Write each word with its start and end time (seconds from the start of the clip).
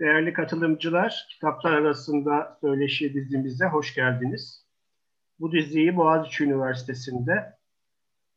Değerli 0.00 0.32
katılımcılar, 0.32 1.26
kitaplar 1.30 1.72
arasında 1.72 2.58
söyleşi 2.60 3.14
dizimize 3.14 3.66
hoş 3.66 3.94
geldiniz. 3.94 4.66
Bu 5.40 5.52
diziyi 5.52 5.96
Boğaziçi 5.96 6.44
Üniversitesi'nde 6.44 7.56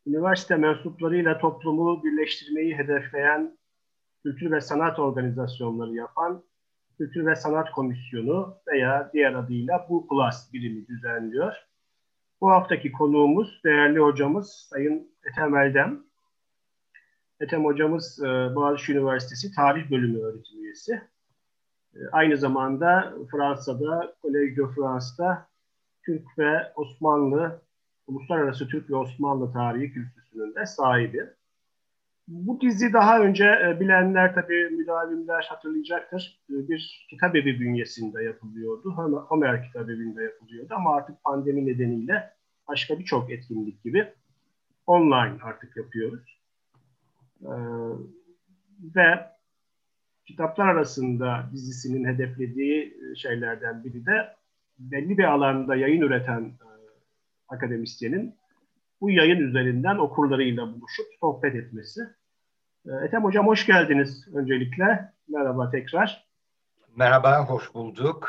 üniversite 0.06 0.56
mensuplarıyla 0.56 1.38
toplumu 1.38 2.04
birleştirmeyi 2.04 2.74
hedefleyen 2.74 3.58
kültür 4.22 4.50
ve 4.50 4.60
sanat 4.60 4.98
organizasyonları 4.98 5.94
yapan 5.94 6.44
Kültür 6.98 7.26
ve 7.26 7.36
Sanat 7.36 7.70
Komisyonu 7.70 8.58
veya 8.68 9.10
diğer 9.12 9.34
adıyla 9.34 9.86
Bu 9.88 10.08
Plus 10.08 10.52
birimi 10.52 10.86
düzenliyor. 10.86 11.52
Bu 12.40 12.50
haftaki 12.50 12.92
konuğumuz 12.92 13.60
değerli 13.64 13.98
hocamız 13.98 14.68
Sayın 14.70 15.10
Ethem 15.24 15.56
Eldem. 15.56 16.04
Ethem 17.40 17.64
hocamız 17.64 18.22
e, 18.22 18.26
Boğaziçi 18.26 18.92
Üniversitesi 18.92 19.54
Tarih 19.54 19.90
Bölümü 19.90 20.18
öğretim 20.18 20.64
üyesi. 20.64 21.02
Aynı 22.12 22.36
zamanda 22.36 23.14
Fransa'da, 23.30 24.14
Collège 24.22 24.56
de 24.56 24.74
France'da 24.74 25.48
Türk 26.04 26.38
ve 26.38 26.72
Osmanlı, 26.76 27.60
Uluslararası 28.06 28.68
Türk 28.68 28.90
ve 28.90 28.96
Osmanlı 28.96 29.52
Tarihi 29.52 29.92
Kürsüsü'nün 29.92 30.54
de 30.54 30.66
sahibi. 30.66 31.26
Bu 32.28 32.60
dizi 32.60 32.92
daha 32.92 33.20
önce 33.20 33.44
e, 33.44 33.80
bilenler 33.80 34.34
tabii 34.34 34.70
müdavimler 34.70 35.46
hatırlayacaktır. 35.50 36.40
E, 36.50 36.68
bir 36.68 37.06
kitap 37.10 37.36
evi 37.36 37.60
bünyesinde 37.60 38.22
yapılıyordu. 38.22 38.90
Homer 39.28 39.62
kitap 39.62 39.90
evinde 39.90 40.22
yapılıyordu 40.22 40.74
ama 40.76 40.96
artık 40.96 41.24
pandemi 41.24 41.66
nedeniyle 41.66 42.30
başka 42.68 42.98
birçok 42.98 43.30
etkinlik 43.30 43.84
gibi 43.84 44.12
online 44.86 45.38
artık 45.42 45.76
yapıyoruz. 45.76 46.40
Ee, 47.42 47.50
ve 48.94 49.35
kitaplar 50.26 50.68
arasında 50.68 51.50
dizisinin 51.52 52.04
hedeflediği 52.04 52.96
şeylerden 53.16 53.84
biri 53.84 54.06
de 54.06 54.36
belli 54.78 55.18
bir 55.18 55.24
alanda 55.24 55.76
yayın 55.76 56.00
üreten 56.00 56.40
e, 56.40 56.68
akademisyenin 57.48 58.34
bu 59.00 59.10
yayın 59.10 59.40
üzerinden 59.40 59.96
okurlarıyla 59.96 60.66
buluşup 60.66 61.06
sohbet 61.20 61.54
etmesi. 61.54 62.00
E, 62.86 62.90
Ethem 63.04 63.24
Hocam 63.24 63.46
hoş 63.46 63.66
geldiniz 63.66 64.28
öncelikle. 64.34 65.12
Merhaba 65.28 65.70
tekrar. 65.70 66.26
Merhaba, 66.96 67.44
hoş 67.44 67.74
bulduk. 67.74 68.28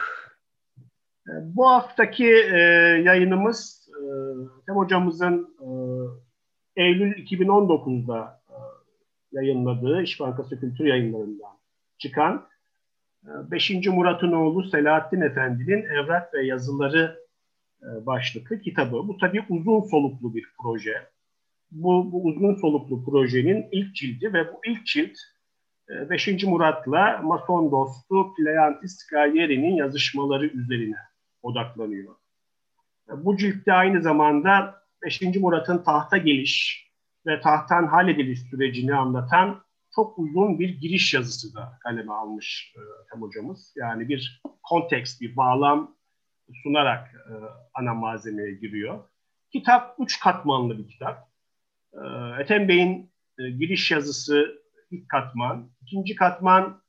E, 1.27 1.31
bu 1.43 1.69
haftaki 1.69 2.33
e, 2.53 2.57
yayınımız 3.05 3.89
e, 3.89 4.01
Ethem 4.61 4.75
Hocamızın 4.75 5.55
e, 5.61 5.67
Eylül 6.83 7.13
2019'da 7.13 8.41
e, 8.49 8.55
yayınladığı 9.31 10.01
İş 10.01 10.19
Bankası 10.19 10.59
Kültür 10.59 10.85
Yayınları'ndan 10.85 11.56
çıkan 11.97 12.47
5. 13.23 13.71
E, 13.71 13.89
Murat'ın 13.89 14.31
oğlu 14.31 14.63
Selahattin 14.63 15.21
Efendi'nin 15.21 15.83
Evrak 15.83 16.33
ve 16.33 16.45
Yazıları 16.45 17.19
e, 17.81 18.05
başlıklı 18.05 18.61
kitabı. 18.61 19.07
Bu 19.07 19.17
tabii 19.17 19.45
uzun 19.49 19.81
soluklu 19.81 20.35
bir 20.35 20.45
proje. 20.61 21.07
Bu, 21.71 22.11
bu 22.11 22.23
uzun 22.23 22.55
soluklu 22.55 23.05
projenin 23.05 23.67
ilk 23.71 23.95
cildi 23.95 24.33
ve 24.33 24.53
bu 24.53 24.61
ilk 24.65 24.85
cilt 24.85 25.17
5. 25.89 26.27
E, 26.27 26.47
Murat'la 26.47 27.21
Mason 27.23 27.71
dostu 27.71 28.33
Pleantis 28.35 29.07
Gaglieri'nin 29.07 29.75
yazışmaları 29.75 30.47
üzerine 30.47 30.97
odaklanıyor. 31.41 32.15
Bu 33.07 33.37
ciltte 33.37 33.73
aynı 33.73 34.01
zamanda 34.01 34.83
5. 35.03 35.21
Murat'ın 35.21 35.83
tahta 35.83 36.17
geliş 36.17 36.87
ve 37.25 37.41
tahttan 37.41 37.87
hallediliş 37.87 38.39
sürecini 38.39 38.95
anlatan 38.95 39.61
çok 39.97 40.19
uzun 40.19 40.59
bir 40.59 40.69
giriş 40.69 41.13
yazısı 41.13 41.55
da 41.55 41.77
kaleme 41.79 42.13
almış 42.13 42.73
e, 42.75 42.79
Hem 43.09 43.21
hocamız. 43.21 43.73
Yani 43.75 44.09
bir 44.09 44.41
konteks, 44.63 45.21
bir 45.21 45.35
bağlam 45.35 45.95
sunarak 46.63 47.07
e, 47.15 47.33
ana 47.73 47.93
malzemeye 47.93 48.53
giriyor. 48.53 49.03
Kitap 49.51 49.95
üç 49.99 50.19
katmanlı 50.19 50.77
bir 50.77 50.87
kitap. 50.87 51.29
E, 51.93 52.01
Ethem 52.41 52.67
Bey'in 52.67 53.11
e, 53.39 53.49
giriş 53.49 53.91
yazısı 53.91 54.61
ilk 54.91 55.09
katman. 55.09 55.69
İkinci 55.81 56.15
katman 56.15 56.81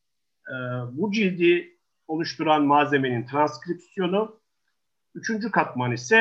e, 0.49 0.55
bu 0.93 1.13
cildi 1.13 1.79
oluşturan 2.09 2.63
malzemenin 2.63 3.27
transkripsiyonu. 3.27 4.41
Üçüncü 5.15 5.51
katman 5.51 5.93
ise 5.93 6.17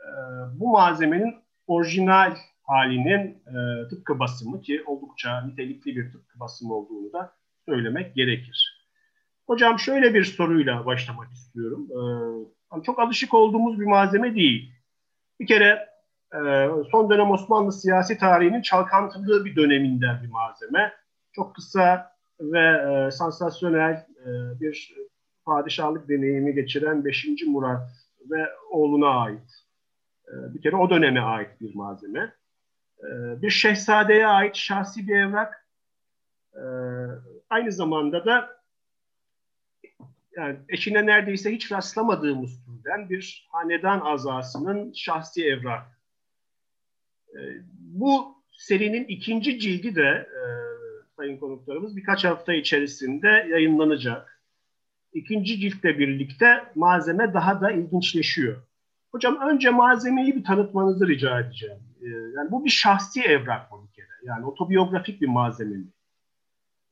e, 0.00 0.08
bu 0.52 0.72
malzemenin 0.72 1.34
orijinal 1.66 2.36
halinin 2.68 3.42
e, 3.46 3.88
tıpkı 3.88 4.18
basımı 4.18 4.60
ki 4.60 4.82
oldukça 4.86 5.46
nitelikli 5.46 5.96
bir 5.96 6.12
tıpkı 6.12 6.40
basımı 6.40 6.74
olduğunu 6.74 7.12
da 7.12 7.32
söylemek 7.68 8.14
gerekir. 8.14 8.88
Hocam 9.46 9.78
şöyle 9.78 10.14
bir 10.14 10.24
soruyla 10.24 10.86
başlamak 10.86 11.32
istiyorum. 11.32 11.88
E, 12.76 12.82
çok 12.82 12.98
alışık 12.98 13.34
olduğumuz 13.34 13.80
bir 13.80 13.86
malzeme 13.86 14.34
değil. 14.34 14.72
Bir 15.40 15.46
kere 15.46 15.88
e, 16.34 16.38
son 16.90 17.10
dönem 17.10 17.30
Osmanlı 17.30 17.72
siyasi 17.72 18.18
tarihinin 18.18 18.62
çalkantılı 18.62 19.44
bir 19.44 19.56
döneminden 19.56 20.22
bir 20.22 20.28
malzeme. 20.28 20.92
Çok 21.32 21.54
kısa 21.54 22.12
ve 22.40 22.60
e, 22.60 23.10
sansasyonel 23.10 24.06
e, 24.26 24.60
bir 24.60 24.94
padişahlık 25.44 26.08
deneyimi 26.08 26.54
geçiren 26.54 27.04
5. 27.04 27.26
Murat 27.46 27.90
ve 28.30 28.46
oğluna 28.70 29.08
ait. 29.08 29.64
E, 30.28 30.54
bir 30.54 30.62
kere 30.62 30.76
o 30.76 30.90
döneme 30.90 31.20
ait 31.20 31.60
bir 31.60 31.74
malzeme. 31.74 32.37
Ee, 33.02 33.42
bir 33.42 33.50
şehzadeye 33.50 34.26
ait 34.26 34.56
şahsi 34.56 35.08
bir 35.08 35.16
evrak. 35.16 35.66
Ee, 36.54 36.60
aynı 37.50 37.72
zamanda 37.72 38.24
da 38.24 38.58
yani 40.36 40.58
eşine 40.68 41.06
neredeyse 41.06 41.52
hiç 41.52 41.72
rastlamadığımız 41.72 42.64
türden 42.64 43.10
bir 43.10 43.48
hanedan 43.52 44.00
azasının 44.00 44.92
şahsi 44.92 45.44
evrak. 45.44 46.00
Ee, 47.34 47.38
bu 47.78 48.38
serinin 48.52 49.04
ikinci 49.04 49.58
cildi 49.58 49.94
de 49.94 50.28
e, 50.28 50.40
sayın 51.16 51.38
konuklarımız 51.38 51.96
birkaç 51.96 52.24
hafta 52.24 52.54
içerisinde 52.54 53.28
yayınlanacak. 53.50 54.42
İkinci 55.12 55.60
ciltle 55.60 55.98
birlikte 55.98 56.64
malzeme 56.74 57.34
daha 57.34 57.60
da 57.60 57.70
ilginçleşiyor. 57.70 58.62
Hocam 59.12 59.40
önce 59.40 59.70
malzemeyi 59.70 60.36
bir 60.36 60.44
tanıtmanızı 60.44 61.08
rica 61.08 61.40
edeceğim. 61.40 61.87
Ee, 62.02 62.08
yani 62.08 62.50
bu 62.50 62.64
bir 62.64 62.70
şahsi 62.70 63.22
evrak 63.22 63.72
mı 63.72 63.78
bir 63.88 63.92
kere? 63.92 64.06
Yani 64.22 64.46
otobiyografik 64.46 65.20
bir 65.20 65.28
malzeme 65.28 65.76
mi? 65.76 65.88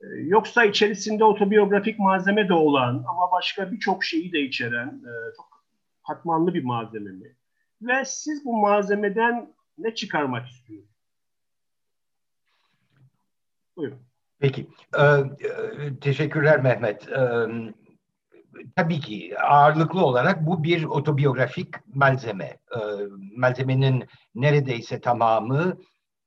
Ee, 0.00 0.06
yoksa 0.06 0.64
içerisinde 0.64 1.24
otobiyografik 1.24 1.98
malzeme 1.98 2.48
de 2.48 2.54
olan 2.54 3.04
ama 3.08 3.32
başka 3.32 3.72
birçok 3.72 4.04
şeyi 4.04 4.32
de 4.32 4.40
içeren 4.40 4.88
e, 4.88 5.12
çok 5.36 5.64
katmanlı 6.06 6.54
bir 6.54 6.64
malzeme 6.64 7.10
mi? 7.10 7.36
Ve 7.82 8.04
siz 8.04 8.44
bu 8.44 8.56
malzemeden 8.56 9.54
ne 9.78 9.94
çıkarmak 9.94 10.48
istiyorsunuz? 10.48 10.96
Buyurun. 13.76 13.98
Peki. 14.38 14.66
Ee, 14.98 15.02
e, 15.02 16.00
teşekkürler 16.00 16.62
Mehmet. 16.62 17.08
Ee, 17.08 17.46
tabii 18.76 19.00
ki 19.00 19.38
ağırlıklı 19.40 20.04
olarak 20.04 20.46
bu 20.46 20.64
bir 20.64 20.84
otobiyografik 20.84 21.68
malzeme. 21.94 22.44
E, 22.44 22.78
malzemenin 23.36 24.04
neredeyse 24.34 25.00
tamamı 25.00 25.78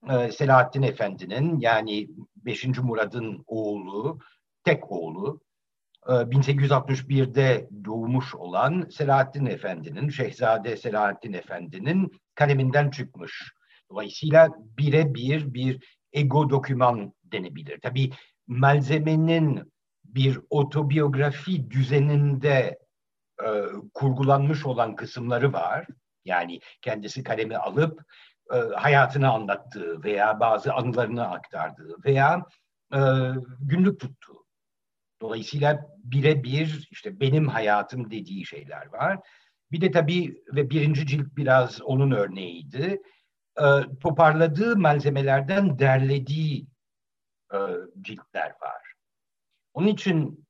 e, 0.09 0.31
Selahattin 0.31 0.81
Efendi'nin 0.81 1.59
yani 1.59 2.09
5. 2.35 2.65
Murad'ın 2.77 3.43
oğlu, 3.47 4.19
tek 4.63 4.91
oğlu, 4.91 5.41
e, 6.07 6.11
1861'de 6.11 7.69
doğmuş 7.85 8.35
olan 8.35 8.87
Selahattin 8.91 9.45
Efendi'nin, 9.45 10.09
Şehzade 10.09 10.77
Selahattin 10.77 11.33
Efendi'nin 11.33 12.11
kaleminden 12.35 12.89
çıkmış. 12.89 13.51
Dolayısıyla 13.91 14.49
birebir 14.77 15.53
bir 15.53 15.97
ego 16.13 16.49
doküman 16.49 17.13
denebilir. 17.23 17.79
Tabii 17.81 18.11
malzemenin 18.47 19.71
bir 20.15 20.39
otobiyografi 20.49 21.71
düzeninde 21.71 22.79
e, 23.43 23.47
kurgulanmış 23.93 24.65
olan 24.65 24.95
kısımları 24.95 25.53
var. 25.53 25.87
Yani 26.25 26.59
kendisi 26.81 27.23
kalemi 27.23 27.57
alıp 27.57 28.01
e, 28.53 28.57
hayatını 28.57 29.29
anlattığı 29.29 30.03
veya 30.03 30.39
bazı 30.39 30.73
anılarını 30.73 31.27
aktardığı 31.27 31.95
veya 32.05 32.45
e, 32.93 32.99
günlük 33.59 33.99
tuttuğu. 33.99 34.45
Dolayısıyla 35.21 35.85
birebir 36.03 36.87
işte 36.91 37.19
benim 37.19 37.47
hayatım 37.47 38.11
dediği 38.11 38.45
şeyler 38.45 38.87
var. 38.87 39.19
Bir 39.71 39.81
de 39.81 39.91
tabii 39.91 40.43
ve 40.55 40.69
birinci 40.69 41.07
cilt 41.07 41.37
biraz 41.37 41.81
onun 41.81 42.11
örneğiydi. 42.11 43.01
E, 43.57 43.65
toparladığı 43.99 44.77
malzemelerden 44.77 45.79
derlediği 45.79 46.67
e, 47.53 47.57
ciltler 48.01 48.49
var. 48.61 48.88
Onun 49.73 49.87
için 49.87 50.45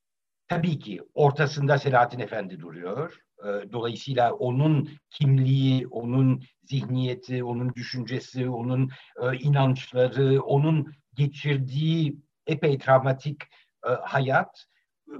tabii 0.48 0.80
ki 0.80 1.02
ortasında 1.14 1.78
Selahattin 1.78 2.20
Efendi 2.20 2.60
duruyor. 2.60 3.20
Ee, 3.44 3.72
dolayısıyla 3.72 4.34
onun 4.34 4.90
kimliği, 5.10 5.88
onun 5.88 6.44
zihniyeti, 6.64 7.44
onun 7.44 7.76
düşüncesi, 7.76 8.50
onun 8.50 8.92
e, 9.22 9.38
inançları, 9.38 10.42
onun 10.42 10.94
geçirdiği 11.14 12.18
epey 12.48 12.78
travmatik 12.78 13.42
e, 13.88 13.90
hayat 13.90 14.66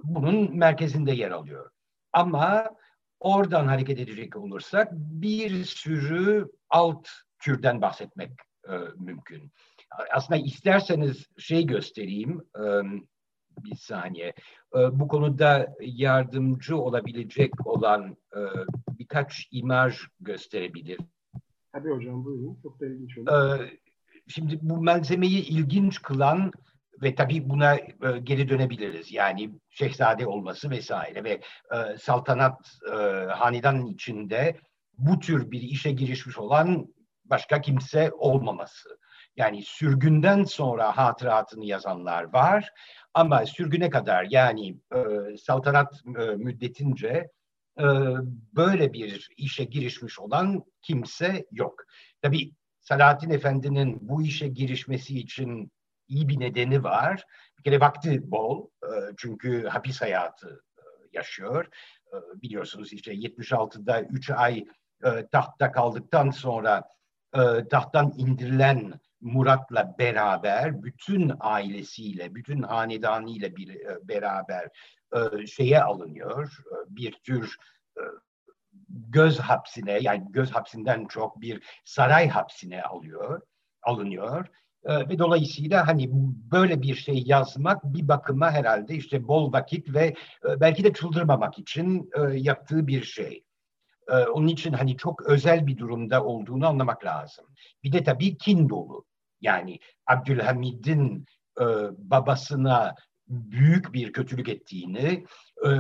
bunun 0.04 0.58
merkezinde 0.58 1.12
yer 1.12 1.32
alıyor. 1.32 1.72
Ama 2.14 2.70
oradan 3.20 3.68
hareket 3.68 4.00
edecek 4.00 4.36
olursak 4.36 4.92
bir 4.94 5.66
sürü 5.66 6.48
alt 6.70 7.08
türden 7.40 7.82
bahsetmek 7.82 8.32
e, 8.70 8.74
mümkün. 8.98 9.52
Aslında 10.14 10.40
isterseniz 10.40 11.28
şey 11.38 11.66
göstereyim 11.66 12.42
e, 12.56 12.64
bir 13.64 13.76
saniye. 13.76 14.34
E, 14.76 15.00
bu 15.00 15.08
konuda 15.08 15.76
yardımcı 15.82 16.78
olabilecek 16.78 17.68
olan 17.68 18.18
e, 18.36 18.40
birkaç 19.00 19.48
imaj 19.52 19.98
gösterebilir. 20.20 21.00
Tabii 21.74 21.90
hocam 21.90 22.26
buyurun. 22.26 22.60
Çok 22.64 22.80
da 22.80 22.86
ilginç 22.86 23.18
olur. 23.18 23.60
E, 23.60 23.70
şimdi 24.28 24.60
bu 24.62 24.84
malzemeyi 24.84 25.46
ilginç 25.46 26.02
kılan 26.02 26.52
ve 27.02 27.16
tabii 27.16 27.50
buna 27.50 27.76
e, 27.76 28.20
geri 28.24 28.50
dönebiliriz. 28.50 29.12
Yani 29.12 29.50
şehzade 29.70 30.28
olması 30.28 30.70
vesaire 30.70 31.24
ve 31.24 31.42
e, 31.72 31.98
saltanat 31.98 32.80
e, 32.92 32.96
hanedan 33.26 33.86
içinde 33.86 34.56
bu 34.98 35.20
tür 35.20 35.52
bir 35.52 35.62
işe 35.62 35.92
girişmiş 35.92 36.38
olan 36.38 36.88
başka 37.26 37.62
kimse 37.62 38.12
olmaması. 38.12 38.90
Yani 39.38 39.62
sürgünden 39.64 40.44
sonra 40.44 40.98
hatıratını 40.98 41.66
yazanlar 41.66 42.34
var 42.34 42.70
ama 43.14 43.46
sürgüne 43.46 43.90
kadar 43.90 44.28
yani 44.30 44.78
e, 44.96 44.98
saltanat 45.38 46.02
e, 46.20 46.26
müddetince 46.26 47.30
e, 47.80 47.86
böyle 48.56 48.94
bir 48.94 49.30
işe 49.38 49.64
girişmiş 49.64 50.20
olan 50.20 50.64
kimse 50.82 51.46
yok. 51.52 51.84
Tabii 52.22 52.52
Selahattin 52.80 53.30
Efendi'nin 53.30 53.98
bu 54.02 54.22
işe 54.24 54.48
girişmesi 54.48 55.20
için 55.20 55.72
iyi 56.08 56.30
bir 56.30 56.40
nedeni 56.40 56.84
var. 56.84 57.24
Bir 57.58 57.64
kere 57.64 57.80
vakti 57.80 58.32
bol 58.32 58.68
e, 58.84 58.90
çünkü 59.18 59.68
hapis 59.68 60.02
hayatı 60.02 60.64
e, 60.78 60.84
yaşıyor. 61.14 61.66
E, 62.14 62.42
biliyorsunuz 62.42 62.94
işte 62.94 63.14
76'da 63.14 64.02
3 64.02 64.30
ay 64.30 64.66
tahtta 65.32 65.72
kaldıktan 65.72 66.30
sonra 66.30 66.84
tahttan 67.70 68.14
indirilen 68.18 69.00
Murat'la 69.22 69.96
beraber 70.00 70.84
bütün 70.84 71.32
ailesiyle, 71.40 72.36
bütün 72.36 72.62
hanedanıyla 72.62 73.56
bir 73.56 73.78
beraber 74.04 74.70
şeye 75.48 75.84
alınıyor. 75.84 76.58
Bir 76.88 77.12
tür 77.12 77.58
göz 78.90 79.40
hapsine 79.40 80.00
yani 80.02 80.24
göz 80.30 80.52
hapsinden 80.52 81.06
çok 81.06 81.42
bir 81.42 81.64
saray 81.86 82.30
hapsine 82.30 82.84
alıyor, 82.84 83.42
alınıyor 83.84 84.46
ve 84.86 85.20
dolayısıyla 85.20 85.88
hani 85.88 86.10
böyle 86.52 86.82
bir 86.82 86.96
şey 86.96 87.24
yazmak 87.26 87.84
bir 87.84 88.08
bakıma 88.08 88.52
herhalde 88.52 88.96
işte 88.96 89.28
bol 89.28 89.54
vakit 89.54 89.94
ve 89.94 90.06
e, 90.50 90.60
belki 90.60 90.84
de 90.84 90.94
çıldırmamak 90.94 91.60
için 91.60 92.10
e, 92.18 92.38
yaptığı 92.38 92.88
bir 92.88 93.04
şey. 93.04 93.44
Onun 94.34 94.48
için 94.48 94.74
hani 94.74 94.98
çok 94.98 95.22
özel 95.22 95.68
bir 95.68 95.78
durumda 95.78 96.24
olduğunu 96.24 96.68
anlamak 96.68 97.06
lazım. 97.06 97.46
Bir 97.84 97.92
de 97.92 98.04
tabii 98.04 98.38
kin 98.38 98.70
dolu. 98.70 99.06
Yani 99.42 99.80
Abdülhamid'in 100.08 101.26
e, 101.62 101.66
babasına 101.98 102.96
büyük 103.28 103.94
bir 103.94 104.14
kötülük 104.14 104.50
ettiğini, 104.50 105.26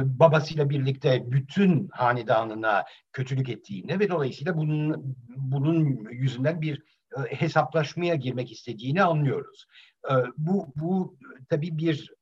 babasıyla 0.03 0.69
birlikte 0.69 1.31
bütün 1.31 1.89
hanedanına 1.91 2.85
kötülük 3.13 3.49
ettiğini 3.49 3.99
ve 3.99 4.09
dolayısıyla 4.09 4.57
bunun, 4.57 5.15
bunun 5.27 6.09
yüzünden 6.11 6.61
bir 6.61 6.83
e, 7.17 7.35
hesaplaşmaya 7.35 8.15
girmek 8.15 8.51
istediğini 8.51 9.03
anlıyoruz. 9.03 9.65
E, 10.09 10.13
bu, 10.37 10.73
bu 10.75 11.17
tabii 11.49 11.77
bir 11.77 12.13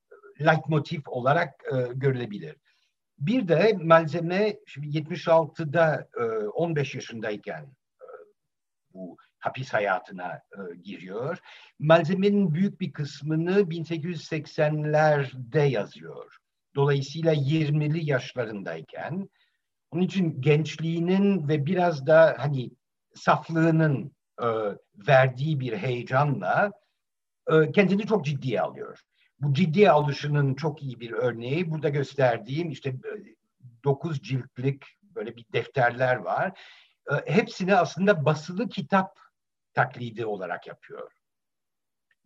leitmotiv 0.42 1.02
olarak 1.06 1.64
e, 1.74 1.94
görülebilir. 1.94 2.56
Bir 3.20 3.48
de 3.48 3.78
malzeme 3.82 4.58
şimdi 4.68 4.88
76'da 4.88 6.10
15 6.54 6.96
yaşındayken 6.96 7.68
bu 8.94 9.18
hapis 9.48 9.74
hayatına 9.74 10.42
giriyor. 10.84 11.38
Malzemenin 11.80 12.54
büyük 12.54 12.82
bir 12.82 12.92
kısmını 12.92 13.60
1880'lerde 13.60 15.70
yazıyor. 15.70 16.38
Dolayısıyla 16.76 17.34
20'li 17.34 18.10
yaşlarındayken. 18.10 19.30
Onun 19.92 20.04
için 20.04 20.42
gençliğinin 20.42 21.48
ve 21.48 21.66
biraz 21.66 22.08
da 22.08 22.36
hani 22.40 22.72
saflığının 23.16 24.12
e, 24.42 24.48
verdiği 25.08 25.60
bir 25.60 25.78
heyecanla 25.78 26.72
e, 27.52 27.72
kendini 27.72 28.08
çok 28.08 28.26
ciddiye 28.26 28.62
alıyor. 28.62 29.00
Bu 29.40 29.54
ciddiye 29.54 29.92
alışının 29.92 30.56
çok 30.56 30.84
iyi 30.84 31.00
bir 31.00 31.12
örneği 31.12 31.72
burada 31.72 31.90
gösterdiğim 31.90 32.70
işte 32.70 32.90
e, 32.90 33.12
dokuz 33.84 34.22
ciltlik 34.22 34.86
böyle 35.04 35.36
bir 35.36 35.46
defterler 35.54 36.16
var. 36.16 36.60
E, 37.12 37.34
hepsini 37.34 37.76
aslında 37.76 38.26
basılı 38.26 38.70
kitap 38.70 39.27
taklidi 39.78 40.26
olarak 40.26 40.68
yapıyor 40.68 41.12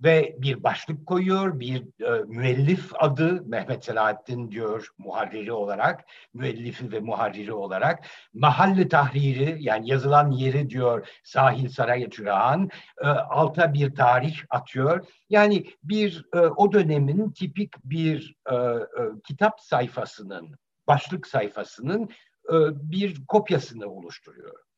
ve 0.03 0.36
bir 0.38 0.63
başlık 0.63 1.06
koyuyor, 1.06 1.59
bir 1.59 2.03
e, 2.06 2.24
müellif 2.27 2.92
adı 3.00 3.44
Mehmet 3.45 3.86
Selahattin 3.86 4.51
diyor 4.51 4.88
muharriri 4.98 5.51
olarak, 5.51 6.06
müellifi 6.33 6.92
ve 6.92 7.00
muharriri 7.00 7.53
olarak. 7.53 8.06
Mahalli 8.33 8.88
tahriri 8.88 9.57
yani 9.59 9.89
yazılan 9.89 10.31
yeri 10.31 10.69
diyor 10.69 11.07
Sahil 11.24 11.69
Saray 11.69 12.09
Çırağan, 12.09 12.69
e, 13.01 13.07
alta 13.07 13.74
bir 13.74 13.95
tarih 13.95 14.38
atıyor. 14.50 15.07
Yani 15.30 15.65
bir 15.83 16.25
e, 16.33 16.39
o 16.39 16.71
dönemin 16.71 17.31
tipik 17.31 17.74
bir 17.83 18.36
e, 18.51 18.56
e, 18.56 18.80
kitap 19.27 19.62
sayfasının, 19.62 20.56
başlık 20.88 21.27
sayfasının 21.27 22.09
e, 22.50 22.56
bir 22.92 23.25
kopyasını 23.27 23.88
oluşturuyor 23.88 24.71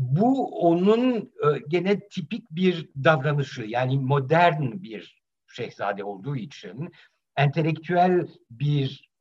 bu 0.00 0.46
onun 0.46 1.16
e, 1.16 1.58
gene 1.68 2.08
tipik 2.08 2.50
bir 2.50 2.90
davranışı 3.04 3.62
yani 3.62 3.98
modern 3.98 4.82
bir 4.82 5.22
şehzade 5.48 6.04
olduğu 6.04 6.36
için 6.36 6.92
entelektüel 7.36 8.28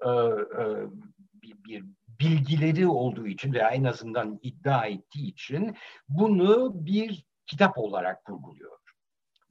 e, 0.06 0.10
e, 0.10 0.20
bir, 1.34 1.64
bir 1.64 1.86
bilgileri 2.20 2.88
olduğu 2.88 3.28
için 3.28 3.54
veya 3.54 3.70
en 3.70 3.84
azından 3.84 4.40
iddia 4.42 4.86
ettiği 4.86 5.28
için 5.28 5.76
bunu 6.10 6.72
bir 6.86 7.26
kitap 7.48 7.78
olarak 7.78 8.26
kurguluyor 8.26 8.79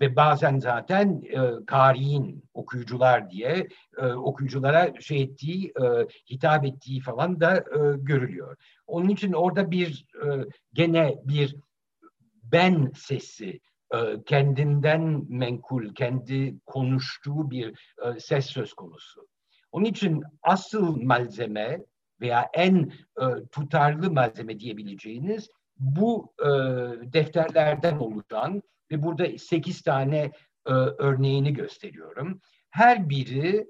ve 0.00 0.16
bazen 0.16 0.58
zaten 0.58 1.22
e, 1.22 1.64
kariin 1.66 2.44
okuyucular 2.54 3.30
diye 3.30 3.68
e, 3.98 4.06
okuyuculara 4.06 5.00
şey 5.00 5.22
ettiği, 5.22 5.66
e, 5.66 6.06
hitap 6.30 6.64
ettiği 6.64 7.00
falan 7.00 7.40
da 7.40 7.56
e, 7.56 7.96
görülüyor. 7.96 8.56
Onun 8.86 9.08
için 9.08 9.32
orada 9.32 9.70
bir 9.70 10.06
e, 10.24 10.26
gene 10.72 11.18
bir 11.24 11.56
ben 12.42 12.92
sesi 12.96 13.60
e, 13.94 14.22
kendinden 14.26 15.24
menkul, 15.28 15.94
kendi 15.94 16.58
konuştuğu 16.66 17.50
bir 17.50 17.68
e, 18.04 18.20
ses 18.20 18.46
söz 18.46 18.74
konusu. 18.74 19.28
Onun 19.72 19.84
için 19.84 20.22
asıl 20.42 21.02
malzeme 21.02 21.82
veya 22.20 22.50
en 22.54 22.92
e, 23.20 23.24
tutarlı 23.52 24.10
malzeme 24.10 24.60
diyebileceğiniz 24.60 25.48
bu 25.78 26.34
defterlerden 27.02 27.98
oluşan 27.98 28.62
ve 28.92 29.02
burada 29.02 29.38
sekiz 29.38 29.82
tane 29.82 30.32
e, 30.66 30.72
örneğini 30.72 31.52
gösteriyorum. 31.52 32.40
Her 32.70 33.08
biri 33.08 33.66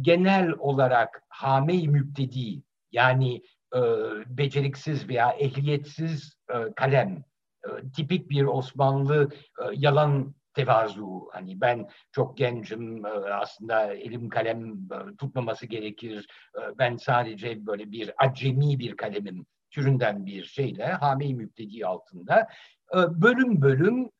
genel 0.00 0.50
olarak 0.50 1.22
hame-i 1.28 1.88
müptedi 1.88 2.62
yani 2.92 3.42
e, 3.74 3.80
beceriksiz 4.26 5.08
veya 5.08 5.30
ehliyetsiz 5.30 6.36
e, 6.50 6.72
kalem, 6.76 7.24
e, 7.64 7.68
tipik 7.96 8.30
bir 8.30 8.44
Osmanlı 8.44 9.28
e, 9.58 9.64
yalan 9.72 10.34
tevazu. 10.54 11.28
Hani 11.32 11.60
ben 11.60 11.88
çok 12.12 12.36
gencim, 12.36 13.06
e, 13.06 13.08
aslında 13.10 13.94
elim 13.94 14.28
kalem 14.28 14.72
e, 14.74 15.16
tutmaması 15.18 15.66
gerekir. 15.66 16.26
E, 16.58 16.78
ben 16.78 16.96
sadece 16.96 17.66
böyle 17.66 17.90
bir 17.92 18.12
acemi 18.18 18.78
bir 18.78 18.96
kalemim 18.96 19.46
türünden 19.70 20.26
bir 20.26 20.44
şeyle 20.44 20.86
hame-i 20.86 21.34
müptedi 21.34 21.86
altında 21.86 22.48
bölüm 22.94 23.62
bölüm 23.62 24.10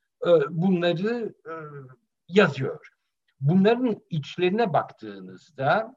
bunları 0.50 1.35
yazıyor. 2.28 2.87
Bunların 3.40 4.02
içlerine 4.11 4.73
baktığınızda 4.73 5.96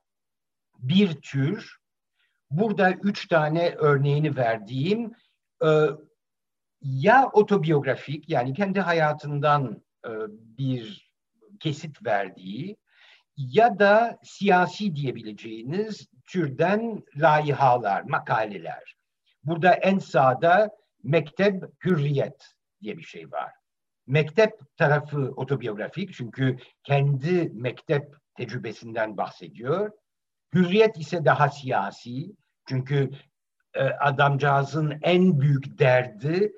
bir 0.80 1.22
tür 1.22 1.78
burada 2.52 2.92
üç 2.92 3.28
tane 3.28 3.70
örneğini 3.70 4.38
verdiğim 4.38 5.12
e, 5.64 5.88
ya 6.82 7.30
otobiyografik 7.34 8.30
yani 8.30 8.54
kendi 8.54 8.80
hayatından 8.80 9.84
e, 10.06 10.10
bir 10.30 11.12
kesit 11.60 12.06
verdiği 12.06 12.78
ya 13.38 13.80
da 13.80 14.20
siyasi 14.24 14.96
diyebileceğiniz 14.96 16.08
türden 16.28 17.04
layihalar, 17.16 18.02
makaleler. 18.02 18.96
Burada 19.44 19.74
en 19.74 20.00
sağda 20.00 20.70
mektep 21.04 21.64
hürriyet 21.86 22.46
diye 22.82 22.98
bir 22.98 23.04
şey 23.04 23.32
var. 23.32 23.59
Mektep 24.10 24.52
tarafı 24.78 25.34
otobiyografik 25.36 26.14
çünkü 26.14 26.58
kendi 26.84 27.50
mektep 27.54 28.16
tecrübesinden 28.36 29.18
bahsediyor. 29.18 29.92
Hürriyet 30.54 30.98
ise 30.98 31.26
daha 31.26 31.50
siyasi. 31.50 32.36
Çünkü 32.68 33.12
e, 33.74 33.84
adamcağızın 33.84 35.00
en 35.02 35.40
büyük 35.40 35.80
derdi 35.80 36.52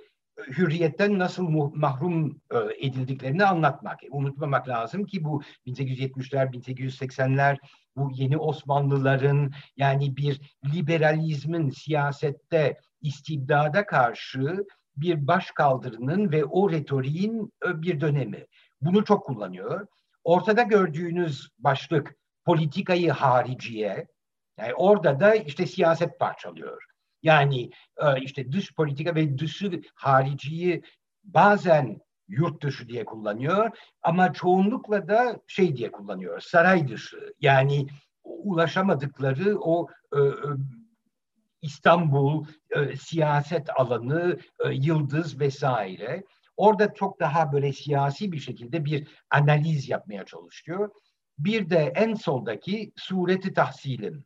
hürriyetten 0.48 1.20
nasıl 1.20 1.44
mahrum 1.74 2.42
e, 2.52 2.88
edildiklerini 2.88 3.46
anlatmak. 3.46 4.04
E, 4.04 4.08
unutmamak 4.12 4.68
lazım 4.68 5.06
ki 5.06 5.24
bu 5.24 5.42
1870'ler, 5.68 6.52
1880'ler 6.52 7.58
bu 7.96 8.12
yeni 8.14 8.38
Osmanlıların 8.38 9.52
yani 9.78 10.18
bir 10.18 10.42
liberalizmin 10.74 11.70
siyasette 11.70 12.78
istibdada 13.02 13.86
karşı 13.86 14.66
bir 14.96 15.28
başkaldırının 15.28 16.32
ve 16.32 16.46
o 16.46 16.72
retoriğin 16.72 17.54
e, 17.66 17.82
bir 17.82 18.02
dönemi. 18.02 18.46
Bunu 18.82 19.06
çok 19.06 19.26
kullanıyor. 19.26 19.88
Ortada 20.24 20.62
gördüğünüz 20.62 21.50
başlık 21.60 22.16
politikayı 22.46 23.12
hariciye, 23.12 24.08
yani 24.58 24.74
orada 24.74 25.20
da 25.20 25.36
işte 25.36 25.66
siyaset 25.66 26.20
parçalıyor. 26.20 26.84
Yani 27.24 27.70
e, 27.98 28.22
işte 28.22 28.52
dış 28.52 28.76
politika 28.76 29.16
ve 29.16 29.38
dışı 29.38 29.82
hariciyi 29.96 30.84
bazen 31.24 32.02
yurt 32.28 32.64
dışı 32.64 32.88
diye 32.88 33.06
kullanıyor 33.06 33.78
ama 34.02 34.34
çoğunlukla 34.34 35.08
da 35.08 35.42
şey 35.48 35.76
diye 35.76 35.92
kullanıyor 35.92 36.40
saray 36.40 36.88
dışı 36.88 37.34
yani 37.40 37.88
ulaşamadıkları 38.24 39.60
o 39.60 39.88
e, 40.14 40.20
İstanbul 41.62 42.46
e, 42.70 42.96
siyaset 42.96 43.80
alanı 43.80 44.40
e, 44.66 44.70
yıldız 44.70 45.40
vesaire 45.40 46.24
orada 46.58 46.94
çok 46.94 47.20
daha 47.20 47.52
böyle 47.52 47.74
siyasi 47.74 48.32
bir 48.32 48.40
şekilde 48.40 48.86
bir 48.86 49.08
analiz 49.30 49.90
yapmaya 49.90 50.26
çalışıyor. 50.26 50.90
Bir 51.40 51.70
de 51.70 51.94
en 51.96 52.14
soldaki 52.14 52.92
sureti 52.96 53.54
tahsilin 53.54 54.26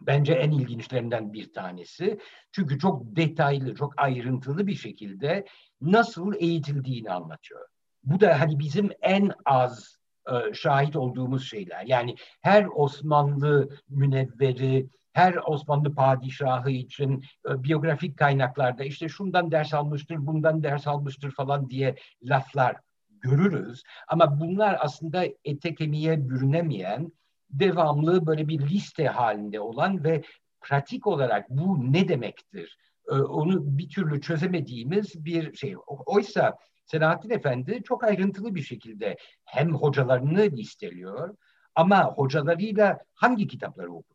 bence 0.00 0.32
en 0.32 0.50
ilginçlerinden 0.50 1.32
bir 1.32 1.52
tanesi. 1.52 2.18
Çünkü 2.52 2.78
çok 2.78 3.02
detaylı, 3.16 3.74
çok 3.74 3.94
ayrıntılı 3.96 4.66
bir 4.66 4.74
şekilde 4.74 5.44
nasıl 5.80 6.34
eğitildiğini 6.38 7.10
anlatıyor. 7.10 7.66
Bu 8.04 8.20
da 8.20 8.40
hani 8.40 8.58
bizim 8.58 8.90
en 9.02 9.32
az 9.44 9.98
e, 10.28 10.54
şahit 10.54 10.96
olduğumuz 10.96 11.50
şeyler. 11.50 11.84
Yani 11.86 12.16
her 12.40 12.66
Osmanlı 12.74 13.68
münevveri, 13.88 14.86
her 15.14 15.34
Osmanlı 15.46 15.94
padişahı 15.94 16.70
için 16.70 17.24
e, 17.48 17.62
biyografik 17.62 18.18
kaynaklarda 18.18 18.84
işte 18.84 19.08
şundan 19.08 19.50
ders 19.50 19.74
almıştır, 19.74 20.26
bundan 20.26 20.62
ders 20.62 20.86
almıştır 20.86 21.30
falan 21.30 21.70
diye 21.70 21.94
laflar 22.22 22.76
görürüz. 23.20 23.82
Ama 24.08 24.40
bunlar 24.40 24.76
aslında 24.80 25.24
ete 25.44 25.74
kemiğe 25.74 26.28
bürünemeyen 26.28 27.12
devamlı 27.50 28.26
böyle 28.26 28.48
bir 28.48 28.60
liste 28.68 29.06
halinde 29.06 29.60
olan 29.60 30.04
ve 30.04 30.22
pratik 30.60 31.06
olarak 31.06 31.50
bu 31.50 31.92
ne 31.92 32.08
demektir? 32.08 32.78
Ee, 33.08 33.14
onu 33.14 33.78
bir 33.78 33.88
türlü 33.88 34.20
çözemediğimiz 34.20 35.24
bir 35.24 35.56
şey. 35.56 35.74
Oysa 35.86 36.58
Selahattin 36.84 37.30
Efendi 37.30 37.82
çok 37.84 38.04
ayrıntılı 38.04 38.54
bir 38.54 38.62
şekilde 38.62 39.16
hem 39.44 39.74
hocalarını 39.74 40.42
listeliyor 40.42 41.36
ama 41.74 42.04
hocalarıyla 42.04 42.98
hangi 43.14 43.46
kitapları 43.46 43.92
okuduğunu, 43.92 44.13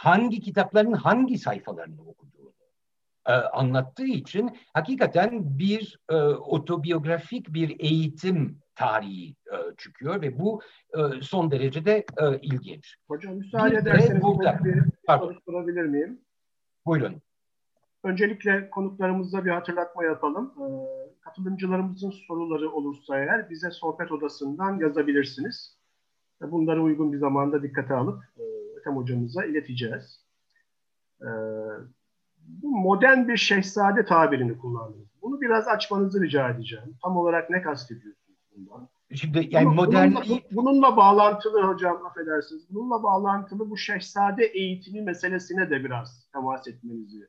hangi 0.00 0.40
kitapların 0.40 0.92
hangi 0.92 1.38
sayfalarını 1.38 2.02
okuduğunu 2.02 2.52
e, 3.26 3.32
anlattığı 3.32 4.06
için 4.06 4.58
hakikaten 4.74 5.58
bir 5.58 5.98
e, 6.08 6.14
otobiyografik 6.24 7.54
bir 7.54 7.76
eğitim 7.78 8.58
tarihi 8.74 9.30
e, 9.30 9.56
çıkıyor 9.76 10.22
ve 10.22 10.38
bu 10.38 10.60
e, 10.94 11.22
son 11.22 11.50
derece 11.50 11.84
de 11.84 12.04
e, 12.18 12.38
ilginç. 12.42 12.96
Hocam 13.08 13.34
müsaade 13.34 13.72
bir 13.72 13.78
ederseniz 13.78 14.22
burada, 14.22 14.58
bir 14.64 14.82
soru 15.06 15.40
sorabilir 15.46 15.82
miyim? 15.82 16.20
Buyurun. 16.86 17.22
Öncelikle 18.04 18.70
konuklarımıza 18.70 19.44
bir 19.44 19.50
hatırlatma 19.50 20.04
yapalım. 20.04 20.54
E, 20.58 20.66
katılımcılarımızın 21.20 22.10
soruları 22.10 22.70
olursa 22.70 23.18
eğer 23.18 23.50
bize 23.50 23.70
sohbet 23.70 24.12
odasından 24.12 24.78
yazabilirsiniz. 24.78 25.76
E, 26.42 26.50
bunları 26.50 26.82
uygun 26.82 27.12
bir 27.12 27.18
zamanda 27.18 27.62
dikkate 27.62 27.94
alıp 27.94 28.24
e, 28.38 28.49
Ethem 28.80 28.96
hocamıza 28.96 29.44
ileteceğiz. 29.44 30.24
E, 31.20 31.28
bu 32.38 32.68
modern 32.70 33.28
bir 33.28 33.36
şehzade 33.36 34.04
tabirini 34.04 34.58
kullandınız. 34.58 35.08
Bunu 35.22 35.40
biraz 35.40 35.68
açmanızı 35.68 36.22
rica 36.22 36.50
edeceğim. 36.50 36.96
Tam 37.02 37.16
olarak 37.16 37.50
ne 37.50 37.62
kastediyorsunuz? 37.62 38.20
bundan. 38.56 38.88
Şimdi 39.14 39.48
yani 39.50 39.66
Ama 39.66 39.74
modernliği... 39.74 40.42
Bununla, 40.50 40.72
bununla 40.72 40.96
bağlantılı 40.96 41.62
hocam 41.62 42.06
affedersiniz. 42.06 42.66
Bununla 42.70 43.02
bağlantılı 43.02 43.70
bu 43.70 43.76
şehzade 43.76 44.44
eğitimi 44.44 45.02
meselesine 45.02 45.70
de 45.70 45.84
biraz 45.84 46.28
temas 46.32 46.68
etmenizi 46.68 47.28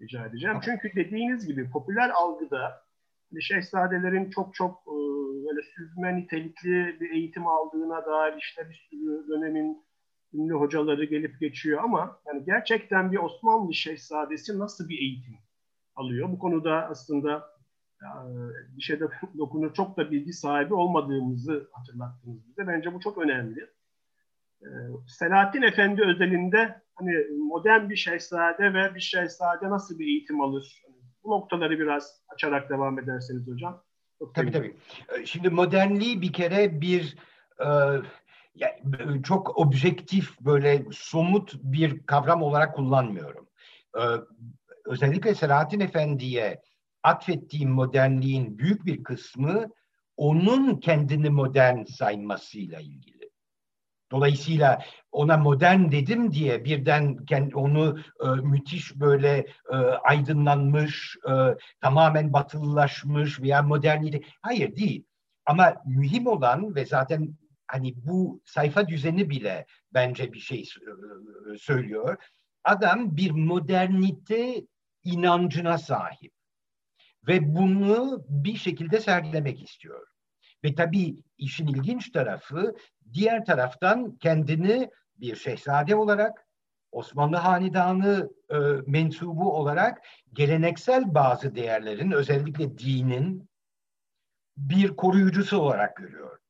rica 0.00 0.26
edeceğim. 0.26 0.56
Çünkü 0.64 0.92
dediğiniz 0.96 1.46
gibi 1.46 1.70
popüler 1.70 2.10
algıda 2.10 2.84
hani 3.30 3.42
şehzadelerin 3.42 4.30
çok 4.30 4.54
çok 4.54 4.82
e, 4.86 4.96
böyle 5.46 5.62
süzme 5.62 6.16
nitelikli 6.16 7.00
bir 7.00 7.10
eğitim 7.10 7.46
aldığına 7.46 8.06
dair 8.06 8.34
işte 8.38 8.68
bir 8.68 8.88
sürü 8.90 9.28
dönemin 9.28 9.84
ünlü 10.34 10.54
hocaları 10.54 11.04
gelip 11.04 11.40
geçiyor 11.40 11.84
ama 11.84 12.20
yani 12.26 12.44
gerçekten 12.44 13.12
bir 13.12 13.18
Osmanlı 13.18 13.74
şehzadesi 13.74 14.58
nasıl 14.58 14.88
bir 14.88 14.98
eğitim 14.98 15.34
alıyor? 15.96 16.28
Bu 16.28 16.38
konuda 16.38 16.88
aslında 16.88 17.54
bir 18.76 18.82
şeyde 18.82 19.04
dokunur 19.38 19.74
çok 19.74 19.96
da 19.96 20.10
bilgi 20.10 20.32
sahibi 20.32 20.74
olmadığımızı 20.74 21.68
hatırlattınız 21.72 22.48
bize. 22.48 22.66
Bence 22.66 22.94
bu 22.94 23.00
çok 23.00 23.18
önemli. 23.18 23.70
Ee, 24.62 24.66
Selahattin 25.08 25.62
Efendi 25.62 26.02
özelinde 26.02 26.82
hani 26.94 27.12
modern 27.38 27.88
bir 27.90 27.96
şehzade 27.96 28.74
ve 28.74 28.94
bir 28.94 29.00
şehzade 29.00 29.70
nasıl 29.70 29.98
bir 29.98 30.06
eğitim 30.06 30.40
alır? 30.40 30.82
Bu 31.24 31.30
noktaları 31.30 31.78
biraz 31.78 32.22
açarak 32.28 32.70
devam 32.70 32.98
ederseniz 32.98 33.48
hocam. 33.48 33.82
Çok 34.18 34.34
tabii 34.34 34.52
tabii. 34.52 34.76
Ee, 35.08 35.26
şimdi 35.26 35.50
modernliği 35.50 36.22
bir 36.22 36.32
kere 36.32 36.80
bir 36.80 37.16
e, 37.60 37.68
yani 38.54 39.22
çok 39.22 39.58
objektif 39.58 40.40
böyle 40.40 40.84
somut 40.92 41.54
bir 41.54 42.06
kavram 42.06 42.42
olarak 42.42 42.74
kullanmıyorum. 42.74 43.48
Ee, 43.98 44.00
özellikle 44.84 45.34
Selahattin 45.34 45.80
Efendi'ye 45.80 46.60
atfettiğim 47.02 47.70
modernliğin 47.70 48.58
büyük 48.58 48.86
bir 48.86 49.02
kısmı 49.02 49.70
onun 50.16 50.80
kendini 50.80 51.30
modern 51.30 51.84
saymasıyla 51.84 52.80
ilgili. 52.80 53.30
Dolayısıyla 54.12 54.82
ona 55.12 55.36
modern 55.36 55.90
dedim 55.90 56.32
diye 56.32 56.64
birden 56.64 57.18
onu 57.54 57.98
e, 58.24 58.28
müthiş 58.28 59.00
böyle 59.00 59.46
e, 59.72 59.76
aydınlanmış, 59.76 61.16
e, 61.28 61.32
tamamen 61.80 62.32
batılılaşmış 62.32 63.40
veya 63.40 63.62
modernite 63.62 64.20
hayır 64.42 64.76
değil. 64.76 65.04
Ama 65.46 65.74
mühim 65.86 66.26
olan 66.26 66.74
ve 66.74 66.86
zaten 66.86 67.34
hani 67.74 67.94
bu 67.96 68.42
sayfa 68.44 68.88
düzeni 68.88 69.30
bile 69.30 69.66
bence 69.94 70.32
bir 70.32 70.38
şey 70.38 70.60
e, 70.60 71.58
söylüyor. 71.58 72.16
Adam 72.64 73.16
bir 73.16 73.30
modernite 73.30 74.66
inancına 75.04 75.78
sahip 75.78 76.32
ve 77.26 77.54
bunu 77.54 78.24
bir 78.28 78.56
şekilde 78.56 79.00
sergilemek 79.00 79.62
istiyor. 79.62 80.06
Ve 80.64 80.74
tabii 80.74 81.16
işin 81.38 81.66
ilginç 81.66 82.10
tarafı 82.10 82.76
diğer 83.12 83.44
taraftan 83.44 84.16
kendini 84.16 84.90
bir 85.16 85.36
şehzade 85.36 85.96
olarak 85.96 86.46
Osmanlı 86.92 87.36
Hanedanı 87.36 88.30
e, 88.50 88.56
mensubu 88.86 89.52
olarak 89.56 90.02
geleneksel 90.32 91.14
bazı 91.14 91.54
değerlerin 91.54 92.10
özellikle 92.10 92.78
dinin 92.78 93.48
bir 94.56 94.96
koruyucusu 94.96 95.58
olarak 95.58 95.96
görüyor. 95.96 96.43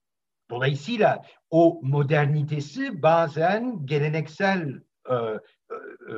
Dolayısıyla 0.50 1.22
o 1.50 1.80
modernitesi 1.82 3.02
bazen 3.02 3.86
geleneksel 3.86 4.80
e, 5.10 5.14
e, 5.14 5.14
e 5.14 6.14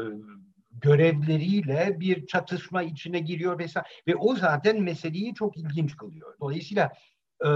görevleriyle 0.70 2.00
bir 2.00 2.26
çatışma 2.26 2.82
içine 2.82 3.18
giriyor 3.18 3.58
vesaire 3.58 3.86
ve 4.06 4.16
o 4.16 4.36
zaten 4.36 4.82
meseleyi 4.82 5.34
çok 5.34 5.56
ilginç 5.56 5.96
kılıyor. 5.96 6.34
Dolayısıyla 6.40 6.92
e, 7.44 7.48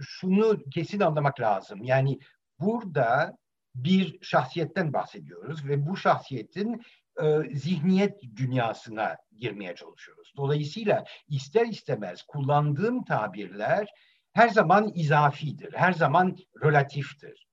şunu 0.00 0.58
kesin 0.70 1.00
anlamak 1.00 1.40
lazım. 1.40 1.82
Yani 1.82 2.18
burada 2.60 3.38
bir 3.74 4.18
şahsiyetten 4.22 4.92
bahsediyoruz 4.92 5.68
ve 5.68 5.86
bu 5.86 5.96
şahsiyetin 5.96 6.82
e, 7.22 7.54
zihniyet 7.54 8.22
dünyasına 8.36 9.16
girmeye 9.36 9.74
çalışıyoruz. 9.74 10.32
Dolayısıyla 10.36 11.04
ister 11.28 11.66
istemez 11.66 12.22
kullandığım 12.22 13.04
tabirler 13.04 13.88
her 14.32 14.48
zaman 14.48 14.92
izafidir, 14.94 15.72
her 15.74 15.92
zaman 15.92 16.36
relatiftir. 16.64 17.46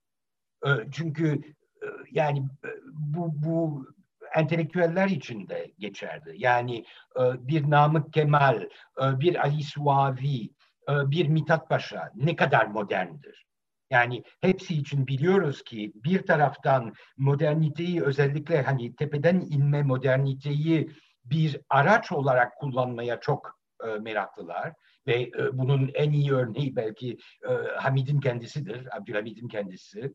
E, 0.66 0.68
çünkü 0.92 1.40
e, 1.82 1.86
yani 2.10 2.38
e, 2.38 2.68
bu, 2.92 3.30
bu 3.34 3.86
entelektüeller 4.34 5.08
için 5.08 5.48
de 5.48 5.72
geçerli. 5.78 6.34
Yani 6.36 6.84
e, 7.16 7.48
bir 7.48 7.70
Namık 7.70 8.12
Kemal, 8.12 8.68
bir 9.00 9.42
Ali 9.42 9.62
Suavi, 9.62 10.50
bir 10.88 11.28
Mithat 11.28 11.68
Paşa 11.68 12.10
ne 12.14 12.36
kadar 12.36 12.66
moderndir? 12.66 13.46
Yani 13.90 14.22
hepsi 14.40 14.74
için 14.74 15.06
biliyoruz 15.06 15.64
ki 15.64 15.92
bir 15.94 16.26
taraftan 16.26 16.94
moderniteyi 17.16 18.02
özellikle 18.02 18.62
hani 18.62 18.96
tepeden 18.96 19.40
inme 19.40 19.82
moderniteyi 19.82 20.90
bir 21.24 21.60
araç 21.68 22.12
olarak 22.12 22.56
kullanmaya 22.56 23.20
çok 23.20 23.58
meraklılar 24.00 24.72
ve 25.08 25.22
e, 25.22 25.58
bunun 25.58 25.90
en 25.94 26.12
iyi 26.12 26.32
örneği 26.32 26.76
belki 26.76 27.18
e, 27.48 27.52
Hamid'in 27.76 28.20
kendisidir, 28.20 28.96
Abdülhamid'in 28.96 29.48
kendisi. 29.48 30.14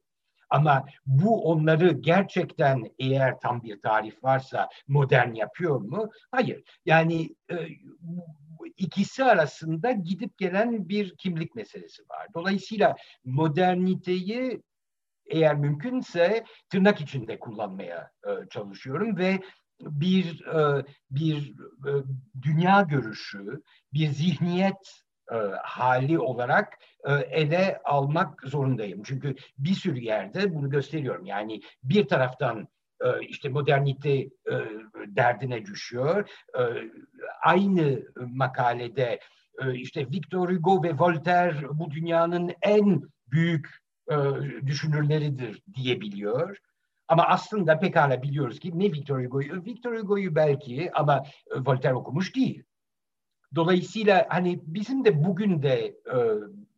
Ama 0.49 0.85
bu 1.05 1.43
onları 1.43 1.91
gerçekten 1.91 2.83
eğer 2.99 3.39
tam 3.39 3.63
bir 3.63 3.81
tarif 3.81 4.23
varsa 4.23 4.69
modern 4.87 5.33
yapıyor 5.33 5.81
mu? 5.81 6.09
Hayır. 6.31 6.63
Yani 6.85 7.35
e, 7.51 7.55
ikisi 8.77 9.23
arasında 9.23 9.91
gidip 9.91 10.37
gelen 10.37 10.89
bir 10.89 11.17
kimlik 11.17 11.55
meselesi 11.55 12.03
var. 12.09 12.27
Dolayısıyla 12.33 12.95
moderniteyi 13.25 14.61
eğer 15.25 15.55
mümkünse 15.55 16.43
tırnak 16.69 17.01
içinde 17.01 17.39
kullanmaya 17.39 18.11
e, 18.27 18.49
çalışıyorum 18.49 19.17
ve 19.17 19.39
bir 19.85 20.45
e, 20.45 20.85
bir 21.11 21.53
e, 21.87 21.91
dünya 22.41 22.81
görüşü, 22.81 23.61
bir 23.93 24.07
zihniyet 24.07 25.03
e, 25.31 25.35
hali 25.63 26.19
olarak 26.19 26.77
ele 27.31 27.79
almak 27.85 28.41
zorundayım. 28.43 29.03
Çünkü 29.03 29.35
bir 29.57 29.73
sürü 29.73 29.99
yerde 29.99 30.55
bunu 30.55 30.69
gösteriyorum. 30.69 31.25
Yani 31.25 31.61
bir 31.83 32.07
taraftan 32.07 32.67
işte 33.21 33.49
modernite 33.49 34.29
derdine 35.07 35.65
düşüyor. 35.65 36.29
Aynı 37.43 38.03
makalede 38.15 39.19
işte 39.73 40.09
Victor 40.09 40.49
Hugo 40.49 40.83
ve 40.83 40.93
Voltaire 40.93 41.69
bu 41.71 41.91
dünyanın 41.91 42.51
en 42.61 43.01
büyük 43.27 43.69
düşünürleridir 44.65 45.61
diyebiliyor. 45.75 46.57
Ama 47.07 47.23
aslında 47.23 47.79
pekala 47.79 48.23
biliyoruz 48.23 48.59
ki 48.59 48.79
ne 48.79 48.85
Victor 48.85 49.23
Hugo'yu, 49.23 49.65
Victor 49.65 49.97
Hugo'yu 49.97 50.35
belki 50.35 50.91
ama 50.93 51.23
Voltaire 51.55 51.95
okumuş 51.95 52.35
değil. 52.35 52.63
Dolayısıyla 53.55 54.25
hani 54.29 54.59
bizim 54.65 55.05
de 55.05 55.23
bugün 55.23 55.61
de 55.63 55.85
e, 55.85 56.17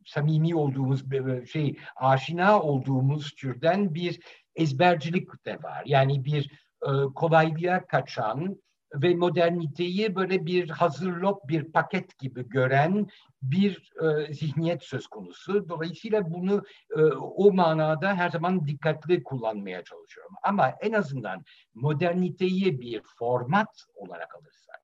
samimi 0.05 0.55
olduğumuz 0.55 1.13
e, 1.13 1.45
şey 1.45 1.77
aşina 1.95 2.61
olduğumuz 2.61 3.31
türden 3.31 3.95
bir 3.95 4.19
ezbercilik 4.55 5.45
de 5.45 5.63
var. 5.63 5.83
Yani 5.85 6.25
bir 6.25 6.51
e, 6.83 6.89
kolaylığa 7.15 7.87
kaçan 7.87 8.61
ve 9.01 9.15
moderniteyi 9.15 10.15
böyle 10.15 10.45
bir 10.45 10.69
hazırlop 10.69 11.49
bir 11.49 11.71
paket 11.71 12.19
gibi 12.19 12.49
gören 12.49 13.07
bir 13.41 13.93
e, 14.01 14.33
zihniyet 14.33 14.83
söz 14.83 15.07
konusu. 15.07 15.69
Dolayısıyla 15.69 16.31
bunu 16.31 16.63
e, 16.97 17.01
o 17.15 17.53
manada 17.53 18.15
her 18.15 18.29
zaman 18.29 18.67
dikkatli 18.67 19.23
kullanmaya 19.23 19.83
çalışıyorum. 19.83 20.35
Ama 20.43 20.69
en 20.81 20.93
azından 20.93 21.43
moderniteyi 21.73 22.81
bir 22.81 23.01
format 23.19 23.85
olarak 23.95 24.35
alırsak 24.35 24.81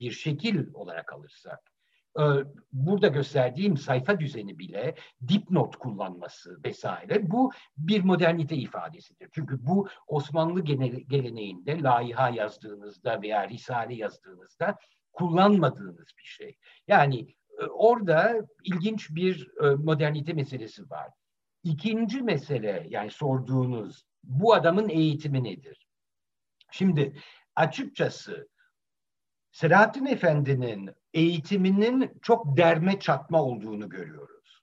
bir 0.00 0.10
şekil 0.10 0.74
olarak 0.74 1.12
alırsak, 1.12 1.73
burada 2.72 3.08
gösterdiğim 3.08 3.76
sayfa 3.76 4.20
düzeni 4.20 4.58
bile 4.58 4.94
dipnot 5.28 5.76
kullanması 5.76 6.64
vesaire 6.64 7.30
bu 7.30 7.52
bir 7.76 8.04
modernite 8.04 8.56
ifadesidir. 8.56 9.28
Çünkü 9.32 9.66
bu 9.66 9.88
Osmanlı 10.06 10.64
geleneğinde 11.08 11.82
laiha 11.82 12.28
yazdığınızda 12.28 13.22
veya 13.22 13.48
risale 13.48 13.94
yazdığınızda 13.94 14.78
kullanmadığınız 15.12 16.08
bir 16.18 16.24
şey. 16.24 16.56
Yani 16.88 17.34
e, 17.60 17.64
orada 17.64 18.46
ilginç 18.64 19.10
bir 19.10 19.50
e, 19.62 19.74
modernite 19.74 20.32
meselesi 20.32 20.90
var. 20.90 21.10
İkinci 21.62 22.22
mesele 22.22 22.86
yani 22.88 23.10
sorduğunuz 23.10 24.04
bu 24.24 24.54
adamın 24.54 24.88
eğitimi 24.88 25.44
nedir? 25.44 25.86
Şimdi 26.70 27.16
açıkçası 27.56 28.48
Selahattin 29.50 30.06
Efendi'nin 30.06 30.90
eğitiminin 31.14 32.18
çok 32.22 32.56
derme 32.56 33.00
çatma 33.00 33.42
olduğunu 33.42 33.88
görüyoruz. 33.88 34.62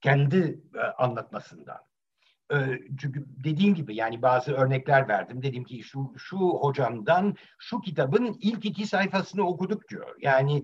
Kendi 0.00 0.60
e, 0.74 0.80
anlatmasından. 0.80 1.80
E, 2.52 2.56
çünkü 3.00 3.24
dediğim 3.26 3.74
gibi 3.74 3.96
yani 3.96 4.22
bazı 4.22 4.52
örnekler 4.52 5.08
verdim. 5.08 5.42
Dedim 5.42 5.64
ki 5.64 5.82
şu, 5.82 6.14
şu 6.16 6.38
hocamdan 6.38 7.36
şu 7.58 7.80
kitabın 7.80 8.36
ilk 8.40 8.64
iki 8.64 8.86
sayfasını 8.86 9.42
okuduk 9.42 9.88
diyor. 9.88 10.16
Yani 10.20 10.62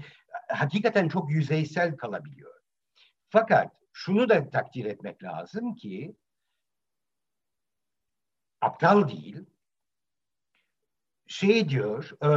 hakikaten 0.49 1.09
çok 1.09 1.31
yüzeysel 1.31 1.96
kalabiliyor. 1.96 2.61
Fakat 3.29 3.73
şunu 3.92 4.29
da 4.29 4.51
takdir 4.51 4.85
etmek 4.85 5.23
lazım 5.23 5.75
ki 5.75 6.16
aptal 8.61 9.09
değil. 9.09 9.46
Şey 11.27 11.68
diyor, 11.68 12.11
e, 12.25 12.31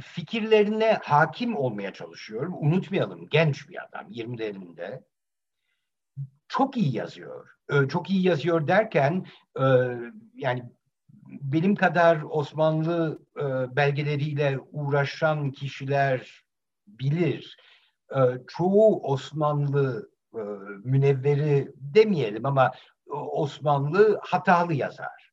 fikirlerine 0.00 0.98
hakim 1.02 1.56
olmaya 1.56 1.92
çalışıyorum. 1.92 2.54
Unutmayalım 2.58 3.28
genç 3.28 3.68
bir 3.68 3.84
adam 3.84 4.10
20'lerinde. 4.10 5.02
Çok 6.48 6.76
iyi 6.76 6.96
yazıyor. 6.96 7.48
Çok 7.88 8.10
iyi 8.10 8.26
yazıyor 8.26 8.66
derken 8.66 9.26
yani 10.34 10.64
benim 11.26 11.74
kadar 11.74 12.22
Osmanlı 12.22 13.22
belgeleriyle 13.76 14.58
uğraşan 14.72 15.50
kişiler 15.50 16.44
bilir. 16.86 17.56
Çoğu 18.48 19.00
Osmanlı 19.02 20.10
münevveri 20.84 21.72
demeyelim 21.76 22.46
ama 22.46 22.72
Osmanlı 23.10 24.20
hatalı 24.22 24.74
yazar. 24.74 25.31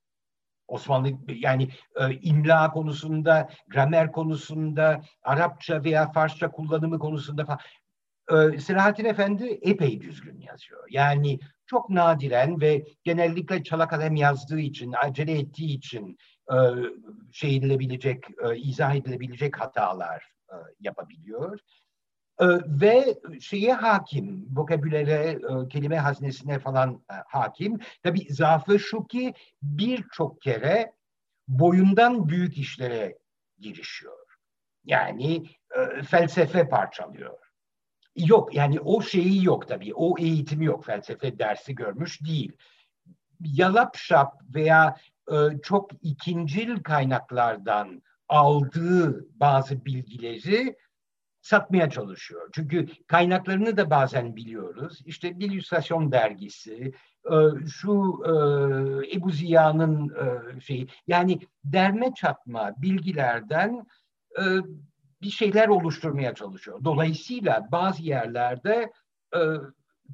Osmanlı 0.70 1.10
yani 1.28 1.70
e, 2.00 2.14
imla 2.14 2.72
konusunda, 2.72 3.50
gramer 3.68 4.12
konusunda, 4.12 5.02
Arapça 5.24 5.84
veya 5.84 6.12
Farsça 6.12 6.52
kullanımı 6.52 7.00
konusunda 7.00 7.46
falan. 7.46 7.60
E, 8.54 8.60
Selahattin 8.60 9.06
Efendi 9.06 9.60
epey 9.62 10.02
düzgün 10.02 10.40
yazıyor. 10.40 10.88
Yani 10.90 11.40
çok 11.66 11.90
nadiren 11.90 12.62
ve 12.62 12.86
genellikle 13.04 13.64
çalak 13.64 13.90
kalem 13.90 14.16
yazdığı 14.16 14.60
için, 14.60 14.94
acele 15.04 15.40
ettiği 15.40 15.78
için 15.78 16.18
e, 16.52 16.56
şey 17.32 17.56
edilebilecek, 17.56 18.24
e, 18.44 18.58
izah 18.58 18.96
edilebilecek 18.96 19.60
hatalar 19.60 20.24
e, 20.50 20.56
yapabiliyor. 20.80 21.60
Ee, 22.40 22.46
ve 22.68 23.20
şeye 23.42 23.74
hakim, 23.74 24.48
vokabülere, 24.56 25.30
e, 25.30 25.68
kelime 25.70 25.98
haznesine 25.98 26.60
falan 26.60 27.04
e, 27.12 27.14
hakim. 27.28 27.80
Tabii 28.04 28.34
zaafı 28.34 28.80
şu 28.80 29.08
ki 29.08 29.34
birçok 29.62 30.42
kere 30.42 30.94
boyundan 31.48 32.30
büyük 32.30 32.58
işlere 32.58 33.18
girişiyor. 33.58 34.26
Yani 34.86 35.44
e, 35.78 36.04
felsefe 36.04 36.70
parçalıyor. 36.70 37.38
Yok 38.16 38.56
yani 38.56 38.80
o 38.80 39.02
şeyi 39.02 39.46
yok 39.46 39.68
tabii. 39.68 39.94
O 39.96 40.16
eğitimi 40.20 40.66
yok. 40.66 40.86
Felsefe 40.86 41.40
dersi 41.40 41.76
görmüş 41.76 42.22
değil. 42.26 42.52
Yalap 43.40 43.98
şap 43.98 44.42
veya 44.56 44.98
çok 45.64 45.92
ikincil 46.02 46.84
kaynaklardan 46.84 48.02
aldığı 48.30 49.28
bazı 49.40 49.86
bilgileri 49.86 50.76
satmaya 51.42 51.90
çalışıyor. 51.90 52.50
Çünkü 52.54 52.88
kaynaklarını 53.08 53.78
da 53.78 53.90
bazen 53.90 54.36
biliyoruz. 54.36 55.02
İşte 55.06 55.40
bir 55.40 55.52
illüstrasyon 55.52 56.12
dergisi, 56.12 56.94
e, 57.26 57.36
şu 57.68 58.24
e, 58.26 58.32
Ebu 59.16 59.32
Ziya'nın 59.32 60.10
e, 60.10 60.62
şeyi, 60.62 60.88
yani 61.08 61.40
derme 61.64 62.14
çatma 62.14 62.74
bilgilerden 62.78 63.88
bir 65.22 65.30
şeyler 65.30 65.68
oluşturmaya 65.68 66.36
çalışıyor. 66.36 66.84
Dolayısıyla 66.84 67.68
bazı 67.72 68.04
yerlerde 68.04 68.92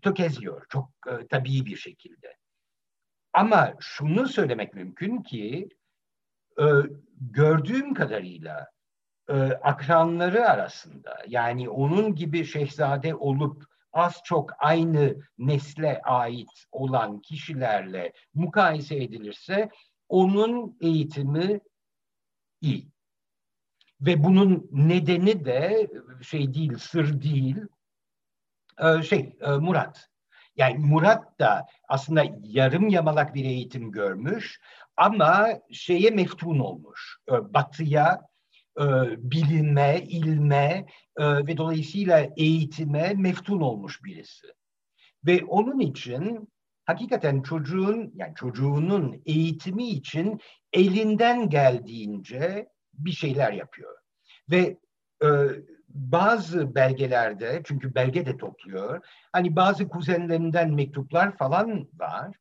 tökezliyor 0.02 0.66
çok 0.70 0.90
tabii 1.30 1.66
bir 1.66 1.76
şekilde. 1.76 2.38
Ama 3.34 3.74
şunu 3.80 4.28
söylemek 4.28 4.74
mümkün 4.74 5.22
ki 5.22 5.70
gördüğüm 7.22 7.94
kadarıyla 7.94 8.68
e, 9.30 9.34
akranları 9.64 10.50
arasında 10.50 11.18
yani 11.28 11.70
onun 11.70 12.16
gibi 12.16 12.46
şehzade 12.46 13.16
olup 13.16 13.66
az 13.94 14.22
çok 14.24 14.52
aynı 14.58 15.16
nesle 15.38 16.02
ait 16.02 16.66
olan 16.72 17.20
kişilerle 17.20 18.14
mukayese 18.34 18.96
edilirse 18.96 19.70
onun 20.10 20.78
eğitimi 20.82 21.60
iyi. 22.62 22.88
Ve 24.02 24.24
bunun 24.24 24.70
nedeni 24.72 25.46
de 25.46 25.88
şey 26.22 26.54
değil, 26.54 26.78
sır 26.78 27.22
değil, 27.22 27.58
e, 28.80 29.04
şey 29.04 29.36
e, 29.42 29.52
Murat. 29.52 30.10
Yani 30.56 30.78
Murat 30.78 31.40
da 31.40 31.66
aslında 31.88 32.24
yarım 32.44 32.90
yamalak 32.90 33.36
bir 33.36 33.46
eğitim 33.46 33.92
görmüş 33.92 34.60
ama 34.98 35.48
şeye 35.72 36.10
meftun 36.10 36.60
olmuş. 36.60 37.18
E, 37.30 37.54
batıya 37.54 38.22
e, 38.80 38.86
bilinme, 39.32 40.02
ilme 40.02 40.86
e, 41.18 41.48
ve 41.48 41.58
dolayısıyla 41.58 42.30
eğitime 42.38 43.14
meftun 43.14 43.62
olmuş 43.62 44.04
birisi. 44.04 44.48
Ve 45.26 45.46
onun 45.46 45.80
için 45.80 46.50
hakikaten 46.86 47.42
çocuğun 47.42 48.12
yani 48.16 48.36
çocuğunun 48.36 49.22
eğitimi 49.26 49.88
için 49.88 50.40
elinden 50.74 51.50
geldiğince 51.50 52.68
bir 52.94 53.12
şeyler 53.12 53.54
yapıyor. 53.54 53.98
Ve 54.52 54.78
e, 55.24 55.28
bazı 55.90 56.76
belgelerde 56.76 57.62
çünkü 57.66 57.96
belge 57.96 58.26
de 58.26 58.38
topluyor. 58.38 59.06
Hani 59.32 59.56
bazı 59.56 59.88
kuzenlerinden 59.88 60.74
mektuplar 60.74 61.38
falan 61.38 61.88
var. 61.94 62.36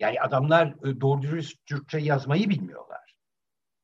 Yani 0.00 0.20
adamlar 0.20 0.66
e, 0.68 1.00
doğru 1.00 1.22
dürüst 1.22 1.66
Türkçe 1.66 1.98
yazmayı 1.98 2.48
bilmiyorlar. 2.48 3.07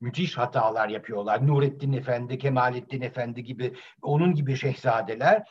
Müthiş 0.04 0.38
hatalar 0.38 0.88
yapıyorlar. 0.88 1.46
Nurettin 1.46 1.92
Efendi, 1.92 2.38
Kemalettin 2.38 3.00
Efendi 3.00 3.44
gibi 3.44 3.74
onun 4.02 4.34
gibi 4.34 4.56
şehzadeler. 4.56 5.42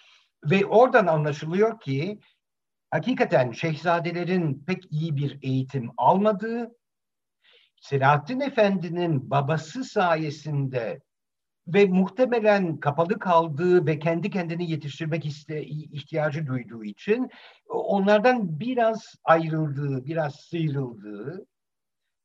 Ve 0.43 0.65
oradan 0.65 1.07
anlaşılıyor 1.07 1.79
ki 1.79 2.19
hakikaten 2.91 3.51
şehzadelerin 3.51 4.63
pek 4.67 4.91
iyi 4.91 5.15
bir 5.15 5.39
eğitim 5.41 5.91
almadığı, 5.97 6.75
Selahattin 7.81 8.39
Efendi'nin 8.39 9.29
babası 9.29 9.83
sayesinde 9.83 11.01
ve 11.67 11.85
muhtemelen 11.85 12.77
kapalı 12.77 13.19
kaldığı 13.19 13.85
ve 13.85 13.99
kendi 13.99 14.29
kendini 14.29 14.71
yetiştirmek 14.71 15.25
iste, 15.25 15.63
ihtiyacı 15.65 16.47
duyduğu 16.47 16.83
için 16.83 17.29
onlardan 17.69 18.59
biraz 18.59 19.15
ayrıldığı, 19.23 20.05
biraz 20.05 20.35
sıyrıldığı 20.35 21.45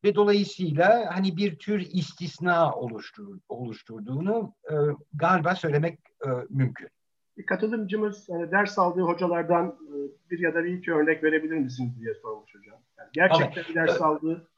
ve 0.04 0.14
dolayısıyla 0.14 1.16
hani 1.16 1.36
bir 1.36 1.58
tür 1.58 1.80
istisna 1.80 2.74
oluştur, 2.74 3.38
oluşturduğunu 3.48 4.54
e, 4.70 4.74
galiba 5.14 5.54
söylemek 5.54 5.98
e, 6.26 6.28
mümkün. 6.50 6.88
Bir 7.36 7.46
katılımcımız 7.46 8.28
yani 8.28 8.50
ders 8.50 8.78
aldığı 8.78 9.02
hocalardan 9.02 9.66
e, 9.66 9.94
bir 10.30 10.38
ya 10.38 10.54
da 10.54 10.64
bir 10.64 10.72
iki 10.72 10.92
örnek 10.92 11.24
verebilir 11.24 11.56
misiniz 11.56 12.00
diye 12.00 12.14
sormuş 12.14 12.54
hocam. 12.54 12.78
Yani 12.98 13.08
gerçekten 13.12 13.62
Abi, 13.62 13.74
ders 13.74 14.00
e, 14.00 14.04
aldığı 14.04 14.48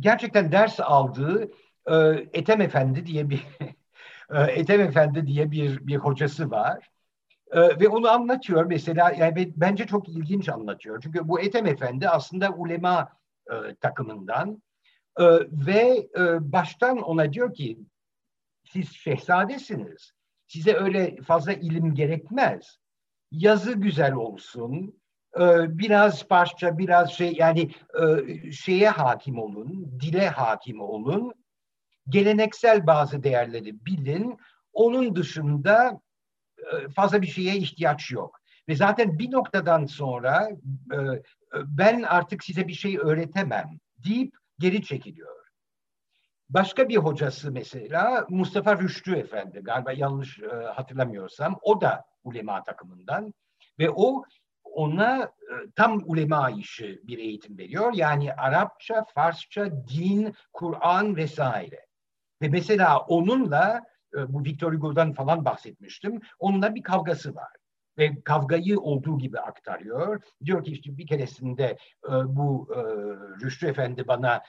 gerçekten 0.00 0.52
ders 0.52 0.80
aldığı 0.80 1.50
e, 1.86 1.96
Ethem 2.32 2.60
Efendi 2.60 3.06
diye 3.06 3.30
bir 3.30 3.46
e, 4.30 4.42
Ethem 4.42 4.80
Efendi 4.80 5.26
diye 5.26 5.50
bir 5.50 5.86
bir 5.86 5.96
hocası 5.96 6.50
var. 6.50 6.88
E, 7.50 7.60
ve 7.60 7.88
onu 7.88 8.08
anlatıyor 8.08 8.64
mesela 8.64 9.10
yani 9.10 9.52
bence 9.56 9.86
çok 9.86 10.08
ilginç 10.08 10.48
anlatıyor. 10.48 11.00
Çünkü 11.02 11.28
bu 11.28 11.40
Ethem 11.40 11.66
Efendi 11.66 12.08
aslında 12.08 12.50
ulema 12.50 13.17
e, 13.52 13.74
takımından 13.74 14.62
e, 15.18 15.24
ve 15.50 16.08
e, 16.18 16.52
baştan 16.52 16.98
ona 16.98 17.32
diyor 17.32 17.54
ki 17.54 17.78
siz 18.64 18.92
şehzadesiniz. 18.92 20.12
Size 20.46 20.74
öyle 20.74 21.16
fazla 21.22 21.52
ilim 21.52 21.94
gerekmez. 21.94 22.78
Yazı 23.30 23.72
güzel 23.72 24.12
olsun, 24.12 25.00
e, 25.36 25.78
biraz 25.78 26.28
parça, 26.28 26.78
biraz 26.78 27.12
şey 27.12 27.32
yani 27.32 27.70
e, 28.00 28.52
şeye 28.52 28.88
hakim 28.88 29.38
olun, 29.38 30.00
dile 30.00 30.28
hakim 30.28 30.80
olun 30.80 31.34
geleneksel 32.08 32.86
bazı 32.86 33.22
değerleri 33.22 33.86
bilin. 33.86 34.38
Onun 34.72 35.16
dışında 35.16 36.00
e, 36.58 36.88
fazla 36.88 37.22
bir 37.22 37.26
şeye 37.26 37.56
ihtiyaç 37.56 38.10
yok. 38.10 38.40
Ve 38.68 38.76
zaten 38.76 39.18
bir 39.18 39.32
noktadan 39.32 39.86
sonra 39.86 40.48
ben 41.54 42.02
artık 42.02 42.44
size 42.44 42.68
bir 42.68 42.72
şey 42.72 42.98
öğretemem 42.98 43.78
deyip 44.04 44.36
geri 44.58 44.82
çekiliyor. 44.82 45.38
Başka 46.48 46.88
bir 46.88 46.96
hocası 46.96 47.52
mesela 47.52 48.26
Mustafa 48.28 48.78
Rüştü 48.78 49.16
Efendi 49.16 49.60
galiba 49.60 49.92
yanlış 49.92 50.40
hatırlamıyorsam 50.74 51.58
o 51.62 51.80
da 51.80 52.04
ulema 52.24 52.62
takımından 52.62 53.34
ve 53.78 53.90
o 53.90 54.24
ona 54.64 55.32
tam 55.76 56.02
ulema 56.06 56.50
işi 56.50 57.00
bir 57.02 57.18
eğitim 57.18 57.58
veriyor. 57.58 57.92
Yani 57.94 58.32
Arapça, 58.32 59.04
Farsça, 59.14 59.70
din, 59.88 60.34
Kur'an 60.52 61.16
vesaire. 61.16 61.86
Ve 62.42 62.48
mesela 62.48 62.98
onunla 62.98 63.82
e, 64.14 64.32
bu 64.32 64.44
Victor 64.44 64.72
Hugo'dan 64.72 65.12
falan 65.12 65.44
bahsetmiştim. 65.44 66.20
Onunla 66.38 66.74
bir 66.74 66.82
kavgası 66.82 67.34
var. 67.34 67.52
Ve 67.98 68.22
kavgayı 68.22 68.80
olduğu 68.80 69.18
gibi 69.18 69.40
aktarıyor. 69.40 70.22
Diyor 70.44 70.64
ki 70.64 70.72
işte 70.72 70.96
bir 70.96 71.06
keresinde 71.06 71.64
e, 72.08 72.10
bu 72.10 72.68
e, 72.74 72.78
Rüştü 73.44 73.66
Efendi 73.66 74.08
bana 74.08 74.42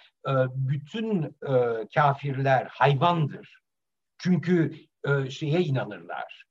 bütün 0.53 1.37
kafirler 1.95 2.65
hayvandır. 2.65 3.59
Çünkü 4.17 4.73
şeye 5.29 5.61
inanırlar. 5.61 6.45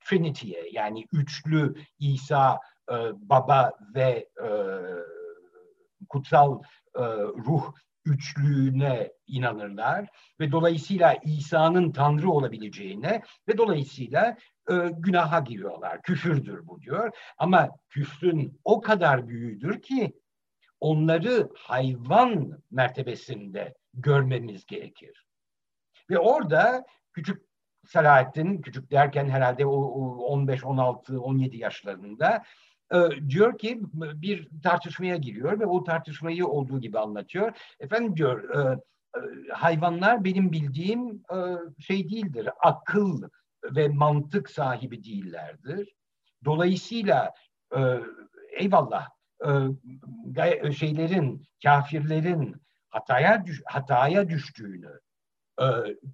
Trinity'ye 0.00 0.68
yani 0.72 1.06
üçlü 1.12 1.74
İsa, 1.98 2.60
Baba 3.12 3.72
ve 3.94 4.28
kutsal 6.08 6.62
ruh 7.46 7.72
üçlüğüne 8.06 9.12
inanırlar 9.26 10.08
ve 10.40 10.52
dolayısıyla 10.52 11.16
İsa'nın 11.24 11.92
Tanrı 11.92 12.30
olabileceğine 12.30 13.22
ve 13.48 13.58
dolayısıyla 13.58 14.36
e, 14.70 14.74
günaha 14.98 15.44
giriyorlar. 15.44 16.02
Küfürdür 16.02 16.66
bu 16.66 16.82
diyor. 16.82 17.16
Ama 17.38 17.70
küfrün 17.88 18.60
o 18.64 18.80
kadar 18.80 19.28
büyüğüdür 19.28 19.82
ki 19.82 20.12
onları 20.80 21.50
hayvan 21.56 22.62
mertebesinde 22.70 23.74
görmemiz 23.94 24.66
gerekir. 24.66 25.26
Ve 26.10 26.18
orada 26.18 26.84
küçük 27.12 27.46
Selahattin, 27.86 28.60
küçük 28.60 28.90
derken 28.90 29.28
herhalde 29.28 29.66
o 29.66 29.76
15, 30.16 30.64
16, 30.64 31.20
17 31.20 31.56
yaşlarında 31.56 32.42
e, 32.94 33.28
diyor 33.28 33.58
ki 33.58 33.80
bir 33.94 34.48
tartışmaya 34.62 35.16
giriyor 35.16 35.60
ve 35.60 35.66
o 35.66 35.84
tartışmayı 35.84 36.46
olduğu 36.46 36.80
gibi 36.80 36.98
anlatıyor. 36.98 37.52
Efendim 37.80 38.16
diyor 38.16 38.50
e, 38.50 38.80
e, 39.16 39.20
hayvanlar 39.52 40.24
benim 40.24 40.52
bildiğim 40.52 41.08
e, 41.10 41.38
şey 41.82 42.10
değildir. 42.10 42.48
Akıl 42.62 43.22
ve 43.64 43.88
mantık 43.88 44.50
sahibi 44.50 45.04
değillerdir. 45.04 45.94
Dolayısıyla 46.44 47.32
eyvallah 48.58 49.08
e, 50.62 50.72
şeylerin, 50.72 51.46
kafirlerin 51.62 52.56
hataya 52.88 53.44
hataya 53.64 54.28
düştüğünü, 54.28 55.00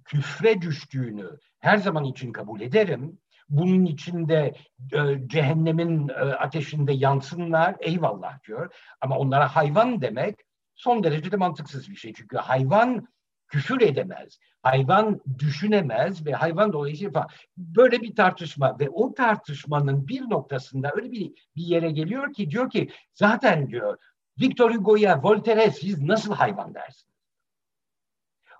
küfre 0.05 0.61
düştüğünü 0.61 1.29
her 1.59 1.77
zaman 1.77 2.03
için 2.03 2.31
kabul 2.31 2.61
ederim 2.61 3.19
bunun 3.49 3.85
içinde 3.85 4.55
e, 4.93 5.27
cehennemin 5.27 6.09
e, 6.09 6.13
ateşinde 6.13 6.93
yansınlar 6.93 7.75
eyvallah 7.79 8.43
diyor. 8.47 8.73
Ama 9.01 9.17
onlara 9.17 9.55
hayvan 9.55 10.01
demek 10.01 10.35
son 10.75 11.03
derecede 11.03 11.35
mantıksız 11.35 11.89
bir 11.89 11.95
şey. 11.95 12.13
Çünkü 12.13 12.37
hayvan 12.37 13.07
küfür 13.47 13.81
edemez. 13.81 14.39
Hayvan 14.63 15.21
düşünemez 15.39 16.25
ve 16.25 16.31
hayvan 16.31 16.73
dolayısıyla 16.73 17.27
böyle 17.57 18.01
bir 18.01 18.15
tartışma 18.15 18.79
ve 18.79 18.89
o 18.89 19.13
tartışmanın 19.13 20.07
bir 20.07 20.21
noktasında 20.21 20.91
öyle 20.95 21.11
bir, 21.11 21.31
bir 21.55 21.63
yere 21.63 21.91
geliyor 21.91 22.33
ki 22.33 22.49
diyor 22.49 22.69
ki 22.69 22.89
zaten 23.13 23.69
diyor 23.69 23.97
Victor 24.41 24.75
Hugo'ya, 24.75 25.23
Voltaire'e 25.23 25.71
siz 25.71 26.01
nasıl 26.01 26.33
hayvan 26.33 26.73
dersiniz? 26.73 27.13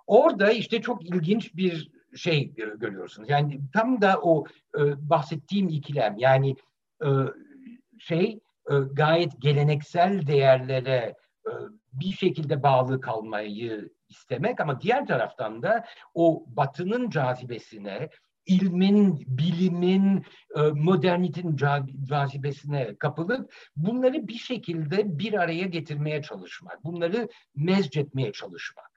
Orada 0.08 0.52
işte 0.52 0.82
çok 0.82 1.06
ilginç 1.06 1.56
bir 1.56 1.91
şey 2.15 2.54
görüyorsunuz. 2.56 3.30
Yani 3.30 3.62
tam 3.73 4.02
da 4.02 4.19
o 4.21 4.45
e, 4.80 5.10
bahsettiğim 5.10 5.69
ikilem 5.69 6.15
yani 6.17 6.56
e, 7.04 7.08
şey 7.99 8.39
e, 8.71 8.73
gayet 8.93 9.41
geleneksel 9.41 10.28
değerlere 10.28 11.15
e, 11.47 11.52
bir 11.93 12.12
şekilde 12.12 12.63
bağlı 12.63 13.02
kalmayı 13.02 13.89
istemek 14.10 14.60
ama 14.60 14.82
diğer 14.82 15.08
taraftan 15.08 15.63
da 15.63 15.86
o 16.13 16.45
batının 16.47 17.10
cazibesine, 17.10 18.10
ilmin, 18.45 19.23
bilimin, 19.28 20.26
e, 20.56 20.62
modernitenin 20.62 21.58
cazibesine 22.04 22.95
kapılıp 22.95 23.54
bunları 23.76 24.28
bir 24.28 24.38
şekilde 24.38 25.19
bir 25.19 25.34
araya 25.34 25.65
getirmeye 25.65 26.21
çalışmak, 26.21 26.84
bunları 26.84 27.30
mezcetmeye 27.56 28.32
çalışmak. 28.32 28.92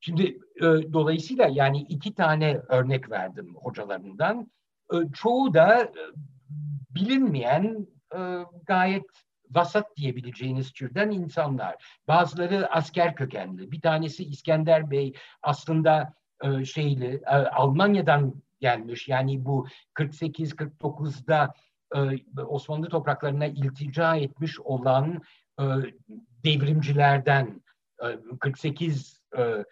Şimdi 0.00 0.38
e, 0.56 0.92
dolayısıyla 0.92 1.48
yani 1.52 1.80
iki 1.80 2.14
tane 2.14 2.60
örnek 2.68 3.10
verdim 3.10 3.54
hocalarından. 3.54 4.50
E, 4.92 4.96
çoğu 5.12 5.54
da 5.54 5.82
e, 5.82 5.90
bilinmeyen 6.90 7.86
e, 8.14 8.18
gayet 8.66 9.04
vasat 9.50 9.96
diyebileceğiniz 9.96 10.72
türden 10.72 11.10
insanlar. 11.10 12.00
Bazıları 12.08 12.72
asker 12.72 13.14
kökenli. 13.14 13.72
Bir 13.72 13.80
tanesi 13.80 14.24
İskender 14.24 14.90
Bey 14.90 15.12
aslında 15.42 16.14
e, 16.42 16.64
şeyli 16.64 17.22
e, 17.26 17.30
Almanya'dan 17.30 18.34
gelmiş. 18.60 19.08
Yani 19.08 19.44
bu 19.44 19.66
48-49'da 19.94 21.54
e, 21.94 22.42
Osmanlı 22.42 22.88
topraklarına 22.88 23.46
iltica 23.46 24.16
etmiş 24.16 24.60
olan 24.60 25.22
e, 25.60 25.64
devrimcilerden 26.44 27.62
e, 28.02 28.38
48 28.40 29.20
e, 29.38 29.64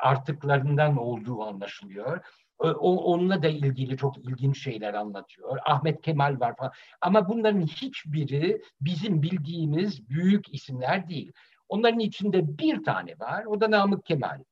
artıklarından 0.00 0.96
olduğu 0.96 1.42
anlaşılıyor. 1.42 2.20
onunla 2.58 3.42
da 3.42 3.48
ilgili 3.48 3.96
çok 3.96 4.18
ilginç 4.18 4.62
şeyler 4.62 4.94
anlatıyor. 4.94 5.58
Ahmet 5.64 6.02
Kemal 6.02 6.40
var 6.40 6.56
falan. 6.56 6.72
Ama 7.00 7.28
bunların 7.28 7.60
hiçbiri 7.60 8.62
bizim 8.80 9.22
bildiğimiz 9.22 10.08
büyük 10.08 10.54
isimler 10.54 11.08
değil. 11.08 11.32
Onların 11.68 12.00
içinde 12.00 12.58
bir 12.58 12.84
tane 12.84 13.18
var. 13.18 13.44
O 13.44 13.60
da 13.60 13.70
Namık 13.70 14.06
Kemal. 14.06 14.42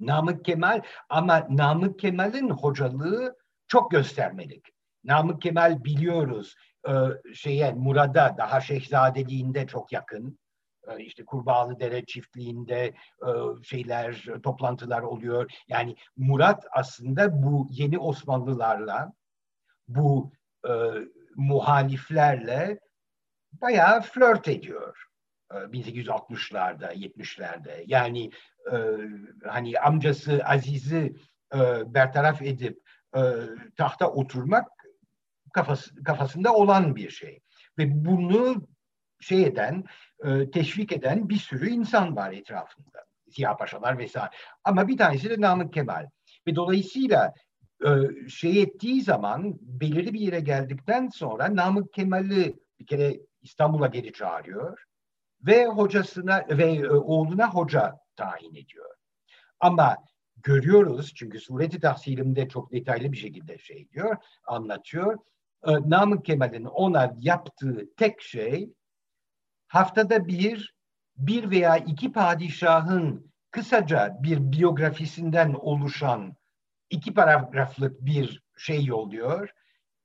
Namık 0.00 0.44
Kemal 0.44 0.82
ama 1.08 1.46
Namık 1.50 1.98
Kemal'in 1.98 2.50
hocalığı 2.50 3.36
çok 3.66 3.90
göstermelik. 3.90 4.66
Namık 5.04 5.42
Kemal 5.42 5.84
biliyoruz 5.84 6.54
e, 6.88 6.92
şeye 7.34 7.72
Murad'a 7.72 8.38
daha 8.38 8.60
Şehzadeliğinde 8.60 9.66
çok 9.66 9.92
yakın. 9.92 10.38
E, 10.90 11.04
işte 11.04 11.24
Kurbağalı 11.24 11.80
Dere 11.80 12.04
çiftliğinde 12.04 12.94
e, 13.22 13.30
şeyler, 13.62 14.24
toplantılar 14.42 15.02
oluyor. 15.02 15.52
Yani 15.68 15.96
Murat 16.16 16.64
aslında 16.72 17.42
bu 17.42 17.66
yeni 17.70 17.98
Osmanlılarla, 17.98 19.12
bu 19.88 20.32
muhaliflerle 21.36 22.78
bayağı 23.52 24.00
flört 24.00 24.48
ediyor. 24.48 25.04
1860'larda, 25.50 26.92
70'lerde. 26.94 27.84
Yani 27.86 28.30
hani 29.44 29.78
amcası 29.78 30.40
Aziz'i 30.44 31.16
bertaraf 31.86 32.42
edip 32.42 32.80
tahta 33.76 34.10
oturmak 34.10 34.68
kafası, 35.52 36.04
kafasında 36.04 36.54
olan 36.54 36.96
bir 36.96 37.10
şey. 37.10 37.40
Ve 37.78 38.04
bunu 38.04 38.68
şey 39.20 39.42
eden, 39.44 39.84
e, 40.24 40.50
teşvik 40.50 40.92
eden 40.92 41.28
bir 41.28 41.36
sürü 41.36 41.70
insan 41.70 42.16
var 42.16 42.32
etrafında. 42.32 43.04
Siyah 43.30 43.58
paşalar 43.58 43.98
vesaire. 43.98 44.30
Ama 44.64 44.88
bir 44.88 44.96
tanesi 44.96 45.30
de 45.30 45.40
Namık 45.40 45.72
Kemal. 45.72 46.08
Ve 46.46 46.56
dolayısıyla 46.56 47.34
e, 47.84 47.88
şey 48.28 48.62
ettiği 48.62 49.02
zaman 49.02 49.58
belirli 49.60 50.14
bir 50.14 50.20
yere 50.20 50.40
geldikten 50.40 51.08
sonra 51.08 51.56
Namık 51.56 51.92
Kemal'i 51.92 52.56
bir 52.80 52.86
kere 52.86 53.20
İstanbul'a 53.42 53.86
geri 53.86 54.12
çağırıyor 54.12 54.84
ve 55.46 55.66
hocasına 55.66 56.44
ve 56.50 56.74
e, 56.74 56.90
oğluna 56.90 57.50
hoca 57.54 57.96
tayin 58.16 58.54
ediyor. 58.54 58.94
Ama 59.60 59.96
görüyoruz 60.36 61.12
çünkü 61.14 61.40
sureti 61.40 61.80
tahsilimde 61.80 62.48
çok 62.48 62.72
detaylı 62.72 63.12
bir 63.12 63.16
şekilde 63.16 63.58
şey 63.58 63.88
diyor, 63.90 64.16
anlatıyor. 64.44 65.18
E, 65.66 65.72
Namık 65.72 66.24
Kemal'in 66.24 66.64
ona 66.64 67.14
yaptığı 67.18 67.94
tek 67.96 68.20
şey 68.20 68.70
haftada 69.68 70.26
bir, 70.26 70.74
bir 71.16 71.50
veya 71.50 71.76
iki 71.76 72.12
padişahın 72.12 73.32
kısaca 73.50 74.16
bir 74.22 74.52
biyografisinden 74.52 75.54
oluşan 75.54 76.36
iki 76.90 77.14
paragraflık 77.14 78.00
bir 78.00 78.42
şey 78.56 78.84
yolluyor. 78.84 79.50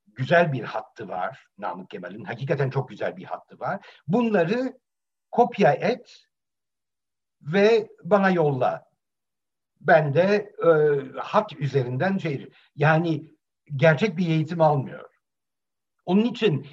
Güzel 0.08 0.54
bir 0.54 0.64
hattı 0.64 1.08
var 1.08 1.46
Namık 1.58 1.90
Kemal'in. 1.90 2.24
Hakikaten 2.24 2.70
çok 2.70 2.90
güzel 2.90 3.18
bir 3.18 3.24
hattı 3.24 3.60
var. 3.60 3.86
Bunları 4.08 4.80
kopya 5.32 5.74
et 5.74 6.26
ve 7.42 7.90
bana 8.04 8.30
yolla. 8.30 8.86
Ben 9.82 10.14
de 10.14 10.54
e, 10.66 10.70
hat 11.20 11.54
üzerinden 11.54 12.18
şey 12.18 12.50
yani 12.76 13.32
gerçek 13.76 14.18
bir 14.18 14.28
eğitim 14.28 14.62
almıyor. 14.62 15.10
Onun 16.06 16.24
için 16.24 16.68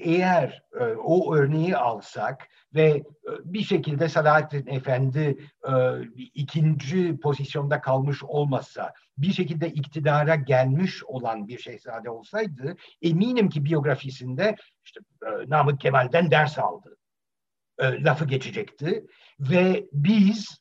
eğer 0.00 0.62
e, 0.80 0.84
o 0.84 1.34
örneği 1.34 1.76
alsak 1.76 2.48
ve 2.74 2.86
e, 2.88 3.02
bir 3.44 3.62
şekilde 3.62 4.08
Salahattin 4.08 4.66
Efendi 4.66 5.36
ikinci 6.34 7.20
pozisyonda 7.20 7.80
kalmış 7.80 8.22
olmasa, 8.22 8.92
bir 9.18 9.32
şekilde 9.32 9.68
iktidara 9.68 10.34
gelmiş 10.34 11.04
olan 11.04 11.48
bir 11.48 11.58
şehzade 11.58 12.10
olsaydı, 12.10 12.76
eminim 13.02 13.48
ki 13.48 13.64
biyografisinde 13.64 14.56
işte 14.84 15.00
Namık 15.46 15.80
Kemal'den 15.80 16.30
ders 16.30 16.58
aldı. 16.58 16.96
Lafı 17.80 18.24
geçecekti 18.24 19.06
ve 19.40 19.84
biz 19.92 20.58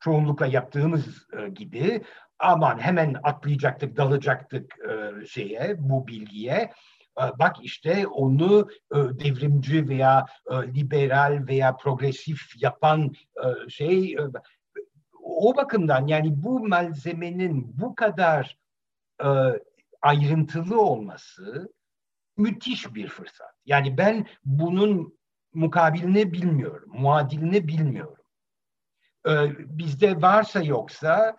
çoğunlukla 0.00 0.46
yaptığımız 0.46 1.26
gibi 1.54 2.02
aman 2.38 2.78
hemen 2.78 3.16
atlayacaktık, 3.22 3.96
dalacaktık 3.96 4.76
şeye, 5.26 5.76
bu 5.78 6.06
bilgiye 6.06 6.52
ee, 6.52 6.72
bak 7.38 7.56
işte 7.62 8.06
onu 8.06 8.68
e, 8.92 8.96
devrimci 8.96 9.88
veya 9.88 10.26
e, 10.50 10.54
liberal 10.54 11.46
veya 11.46 11.76
progresif 11.76 12.62
yapan 12.62 13.12
e, 13.36 13.70
şey 13.70 14.16
o 15.22 15.56
bakımdan 15.56 16.06
yani 16.06 16.42
bu 16.42 16.68
malzemenin 16.68 17.78
bu 17.80 17.94
kadar 17.94 18.58
ayrıntılı 20.02 20.80
olması 20.80 21.72
müthiş 22.36 22.94
bir 22.94 23.08
fırsat. 23.08 23.54
Yani 23.66 23.98
ben 23.98 24.26
bunun 24.44 25.18
mukabilini 25.54 26.32
bilmiyorum, 26.32 26.92
muadilini 26.94 27.68
bilmiyorum. 27.68 28.24
Bizde 29.58 30.22
varsa 30.22 30.62
yoksa 30.62 31.36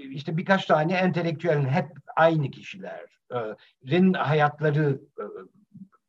işte 0.00 0.36
birkaç 0.36 0.66
tane 0.66 0.94
entelektüelin 0.94 1.68
hep 1.68 1.88
aynı 2.16 2.50
kişilerin 2.50 4.12
hayatları 4.12 5.00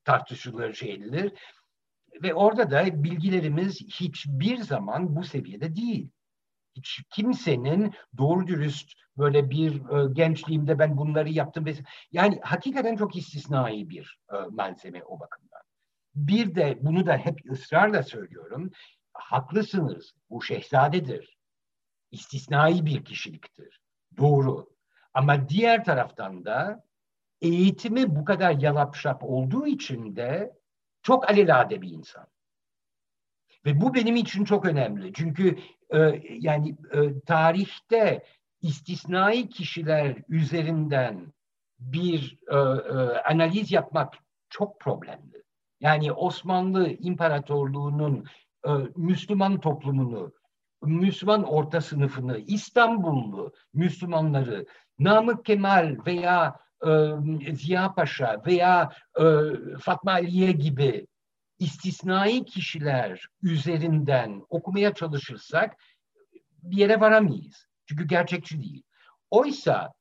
tartışılır, 0.04 0.74
şey 0.74 0.94
edilir. 0.94 1.34
Ve 2.24 2.34
orada 2.34 2.72
da 2.72 3.04
bilgilerimiz 3.04 3.82
hiçbir 3.82 4.58
zaman 4.58 5.16
bu 5.16 5.24
seviyede 5.24 5.76
değil. 5.76 6.10
Hiç 6.76 7.02
kimsenin 7.10 7.94
doğru 8.18 8.48
dürüst 8.48 8.94
böyle 9.18 9.50
bir 9.50 9.82
gençliğimde 10.14 10.80
ben 10.80 10.98
bunları 10.98 11.30
yaptım. 11.30 11.66
Yani 12.12 12.40
hakikaten 12.44 12.96
çok 12.96 13.16
istisnai 13.16 13.90
bir 13.90 14.20
malzeme 14.50 15.04
o 15.04 15.20
bakımdan. 15.20 15.62
Bir 16.16 16.56
de 16.56 16.78
bunu 16.82 17.06
da 17.06 17.18
hep 17.18 17.52
ısrarla 17.52 18.04
söylüyorum. 18.04 18.72
Haklısınız. 19.14 20.14
Bu 20.30 20.42
şehzadedir. 20.42 21.37
İstisnai 22.12 22.86
bir 22.86 23.06
kişiliktir. 23.06 23.82
Doğru. 24.18 24.70
Ama 25.14 25.50
diğer 25.50 25.86
taraftan 25.86 26.46
da 26.46 26.84
eğitimi 27.42 28.16
bu 28.16 28.26
kadar 28.26 28.52
yalapşap 28.52 29.24
olduğu 29.24 29.68
için 29.68 30.16
de 30.16 30.54
çok 31.02 31.30
alelade 31.30 31.82
bir 31.82 31.90
insan. 31.90 32.28
Ve 33.66 33.82
bu 33.82 33.94
benim 33.94 34.16
için 34.16 34.46
çok 34.46 34.66
önemli. 34.66 35.14
Çünkü 35.14 35.58
e, 35.90 36.22
yani 36.30 36.76
e, 36.94 37.20
tarihte 37.20 38.24
istisnai 38.62 39.50
kişiler 39.50 40.18
üzerinden 40.30 41.34
bir 41.80 42.40
e, 42.48 42.56
e, 42.56 43.22
analiz 43.22 43.72
yapmak 43.72 44.14
çok 44.50 44.80
problemli. 44.80 45.44
Yani 45.80 46.12
Osmanlı 46.12 46.90
İmparatorluğu'nun 46.90 48.26
e, 48.68 48.70
Müslüman 48.96 49.60
toplumunu, 49.60 50.34
Müslüman 50.82 51.44
orta 51.44 51.82
sınıfını, 51.82 52.38
İstanbullu 52.38 53.54
Müslümanları 53.74 54.66
Namık 55.00 55.46
Kemal 55.46 55.98
veya 56.06 56.56
e, 56.88 56.90
Ziya 57.54 57.94
Paşa 57.94 58.42
veya 58.46 58.90
e, 59.20 59.24
Fatma 59.80 60.12
Aliye 60.12 60.52
gibi 60.52 61.08
istisnai 61.60 62.46
kişiler 62.46 63.28
üzerinden 63.42 64.42
okumaya 64.50 64.94
çalışırsak 64.94 65.76
bir 66.64 66.78
yere 66.78 67.00
varamayız. 67.00 67.68
Çünkü 67.86 68.08
gerçekçi 68.08 68.62
değil. 68.62 68.84
Oysa 69.30 69.94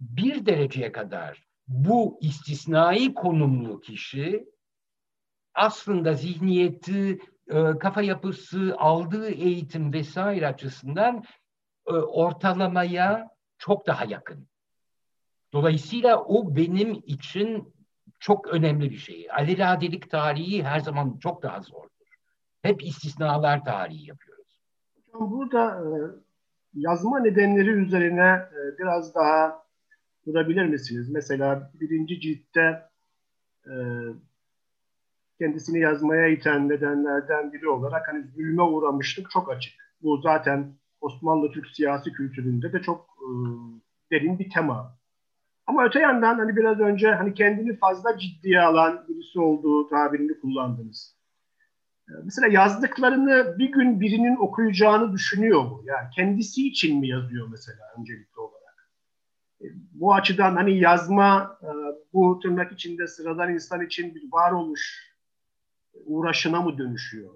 bir 0.00 0.46
dereceye 0.46 0.92
kadar 0.92 1.44
bu 1.68 2.18
istisnai 2.20 3.14
konumlu 3.14 3.80
kişi 3.80 4.44
aslında 5.54 6.14
zihniyeti, 6.14 7.18
e, 7.48 7.78
kafa 7.78 8.02
yapısı, 8.02 8.74
aldığı 8.78 9.30
eğitim 9.30 9.92
vesaire 9.92 10.46
açısından 10.46 11.22
e, 11.86 11.92
ortalamaya 11.92 13.28
çok 13.58 13.86
daha 13.86 14.04
yakın. 14.04 14.48
Dolayısıyla 15.52 16.24
o 16.24 16.56
benim 16.56 16.92
için 17.06 17.74
çok 18.18 18.48
önemli 18.48 18.90
bir 18.90 18.96
şey. 18.96 19.28
Aleladelik 19.32 20.10
tarihi 20.10 20.64
her 20.64 20.80
zaman 20.80 21.18
çok 21.18 21.42
daha 21.42 21.60
zordur. 21.60 21.90
Hep 22.62 22.84
istisnalar 22.84 23.64
tarihi 23.64 24.08
yapıyoruz. 24.08 24.60
Burada 25.14 25.70
e, 25.70 25.88
yazma 26.74 27.20
nedenleri 27.20 27.70
üzerine 27.70 28.42
biraz 28.78 29.14
daha 29.14 29.64
durabilir 30.26 30.66
misiniz? 30.66 31.10
Mesela 31.10 31.70
birinci 31.74 32.20
ciltte 32.20 32.82
kendisini 35.38 35.80
yazmaya 35.80 36.28
iten 36.28 36.68
nedenlerden 36.68 37.52
biri 37.52 37.68
olarak 37.68 38.08
hani 38.08 38.24
zulme 38.26 38.62
uğramışlık 38.62 39.30
çok 39.30 39.50
açık. 39.50 39.74
Bu 40.02 40.20
zaten 40.20 40.74
Osmanlı 41.00 41.50
Türk 41.50 41.66
siyasi 41.66 42.12
kültüründe 42.12 42.72
de 42.72 42.82
çok 42.82 43.00
e, 43.00 43.28
derin 44.10 44.38
bir 44.38 44.50
tema. 44.50 44.98
Ama 45.66 45.84
öte 45.84 46.00
yandan 46.00 46.38
hani 46.38 46.56
biraz 46.56 46.80
önce 46.80 47.10
hani 47.10 47.34
kendini 47.34 47.76
fazla 47.76 48.18
ciddiye 48.18 48.60
alan 48.60 49.04
birisi 49.08 49.40
olduğu 49.40 49.88
tabirini 49.88 50.40
kullandınız. 50.40 51.16
E, 52.08 52.12
mesela 52.24 52.48
yazdıklarını 52.48 53.58
bir 53.58 53.72
gün 53.72 54.00
birinin 54.00 54.36
okuyacağını 54.36 55.12
düşünüyor 55.12 55.62
mu? 55.62 55.82
Yani 55.84 56.08
kendisi 56.16 56.68
için 56.68 57.00
mi 57.00 57.08
yazıyor 57.08 57.48
mesela 57.50 57.80
öncelikli 57.98 58.40
olarak? 58.40 58.64
bu 59.92 60.14
açıdan 60.14 60.56
hani 60.56 60.78
yazma 60.78 61.58
e, 61.62 61.68
bu 62.12 62.40
tırnak 62.42 62.72
içinde 62.72 63.06
sıradan 63.06 63.54
insan 63.54 63.86
için 63.86 64.14
bir 64.14 64.22
varoluş 64.32 65.13
uğraşına 66.06 66.62
mı 66.62 66.78
dönüşüyor? 66.78 67.34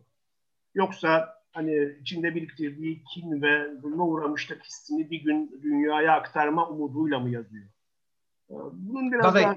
Yoksa 0.74 1.34
hani 1.52 1.96
içinde 2.00 2.34
biriktirdiği 2.34 3.04
kin 3.04 3.42
ve 3.42 3.74
zulme 3.80 4.02
uğramışlık 4.02 4.64
hissini 4.64 5.10
bir 5.10 5.22
gün 5.22 5.60
dünyaya 5.62 6.12
aktarma 6.12 6.68
umuduyla 6.68 7.18
mı 7.18 7.30
yazıyor? 7.30 7.66
E, 8.50 8.54
bunun 8.72 9.12
biraz 9.12 9.32
Tabii. 9.32 9.42
daha 9.42 9.56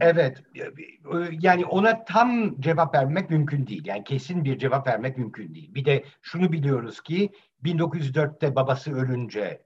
Evet, 0.00 0.42
yani 1.40 1.66
ona 1.66 2.04
tam 2.04 2.60
cevap 2.60 2.94
vermek 2.94 3.30
mümkün 3.30 3.66
değil. 3.66 3.86
Yani 3.86 4.04
kesin 4.04 4.44
bir 4.44 4.58
cevap 4.58 4.86
vermek 4.86 5.18
mümkün 5.18 5.54
değil. 5.54 5.74
Bir 5.74 5.84
de 5.84 6.04
şunu 6.22 6.52
biliyoruz 6.52 7.00
ki 7.00 7.30
1904'te 7.64 8.56
babası 8.56 8.94
ölünce 8.94 9.62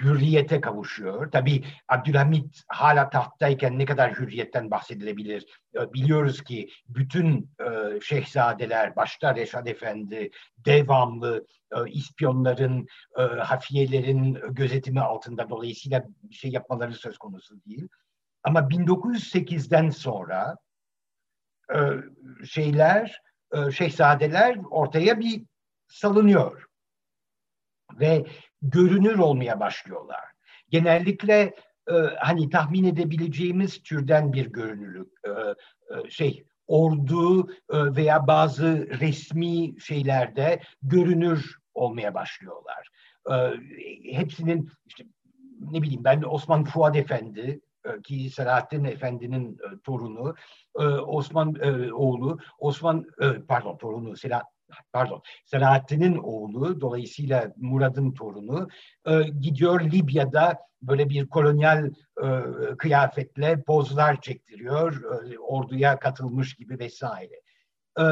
hürriyete 0.00 0.60
kavuşuyor. 0.60 1.30
Tabii 1.30 1.64
Abdülhamit 1.88 2.62
hala 2.68 3.10
tahttayken 3.10 3.78
ne 3.78 3.84
kadar 3.84 4.12
hürriyetten 4.14 4.70
bahsedilebilir? 4.70 5.46
E, 5.74 5.92
biliyoruz 5.92 6.44
ki 6.44 6.68
bütün 6.88 7.50
e, 7.60 8.00
şehzadeler, 8.00 8.96
başta 8.96 9.36
Reşat 9.36 9.68
Efendi, 9.68 10.30
devamlı 10.56 11.46
ispiyonların, 11.86 12.86
hafiyelerin 13.40 14.38
gözetimi 14.50 15.00
altında 15.00 15.50
dolayısıyla 15.50 16.04
bir 16.22 16.34
şey 16.34 16.50
yapmaları 16.50 16.94
söz 16.94 17.18
konusu 17.18 17.64
değil. 17.64 17.88
Ama 18.42 18.60
1908'den 18.60 19.90
sonra 19.90 20.56
şeyler, 22.44 23.20
şehzadeler 23.72 24.58
ortaya 24.70 25.20
bir 25.20 25.44
salınıyor 25.88 26.66
ve 28.00 28.26
görünür 28.62 29.18
olmaya 29.18 29.60
başlıyorlar. 29.60 30.24
Genellikle 30.68 31.54
e, 31.90 31.94
hani 32.20 32.50
tahmin 32.50 32.84
edebileceğimiz 32.84 33.82
türden 33.82 34.32
bir 34.32 34.46
görünürlük, 34.46 35.08
e, 35.24 35.30
e, 35.30 36.10
şey 36.10 36.44
ordu 36.66 37.50
e, 37.50 37.96
veya 37.96 38.26
bazı 38.26 38.88
resmi 39.00 39.80
şeylerde 39.80 40.60
görünür 40.82 41.56
olmaya 41.74 42.14
başlıyorlar. 42.14 42.88
E, 43.30 43.34
hepsinin 44.12 44.70
işte 44.86 45.04
ne 45.60 45.82
bileyim 45.82 46.04
ben 46.04 46.22
Osman 46.22 46.64
Fuad 46.64 46.94
Efendi 46.94 47.60
e, 47.84 48.02
ki 48.02 48.30
Selahattin 48.30 48.84
Efendi'nin 48.84 49.52
e, 49.52 49.80
torunu, 49.84 50.34
e, 50.78 50.84
Osman 50.86 51.54
oğlu, 51.92 52.38
Osman 52.58 53.06
pardon 53.48 53.76
torunu 53.76 54.16
Selahattin 54.16 54.51
pardon 54.92 55.22
Selahattin'in 55.44 56.16
oğlu 56.16 56.80
dolayısıyla 56.80 57.52
Murad'ın 57.56 58.12
torunu 58.12 58.68
e, 59.06 59.22
gidiyor 59.22 59.80
Libya'da 59.80 60.58
böyle 60.82 61.08
bir 61.08 61.28
kolonyal 61.28 61.90
e, 62.22 62.26
kıyafetle 62.78 63.62
pozlar 63.62 64.20
çektiriyor 64.20 65.02
e, 65.32 65.38
orduya 65.38 65.98
katılmış 65.98 66.54
gibi 66.54 66.78
vesaire. 66.78 67.40
E, 67.98 68.02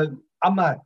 ama 0.41 0.77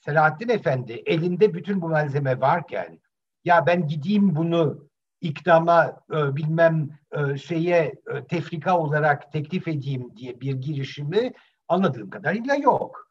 Selahattin 0.00 0.48
Efendi 0.48 0.92
elinde 0.92 1.54
bütün 1.54 1.80
bu 1.80 1.88
malzeme 1.88 2.40
varken 2.40 3.00
ya 3.44 3.66
ben 3.66 3.86
gideyim 3.86 4.36
bunu 4.36 4.88
iktidama 5.20 6.00
e, 6.12 6.36
bilmem 6.36 6.90
e, 7.12 7.38
şeye 7.38 7.94
e, 8.14 8.24
tefrika 8.24 8.78
olarak 8.78 9.32
teklif 9.32 9.68
edeyim 9.68 10.16
diye 10.16 10.40
bir 10.40 10.54
girişimi 10.54 11.32
anladığım 11.68 12.10
kadarıyla 12.10 12.54
yok. 12.54 13.03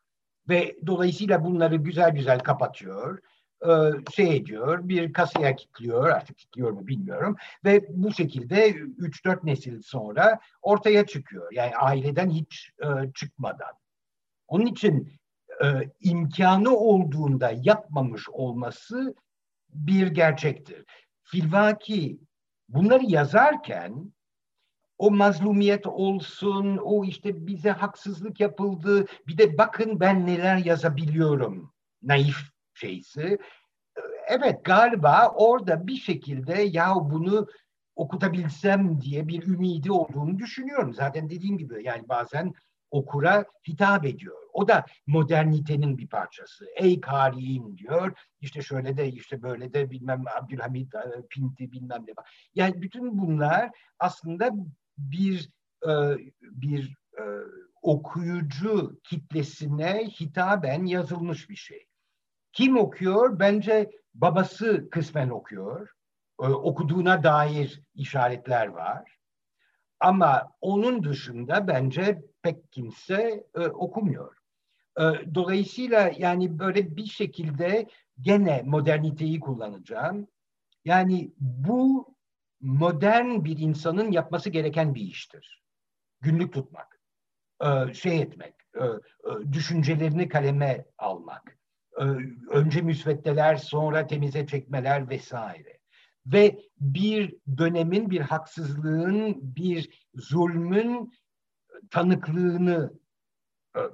Ve 0.49 0.75
dolayısıyla 0.87 1.43
bunları 1.43 1.75
güzel 1.75 2.11
güzel 2.11 2.39
kapatıyor 2.39 3.19
e, 3.65 3.69
şey 4.11 4.35
ediyor, 4.35 4.89
bir 4.89 5.13
kasaya 5.13 5.55
kilitliyor, 5.55 6.09
artık 6.09 6.37
kilitliyor 6.37 6.71
mu 6.71 6.87
bilmiyorum 6.87 7.35
ve 7.65 7.85
bu 7.89 8.13
şekilde 8.13 8.69
3-4 8.69 9.45
nesil 9.45 9.81
sonra 9.81 10.39
ortaya 10.61 11.05
çıkıyor. 11.05 11.51
Yani 11.51 11.75
aileden 11.75 12.29
hiç 12.29 12.71
e, 12.79 13.11
çıkmadan. 13.13 13.73
Onun 14.47 14.65
için 14.65 15.19
e, 15.63 15.91
imkanı 15.99 16.77
olduğunda 16.77 17.53
yapmamış 17.63 18.29
olması 18.29 19.15
bir 19.69 20.07
gerçektir. 20.07 20.85
Filvaki 21.23 22.19
bunları 22.69 23.03
yazarken 23.05 24.13
o 24.97 25.11
mazlumiyet 25.11 25.87
olsun, 25.87 26.77
o 26.77 27.05
işte 27.05 27.47
bize 27.47 27.71
haksızlık 27.71 28.39
yapıldı, 28.39 29.05
bir 29.27 29.37
de 29.37 29.57
bakın 29.57 29.99
ben 29.99 30.27
neler 30.27 30.57
yazabiliyorum 30.57 31.73
naif 32.03 32.37
şeysi. 32.73 33.37
Evet 34.27 34.65
galiba 34.65 35.29
orada 35.35 35.87
bir 35.87 35.95
şekilde 35.95 36.61
ya 36.61 36.95
bunu 36.95 37.47
okutabilsem 37.95 39.01
diye 39.01 39.27
bir 39.27 39.47
ümidi 39.47 39.91
olduğunu 39.91 40.39
düşünüyorum. 40.39 40.93
Zaten 40.93 41.29
dediğim 41.29 41.57
gibi 41.57 41.83
yani 41.83 42.09
bazen 42.09 42.53
okura 42.91 43.45
hitap 43.67 44.05
ediyor. 44.05 44.37
O 44.53 44.67
da 44.67 44.85
modernitenin 45.07 45.97
bir 45.97 46.07
parçası. 46.07 46.65
Ey 46.75 47.01
kariyim 47.01 47.77
diyor. 47.77 48.11
İşte 48.41 48.61
şöyle 48.61 48.97
de 48.97 49.07
işte 49.07 49.41
böyle 49.41 49.73
de 49.73 49.91
bilmem 49.91 50.23
Abdülhamit 50.41 50.95
e, 50.95 51.27
Pinti 51.29 51.71
bilmem 51.71 52.03
ne. 52.07 52.13
Yani 52.55 52.81
bütün 52.81 53.17
bunlar 53.17 53.71
aslında 53.99 54.51
bir 54.97 55.49
e, 55.87 55.91
bir 56.41 56.95
e, 57.17 57.23
okuyucu 57.81 58.99
kitlesine 59.03 60.07
hitaben 60.19 60.85
yazılmış 60.85 61.49
bir 61.49 61.55
şey. 61.55 61.87
Kim 62.53 62.77
okuyor? 62.77 63.39
Bence 63.39 63.91
babası 64.13 64.89
kısmen 64.89 65.29
okuyor. 65.29 65.89
E, 66.41 66.45
okuduğuna 66.45 67.23
dair 67.23 67.81
işaretler 67.95 68.67
var. 68.67 69.17
Ama 69.99 70.51
onun 70.61 71.03
dışında 71.03 71.67
bence 71.67 72.23
pek 72.41 72.71
kimse 72.71 73.47
okumuyor. 73.73 74.37
Dolayısıyla 75.35 76.11
yani 76.17 76.59
böyle 76.59 76.95
bir 76.95 77.05
şekilde 77.05 77.87
gene 78.21 78.61
moderniteyi 78.65 79.39
kullanacağım. 79.39 80.27
Yani 80.85 81.31
bu 81.39 82.12
modern 82.63 83.43
bir 83.43 83.57
insanın 83.59 84.11
yapması 84.11 84.49
gereken 84.49 84.95
bir 84.95 85.01
iştir. 85.01 85.63
Günlük 86.21 86.53
tutmak, 86.53 86.99
e, 87.63 87.93
şey 87.93 88.21
etmek, 88.21 88.53
e, 88.75 88.83
e, 88.83 89.53
düşüncelerini 89.53 90.29
kaleme 90.29 90.85
almak, 90.97 91.57
önce 92.49 92.81
müsveddeler 92.81 93.55
sonra 93.55 94.07
temize 94.07 94.47
çekmeler 94.47 95.09
vesaire. 95.09 95.79
Ve 96.25 96.59
bir 96.79 97.35
dönemin, 97.57 98.09
bir 98.09 98.19
haksızlığın, 98.21 99.55
bir 99.55 100.07
zulmün 100.15 101.13
tanıklığını 101.91 102.93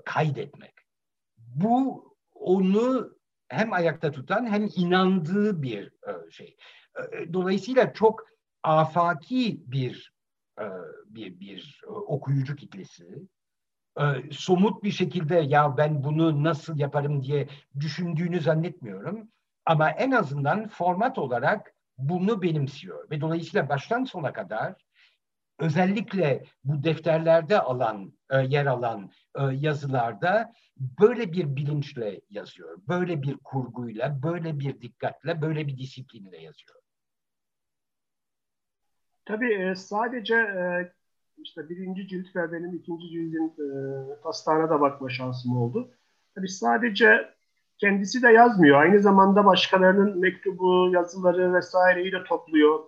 kaydetmek. 0.06 0.74
Bu 1.38 2.06
onu 2.34 3.18
hem 3.48 3.74
ayakta 3.74 4.12
tutan 4.12 4.46
hem 4.46 4.70
inandığı 4.76 5.62
bir 5.62 5.92
şey. 6.30 6.58
Dolayısıyla 7.34 7.94
çok 7.94 8.30
afaki 8.64 9.64
bir 9.68 10.14
e, 10.60 10.66
bir 11.06 11.40
bir 11.40 11.82
e, 11.84 11.90
okuyucu 11.90 12.56
kitlesi 12.56 13.28
e, 14.00 14.04
somut 14.32 14.84
bir 14.84 14.92
şekilde 14.92 15.36
ya 15.36 15.78
ben 15.78 16.04
bunu 16.04 16.44
nasıl 16.44 16.78
yaparım 16.78 17.24
diye 17.24 17.48
düşündüğünü 17.80 18.42
zannetmiyorum. 18.42 19.30
Ama 19.66 19.90
en 19.90 20.12
azından 20.12 20.68
format 20.68 21.18
olarak 21.18 21.74
bunu 21.98 22.42
benimsiyor 22.42 23.10
ve 23.12 23.22
dolayısıyla 23.22 23.70
baştan 23.70 24.04
sona 24.04 24.34
kadar 24.34 24.76
özellikle 25.60 26.44
bu 26.64 26.84
defterlerde 26.84 27.62
alan 27.62 28.14
yer 28.48 28.66
alan 28.66 29.12
yazılarda 29.52 30.54
böyle 30.78 31.34
bir 31.34 31.56
bilinçle 31.56 32.22
yazıyor. 32.30 32.82
Böyle 32.88 33.22
bir 33.22 33.38
kurguyla, 33.38 34.24
böyle 34.24 34.60
bir 34.60 34.82
dikkatle, 34.82 35.42
böyle 35.42 35.68
bir 35.68 35.78
disiplinle 35.78 36.38
yazıyor. 36.38 36.79
Tabii 39.30 39.54
e, 39.54 39.76
sadece 39.76 40.36
e, 40.36 40.92
işte 41.38 41.70
birinci 41.70 42.08
cilt 42.08 42.36
ve 42.36 42.52
benim 42.52 42.76
ikinci 42.76 43.10
cildin 43.10 43.48
e, 43.48 44.22
taslağına 44.24 44.70
da 44.70 44.82
bakma 44.82 45.10
şansım 45.10 45.58
oldu. 45.58 45.92
Tabii 46.36 46.50
sadece 46.50 47.30
kendisi 47.78 48.22
de 48.22 48.30
yazmıyor. 48.30 48.82
Aynı 48.82 49.00
zamanda 49.00 49.46
başkalarının 49.46 50.20
mektubu, 50.20 50.92
yazıları 50.94 51.54
vesaireyi 51.54 52.12
de 52.12 52.24
topluyor. 52.24 52.80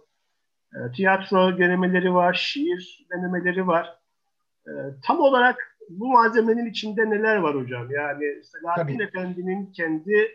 tiyatro 0.96 1.58
denemeleri 1.58 2.14
var, 2.14 2.34
şiir 2.34 3.08
denemeleri 3.12 3.68
var. 3.68 4.00
tam 5.04 5.20
olarak 5.20 5.78
bu 5.90 6.08
malzemenin 6.08 6.66
içinde 6.66 7.10
neler 7.10 7.36
var 7.36 7.56
hocam? 7.56 7.92
Yani 7.92 8.44
Selahattin 8.44 9.00
Efendi'nin 9.00 9.72
kendi 9.72 10.32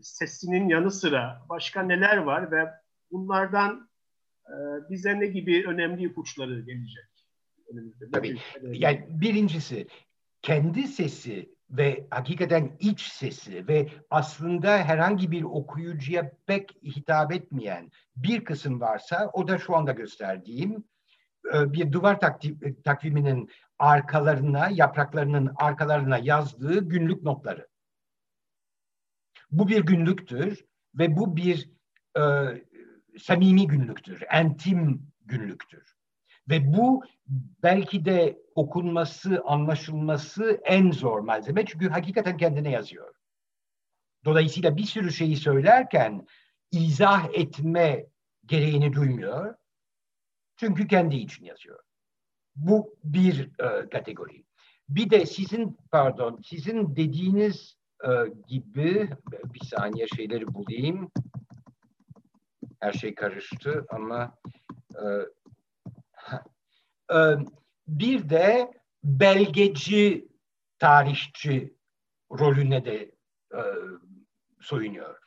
sesinin 0.00 0.68
yanı 0.68 0.90
sıra 0.90 1.42
başka 1.48 1.82
neler 1.82 2.16
var 2.16 2.50
ve 2.52 2.70
bunlardan 3.10 3.88
bize 4.90 5.20
ne 5.20 5.26
gibi 5.26 5.64
önemli 5.66 6.04
ipuçları 6.04 6.60
gelecek? 6.60 7.04
Tabii. 8.12 8.38
Yani 8.62 9.06
birincisi 9.10 9.86
kendi 10.42 10.82
sesi 10.82 11.58
ve 11.70 12.06
hakikaten 12.10 12.76
iç 12.80 13.02
sesi 13.02 13.68
ve 13.68 13.88
aslında 14.10 14.78
herhangi 14.78 15.30
bir 15.30 15.42
okuyucuya 15.42 16.32
pek 16.46 16.70
hitap 16.82 17.32
etmeyen 17.32 17.90
bir 18.16 18.44
kısım 18.44 18.80
varsa 18.80 19.30
o 19.32 19.48
da 19.48 19.58
şu 19.58 19.76
anda 19.76 19.92
gösterdiğim 19.92 20.84
e, 21.54 21.72
bir 21.72 21.92
duvar 21.92 22.20
takviminin 22.84 23.50
arkalarına, 23.78 24.68
yapraklarının 24.72 25.52
arkalarına 25.56 26.18
yazdığı 26.18 26.88
günlük 26.88 27.22
notları. 27.22 27.68
Bu 29.50 29.68
bir 29.68 29.86
günlüktür 29.86 30.64
ve 30.94 31.16
bu 31.16 31.36
bir 31.36 31.70
e, 32.16 32.22
samimi 33.18 33.66
günlüktür, 33.66 34.22
entim 34.30 35.02
günlüktür. 35.24 35.94
Ve 36.50 36.72
bu 36.72 37.02
belki 37.62 38.04
de 38.04 38.38
okunması, 38.54 39.42
anlaşılması 39.44 40.60
en 40.64 40.90
zor 40.90 41.20
malzeme 41.20 41.64
çünkü 41.66 41.88
hakikaten 41.88 42.36
kendine 42.36 42.70
yazıyor. 42.70 43.14
Dolayısıyla 44.24 44.76
bir 44.76 44.84
sürü 44.84 45.12
şeyi 45.12 45.36
söylerken 45.36 46.26
izah 46.72 47.28
etme 47.34 48.06
gereğini 48.46 48.92
duymuyor. 48.92 49.54
Çünkü 50.56 50.86
kendi 50.88 51.16
için 51.16 51.44
yazıyor. 51.44 51.78
Bu 52.56 52.96
bir 53.04 53.50
e, 53.58 53.88
kategori. 53.88 54.44
Bir 54.88 55.10
de 55.10 55.26
sizin 55.26 55.78
pardon, 55.90 56.40
sizin 56.44 56.96
dediğiniz 56.96 57.76
e, 58.04 58.10
gibi 58.48 59.10
bir 59.54 59.66
saniye 59.66 60.06
şeyleri 60.08 60.54
bulayım. 60.54 61.10
Her 62.80 62.92
şey 62.92 63.14
karıştı 63.14 63.86
ama 63.90 64.38
e, 64.94 65.06
e, 67.16 67.18
bir 67.88 68.30
de 68.30 68.70
belgeci 69.04 70.28
tarihçi 70.78 71.74
rolüne 72.30 72.84
de 72.84 72.96
e, 73.54 73.60
soyunuyor. 74.60 75.18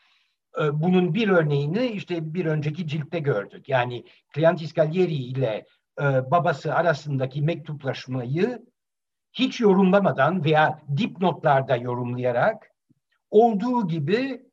Bunun 0.73 1.13
bir 1.13 1.29
örneğini 1.29 1.85
işte 1.85 2.33
bir 2.33 2.45
önceki 2.45 2.87
ciltte 2.87 3.19
gördük. 3.19 3.69
Yani 3.69 4.05
Cleantis 4.35 4.73
Gallieri 4.73 5.13
ile 5.13 5.65
babası 5.99 6.75
arasındaki 6.75 7.41
mektuplaşmayı 7.41 8.65
hiç 9.33 9.59
yorumlamadan 9.59 10.43
veya 10.43 10.81
dipnotlarda 10.97 11.75
yorumlayarak 11.75 12.71
olduğu 13.29 13.87
gibi 13.87 14.45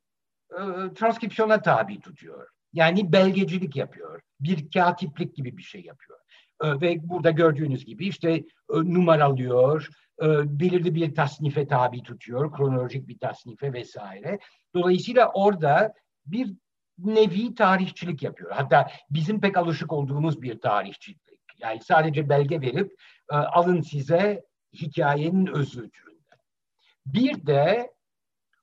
e, 0.51 0.93
transkripsiyona 0.95 1.61
tabi 1.61 1.99
tutuyor. 1.99 2.47
Yani 2.73 3.11
belgecilik 3.11 3.75
yapıyor. 3.75 4.21
Bir 4.39 4.71
katiplik 4.71 5.35
gibi 5.35 5.57
bir 5.57 5.63
şey 5.63 5.81
yapıyor. 5.81 6.19
E, 6.63 6.81
ve 6.81 7.09
burada 7.09 7.31
gördüğünüz 7.31 7.85
gibi 7.85 8.07
işte 8.07 8.31
e, 8.31 8.43
numaralıyor, 8.69 9.89
e, 10.21 10.59
belirli 10.59 10.95
bir 10.95 11.15
tasnife 11.15 11.67
tabi 11.67 12.03
tutuyor, 12.03 12.51
kronolojik 12.51 13.07
bir 13.07 13.19
tasnife 13.19 13.73
vesaire. 13.73 14.39
Dolayısıyla 14.75 15.31
orada 15.33 15.93
bir 16.25 16.53
nevi 16.97 17.55
tarihçilik 17.55 18.23
yapıyor. 18.23 18.51
Hatta 18.51 18.91
bizim 19.09 19.41
pek 19.41 19.57
alışık 19.57 19.93
olduğumuz 19.93 20.41
bir 20.41 20.59
tarihçilik. 20.59 21.19
Yani 21.59 21.79
sadece 21.83 22.29
belge 22.29 22.61
verip 22.61 22.91
e, 23.31 23.35
alın 23.35 23.81
size 23.81 24.43
hikayenin 24.73 25.47
özü 25.47 25.89
türünden. 25.89 26.39
Bir 27.05 27.45
de 27.45 27.91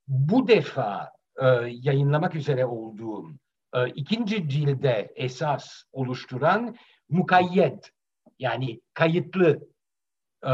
bu 0.09 0.49
defa 0.49 1.13
yayınlamak 1.67 2.35
üzere 2.35 2.67
olduğum 2.67 3.33
ikinci 3.95 4.49
cilde 4.49 5.13
esas 5.17 5.83
oluşturan 5.93 6.77
mukayyet 7.09 7.93
yani 8.39 8.81
kayıtlı 8.95 9.69
e, 10.47 10.51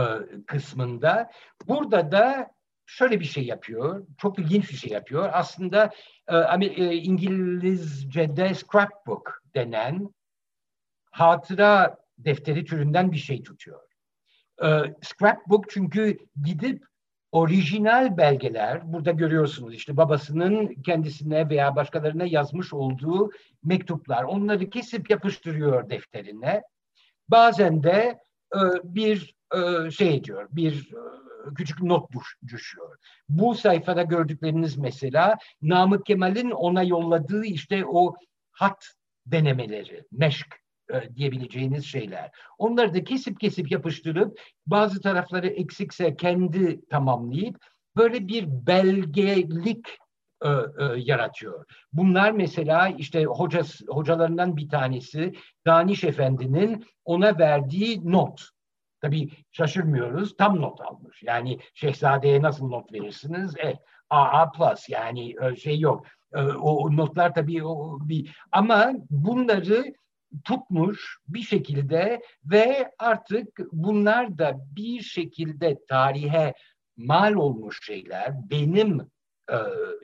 kısmında 0.46 1.30
burada 1.68 2.12
da 2.12 2.50
şöyle 2.86 3.20
bir 3.20 3.24
şey 3.24 3.44
yapıyor. 3.44 4.06
Çok 4.18 4.38
ilginç 4.38 4.70
bir 4.70 4.76
şey 4.76 4.90
yapıyor. 4.90 5.30
Aslında 5.32 5.90
e, 6.28 6.36
e, 6.66 6.94
İngilizce'de 6.94 8.54
scrapbook 8.54 9.42
denen 9.54 10.14
hatıra 11.10 11.98
defteri 12.18 12.64
türünden 12.64 13.12
bir 13.12 13.16
şey 13.16 13.42
tutuyor. 13.42 13.80
E, 14.62 14.68
scrapbook 15.02 15.70
çünkü 15.70 16.18
gidip 16.44 16.84
orijinal 17.32 18.16
belgeler, 18.16 18.92
burada 18.92 19.10
görüyorsunuz 19.10 19.74
işte 19.74 19.96
babasının 19.96 20.74
kendisine 20.82 21.48
veya 21.48 21.76
başkalarına 21.76 22.24
yazmış 22.24 22.72
olduğu 22.72 23.30
mektuplar, 23.64 24.24
onları 24.24 24.70
kesip 24.70 25.10
yapıştırıyor 25.10 25.90
defterine. 25.90 26.62
Bazen 27.28 27.82
de 27.82 28.18
e, 28.54 28.60
bir 28.84 29.34
e, 29.54 29.90
şey 29.90 30.24
diyor, 30.24 30.48
bir 30.52 30.92
e, 30.92 31.54
küçük 31.54 31.82
not 31.82 32.10
düşüyor. 32.46 32.96
Bu 33.28 33.54
sayfada 33.54 34.02
gördükleriniz 34.02 34.76
mesela 34.76 35.36
Namık 35.62 36.06
Kemal'in 36.06 36.50
ona 36.50 36.82
yolladığı 36.82 37.44
işte 37.44 37.84
o 37.86 38.16
hat 38.52 38.86
denemeleri, 39.26 40.04
meşk 40.12 40.61
e, 40.90 41.14
diyebileceğiniz 41.14 41.84
şeyler. 41.84 42.30
Onları 42.58 42.94
da 42.94 43.04
kesip 43.04 43.40
kesip 43.40 43.72
yapıştırıp 43.72 44.40
bazı 44.66 45.00
tarafları 45.00 45.46
eksikse 45.46 46.16
kendi 46.16 46.88
tamamlayıp 46.88 47.56
böyle 47.96 48.28
bir 48.28 48.46
belgelik 48.48 49.86
e, 50.44 50.48
e, 50.48 50.84
yaratıyor. 50.96 51.64
Bunlar 51.92 52.32
mesela 52.32 52.88
işte 52.88 53.24
hocası, 53.24 53.84
hocalarından 53.88 54.56
bir 54.56 54.68
tanesi 54.68 55.32
Daniş 55.66 56.04
Efendi'nin 56.04 56.84
ona 57.04 57.38
verdiği 57.38 58.12
not. 58.12 58.48
Tabii 59.00 59.30
şaşırmıyoruz. 59.52 60.36
Tam 60.36 60.60
not 60.60 60.80
almış. 60.80 61.22
Yani 61.22 61.58
şehzadeye 61.74 62.42
nasıl 62.42 62.68
not 62.68 62.92
verirsiniz? 62.92 63.56
E, 63.56 63.78
AA 64.10 64.50
plus 64.50 64.88
yani 64.88 65.34
e, 65.42 65.56
şey 65.56 65.80
yok. 65.80 66.06
E, 66.34 66.42
o 66.42 66.96
notlar 66.96 67.34
tabii 67.34 67.64
o 67.64 67.98
bir 68.00 68.36
ama 68.52 68.92
bunları 69.10 69.94
tutmuş 70.44 71.18
bir 71.28 71.42
şekilde 71.42 72.22
ve 72.44 72.92
artık 72.98 73.60
bunlar 73.72 74.38
da 74.38 74.66
bir 74.76 75.00
şekilde 75.00 75.84
tarihe 75.88 76.54
mal 76.96 77.34
olmuş 77.34 77.86
şeyler. 77.86 78.50
Benim 78.50 79.00
e, 79.50 79.56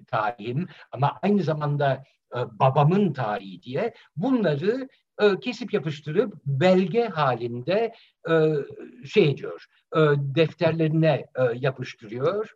tarihim 0.06 0.68
ama 0.92 1.18
aynı 1.22 1.42
zamanda 1.42 2.04
e, 2.34 2.38
babamın 2.58 3.12
tarihi 3.12 3.62
diye 3.62 3.94
bunları 4.16 4.88
e, 5.20 5.40
kesip 5.40 5.74
yapıştırıp 5.74 6.34
belge 6.46 7.08
halinde 7.08 7.94
e, 8.30 8.54
şey 9.06 9.36
diyor, 9.36 9.66
e, 9.96 9.98
defterlerine 10.18 11.26
e, 11.34 11.42
yapıştırıyor. 11.54 12.54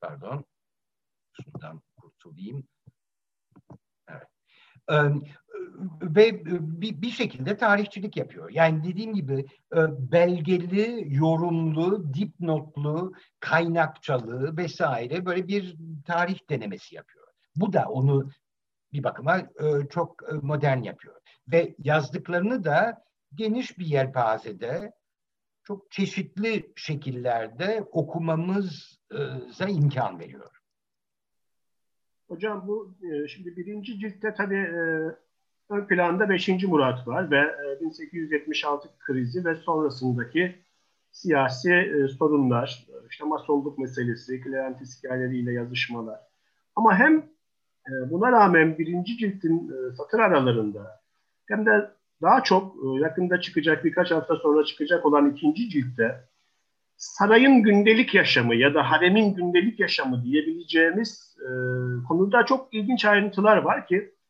Pardon, 0.00 0.44
şundan 1.32 1.82
kurtulayım. 1.96 2.68
Evet. 4.08 5.22
E, 5.54 5.58
ve 6.02 6.44
bir, 6.44 7.02
bir 7.02 7.10
şekilde 7.10 7.56
tarihçilik 7.56 8.16
yapıyor. 8.16 8.50
Yani 8.50 8.84
dediğim 8.84 9.14
gibi 9.14 9.46
e, 9.72 9.78
belgeli, 10.12 11.04
yorumlu, 11.06 12.14
dipnotlu, 12.14 13.12
kaynakçalı 13.40 14.56
vesaire 14.56 15.26
böyle 15.26 15.48
bir 15.48 15.76
tarih 16.06 16.50
denemesi 16.50 16.94
yapıyor. 16.94 17.26
Bu 17.56 17.72
da 17.72 17.84
onu 17.88 18.30
bir 18.92 19.04
bakıma 19.04 19.38
e, 19.38 19.88
çok 19.90 20.22
e, 20.22 20.32
modern 20.32 20.82
yapıyor. 20.82 21.14
Ve 21.48 21.74
yazdıklarını 21.78 22.64
da 22.64 23.04
geniş 23.34 23.78
bir 23.78 23.86
yelpazede 23.86 24.92
çok 25.64 25.90
çeşitli 25.90 26.72
şekillerde 26.76 27.84
okumamıza 27.92 29.68
imkan 29.68 30.20
veriyor. 30.20 30.50
Hocam 32.28 32.68
bu 32.68 32.94
şimdi 33.28 33.56
birinci 33.56 33.98
ciltte 33.98 34.34
tabii 34.34 34.66
ön 35.70 35.86
planda 35.86 36.28
5. 36.28 36.48
Murat 36.48 37.08
var 37.08 37.30
ve 37.30 37.54
1876 37.80 38.88
krizi 38.98 39.44
ve 39.44 39.54
sonrasındaki 39.54 40.54
siyasi 41.12 41.92
sorunlar, 42.18 42.86
işte 43.10 43.24
masonluk 43.24 43.78
meselesi, 43.78 44.40
Kleantis 44.40 44.98
hikayeleriyle 44.98 45.52
yazışmalar. 45.52 46.20
Ama 46.76 46.98
hem 46.98 47.34
ee, 47.88 48.10
buna 48.10 48.32
rağmen 48.32 48.78
birinci 48.78 49.18
ciltin 49.18 49.68
e, 49.68 49.94
satır 49.94 50.18
aralarında 50.18 51.00
hem 51.46 51.66
de 51.66 51.90
daha 52.22 52.42
çok 52.42 52.76
e, 52.76 53.00
yakında 53.00 53.40
çıkacak 53.40 53.84
birkaç 53.84 54.10
hafta 54.10 54.36
sonra 54.36 54.64
çıkacak 54.64 55.06
olan 55.06 55.30
ikinci 55.30 55.70
ciltte 55.70 56.20
sarayın 56.96 57.62
gündelik 57.62 58.14
yaşamı 58.14 58.54
ya 58.54 58.74
da 58.74 58.90
haremin 58.90 59.34
gündelik 59.34 59.80
yaşamı 59.80 60.24
diyebileceğimiz 60.24 61.36
e, 61.40 61.48
konuda 62.08 62.46
çok 62.46 62.74
ilginç 62.74 63.04
ayrıntılar 63.04 63.56
var 63.56 63.86
ki 63.86 63.96
e, 63.96 64.23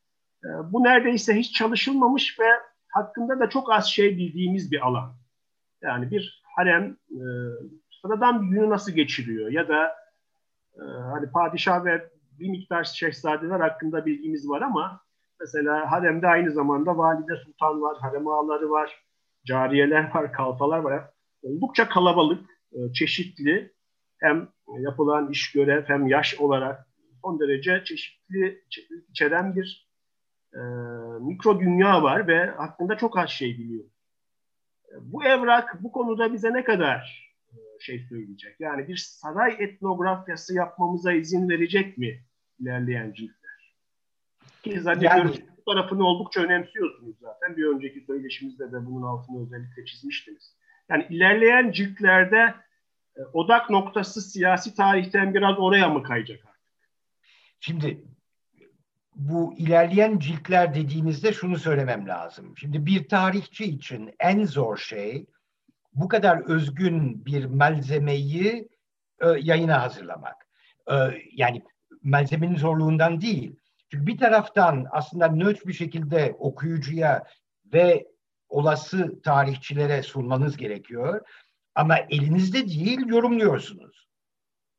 bu 0.72 0.84
neredeyse 0.84 1.34
hiç 1.34 1.54
çalışılmamış 1.54 2.40
ve 2.40 2.48
hakkında 2.88 3.40
da 3.40 3.48
çok 3.48 3.72
az 3.72 3.86
şey 3.86 4.16
bildiğimiz 4.16 4.72
bir 4.72 4.86
alan. 4.86 5.14
Yani 5.82 6.10
bir 6.10 6.42
harem 6.56 6.96
e, 7.10 7.22
sıradan 8.02 8.42
bir 8.42 8.56
günü 8.56 8.70
nasıl 8.70 8.92
geçiriyor 8.92 9.50
ya 9.50 9.68
da 9.68 9.96
e, 10.76 10.82
hani 11.12 11.30
padişah 11.30 11.84
ve 11.84 12.10
bir 12.38 12.48
miktar 12.48 12.84
şehzadeler 12.84 13.60
hakkında 13.60 14.06
bilgimiz 14.06 14.48
var 14.48 14.62
ama 14.62 15.00
mesela 15.40 15.92
haremde 15.92 16.26
aynı 16.26 16.50
zamanda 16.50 16.98
valide 16.98 17.36
sultan 17.36 17.82
var, 17.82 17.96
harem 18.00 18.28
ağaları 18.28 18.70
var, 18.70 19.04
cariyeler 19.44 20.14
var, 20.14 20.32
kalfalar 20.32 20.78
var. 20.78 21.10
Oldukça 21.42 21.88
kalabalık, 21.88 22.50
e, 22.72 22.92
çeşitli 22.92 23.74
hem 24.18 24.48
yapılan 24.78 25.30
iş 25.30 25.52
görev 25.52 25.84
hem 25.86 26.06
yaş 26.06 26.40
olarak 26.40 26.88
son 27.22 27.40
derece 27.40 27.84
çeşitli 27.84 28.64
içeren 29.10 29.56
bir 29.56 29.83
e, 30.54 30.60
mikro 31.20 31.60
dünya 31.60 32.02
var 32.02 32.28
ve 32.28 32.46
hakkında 32.46 32.96
çok 32.96 33.18
az 33.18 33.30
şey 33.30 33.58
biliyor. 33.58 33.84
Bu 35.00 35.24
evrak 35.24 35.82
bu 35.82 35.92
konuda 35.92 36.32
bize 36.32 36.52
ne 36.52 36.64
kadar 36.64 37.30
e, 37.48 37.56
şey 37.80 37.98
söyleyecek? 38.08 38.60
Yani 38.60 38.88
bir 38.88 38.96
saray 38.96 39.56
etnografyası 39.58 40.54
yapmamıza 40.54 41.12
izin 41.12 41.48
verecek 41.48 41.98
mi 41.98 42.24
ilerleyen 42.58 43.12
ciltler? 43.12 43.74
Ki 44.62 44.80
zannediyorum 44.80 45.32
yani, 45.34 45.48
bu 45.56 45.72
tarafını 45.72 46.04
oldukça 46.04 46.40
önemsiyorsunuz 46.40 47.16
zaten. 47.20 47.56
Bir 47.56 47.66
önceki 47.66 48.00
söyleşimizde 48.00 48.72
de 48.72 48.86
bunun 48.86 49.02
altını 49.02 49.42
özellikle 49.42 49.84
çizmiştiniz. 49.84 50.56
Yani 50.88 51.06
ilerleyen 51.10 51.72
ciltlerde 51.72 52.54
e, 53.16 53.22
odak 53.32 53.70
noktası 53.70 54.20
siyasi 54.20 54.74
tarihten 54.74 55.34
biraz 55.34 55.58
oraya 55.58 55.88
mı 55.88 56.02
kayacak 56.02 56.46
artık? 56.46 56.90
Şimdi 57.60 58.04
bu 59.14 59.54
ilerleyen 59.56 60.18
ciltler 60.18 60.74
dediğinizde 60.74 61.32
şunu 61.32 61.58
söylemem 61.58 62.08
lazım. 62.08 62.56
Şimdi 62.56 62.86
bir 62.86 63.08
tarihçi 63.08 63.64
için 63.64 64.14
en 64.20 64.44
zor 64.44 64.76
şey 64.76 65.26
bu 65.94 66.08
kadar 66.08 66.40
özgün 66.48 67.26
bir 67.26 67.44
malzemeyi 67.44 68.68
e, 69.20 69.26
yayına 69.28 69.82
hazırlamak. 69.82 70.46
E, 70.90 70.94
yani 71.32 71.62
malzemenin 72.02 72.56
zorluğundan 72.56 73.20
değil. 73.20 73.56
Çünkü 73.90 74.06
bir 74.06 74.18
taraftan 74.18 74.86
aslında 74.90 75.28
nötr 75.28 75.66
bir 75.66 75.72
şekilde 75.72 76.36
okuyucuya 76.38 77.24
ve 77.72 78.06
olası 78.48 79.22
tarihçilere 79.22 80.02
sunmanız 80.02 80.56
gerekiyor. 80.56 81.20
Ama 81.74 81.98
elinizde 81.98 82.68
değil 82.68 83.06
yorumluyorsunuz. 83.06 84.03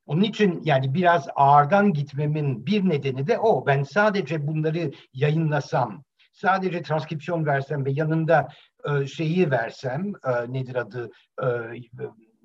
Onun 0.06 0.22
için 0.22 0.62
yani 0.64 0.94
biraz 0.94 1.28
ağırdan 1.36 1.94
gitmemin 1.94 2.66
bir 2.66 2.90
nedeni 2.90 3.28
de 3.28 3.40
o. 3.40 3.66
Ben 3.66 3.84
sadece 3.84 4.48
bunları 4.48 4.92
yayınlasam, 5.14 6.04
sadece 6.34 6.82
transkripsiyon 6.82 7.46
versem 7.46 7.86
ve 7.86 7.92
yanında 7.92 8.48
e, 8.90 9.08
şeyi 9.08 9.52
versem, 9.52 10.14
e, 10.26 10.54
nedir 10.54 10.76
adı, 10.76 11.12
e, 11.42 11.48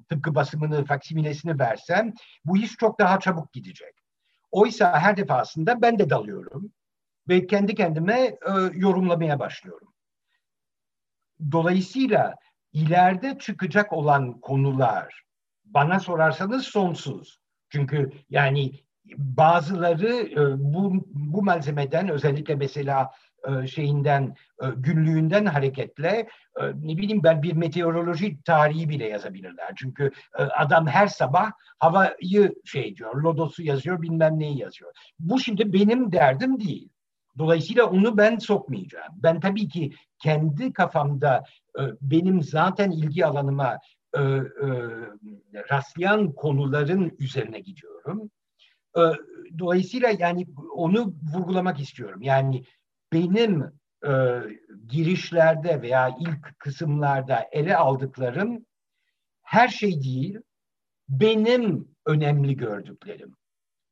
tıpkı 0.08 0.34
basımını, 0.34 0.84
faksimilesini 0.84 1.58
versem, 1.58 2.12
bu 2.44 2.56
iş 2.56 2.76
çok 2.76 3.00
daha 3.00 3.20
çabuk 3.20 3.52
gidecek. 3.52 3.94
Oysa 4.50 5.00
her 5.00 5.16
defasında 5.16 5.82
ben 5.82 5.98
de 5.98 6.10
dalıyorum 6.10 6.72
ve 7.28 7.46
kendi 7.46 7.74
kendime 7.74 8.20
e, 8.20 8.38
yorumlamaya 8.72 9.38
başlıyorum. 9.38 9.94
Dolayısıyla 11.52 12.34
ileride 12.72 13.38
çıkacak 13.38 13.92
olan 13.92 14.40
konular 14.40 15.22
bana 15.64 16.00
sorarsanız 16.00 16.64
sonsuz. 16.64 17.39
Çünkü 17.70 18.10
yani 18.30 18.72
bazıları 19.16 20.16
e, 20.16 20.58
bu, 20.58 21.06
bu 21.14 21.42
malzemeden 21.42 22.08
özellikle 22.08 22.54
mesela 22.54 23.10
e, 23.48 23.66
şeyinden 23.66 24.36
e, 24.62 24.66
günlüğünden 24.76 25.46
hareketle 25.46 26.28
ne 26.74 26.96
bileyim 26.96 27.22
ben 27.22 27.42
bir 27.42 27.52
meteoroloji 27.52 28.42
tarihi 28.42 28.88
bile 28.88 29.08
yazabilirler. 29.08 29.72
Çünkü 29.76 30.10
adam 30.58 30.86
her 30.86 31.06
sabah 31.06 31.52
havayı 31.78 32.54
şey 32.64 32.96
diyor, 32.96 33.22
lodosu 33.22 33.62
yazıyor, 33.62 34.02
bilmem 34.02 34.38
neyi 34.38 34.58
yazıyor. 34.58 34.92
Bu 35.18 35.40
şimdi 35.40 35.72
benim 35.72 36.12
derdim 36.12 36.60
değil. 36.60 36.88
Dolayısıyla 37.38 37.84
onu 37.84 38.16
ben 38.16 38.38
sokmayacağım. 38.38 39.12
Ben 39.16 39.40
tabii 39.40 39.68
ki 39.68 39.92
kendi 40.18 40.72
kafamda 40.72 41.44
benim 42.00 42.42
zaten 42.42 42.90
ilgi 42.90 43.26
alanıma 43.26 43.78
e, 44.14 44.20
e, 44.20 44.42
rastlayan 45.70 46.32
konuların 46.32 47.16
üzerine 47.18 47.60
gidiyorum. 47.60 48.30
E, 48.96 49.00
dolayısıyla 49.58 50.08
yani 50.18 50.46
onu 50.74 51.14
vurgulamak 51.34 51.80
istiyorum. 51.80 52.22
Yani 52.22 52.64
benim 53.12 53.62
e, 54.06 54.40
girişlerde 54.88 55.82
veya 55.82 56.16
ilk 56.20 56.58
kısımlarda 56.58 57.48
ele 57.52 57.76
aldıklarım 57.76 58.66
her 59.42 59.68
şey 59.68 60.02
değil, 60.02 60.38
benim 61.08 61.88
önemli 62.06 62.56
gördüklerim. 62.56 63.34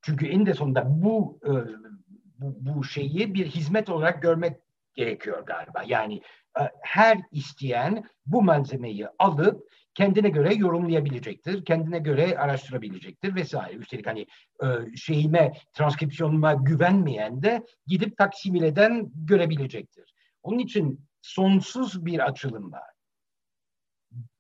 Çünkü 0.03 0.27
en 0.27 0.47
de 0.47 0.55
sonunda 0.55 0.85
bu, 1.03 1.41
e, 1.45 1.51
bu, 2.39 2.57
bu 2.61 2.85
şeyi 2.85 3.35
bir 3.35 3.47
hizmet 3.47 3.89
olarak 3.89 4.23
görmek 4.23 4.57
gerekiyor 4.95 5.47
galiba. 5.47 5.83
Yani 5.87 6.23
e, 6.61 6.63
her 6.83 7.19
isteyen 7.33 8.05
bu 8.27 8.43
malzemeyi 8.43 9.09
alıp 9.19 9.69
kendine 9.99 10.29
göre 10.29 10.55
yorumlayabilecektir, 10.55 11.65
kendine 11.65 11.99
göre 11.99 12.39
araştırabilecektir 12.39 13.35
vesaire. 13.35 13.75
Üstelik 13.75 14.07
hani 14.07 14.27
e, 14.63 14.97
şeyime, 14.97 15.53
transkripsiyonuma 15.73 16.55
güvenmeyen 16.55 17.43
de 17.43 17.67
gidip 17.87 18.17
taksimileden 18.17 19.11
görebilecektir. 19.15 20.15
Onun 20.43 20.59
için 20.59 21.07
sonsuz 21.23 22.07
bir 22.07 22.27
açılım 22.27 22.73
var. 22.73 22.91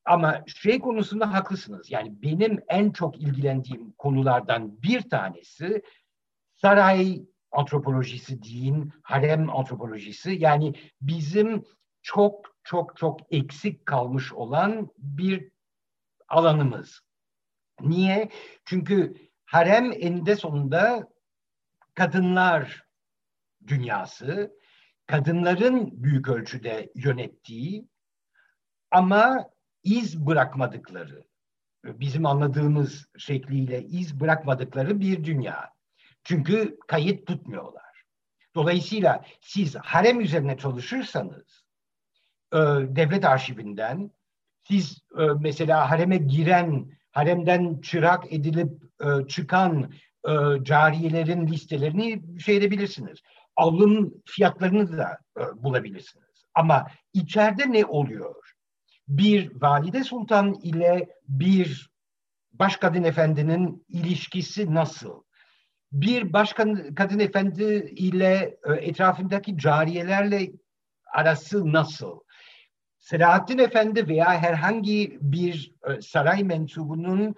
Ama 0.04 0.44
şey 0.46 0.78
konusunda 0.80 1.32
haklısınız. 1.32 1.90
Yani 1.90 2.22
benim 2.22 2.60
en 2.68 2.90
çok 2.90 3.20
ilgilendiğim 3.20 3.92
konulardan 3.92 4.82
bir 4.82 5.10
tanesi 5.10 5.82
saray 6.54 7.22
antropolojisi 7.52 8.42
deyin, 8.42 8.92
harem 9.02 9.50
antropolojisi. 9.50 10.30
Yani 10.30 10.74
bizim 11.00 11.64
çok 12.02 12.57
çok 12.68 12.96
çok 12.96 13.20
eksik 13.30 13.86
kalmış 13.86 14.32
olan 14.32 14.88
bir 14.98 15.50
alanımız. 16.28 17.00
Niye? 17.80 18.28
Çünkü 18.64 19.14
harem 19.44 19.92
eninde 19.92 20.36
sonunda 20.36 21.08
kadınlar 21.94 22.86
dünyası, 23.66 24.52
kadınların 25.06 26.02
büyük 26.02 26.28
ölçüde 26.28 26.92
yönettiği 26.94 27.88
ama 28.90 29.50
iz 29.84 30.26
bırakmadıkları, 30.26 31.24
bizim 31.84 32.26
anladığımız 32.26 33.06
şekliyle 33.18 33.82
iz 33.82 34.20
bırakmadıkları 34.20 35.00
bir 35.00 35.24
dünya. 35.24 35.72
Çünkü 36.24 36.78
kayıt 36.88 37.26
tutmuyorlar. 37.26 38.04
Dolayısıyla 38.54 39.24
siz 39.40 39.76
harem 39.76 40.20
üzerine 40.20 40.58
çalışırsanız 40.58 41.67
e, 42.52 42.58
devlet 42.96 43.24
arşivinden 43.24 44.10
siz 44.68 45.02
e, 45.18 45.22
mesela 45.40 45.90
hareme 45.90 46.16
giren, 46.16 46.90
haremden 47.10 47.80
çırak 47.80 48.32
edilip 48.32 48.72
e, 49.00 49.26
çıkan 49.28 49.92
e, 50.28 50.32
cariyelerin 50.62 51.46
listelerini 51.46 52.40
şey 52.40 52.56
edebilirsiniz. 52.56 53.18
Alım 53.56 54.14
fiyatlarını 54.26 54.98
da 54.98 55.18
e, 55.38 55.62
bulabilirsiniz. 55.62 56.44
Ama 56.54 56.86
içeride 57.12 57.72
ne 57.72 57.84
oluyor? 57.84 58.34
Bir 59.08 59.60
valide 59.60 60.04
sultan 60.04 60.54
ile 60.54 61.08
bir 61.28 61.90
başkadın 62.52 63.02
efendinin 63.02 63.84
ilişkisi 63.88 64.74
nasıl? 64.74 65.22
Bir 65.92 66.32
başkan 66.32 66.94
kadın 66.94 67.18
efendi 67.18 67.64
ile 67.96 68.58
e, 68.68 68.72
etrafındaki 68.72 69.58
cariyelerle 69.58 70.52
arası 71.14 71.72
nasıl? 71.72 72.20
Selahattin 72.98 73.58
Efendi 73.58 74.08
veya 74.08 74.42
herhangi 74.42 75.18
bir 75.20 75.72
e, 75.88 76.00
saray 76.00 76.44
mensubunun 76.44 77.34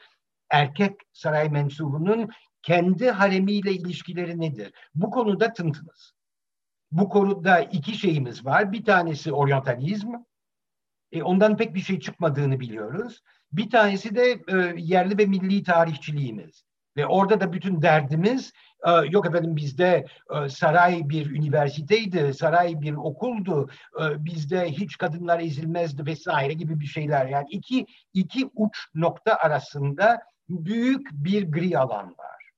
erkek 0.50 0.92
saray 1.12 1.48
mensubunun 1.48 2.30
kendi 2.62 3.10
haremiyle 3.10 3.72
ilişkileri 3.72 4.40
nedir? 4.40 4.72
Bu 4.94 5.10
konuda 5.10 5.52
tıntınız. 5.52 6.12
Bu 6.92 7.08
konuda 7.08 7.60
iki 7.60 7.94
şeyimiz 7.94 8.46
var. 8.46 8.72
Bir 8.72 8.84
tanesi 8.84 9.32
oryantalizm. 9.32 10.14
E, 11.12 11.22
ondan 11.22 11.56
pek 11.56 11.74
bir 11.74 11.80
şey 11.80 12.00
çıkmadığını 12.00 12.60
biliyoruz. 12.60 13.20
Bir 13.52 13.70
tanesi 13.70 14.14
de 14.14 14.42
e, 14.48 14.74
yerli 14.76 15.18
ve 15.18 15.26
milli 15.26 15.62
tarihçiliğimiz. 15.62 16.64
Ve 16.96 17.06
orada 17.06 17.40
da 17.40 17.52
bütün 17.52 17.82
derdimiz 17.82 18.52
yok 19.10 19.26
efendim 19.26 19.56
bizde 19.56 20.06
e, 20.30 20.48
saray 20.48 21.08
bir 21.08 21.30
üniversiteydi, 21.30 22.34
saray 22.34 22.80
bir 22.80 22.94
okuldu, 22.94 23.70
e, 24.00 24.24
bizde 24.24 24.70
hiç 24.70 24.98
kadınlar 24.98 25.40
ezilmezdi 25.40 26.06
vesaire 26.06 26.52
gibi 26.52 26.80
bir 26.80 26.86
şeyler. 26.86 27.26
Yani 27.26 27.46
iki, 27.50 27.86
iki 28.14 28.50
uç 28.54 28.86
nokta 28.94 29.36
arasında 29.36 30.22
büyük 30.48 31.08
bir 31.12 31.52
gri 31.52 31.78
alan 31.78 32.06
var. 32.18 32.50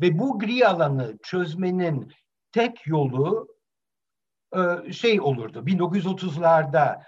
Ve 0.00 0.18
bu 0.18 0.38
gri 0.38 0.66
alanı 0.66 1.18
çözmenin 1.22 2.12
tek 2.52 2.86
yolu 2.86 3.48
e, 4.56 4.92
şey 4.92 5.20
olurdu. 5.20 5.58
1930'larda 5.66 7.02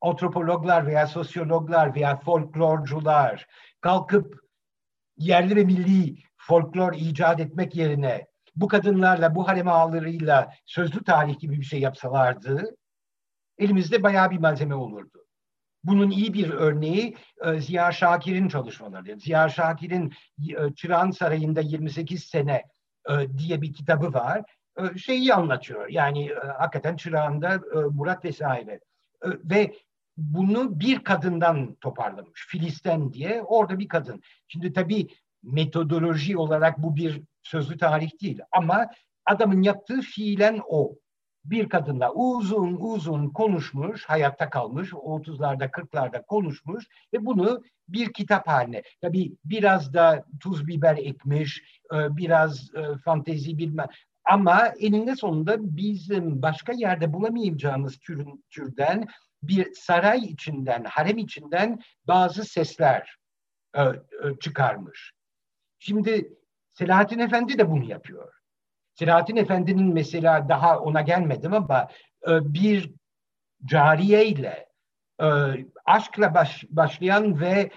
antropologlar 0.00 0.86
veya 0.86 1.06
sosyologlar 1.06 1.94
veya 1.94 2.16
folklorcular 2.16 3.46
kalkıp 3.80 4.40
yerli 5.16 5.56
ve 5.56 5.64
milli 5.64 6.16
folklor 6.46 6.92
icat 6.92 7.40
etmek 7.40 7.76
yerine 7.76 8.26
bu 8.56 8.68
kadınlarla, 8.68 9.34
bu 9.34 9.48
harem 9.48 9.68
ağlarıyla 9.68 10.52
sözlü 10.66 11.04
tarih 11.04 11.38
gibi 11.38 11.60
bir 11.60 11.64
şey 11.64 11.80
yapsalardı 11.80 12.76
elimizde 13.58 14.02
bayağı 14.02 14.30
bir 14.30 14.38
malzeme 14.38 14.74
olurdu. 14.74 15.24
Bunun 15.84 16.10
iyi 16.10 16.34
bir 16.34 16.50
örneği 16.50 17.16
e, 17.44 17.60
Ziya 17.60 17.92
Şakir'in 17.92 18.48
çalışmaları. 18.48 19.20
Ziya 19.20 19.48
Şakir'in 19.48 20.12
e, 20.48 20.74
Çırağan 20.74 21.10
Sarayı'nda 21.10 21.60
28 21.60 22.24
sene 22.24 22.62
e, 23.10 23.38
diye 23.38 23.62
bir 23.62 23.72
kitabı 23.72 24.12
var. 24.12 24.42
Şeyi 24.96 25.34
anlatıyor. 25.34 25.88
Yani 25.88 26.30
hakikaten 26.58 26.96
Çırağan'da 26.96 27.60
Murat 27.90 28.24
vesaire. 28.24 28.80
Ve 29.24 29.74
bunu 30.16 30.80
bir 30.80 31.04
kadından 31.04 31.74
toparlamış. 31.74 32.46
Filisten 32.48 33.12
diye 33.12 33.42
orada 33.42 33.78
bir 33.78 33.88
kadın. 33.88 34.22
Şimdi 34.48 34.72
tabii 34.72 35.08
metodoloji 35.42 36.36
olarak 36.36 36.78
bu 36.82 36.96
bir 36.96 37.22
sözlü 37.42 37.78
tarih 37.78 38.10
değil 38.22 38.40
ama 38.52 38.86
adamın 39.26 39.62
yaptığı 39.62 40.00
fiilen 40.00 40.60
o. 40.68 40.94
Bir 41.44 41.68
kadınla 41.68 42.12
uzun 42.12 42.76
uzun 42.80 43.30
konuşmuş, 43.30 44.04
hayatta 44.04 44.50
kalmış, 44.50 44.92
30'larda 44.92 45.70
40'larda 45.70 46.26
konuşmuş 46.26 46.86
ve 47.12 47.26
bunu 47.26 47.62
bir 47.88 48.12
kitap 48.12 48.48
haline. 48.48 48.82
Tabii 49.00 49.32
biraz 49.44 49.94
da 49.94 50.24
tuz 50.40 50.66
biber 50.66 50.96
ekmiş, 50.96 51.80
e, 51.94 52.16
biraz 52.16 52.74
e, 52.74 52.98
fantezi 53.04 53.58
bilmem. 53.58 53.86
Ama 54.24 54.66
eninde 54.66 55.16
sonunda 55.16 55.76
bizim 55.76 56.42
başka 56.42 56.72
yerde 56.72 57.12
bulamayacağımız 57.12 57.98
türün, 57.98 58.44
türden 58.50 59.06
bir 59.42 59.74
saray 59.74 60.18
içinden, 60.18 60.84
harem 60.84 61.18
içinden 61.18 61.80
bazı 62.06 62.44
sesler 62.44 63.16
e, 63.76 63.82
çıkarmış. 64.40 65.12
Şimdi 65.84 66.32
Selahattin 66.72 67.18
Efendi 67.18 67.58
de 67.58 67.70
bunu 67.70 67.84
yapıyor. 67.84 68.32
Selahattin 68.94 69.36
Efendi'nin 69.36 69.94
mesela 69.94 70.48
daha 70.48 70.78
ona 70.78 71.00
gelmedim 71.00 71.54
ama 71.54 71.88
e, 72.28 72.54
bir 72.54 72.92
cariye 73.64 74.26
ile 74.26 74.66
e, 75.20 75.26
aşkla 75.84 76.34
baş, 76.34 76.64
başlayan 76.68 77.40
ve 77.40 77.50
e, 77.50 77.70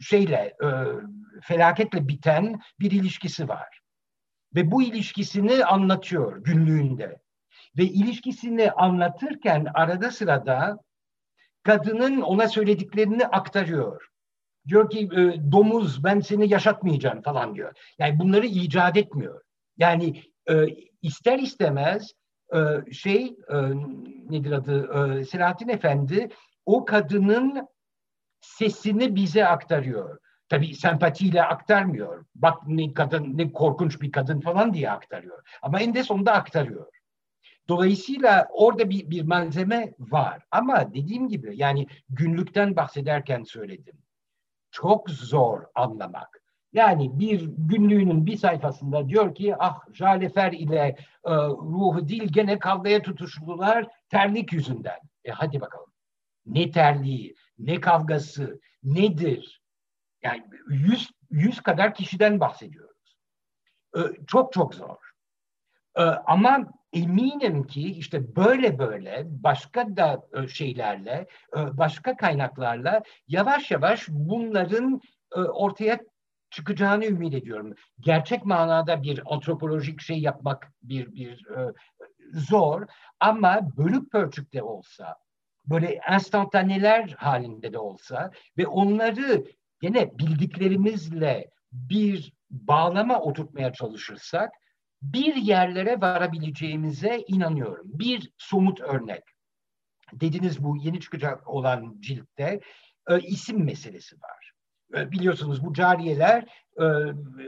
şeyle 0.00 0.56
felaketle 1.42 2.08
biten 2.08 2.60
bir 2.80 2.90
ilişkisi 2.90 3.48
var. 3.48 3.80
Ve 4.54 4.70
bu 4.70 4.82
ilişkisini 4.82 5.64
anlatıyor 5.64 6.44
günlüğünde. 6.44 7.20
Ve 7.78 7.84
ilişkisini 7.84 8.70
anlatırken 8.70 9.66
arada 9.74 10.10
sırada 10.10 10.78
kadının 11.62 12.20
ona 12.20 12.48
söylediklerini 12.48 13.26
aktarıyor. 13.26 14.09
Diyor 14.70 14.90
ki 14.90 15.08
e, 15.12 15.52
domuz 15.52 16.04
ben 16.04 16.20
seni 16.20 16.52
yaşatmayacağım 16.52 17.22
falan 17.22 17.54
diyor. 17.54 17.74
Yani 17.98 18.18
bunları 18.18 18.46
icat 18.46 18.96
etmiyor. 18.96 19.42
Yani 19.78 20.22
e, 20.50 20.54
ister 21.02 21.38
istemez 21.38 22.12
e, 22.54 22.92
şey 22.92 23.24
e, 23.26 23.56
nedir 24.30 24.52
adı 24.52 25.24
Selahattin 25.24 25.68
Efendi 25.68 26.28
o 26.66 26.84
kadının 26.84 27.68
sesini 28.40 29.14
bize 29.14 29.46
aktarıyor. 29.46 30.18
Tabii 30.48 30.74
sempatiyle 30.74 31.42
aktarmıyor. 31.42 32.24
Bak 32.34 32.58
ne 32.66 32.94
kadın 32.94 33.38
ne 33.38 33.52
korkunç 33.52 34.00
bir 34.00 34.12
kadın 34.12 34.40
falan 34.40 34.74
diye 34.74 34.90
aktarıyor. 34.90 35.42
Ama 35.62 35.80
en 35.80 35.94
de 35.94 36.02
sonunda 36.02 36.32
aktarıyor. 36.32 36.86
Dolayısıyla 37.68 38.48
orada 38.50 38.90
bir, 38.90 39.10
bir 39.10 39.22
malzeme 39.22 39.94
var. 39.98 40.42
Ama 40.50 40.94
dediğim 40.94 41.28
gibi 41.28 41.52
yani 41.56 41.86
günlükten 42.08 42.76
bahsederken 42.76 43.42
söyledim. 43.42 43.94
Çok 44.70 45.10
zor 45.10 45.62
anlamak. 45.74 46.40
Yani 46.72 47.18
bir 47.18 47.50
günlüğünün 47.58 48.26
bir 48.26 48.36
sayfasında 48.36 49.08
diyor 49.08 49.34
ki 49.34 49.54
ah 49.58 49.80
Jalefer 49.92 50.52
ile 50.52 50.96
e, 51.24 51.34
ruhu 51.46 52.08
dil 52.08 52.28
gene 52.32 52.58
kavgaya 52.58 53.02
tutuştular 53.02 53.86
terlik 54.08 54.52
yüzünden. 54.52 54.98
E 55.24 55.30
hadi 55.30 55.60
bakalım. 55.60 55.92
Ne 56.46 56.70
terliği, 56.70 57.34
ne 57.58 57.80
kavgası, 57.80 58.60
nedir? 58.82 59.62
Yani 60.22 60.44
yüz, 60.68 61.10
yüz 61.30 61.60
kadar 61.60 61.94
kişiden 61.94 62.40
bahsediyoruz. 62.40 63.16
E, 63.96 64.00
çok 64.26 64.52
çok 64.52 64.74
zor. 64.74 64.96
E, 65.96 66.02
ama 66.02 66.72
eminim 66.92 67.66
ki 67.66 67.82
işte 67.82 68.36
böyle 68.36 68.78
böyle 68.78 69.24
başka 69.26 69.96
da 69.96 70.22
e, 70.34 70.48
şeylerle, 70.48 71.26
e, 71.56 71.78
başka 71.78 72.16
kaynaklarla 72.16 73.02
yavaş 73.28 73.70
yavaş 73.70 74.08
bunların 74.08 75.00
e, 75.36 75.40
ortaya 75.40 76.00
çıkacağını 76.50 77.04
ümit 77.04 77.34
ediyorum. 77.34 77.74
Gerçek 78.00 78.44
manada 78.44 79.02
bir 79.02 79.22
antropolojik 79.34 80.00
şey 80.00 80.18
yapmak 80.18 80.72
bir 80.82 81.14
bir 81.14 81.44
zor 82.32 82.86
ama 83.20 83.76
bölük 83.76 84.12
pörçükte 84.12 84.62
olsa, 84.62 85.16
böyle 85.66 85.86
enstantaneler 85.86 87.08
halinde 87.18 87.72
de 87.72 87.78
olsa 87.78 88.30
ve 88.58 88.66
onları 88.66 89.44
yine 89.82 90.18
bildiklerimizle 90.18 91.50
bir 91.72 92.32
bağlama 92.50 93.20
oturtmaya 93.20 93.72
çalışırsak 93.72 94.50
bir 95.02 95.36
yerlere 95.36 96.00
varabileceğimize 96.00 97.24
inanıyorum. 97.26 97.86
Bir 97.86 98.32
somut 98.38 98.80
örnek. 98.80 99.22
Dediniz 100.12 100.64
bu 100.64 100.76
yeni 100.76 101.00
çıkacak 101.00 101.48
olan 101.48 101.96
ciltte 102.00 102.60
e, 103.08 103.20
isim 103.20 103.64
meselesi 103.64 104.16
var. 104.16 104.52
E, 104.94 105.10
biliyorsunuz 105.10 105.64
bu 105.64 105.72
cariyeler 105.72 106.42
e, 106.76 106.84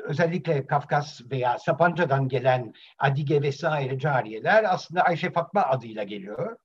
özellikle 0.04 0.66
Kafkas 0.66 1.20
veya 1.30 1.58
Sapanca'dan 1.58 2.28
gelen 2.28 2.72
Adige 2.98 3.42
vesaire 3.42 3.98
cariyeler 3.98 4.64
aslında 4.74 5.02
Ayşe 5.02 5.32
Fatma 5.32 5.62
adıyla 5.62 6.02
geliyor. 6.02 6.56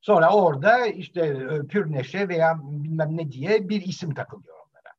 Sonra 0.00 0.30
orada 0.30 0.86
işte 0.86 1.20
e, 1.20 1.66
Pürneşe 1.66 2.28
veya 2.28 2.58
bilmem 2.62 3.16
ne 3.16 3.32
diye 3.32 3.68
bir 3.68 3.82
isim 3.82 4.14
takılıyor 4.14 4.56
onlara. 4.56 4.94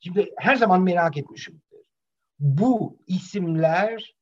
Şimdi 0.00 0.30
her 0.38 0.56
zaman 0.56 0.82
merak 0.82 1.16
etmişimdir. 1.16 1.80
Bu 2.38 2.98
isimler 3.06 4.14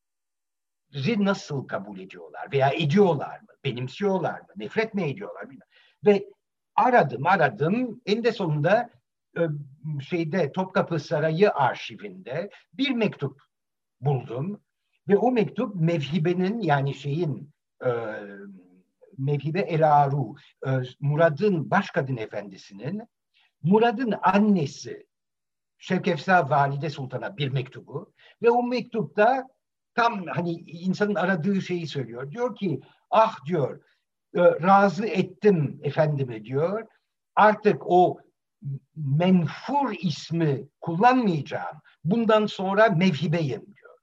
nasıl 1.18 1.66
kabul 1.66 1.98
ediyorlar 2.00 2.52
veya 2.52 2.70
ediyorlar 2.70 3.40
mı? 3.40 3.48
Benimsiyorlar 3.64 4.40
mı? 4.40 4.48
Nefret 4.56 4.94
mi 4.94 5.02
ediyorlar? 5.02 5.50
Bilmem. 5.50 5.68
Ve 6.06 6.24
aradım 6.74 7.26
aradım 7.26 8.00
en 8.06 8.24
de 8.24 8.32
sonunda 8.32 8.90
e, 9.38 9.42
şeyde 10.00 10.52
Topkapı 10.52 11.00
Sarayı 11.00 11.52
arşivinde 11.52 12.50
bir 12.72 12.90
mektup 12.90 13.42
buldum 14.00 14.60
ve 15.08 15.16
o 15.16 15.32
mektup 15.32 15.74
Mevhibe'nin 15.74 16.60
yani 16.60 16.94
şeyin 16.94 17.50
e, 17.84 17.90
Mevhibe 19.18 19.60
Elaru 19.60 20.34
e, 20.66 20.70
Murad'ın 21.00 21.70
başkadın 21.70 22.16
efendisinin 22.16 23.02
Murad'ın 23.62 24.14
annesi 24.22 25.06
Şevkefsa 25.78 26.50
Valide 26.50 26.90
Sultan'a 26.90 27.36
bir 27.36 27.48
mektubu 27.48 28.12
ve 28.42 28.50
o 28.50 28.62
mektupta 28.62 29.48
tam 29.98 30.26
hani 30.26 30.52
insanın 30.52 31.14
aradığı 31.14 31.62
şeyi 31.62 31.86
söylüyor. 31.86 32.30
Diyor 32.30 32.56
ki 32.56 32.80
ah 33.10 33.44
diyor 33.46 33.80
e, 34.34 34.40
razı 34.42 35.06
ettim 35.06 35.80
efendime 35.82 36.44
diyor. 36.44 36.86
Artık 37.36 37.82
o 37.86 38.20
menfur 38.96 39.92
ismi 40.00 40.68
kullanmayacağım. 40.80 41.76
Bundan 42.04 42.46
sonra 42.46 42.88
mevhibeyim 42.88 43.66
diyor. 43.74 43.98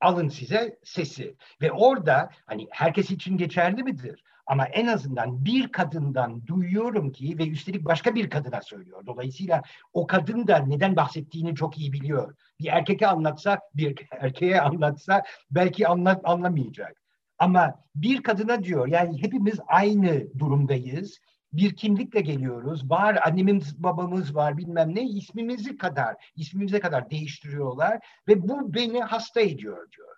Alın 0.00 0.28
size 0.28 0.78
sesi. 0.84 1.36
Ve 1.62 1.72
orada 1.72 2.30
hani 2.46 2.68
herkes 2.70 3.10
için 3.10 3.36
geçerli 3.36 3.82
midir? 3.82 4.24
Ama 4.46 4.66
en 4.66 4.86
azından 4.86 5.44
bir 5.44 5.72
kadından 5.72 6.46
duyuyorum 6.46 7.12
ki 7.12 7.38
ve 7.38 7.48
üstelik 7.48 7.84
başka 7.84 8.14
bir 8.14 8.30
kadına 8.30 8.62
söylüyor. 8.62 9.06
Dolayısıyla 9.06 9.62
o 9.92 10.06
kadın 10.06 10.46
da 10.46 10.58
neden 10.58 10.96
bahsettiğini 10.96 11.54
çok 11.54 11.78
iyi 11.78 11.92
biliyor. 11.92 12.34
Bir 12.60 12.66
erkeke 12.66 13.06
anlatsa, 13.06 13.60
bir 13.74 14.06
erkeğe 14.10 14.60
anlatsa 14.60 15.22
belki 15.50 15.88
anlat, 15.88 16.20
anlamayacak. 16.24 17.02
Ama 17.38 17.74
bir 17.94 18.22
kadına 18.22 18.64
diyor 18.64 18.86
yani 18.86 19.22
hepimiz 19.22 19.60
aynı 19.66 20.38
durumdayız. 20.38 21.18
Bir 21.52 21.76
kimlikle 21.76 22.20
geliyoruz. 22.20 22.90
Var 22.90 23.18
annemiz 23.24 23.82
babamız 23.82 24.34
var 24.34 24.56
bilmem 24.56 24.94
ne 24.94 25.02
ismimizi 25.02 25.76
kadar 25.76 26.16
ismimize 26.36 26.80
kadar 26.80 27.10
değiştiriyorlar 27.10 27.98
ve 28.28 28.48
bu 28.48 28.74
beni 28.74 29.00
hasta 29.00 29.40
ediyor 29.40 29.92
diyor. 29.92 30.16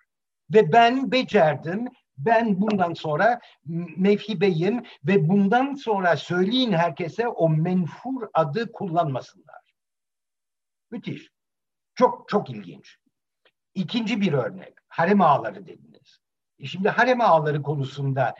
Ve 0.54 0.72
ben 0.72 1.12
becerdim 1.12 1.88
ben 2.18 2.60
bundan 2.60 2.94
sonra 2.94 3.40
mevhibeyim 3.96 4.82
ve 5.04 5.28
bundan 5.28 5.74
sonra 5.74 6.16
söyleyin 6.16 6.72
herkese 6.72 7.28
o 7.28 7.48
menfur 7.48 8.28
adı 8.34 8.72
kullanmasınlar. 8.72 9.74
Müthiş. 10.90 11.28
Çok 11.94 12.28
çok 12.28 12.50
ilginç. 12.50 12.96
İkinci 13.74 14.20
bir 14.20 14.32
örnek. 14.32 14.74
Harem 14.88 15.20
ağaları 15.20 15.66
dediniz. 15.66 16.18
E 16.58 16.66
şimdi 16.66 16.88
harem 16.88 17.20
ağaları 17.20 17.62
konusunda 17.62 18.34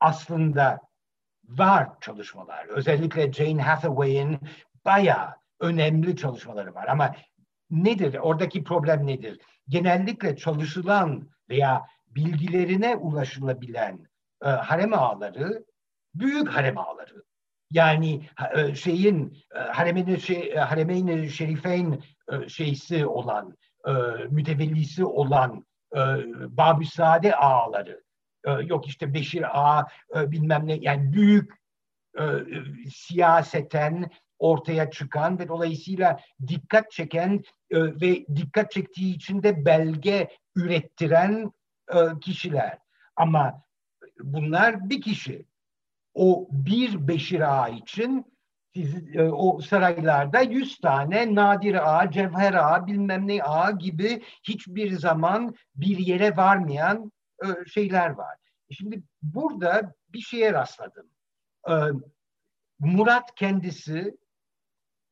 aslında 0.00 0.80
var 1.44 1.88
çalışmalar. 2.00 2.66
Özellikle 2.66 3.32
Jane 3.32 3.62
Hathaway'in 3.62 4.38
bayağı 4.84 5.34
önemli 5.60 6.16
çalışmaları 6.16 6.74
var. 6.74 6.88
Ama 6.88 7.14
nedir? 7.70 8.14
Oradaki 8.14 8.64
problem 8.64 9.06
nedir? 9.06 9.40
Genellikle 9.68 10.36
çalışılan 10.36 11.30
veya 11.48 11.86
bilgilerine 12.10 12.96
ulaşılabilen 12.96 14.06
e, 14.44 14.48
harem 14.48 14.94
ağları 14.94 15.64
büyük 16.14 16.48
harem 16.48 16.78
ağları. 16.78 17.24
Yani 17.70 18.28
e, 18.56 18.74
şeyin 18.74 19.38
e, 19.54 19.58
haremeyn 19.58 20.16
şey, 20.16 20.54
haremeyn 20.54 21.28
şerifeyn 21.28 22.02
şeysi 22.48 23.06
olan 23.06 23.56
mütevellisi 24.30 25.04
olan 25.04 25.66
Babüsade 26.48 27.36
ağaları 27.36 28.02
yok 28.62 28.86
işte 28.86 29.14
Beşir 29.14 29.60
ağa 29.60 29.86
bilmem 30.14 30.66
ne 30.66 30.78
yani 30.80 31.12
büyük 31.12 31.52
siyaseten 32.90 34.10
ortaya 34.38 34.90
çıkan 34.90 35.38
ve 35.38 35.48
dolayısıyla 35.48 36.20
dikkat 36.46 36.90
çeken 36.90 37.42
ve 37.72 38.26
dikkat 38.36 38.70
çektiği 38.70 39.14
için 39.14 39.42
de 39.42 39.64
belge 39.64 40.28
ürettiren 40.56 41.52
kişiler. 42.20 42.78
Ama 43.16 43.62
bunlar 44.20 44.90
bir 44.90 45.00
kişi. 45.00 45.46
O 46.14 46.48
bir 46.50 47.08
Beşir 47.08 47.40
Ağa 47.40 47.68
için 47.68 48.26
siz, 48.74 49.16
e, 49.16 49.22
o 49.22 49.60
saraylarda 49.60 50.40
yüz 50.40 50.78
tane 50.78 51.34
Nadir 51.34 51.74
Ağa, 51.74 52.10
Cevher 52.10 52.54
Ağa, 52.54 52.86
bilmem 52.86 53.28
ne 53.28 53.42
Ağa 53.42 53.70
gibi 53.70 54.22
hiçbir 54.42 54.98
zaman 54.98 55.54
bir 55.74 55.98
yere 55.98 56.36
varmayan 56.36 57.12
e, 57.44 57.46
şeyler 57.68 58.10
var. 58.10 58.36
E 58.70 58.74
şimdi 58.74 59.02
burada 59.22 59.94
bir 60.08 60.20
şeye 60.20 60.52
rastladım. 60.52 61.10
E, 61.68 61.74
Murat 62.78 63.34
kendisi 63.34 64.16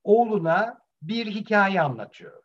oğluna 0.04 0.78
bir 1.02 1.26
hikaye 1.26 1.80
anlatıyor. 1.82 2.42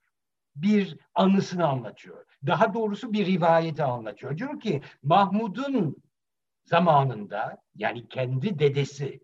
Bir 0.55 0.97
anısını 1.15 1.67
anlatıyor. 1.67 2.25
Daha 2.47 2.73
doğrusu 2.73 3.13
bir 3.13 3.25
rivayeti 3.25 3.83
anlatıyor. 3.83 4.37
Diyor 4.37 4.59
ki 4.59 4.81
Mahmud'un 5.03 6.03
zamanında 6.65 7.57
yani 7.75 8.07
kendi 8.07 8.59
dedesi 8.59 9.19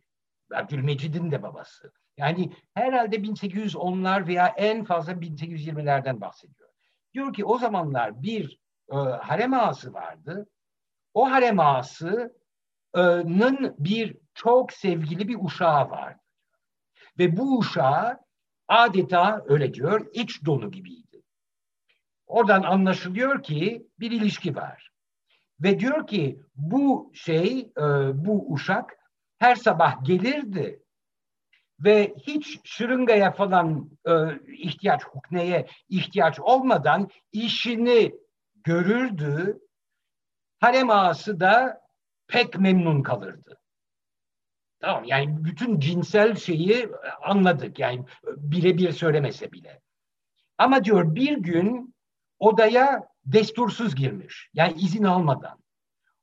Abdülmecid'in 0.55 1.31
de 1.31 1.43
babası. 1.43 1.91
Yani 2.17 2.51
herhalde 2.73 3.15
1810'lar 3.15 4.27
veya 4.27 4.47
en 4.47 4.83
fazla 4.83 5.13
1820'lerden 5.13 6.21
bahsediyor. 6.21 6.69
Diyor 7.13 7.33
ki 7.33 7.45
o 7.45 7.57
zamanlar 7.57 8.21
bir 8.23 8.59
e, 8.91 8.95
harem 8.95 9.53
ağası 9.53 9.93
vardı. 9.93 10.49
O 11.13 11.31
harem 11.31 11.59
ağasının 11.59 12.35
bir 13.79 14.17
çok 14.33 14.73
sevgili 14.73 15.27
bir 15.27 15.37
uşağı 15.41 15.89
vardı. 15.89 16.19
Ve 17.19 17.37
bu 17.37 17.57
uşağı 17.57 18.19
adeta 18.67 19.43
öyle 19.47 19.73
diyor 19.73 20.07
iç 20.13 20.45
donu 20.45 20.71
gibiydi. 20.71 21.08
Oradan 22.29 22.63
anlaşılıyor 22.63 23.43
ki 23.43 23.87
bir 23.99 24.11
ilişki 24.11 24.55
var. 24.55 24.91
Ve 25.59 25.79
diyor 25.79 26.07
ki 26.07 26.41
bu 26.55 27.11
şey, 27.15 27.59
e, 27.59 27.83
bu 28.25 28.53
uşak 28.53 28.97
her 29.39 29.55
sabah 29.55 30.03
gelirdi 30.05 30.83
ve 31.79 32.13
hiç 32.17 32.59
şırıngaya 32.63 33.31
falan 33.31 33.89
e, 34.05 34.13
ihtiyaç, 34.47 35.03
hukneye 35.03 35.67
ihtiyaç 35.89 36.39
olmadan 36.39 37.09
işini 37.31 38.15
görürdü. 38.63 39.59
Harem 40.59 40.89
ağası 40.89 41.39
da 41.39 41.81
pek 42.27 42.59
memnun 42.59 43.03
kalırdı. 43.03 43.59
Tamam 44.79 45.03
yani 45.03 45.43
bütün 45.43 45.79
cinsel 45.79 46.35
şeyi 46.35 46.89
anladık 47.21 47.79
yani 47.79 48.05
birebir 48.23 48.91
söylemese 48.91 49.51
bile. 49.51 49.81
Ama 50.57 50.83
diyor 50.83 51.15
bir 51.15 51.37
gün 51.37 51.95
odaya 52.39 53.07
destursuz 53.25 53.95
girmiş. 53.95 54.49
Yani 54.53 54.73
izin 54.73 55.03
almadan. 55.03 55.59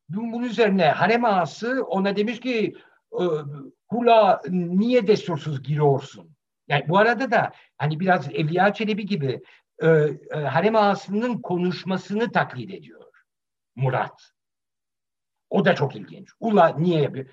Bunun 0.09 0.43
üzerine 0.43 0.89
harem 0.89 1.25
ağası 1.25 1.85
ona 1.85 2.17
demiş 2.17 2.41
ki 2.41 2.75
e, 3.13 3.25
Hula 3.89 4.43
niye 4.51 5.07
destursuz 5.07 5.63
giriyorsun? 5.63 6.37
Yani 6.69 6.89
bu 6.89 6.99
arada 6.99 7.31
da 7.31 7.53
hani 7.79 8.01
biraz 8.01 8.29
Evliya 8.29 8.73
Çelebi 8.73 9.07
gibi 9.07 9.43
e, 9.83 9.89
e, 9.89 10.39
harem 10.39 10.77
ağasının 10.77 11.39
konuşmasını 11.39 12.33
taklit 12.33 12.75
ediyor 12.75 13.07
Murat. 13.77 14.33
O 15.51 15.65
da 15.65 15.75
çok 15.75 15.97
ilginç. 15.97 16.29
Ula 16.41 16.69
niye? 16.69 17.27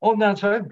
Ondan 0.00 0.34
sonra 0.34 0.66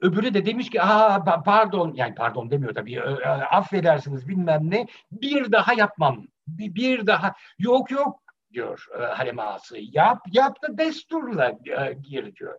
öbürü 0.00 0.34
de 0.34 0.46
demiş 0.46 0.70
ki 0.70 0.82
Aa, 0.82 1.42
pardon 1.42 1.92
yani 1.94 2.14
pardon 2.14 2.50
demiyor 2.50 2.74
tabii 2.74 2.94
e, 2.94 2.98
e, 2.98 3.26
affedersiniz 3.28 4.28
bilmem 4.28 4.70
ne 4.70 4.86
bir 5.12 5.52
daha 5.52 5.74
yapmam 5.74 6.26
bir, 6.46 7.06
daha 7.06 7.34
yok 7.58 7.90
yok 7.90 8.22
diyor 8.52 8.86
e, 8.98 9.02
harem 9.02 9.38
ağası 9.38 9.76
yap 9.80 10.20
yap 10.32 10.62
da 10.62 10.78
desturla 10.78 11.48
e, 11.48 11.92
gir 11.92 12.36
diyor. 12.36 12.58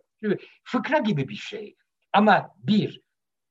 Fıkra 0.64 0.98
gibi 0.98 1.28
bir 1.28 1.34
şey. 1.34 1.76
Ama 2.12 2.50
bir, 2.58 3.00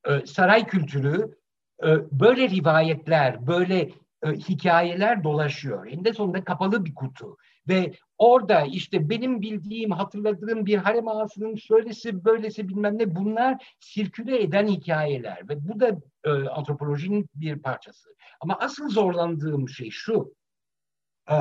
e, 0.05 0.25
saray 0.25 0.67
kültürü 0.67 1.38
e, 1.84 1.88
böyle 2.11 2.49
rivayetler, 2.49 3.47
böyle 3.47 3.89
e, 4.23 4.31
hikayeler 4.31 5.23
dolaşıyor. 5.23 5.88
Eninde 5.88 6.13
sonunda 6.13 6.43
kapalı 6.43 6.86
bir 6.86 6.95
kutu. 6.95 7.38
Ve 7.68 7.93
orada 8.18 8.61
işte 8.61 9.09
benim 9.09 9.41
bildiğim, 9.41 9.91
hatırladığım 9.91 10.66
bir 10.66 10.78
harem 10.78 11.07
ağasının 11.07 11.55
şöylesi, 11.55 12.26
böylesi 12.26 12.70
bilmem 12.70 12.97
ne 12.97 13.16
bunlar 13.16 13.76
sirküle 13.80 14.41
eden 14.41 14.68
hikayeler. 14.68 15.49
Ve 15.49 15.68
bu 15.68 15.80
da 15.80 16.01
e, 16.24 16.30
antropolojinin 16.30 17.30
bir 17.36 17.59
parçası. 17.59 18.16
Ama 18.41 18.57
asıl 18.59 18.89
zorlandığım 18.89 19.70
şey 19.70 19.89
şu. 19.89 20.36
E, 21.32 21.36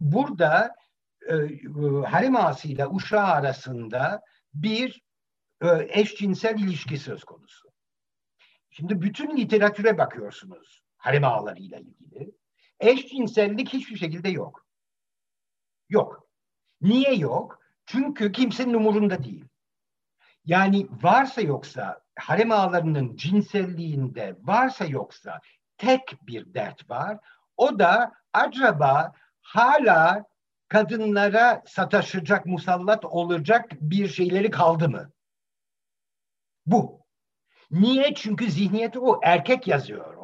burada 0.00 0.74
e, 1.28 1.34
harem 2.06 2.36
ağasıyla 2.36 2.90
uşağı 2.90 3.26
arasında 3.26 4.22
bir 4.54 5.02
e, 5.62 5.68
eşcinsel 5.88 6.58
ilişki 6.58 6.98
söz 6.98 7.24
konusu. 7.24 7.68
Şimdi 8.70 9.00
bütün 9.00 9.36
literatüre 9.36 9.98
bakıyorsunuz 9.98 10.82
harem 10.96 11.24
ağlarıyla 11.24 11.78
ilgili. 11.78 12.32
Eşcinsellik 12.80 13.68
hiçbir 13.68 13.96
şekilde 13.96 14.28
yok. 14.28 14.69
Yok. 15.90 16.28
Niye 16.80 17.14
yok? 17.14 17.60
Çünkü 17.86 18.32
kimsenin 18.32 18.74
umurunda 18.74 19.24
değil. 19.24 19.44
Yani 20.44 20.86
varsa 20.90 21.40
yoksa 21.40 22.00
harem 22.16 22.52
ağlarının 22.52 23.16
cinselliğinde 23.16 24.36
varsa 24.40 24.84
yoksa 24.84 25.40
tek 25.78 26.16
bir 26.22 26.54
dert 26.54 26.90
var. 26.90 27.18
O 27.56 27.78
da 27.78 28.12
acaba 28.32 29.12
hala 29.42 30.24
kadınlara 30.68 31.62
sataşacak, 31.66 32.46
musallat 32.46 33.04
olacak 33.04 33.70
bir 33.72 34.08
şeyleri 34.08 34.50
kaldı 34.50 34.88
mı? 34.88 35.10
Bu. 36.66 37.00
Niye? 37.70 38.14
Çünkü 38.14 38.50
zihniyeti 38.50 38.98
o. 38.98 39.20
Erkek 39.22 39.66
yazıyor. 39.68 40.19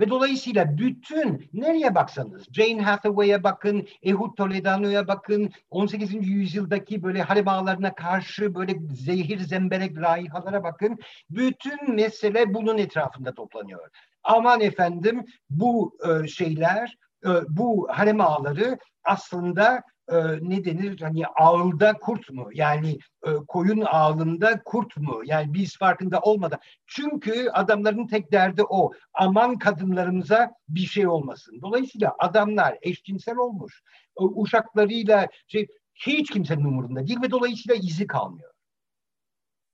Ve 0.00 0.10
dolayısıyla 0.10 0.78
bütün 0.78 1.50
nereye 1.52 1.94
baksanız 1.94 2.44
Jane 2.52 2.82
Hathaway'e 2.82 3.42
bakın, 3.44 3.88
Ehud 4.02 4.36
Toledano'ya 4.36 5.08
bakın, 5.08 5.50
18. 5.70 6.14
yüzyıldaki 6.28 7.02
böyle 7.02 7.22
harem 7.22 7.48
ağlarına 7.48 7.94
karşı 7.94 8.54
böyle 8.54 8.74
zehir 8.92 9.38
zemberek 9.38 9.96
raihalara 9.98 10.64
bakın. 10.64 10.98
Bütün 11.30 11.94
mesele 11.94 12.54
bunun 12.54 12.78
etrafında 12.78 13.34
toplanıyor. 13.34 13.88
Aman 14.22 14.60
efendim 14.60 15.24
bu 15.50 15.98
e, 16.08 16.28
şeyler, 16.28 16.96
e, 17.24 17.28
bu 17.48 17.88
harem 17.90 18.20
ağları 18.20 18.78
aslında 19.04 19.82
e, 20.08 20.16
ne 20.40 20.64
denir? 20.64 21.00
Hani 21.00 21.26
ağılda 21.26 21.92
kurt 21.92 22.30
mu? 22.30 22.48
Yani 22.52 22.98
e, 23.26 23.30
koyun 23.48 23.80
ağılında 23.80 24.62
kurt 24.62 24.96
mu? 24.96 25.22
Yani 25.24 25.54
biz 25.54 25.78
farkında 25.78 26.20
olmadan. 26.20 26.58
Çünkü 26.86 27.48
adamların 27.50 28.06
tek 28.06 28.32
derdi 28.32 28.62
o. 28.62 28.92
Aman 29.14 29.58
kadınlarımıza 29.58 30.52
bir 30.68 30.86
şey 30.86 31.06
olmasın. 31.06 31.60
Dolayısıyla 31.62 32.14
adamlar 32.18 32.78
eşcinsel 32.82 33.36
olmuş. 33.36 33.82
E, 34.20 34.24
uşaklarıyla 34.24 35.28
şey 35.46 35.66
hiç 35.94 36.30
kimsenin 36.30 36.64
umurunda 36.64 37.06
değil 37.06 37.22
ve 37.22 37.30
dolayısıyla 37.30 37.74
izi 37.74 38.06
kalmıyor. 38.06 38.52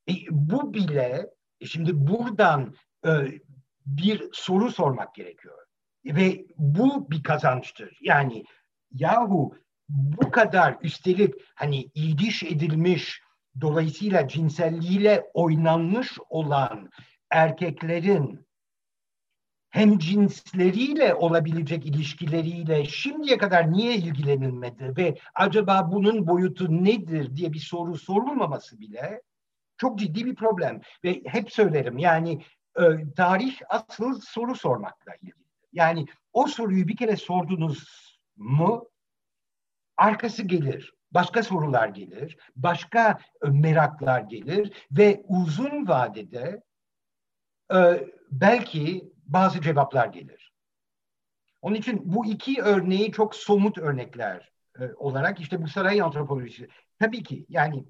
E, 0.09 0.13
bu 0.31 0.75
bile 0.75 1.31
e, 1.61 1.67
şimdi 1.67 2.07
buradan 2.07 2.75
e, 3.07 3.11
bir 3.87 4.29
soru 4.33 4.71
sormak 4.71 5.15
gerekiyor. 5.15 5.59
Ve 6.05 6.47
bu 6.57 7.11
bir 7.11 7.23
kazançtır. 7.23 7.99
Yani 8.01 8.45
yahu 8.93 9.55
bu 9.93 10.31
kadar 10.31 10.77
üstelik 10.83 11.35
hani 11.55 11.83
ilgiş 11.95 12.43
edilmiş 12.43 13.21
dolayısıyla 13.61 14.29
cinselliğiyle 14.29 15.25
oynanmış 15.35 16.19
olan 16.31 16.91
erkeklerin 17.31 18.47
hem 19.71 19.99
cinsleriyle 19.99 21.15
olabilecek 21.15 21.87
ilişkileriyle 21.87 22.85
şimdiye 22.85 23.39
kadar 23.39 23.73
niye 23.73 23.95
ilgilenilmedi 23.95 24.97
ve 24.97 25.19
acaba 25.35 25.93
bunun 25.93 26.27
boyutu 26.27 26.85
nedir 26.85 27.37
diye 27.37 27.53
bir 27.53 27.59
soru 27.61 27.99
sorulmaması 27.99 28.81
bile 28.81 29.23
çok 29.77 29.99
ciddi 29.99 30.27
bir 30.27 30.35
problem 30.35 30.81
ve 31.05 31.23
hep 31.27 31.53
söylerim 31.53 31.99
yani 31.99 32.43
e, 32.77 32.83
tarih 33.17 33.57
asıl 33.69 34.21
soru 34.21 34.55
sormakla 34.55 35.15
ilgili. 35.15 35.43
Yani 35.73 36.07
o 36.33 36.47
soruyu 36.47 36.89
bir 36.89 36.97
kere 36.97 37.17
sordunuz 37.17 37.85
mu 38.37 38.92
arkası 39.97 40.43
gelir. 40.43 40.93
başka 41.15 41.43
sorular 41.43 41.89
gelir, 41.89 42.37
başka 42.57 43.19
e, 43.45 43.49
meraklar 43.49 44.21
gelir 44.21 44.73
ve 44.91 45.23
uzun 45.29 45.89
vadede 45.89 46.63
e, 47.75 48.09
belki 48.31 49.13
bazı 49.27 49.61
cevaplar 49.61 50.07
gelir. 50.07 50.53
Onun 51.63 51.75
için 51.75 52.01
bu 52.05 52.27
iki 52.27 52.63
örneği 52.63 53.13
çok 53.13 53.35
somut 53.35 53.79
örnekler 53.79 54.53
e, 54.81 54.93
olarak 54.97 55.41
işte 55.41 55.63
bu 55.63 55.69
saray 55.69 56.03
antropolojisi. 56.03 56.69
Tabii 56.99 57.23
ki 57.23 57.47
yani 57.49 57.85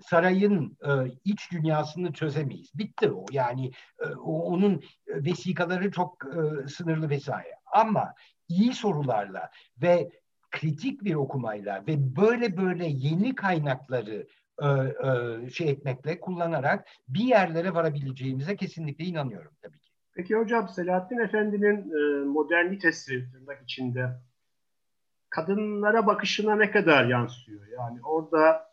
sarayın 0.00 0.78
e, 0.84 0.90
iç 1.24 1.52
dünyasını 1.52 2.12
çözemeyiz. 2.12 2.70
Bitti 2.74 3.12
o. 3.12 3.24
Yani 3.30 3.70
e, 4.04 4.06
onun 4.14 4.82
vesikaları 5.08 5.90
çok 5.90 6.24
e, 6.24 6.68
sınırlı 6.68 7.10
vesaire. 7.10 7.54
Ama 7.72 8.14
iyi 8.48 8.74
sorularla 8.74 9.50
ve 9.82 10.10
kritik 10.52 11.04
bir 11.04 11.14
okumayla 11.14 11.84
ve 11.86 12.16
böyle 12.16 12.56
böyle 12.56 12.86
yeni 12.86 13.34
kaynakları 13.34 14.26
e, 14.62 14.66
e, 14.66 15.50
şey 15.50 15.70
etmekle 15.70 16.20
kullanarak 16.20 16.88
bir 17.08 17.24
yerlere 17.24 17.74
varabileceğimize 17.74 18.56
kesinlikle 18.56 19.04
inanıyorum 19.04 19.52
tabii 19.62 19.78
ki. 19.78 19.90
Peki 20.14 20.36
hocam 20.36 20.68
Selahattin 20.68 21.18
Efendi'nin 21.18 21.76
e, 21.76 22.24
modernitesi 22.24 23.32
tırnak 23.32 23.62
içinde 23.62 24.10
kadınlara 25.30 26.06
bakışına 26.06 26.56
ne 26.56 26.70
kadar 26.70 27.06
yansıyor? 27.06 27.66
Yani 27.78 27.98
orada 28.04 28.72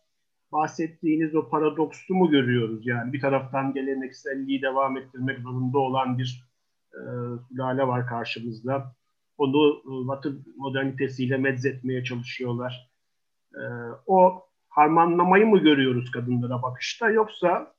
bahsettiğiniz 0.52 1.36
o 1.36 1.50
paradoksu 1.50 2.16
mu 2.16 2.30
görüyoruz? 2.30 2.88
Yani 2.88 3.14
bir 3.14 3.22
taraftan 3.22 3.74
gelenekselliği 3.74 4.62
devam 4.62 4.98
ettirmek 4.98 5.40
zorunda 5.40 5.80
olan 5.80 6.18
bir 6.18 6.50
e, 6.94 7.02
sülale 7.50 7.88
var 7.88 8.08
karşımızda. 8.08 8.96
Onu 9.40 9.82
e, 9.86 10.08
Batı 10.08 10.38
modernitesiyle 10.58 11.38
medzetmeye 11.38 12.04
çalışıyorlar. 12.04 12.92
E, 13.56 13.64
o 14.06 14.44
harmanlamayı 14.70 15.46
mı 15.46 15.60
görüyoruz 15.60 16.12
kadınlara 16.12 16.62
bakışta 16.62 17.10
yoksa 17.10 17.74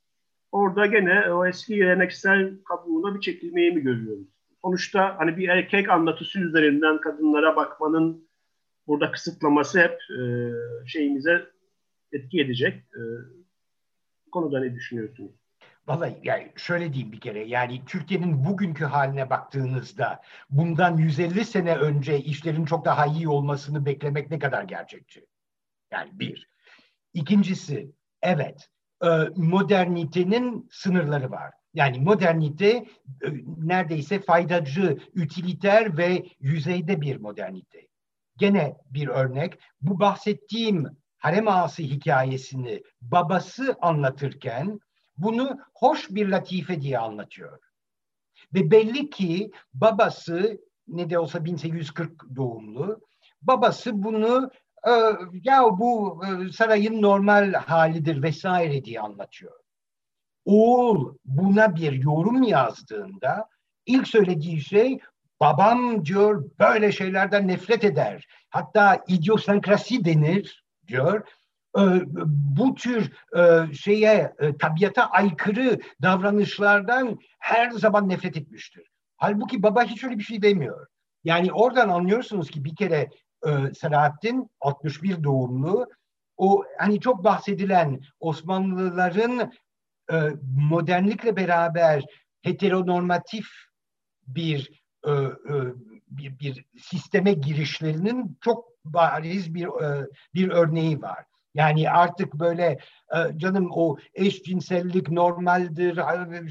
orada 0.53 0.87
gene 0.87 1.33
o 1.33 1.47
eski 1.47 1.77
geleneksel 1.77 2.55
kabuğuna 2.65 3.15
bir 3.15 3.21
çekilmeyi 3.21 3.73
mi 3.73 3.81
görüyoruz? 3.81 4.29
Sonuçta 4.63 5.19
hani 5.19 5.37
bir 5.37 5.49
erkek 5.49 5.89
anlatısı 5.89 6.41
üzerinden 6.41 7.01
kadınlara 7.01 7.57
bakmanın 7.57 8.29
burada 8.87 9.13
kısıtlaması 9.13 9.81
hep 9.81 9.99
e, 10.21 10.23
şeyimize 10.87 11.47
etki 12.13 12.41
edecek. 12.41 12.75
E, 12.75 13.01
konuda 14.33 14.61
ne 14.61 14.75
düşünüyorsunuz? 14.75 15.39
Vallahi 15.91 16.20
yani 16.22 16.53
şöyle 16.57 16.93
diyeyim 16.93 17.12
bir 17.12 17.20
kere 17.20 17.45
yani 17.45 17.84
Türkiye'nin 17.84 18.45
bugünkü 18.45 18.84
haline 18.84 19.30
baktığınızda 19.30 20.20
bundan 20.51 20.97
150 20.97 21.45
sene 21.45 21.76
önce 21.76 22.20
işlerin 22.20 22.64
çok 22.64 22.84
daha 22.84 23.07
iyi 23.07 23.28
olmasını 23.28 23.86
beklemek 23.86 24.30
ne 24.30 24.38
kadar 24.38 24.62
gerçekçi? 24.62 25.26
Yani 25.93 26.11
bir. 26.12 26.49
İkincisi 27.14 27.93
evet 28.22 28.68
e, 29.03 29.09
modernitenin 29.36 30.68
sınırları 30.72 31.30
var. 31.30 31.53
Yani 31.74 32.01
modernite 32.01 32.68
e, 32.68 32.86
neredeyse 33.57 34.20
faydacı, 34.20 34.99
utiliter 35.16 35.97
ve 35.97 36.24
yüzeyde 36.41 37.01
bir 37.01 37.16
modernite. 37.16 37.88
Gene 38.36 38.76
bir 38.91 39.09
örnek 39.09 39.59
bu 39.80 40.01
bahsettiğim 40.01 40.86
harem 41.18 41.49
ağası 41.49 41.82
hikayesini 41.82 42.82
babası 43.01 43.76
anlatırken 43.80 44.80
bunu 45.23 45.59
hoş 45.75 46.11
bir 46.11 46.29
latife 46.29 46.81
diye 46.81 46.99
anlatıyor. 46.99 47.59
Ve 48.55 48.71
belli 48.71 49.11
ki 49.11 49.51
babası 49.75 50.61
ne 50.89 51.11
de 51.11 51.18
olsa 51.18 51.45
1840 51.45 52.37
doğumlu 52.37 53.01
babası 53.43 54.03
bunu 54.03 54.51
e, 54.87 54.91
ya 55.45 55.62
bu 55.62 56.23
e, 56.27 56.53
sarayın 56.53 57.03
normal 57.03 57.53
halidir 57.53 58.23
vesaire 58.23 58.85
diye 58.85 59.01
anlatıyor. 59.01 59.61
Oğul 60.45 61.14
buna 61.25 61.77
bir 61.77 61.93
yorum 61.93 62.43
yazdığında 62.43 63.49
ilk 63.87 64.09
söylediği 64.09 64.61
şey 64.61 64.99
babam 65.41 66.05
diyor 66.05 66.51
böyle 66.59 66.93
şeylerden 66.93 67.49
nefret 67.49 67.85
eder. 67.85 68.27
Hatta 68.51 69.05
idiosankrasi 69.09 70.05
denir 70.05 70.64
diyor 70.87 71.29
bu 71.77 72.75
tür 72.75 73.12
e, 73.37 73.75
şeye 73.75 74.35
e, 74.39 74.57
tabiata 74.57 75.07
aykırı 75.07 75.81
davranışlardan 76.03 77.18
her 77.39 77.71
zaman 77.71 78.09
nefret 78.09 78.37
etmiştir. 78.37 78.91
Halbuki 79.16 79.62
baba 79.62 79.85
hiç 79.85 80.05
öyle 80.05 80.18
bir 80.18 80.23
şey 80.23 80.43
demiyor. 80.43 80.87
Yani 81.25 81.53
oradan 81.53 81.89
anlıyorsunuz 81.89 82.51
ki 82.51 82.64
bir 82.64 82.77
kere 82.77 83.11
e, 83.47 83.75
Selahattin 83.75 84.51
61 84.61 85.23
doğumlu 85.23 85.87
o 86.37 86.64
hani 86.79 87.01
çok 87.01 87.25
bahsedilen 87.25 88.01
Osmanlıların 88.21 89.53
modernlikle 90.57 91.37
beraber 91.37 92.05
heteronormatif 92.43 93.47
bir 94.27 94.83
bir, 96.09 96.39
bir 96.39 96.64
sisteme 96.79 97.33
girişlerinin 97.33 98.39
çok 98.41 98.64
bariz 98.85 99.55
bir 99.55 99.68
bir 100.35 100.49
örneği 100.49 101.03
var. 101.03 101.25
Yani 101.55 101.91
artık 101.91 102.35
böyle 102.35 102.79
e, 103.15 103.39
canım 103.39 103.69
o 103.73 103.97
eşcinsellik 104.15 105.11
normaldir 105.11 106.01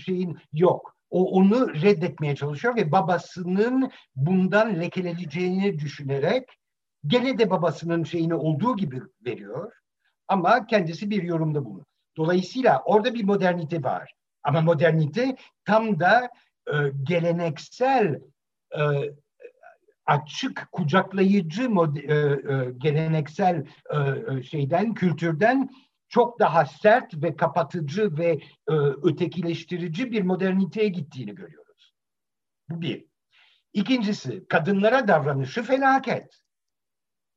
şeyin 0.05 0.37
yok. 0.53 0.95
O 1.09 1.31
onu 1.31 1.73
reddetmeye 1.81 2.35
çalışıyor 2.35 2.75
ve 2.75 2.91
babasının 2.91 3.91
bundan 4.15 4.79
lekeleneceğini 4.79 5.79
düşünerek 5.79 6.49
gene 7.07 7.37
de 7.39 7.49
babasının 7.49 8.03
şeyini 8.03 8.33
olduğu 8.33 8.75
gibi 8.75 9.01
veriyor. 9.25 9.71
Ama 10.27 10.65
kendisi 10.67 11.09
bir 11.09 11.23
yorumda 11.23 11.65
bunu. 11.65 11.85
Dolayısıyla 12.17 12.81
orada 12.85 13.13
bir 13.13 13.23
modernite 13.23 13.83
var. 13.83 14.13
Ama 14.43 14.61
modernite 14.61 15.35
tam 15.65 15.99
da 15.99 16.29
e, 16.67 16.73
geleneksel 17.03 18.21
e, 18.79 18.81
açık, 20.09 20.67
kucaklayıcı 20.71 21.63
e, 21.63 22.15
e, 22.15 22.71
geleneksel 22.77 23.65
e, 23.93 24.43
şeyden, 24.43 24.93
kültürden 24.93 25.69
çok 26.09 26.39
daha 26.39 26.65
sert 26.65 27.23
ve 27.23 27.35
kapatıcı 27.35 28.17
ve 28.17 28.39
ötekileştirici 29.03 30.11
bir 30.11 30.21
moderniteye 30.21 30.87
gittiğini 30.87 31.35
görüyoruz. 31.35 31.93
Bu 32.69 32.81
bir. 32.81 33.05
İkincisi, 33.73 34.47
kadınlara 34.47 35.07
davranışı 35.07 35.63
felaket. 35.63 36.41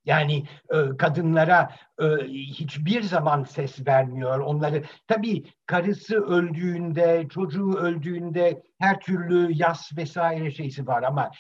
Yani 0.05 0.47
e, 0.71 0.97
kadınlara 0.99 1.77
e, 2.03 2.07
hiçbir 2.29 3.03
zaman 3.03 3.45
ses 3.45 3.87
vermiyor. 3.87 4.39
Onları 4.39 4.85
tabii 5.07 5.45
karısı 5.67 6.17
öldüğünde, 6.17 7.27
çocuğu 7.31 7.73
öldüğünde 7.73 8.63
her 8.79 9.01
türlü 9.01 9.53
yas 9.53 9.97
vesaire 9.97 10.51
şeysi 10.51 10.87
var 10.87 11.03
ama 11.03 11.31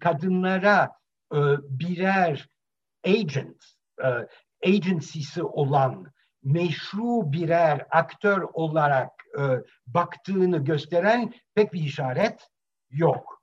kadınlara 0.00 0.92
e, 1.32 1.38
birer 1.62 2.48
agent, 3.06 3.64
e, 4.04 4.08
agency'si 4.68 5.42
olan 5.42 6.12
meşru 6.42 7.32
birer 7.32 7.86
aktör 7.90 8.42
olarak 8.52 9.10
e, 9.38 9.42
baktığını 9.86 10.64
gösteren 10.64 11.32
pek 11.54 11.72
bir 11.72 11.80
işaret 11.80 12.48
yok. 12.90 13.42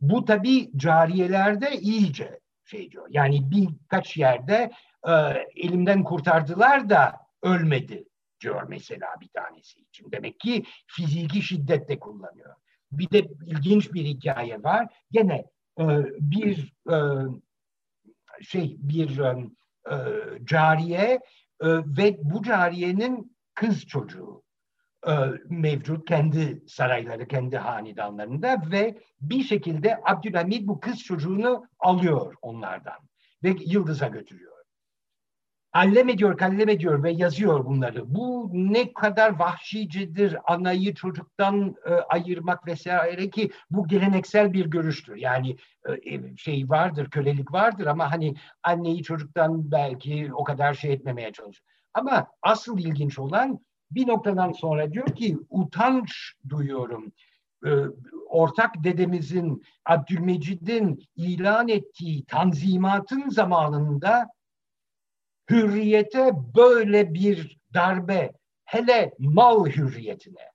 Bu 0.00 0.24
tabii 0.24 0.70
cariyelerde 0.76 1.72
iyice 1.78 2.40
şey 2.64 2.90
diyor. 2.90 3.06
Yani 3.10 3.50
birkaç 3.50 4.16
yerde 4.16 4.70
e, 5.08 5.12
elimden 5.56 6.04
kurtardılar 6.04 6.90
da 6.90 7.16
ölmedi 7.42 8.04
diyor 8.40 8.62
mesela 8.68 9.06
bir 9.20 9.28
tanesi 9.28 9.80
için. 9.80 10.12
Demek 10.12 10.40
ki 10.40 10.64
fiziki 10.86 11.42
şiddet 11.42 11.88
de 11.88 11.98
kullanıyor. 11.98 12.54
Bir 12.98 13.10
de 13.10 13.28
ilginç 13.46 13.92
bir 13.92 14.04
hikaye 14.04 14.62
var. 14.62 14.94
Gene 15.10 15.44
e, 15.80 15.84
bir 16.20 16.74
e, 16.90 16.96
şey 18.40 18.76
bir 18.78 19.18
e, 19.18 19.34
e 19.90 19.96
cariye 20.44 21.20
e, 21.60 21.68
ve 21.68 22.18
bu 22.22 22.42
cariyenin 22.42 23.36
kız 23.54 23.86
çocuğu 23.86 24.42
e, 25.06 25.12
mevcut 25.48 26.08
kendi 26.08 26.62
sarayları, 26.68 27.28
kendi 27.28 27.56
hanedanlarında 27.56 28.62
ve 28.70 28.98
bir 29.20 29.42
şekilde 29.42 30.00
Abdülhamid 30.04 30.68
bu 30.68 30.80
kız 30.80 30.98
çocuğunu 31.02 31.66
alıyor 31.78 32.34
onlardan 32.42 32.98
ve 33.42 33.56
Yıldız'a 33.66 34.08
götürüyor. 34.08 34.53
Allem 35.74 36.08
ediyor, 36.08 36.36
kallem 36.36 36.68
ediyor 36.68 37.02
ve 37.02 37.10
yazıyor 37.10 37.64
bunları. 37.64 38.14
Bu 38.14 38.50
ne 38.52 38.92
kadar 38.92 39.38
vahşicedir 39.38 40.52
anayı 40.52 40.94
çocuktan 40.94 41.76
e, 41.86 41.90
ayırmak 41.90 42.66
vesaire 42.66 43.30
ki 43.30 43.50
bu 43.70 43.88
geleneksel 43.88 44.52
bir 44.52 44.66
görüştür. 44.66 45.16
Yani 45.16 45.56
e, 45.88 46.36
şey 46.36 46.68
vardır, 46.68 47.10
kölelik 47.10 47.52
vardır 47.52 47.86
ama 47.86 48.12
hani 48.12 48.34
anneyi 48.62 49.02
çocuktan 49.02 49.70
belki 49.70 50.30
o 50.34 50.44
kadar 50.44 50.74
şey 50.74 50.92
etmemeye 50.92 51.32
çalışır. 51.32 51.64
Ama 51.94 52.26
asıl 52.42 52.78
ilginç 52.78 53.18
olan 53.18 53.60
bir 53.90 54.08
noktadan 54.08 54.52
sonra 54.52 54.92
diyor 54.92 55.06
ki 55.06 55.38
utanç 55.50 56.32
duyuyorum. 56.48 57.12
Ee, 57.66 57.70
ortak 58.28 58.84
dedemizin 58.84 59.62
Abdülmecid'in 59.86 61.02
ilan 61.16 61.68
ettiği 61.68 62.24
tanzimatın 62.24 63.28
zamanında 63.28 64.28
hürriyete 65.50 66.30
böyle 66.56 67.14
bir 67.14 67.58
darbe, 67.74 68.32
hele 68.64 69.14
mal 69.18 69.66
hürriyetine. 69.66 70.54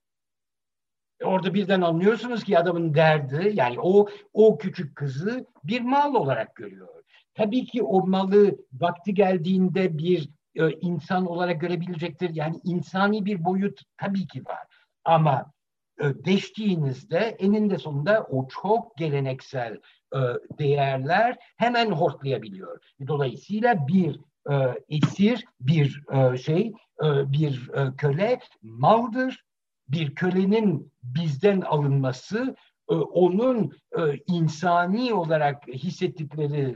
E 1.20 1.24
orada 1.24 1.54
birden 1.54 1.80
anlıyorsunuz 1.80 2.44
ki 2.44 2.58
adamın 2.58 2.94
derdi 2.94 3.52
yani 3.54 3.80
o 3.80 4.08
o 4.32 4.58
küçük 4.58 4.96
kızı 4.96 5.46
bir 5.64 5.80
mal 5.80 6.14
olarak 6.14 6.56
görüyor. 6.56 6.88
Tabii 7.34 7.64
ki 7.64 7.82
o 7.82 8.06
malı 8.06 8.56
vakti 8.72 9.14
geldiğinde 9.14 9.98
bir 9.98 10.30
e, 10.54 10.70
insan 10.70 11.26
olarak 11.26 11.60
görebilecektir. 11.60 12.34
Yani 12.34 12.60
insani 12.64 13.24
bir 13.24 13.44
boyut 13.44 13.80
tabii 13.96 14.26
ki 14.26 14.44
var. 14.46 14.66
Ama 15.04 15.52
e, 16.00 16.04
deştiğinizde 16.24 17.18
eninde 17.18 17.78
sonunda 17.78 18.22
o 18.30 18.48
çok 18.48 18.96
geleneksel 18.96 19.80
e, 20.14 20.18
değerler 20.58 21.36
hemen 21.56 21.90
hortlayabiliyor. 21.90 22.80
Dolayısıyla 23.06 23.88
bir 23.88 24.20
e, 24.50 24.54
esir, 24.88 25.44
bir 25.60 26.02
e, 26.12 26.36
şey, 26.36 26.72
e, 27.04 27.32
bir 27.32 27.70
e, 27.74 27.96
köle 27.96 28.40
maldır. 28.62 29.44
Bir 29.88 30.14
kölenin 30.14 30.92
bizden 31.02 31.60
alınması 31.60 32.56
e, 32.90 32.94
onun 32.94 33.72
e, 33.98 34.00
insani 34.26 35.14
olarak 35.14 35.68
hissettikleri 35.68 36.60
e, 36.70 36.74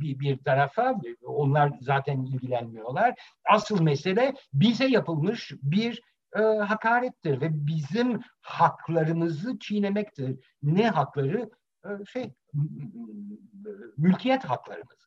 bir, 0.00 0.18
bir 0.20 0.38
tarafa 0.38 0.94
onlar 1.24 1.72
zaten 1.80 2.22
ilgilenmiyorlar. 2.22 3.14
Asıl 3.50 3.82
mesele 3.82 4.34
bize 4.52 4.86
yapılmış 4.86 5.52
bir 5.62 6.02
e, 6.36 6.40
hakarettir 6.42 7.40
ve 7.40 7.66
bizim 7.66 8.20
haklarımızı 8.40 9.58
çiğnemektir. 9.58 10.38
Ne 10.62 10.88
hakları? 10.88 11.50
E, 11.84 11.88
şey 12.12 12.32
mülkiyet 13.96 14.44
haklarımız. 14.44 15.05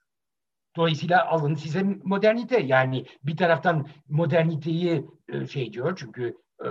Dolayısıyla 0.80 1.28
alın 1.28 1.56
size 1.56 1.84
modernite. 1.84 2.60
Yani 2.60 3.06
bir 3.24 3.38
taraftan 3.38 3.88
moderniteyi 4.08 5.06
e, 5.28 5.48
şey 5.48 5.74
diyor 5.74 5.98
çünkü 6.00 6.38
e, 6.60 6.68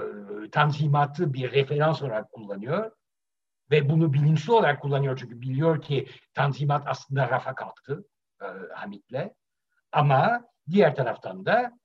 tanzimatı 0.50 1.32
bir 1.32 1.52
referans 1.52 2.02
olarak 2.02 2.32
kullanıyor 2.32 2.90
ve 3.70 3.88
bunu 3.88 4.12
bilinçli 4.12 4.52
olarak 4.52 4.82
kullanıyor 4.82 5.16
çünkü 5.16 5.40
biliyor 5.40 5.82
ki 5.82 6.08
tanzimat 6.34 6.82
aslında 6.86 7.30
rafa 7.30 7.54
kalktı 7.54 8.04
e, 8.42 8.46
Hamit'le. 8.74 9.32
Ama 9.92 10.44
diğer 10.70 10.94
taraftan 10.94 11.46
da 11.46 11.78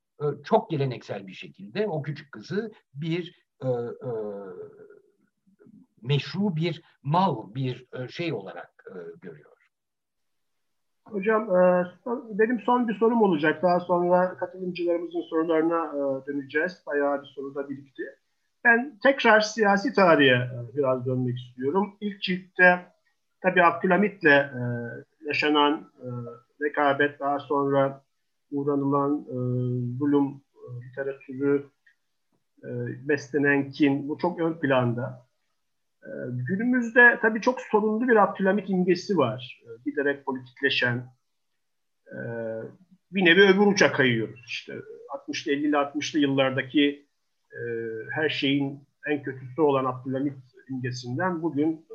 çok 0.44 0.70
geleneksel 0.70 1.28
bir 1.28 1.34
şekilde 1.34 1.88
o 1.88 2.02
küçük 2.02 2.32
kızı 2.32 2.72
bir 2.94 3.44
meşru 6.02 6.56
bir 6.56 6.84
mal, 7.02 7.56
bir 7.56 7.86
şey 8.10 8.34
olarak 8.34 8.86
görüyor. 9.22 9.53
Hocam 11.14 11.56
e, 11.56 11.86
benim 12.40 12.60
son 12.60 12.88
bir 12.88 12.94
sorum 12.94 13.22
olacak. 13.22 13.64
Daha 13.64 13.80
sonra 13.80 14.38
katılımcılarımızın 14.38 15.22
sorularına 15.22 15.86
e, 15.86 16.28
döneceğiz. 16.28 16.84
Bayağı 16.88 17.22
bir 17.22 17.28
soru 17.28 17.56
da 17.56 17.70
birikti. 17.70 18.04
Ben 18.64 19.00
tekrar 19.04 19.42
siyasi 19.42 19.94
tarihe 19.94 20.36
e, 20.36 20.78
biraz 20.78 21.06
dönmek 21.06 21.38
istiyorum. 21.40 21.96
İlk 22.02 22.22
ciltte 22.22 22.86
tabii 23.42 23.64
Abdülhamit'le 23.64 24.24
e, 24.24 24.52
yaşanan 25.26 25.92
rekabet 26.62 27.20
daha 27.20 27.40
sonra 27.40 28.02
uğranılan 28.52 29.26
e, 29.30 29.36
zulüm 29.98 30.28
e, 30.56 30.86
literatürü 30.86 31.66
beslenen 33.08 33.72
kin 33.72 34.10
bu 34.10 34.18
çok 34.18 34.40
ön 34.40 34.54
planda. 34.54 35.26
E, 36.04 36.12
günümüzde 36.30 37.20
tabii 37.22 37.42
çok 37.42 37.62
sorunlu 37.62 38.08
bir 38.08 38.16
Abdülhamit 38.16 38.70
imgesi 38.70 39.18
var. 39.18 39.62
E, 39.64 39.90
giderek 39.90 40.26
politikleşen 40.26 40.98
e, 42.08 42.18
bir 43.12 43.26
nevi 43.26 43.42
öbür 43.42 43.68
uça 43.68 43.92
kayıyoruz. 43.92 44.44
İşte 44.48 44.74
60'lı 45.28 45.52
50'li 45.52 45.76
60'lı 45.76 46.20
yıllardaki 46.20 47.08
her 48.12 48.30
şeyin 48.30 48.88
en 49.08 49.24
kötüsü 49.24 49.62
olan 49.62 49.86
Abdülhamit 49.86 50.34
imgesinden 50.70 51.42
bugün 51.42 51.86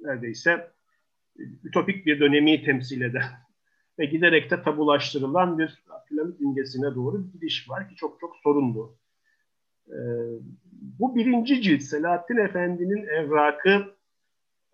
neredeyse 0.00 0.70
ütopik 1.64 2.06
bir 2.06 2.20
dönemi 2.20 2.64
temsil 2.64 3.00
eden 3.00 3.30
ve 3.98 4.06
giderek 4.06 4.50
de 4.50 4.62
tabulaştırılan 4.62 5.58
bir 5.58 5.84
Abdülhamit 5.90 6.40
imgesine 6.40 6.94
doğru 6.94 7.26
bir 7.26 7.32
gidiş 7.32 7.70
var 7.70 7.88
ki 7.88 7.94
çok 7.94 8.20
çok 8.20 8.36
sorunlu. 8.36 8.98
E, 9.88 9.98
bu 10.72 11.16
birinci 11.16 11.62
cilt 11.62 11.82
Selahattin 11.82 12.36
Efendi'nin 12.36 13.06
evrakı 13.06 13.94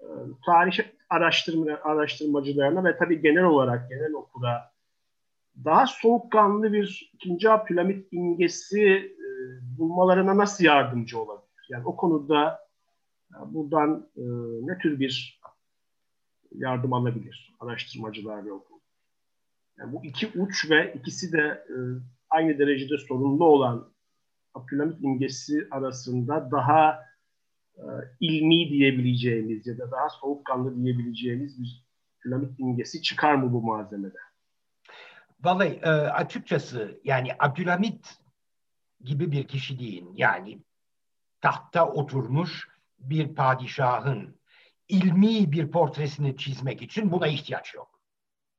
e, 0.01 0.07
tarih 0.47 0.79
araştırma, 1.11 1.79
araştırmacılarına 1.83 2.85
ve 2.85 2.97
tabii 2.97 3.23
genel 3.23 3.45
olarak 3.45 3.91
genel 3.91 4.13
okura 4.13 4.73
daha 5.65 5.87
soğukkanlı 5.87 6.73
bir 6.73 7.11
ikinci 7.15 7.51
Abdülhamit 7.51 8.13
imgesi 8.13 8.83
e, 8.83 9.27
bulmalarına 9.79 10.37
nasıl 10.37 10.65
yardımcı 10.65 11.19
olabilir? 11.19 11.67
Yani 11.69 11.87
o 11.87 11.97
konuda 11.97 12.61
e, 13.31 13.55
buradan 13.55 14.09
ne 14.63 14.79
tür 14.79 15.01
bir 15.01 15.41
yardım 16.55 16.93
alabilir 16.93 17.55
araştırmacılar 17.61 18.47
ve 18.47 18.53
okul? 18.53 18.79
Yani 19.79 19.93
bu 19.93 20.05
iki 20.05 20.41
uç 20.41 20.71
ve 20.71 20.95
ikisi 20.95 21.33
de 21.33 21.67
aynı 22.31 22.59
derecede 22.59 22.99
sorunlu 22.99 23.45
olan 23.45 23.92
Abdülhamit 24.55 25.05
imgesi 25.05 25.69
arasında 25.71 26.51
daha 26.51 27.01
e, 27.77 27.85
ilmi 28.21 28.69
diyebileceğimiz 28.69 29.67
ya 29.67 29.79
da 29.79 29.91
daha 29.91 30.09
soğukkanlı 30.09 30.77
diyebileceğimiz 30.77 31.63
bir 31.63 31.87
Abdülhamit 32.21 32.61
imgesi 32.61 33.03
çıkar 33.03 33.35
mı 33.35 33.53
bu 33.53 33.63
malzemede? 33.63 34.19
Vallahi 35.41 35.81
e, 35.83 35.89
açıkçası 35.91 37.01
yani 37.05 37.31
Abdülhamit 37.39 38.19
gibi 39.01 39.33
bir 39.33 39.49
kişi 39.49 39.79
değil. 39.79 40.05
Yani 40.15 40.63
tahta 41.41 41.89
oturmuş 41.89 42.69
bir 42.99 43.35
padişahın 43.35 44.37
ilmi 44.89 45.53
bir 45.53 45.71
portresini 45.71 46.37
çizmek 46.37 46.83
için 46.83 47.13
buna 47.13 47.27
ihtiyaç 47.27 47.75
yok. 47.75 47.92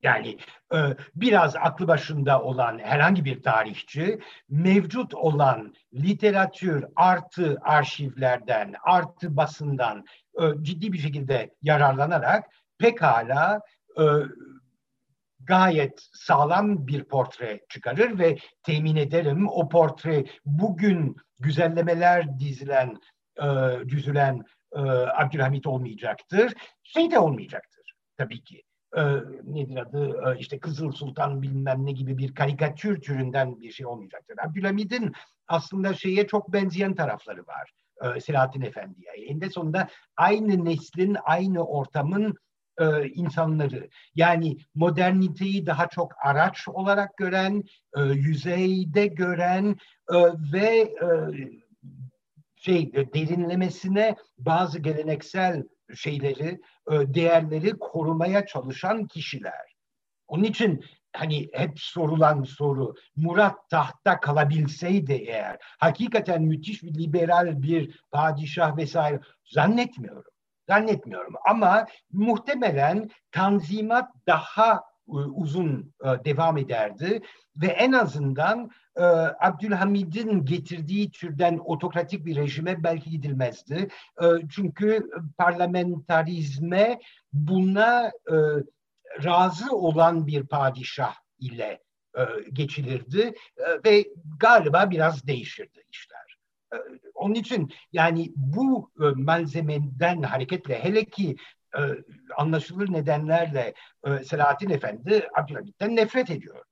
Yani 0.04 0.38
e, 0.74 0.78
biraz 1.16 1.56
aklı 1.56 1.88
başında 1.88 2.42
olan 2.42 2.80
herhangi 2.80 3.26
bir 3.26 3.44
tarihçi 3.44 4.20
mevcut 4.50 5.14
olan 5.14 5.76
literatür 5.94 6.86
artı 6.96 7.58
arşivlerden 7.62 8.74
artı 8.84 9.38
basından 9.38 10.06
e, 10.42 10.44
ciddi 10.62 10.94
bir 10.94 10.98
şekilde 10.98 11.56
yararlanarak 11.62 12.46
pekala 12.78 13.62
e, 13.98 14.04
gayet 15.40 16.10
sağlam 16.14 16.88
bir 16.88 17.04
portre 17.04 17.60
çıkarır 17.70 18.20
ve 18.20 18.38
temin 18.64 18.96
ederim 18.96 19.48
o 19.50 19.70
portre 19.70 20.26
bugün 20.46 21.16
güzellemeler 21.40 22.40
dizilen, 22.40 22.98
e, 23.38 23.46
düzülen 23.88 24.44
e, 24.76 24.80
Abdülhamit 25.18 25.68
olmayacaktır. 25.68 26.54
Şey 26.84 27.12
de 27.12 27.20
olmayacaktır 27.20 27.94
tabii 28.18 28.44
ki 28.44 28.64
e, 28.98 29.02
nedir 29.44 29.78
adı 29.78 30.22
e, 30.28 30.40
işte 30.40 30.60
Kızıl 30.60 30.92
Sultan 30.92 31.42
bilmem 31.42 31.86
ne 31.86 31.92
gibi 31.92 32.18
bir 32.18 32.36
karikatür 32.36 33.02
türünden 33.02 33.62
bir 33.62 33.72
şey 33.72 33.86
olmayacaktır. 33.86 34.36
Abdülhamid'in 34.46 35.12
aslında 35.48 35.94
şeye 35.94 36.28
çok 36.28 36.54
benzeyen 36.54 36.96
tarafları 36.96 37.48
var. 37.48 37.72
E, 38.02 38.20
Selahattin 38.20 38.62
Efendi'ye. 38.62 39.12
Eninde 39.28 39.50
sonunda 39.50 39.88
aynı 40.18 40.66
neslin, 40.66 41.18
aynı 41.24 41.66
ortamın 41.66 42.36
e, 42.80 43.08
insanları. 43.08 43.90
Yani 44.16 44.58
moderniteyi 44.76 45.66
daha 45.66 45.88
çok 45.88 46.12
araç 46.26 46.68
olarak 46.68 47.18
gören, 47.18 47.64
e, 47.98 48.02
yüzeyde 48.02 49.08
gören 49.08 49.76
e, 50.14 50.18
ve 50.54 50.68
e, 50.80 51.08
şey 52.56 52.94
derinlemesine 52.94 54.16
bazı 54.38 54.80
geleneksel 54.80 55.64
şeyleri, 55.96 56.62
e, 56.92 57.14
değerleri 57.14 57.80
korumaya 57.80 58.46
çalışan 58.46 59.08
kişiler. 59.08 59.76
Onun 60.28 60.44
için 60.44 60.86
hani 61.16 61.50
hep 61.54 61.80
sorulan 61.80 62.44
soru 62.44 62.96
Murat 63.16 63.70
tahta 63.70 64.20
kalabilseydi 64.20 65.14
eğer 65.14 65.58
hakikaten 65.80 66.44
müthiş 66.44 66.84
bir 66.84 66.94
liberal 66.94 67.62
bir 67.62 68.00
padişah 68.12 68.78
vesaire 68.78 69.20
zannetmiyorum. 69.46 70.32
Zannetmiyorum 70.70 71.34
ama 71.50 71.86
muhtemelen 72.12 73.10
tanzimat 73.32 74.10
daha 74.28 74.82
uzun 75.08 75.94
e, 76.04 76.26
devam 76.26 76.58
ederdi 76.58 77.22
ve 77.56 77.68
en 77.68 77.92
azından 77.92 78.70
e, 78.96 79.04
Abdülhamid'in 79.40 80.46
getirdiği 80.46 81.12
türden 81.12 81.60
otokratik 81.66 82.26
bir 82.26 82.36
rejime 82.36 82.84
belki 82.84 83.10
gidilmezdi. 83.10 83.88
E, 84.22 84.26
çünkü 84.50 85.10
parlamentarizme 85.38 87.00
buna 87.34 88.12
razı 89.24 89.76
olan 89.76 90.28
bir 90.28 90.44
padişah 90.48 91.16
ile 91.40 91.80
geçilirdi 92.54 93.34
ve 93.86 94.06
galiba 94.40 94.92
biraz 94.92 95.28
değişirdi 95.28 95.84
işler. 95.92 96.38
Onun 97.14 97.34
için 97.34 97.74
yani 97.94 98.34
bu 98.36 98.92
malzemeden 99.16 100.22
hareketle 100.22 100.84
hele 100.84 101.06
ki 101.06 101.36
e, 101.78 101.82
anlaşılır 102.38 102.94
nedenlerle 102.94 103.74
e, 104.06 104.24
Selahattin 104.24 104.70
Efendi 104.70 105.28
Abdülhamit'ten 105.38 105.96
nefret 105.96 106.30
ediyor. 106.30 106.64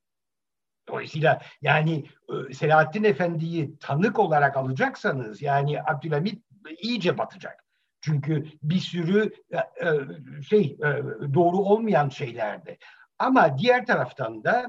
Dolayısıyla 0.88 1.42
yani 1.62 2.04
e, 2.50 2.54
Selahattin 2.54 3.04
Efendi'yi 3.04 3.78
tanık 3.78 4.18
olarak 4.18 4.56
alacaksanız 4.56 5.42
yani 5.42 5.82
Abdülhamit 5.82 6.44
iyice 6.78 7.18
batacak. 7.18 7.64
Çünkü 8.00 8.44
bir 8.62 8.78
sürü 8.78 9.32
şey 10.48 10.78
doğru 11.34 11.56
olmayan 11.56 12.08
şeylerde. 12.08 12.78
Ama 13.18 13.58
diğer 13.58 13.86
taraftan 13.86 14.44
da 14.44 14.68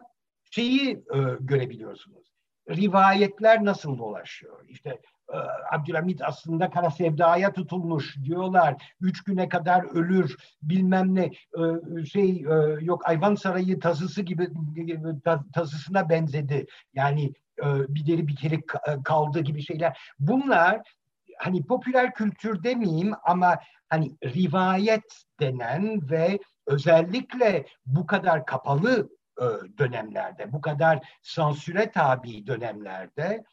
şeyi 0.52 1.04
görebiliyorsunuz. 1.40 2.34
Rivayetler 2.70 3.66
nasıl 3.66 3.98
dolaşıyor? 3.98 4.66
İşte 4.68 5.02
Abdülhamit 5.72 6.22
aslında 6.22 6.70
kara 6.70 6.90
sevdaya 6.90 7.54
tutulmuş 7.54 8.18
diyorlar. 8.24 8.76
Üç 9.02 9.24
güne 9.24 9.50
kadar 9.50 9.84
ölür 9.84 10.36
bilmem 10.62 11.16
ne 11.16 11.26
e, 11.26 12.06
şey 12.06 12.30
e, 12.30 12.78
yok 12.82 13.08
Ayvan 13.10 13.36
Sarayı 13.36 13.80
tazısı 13.80 14.22
gibi 14.22 14.50
tazısına 15.54 16.10
benzedi. 16.10 16.66
Yani 16.94 17.34
bir 17.64 18.06
deri 18.06 18.28
bir 18.28 18.36
kere 18.36 18.60
kaldı 19.04 19.40
gibi 19.40 19.62
şeyler. 19.62 19.98
Bunlar 20.20 20.82
hani 21.38 21.66
popüler 21.66 22.14
kültür 22.14 22.64
demeyeyim 22.64 23.14
ama 23.24 23.60
hani 23.90 24.18
rivayet 24.24 25.24
denen 25.40 26.10
ve 26.10 26.40
özellikle 26.68 27.66
bu 27.86 28.06
kadar 28.08 28.46
kapalı 28.46 29.10
dönemlerde, 29.78 30.52
bu 30.52 30.62
kadar 30.62 31.00
sansüre 31.22 31.92
tabi 31.92 32.48
dönemlerde 32.48 33.24
e, 33.24 33.44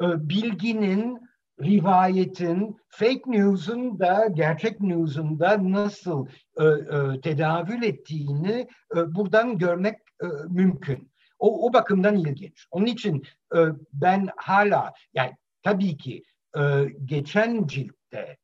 bilginin, 0.00 1.18
rivayetin, 1.62 2.76
fake 2.88 3.22
news'un 3.26 3.98
da 3.98 4.26
gerçek 4.32 4.80
news'un 4.80 5.40
da 5.40 5.72
nasıl 5.72 6.26
e, 6.60 6.64
e, 6.64 7.20
tedavül 7.20 7.82
ettiğini 7.82 8.68
e, 8.96 9.14
buradan 9.14 9.58
görmek 9.58 9.98
e, 10.22 10.26
mümkün. 10.48 11.12
O, 11.38 11.68
o 11.68 11.72
bakımdan 11.72 12.16
ilginç. 12.16 12.66
Onun 12.70 12.86
için 12.86 13.22
e, 13.54 13.58
ben 13.92 14.28
hala 14.36 14.92
yani 15.14 15.32
tabii 15.62 15.96
ki 15.96 16.22
e, 16.56 16.60
geçen 17.04 17.66
ciltte 17.66 18.36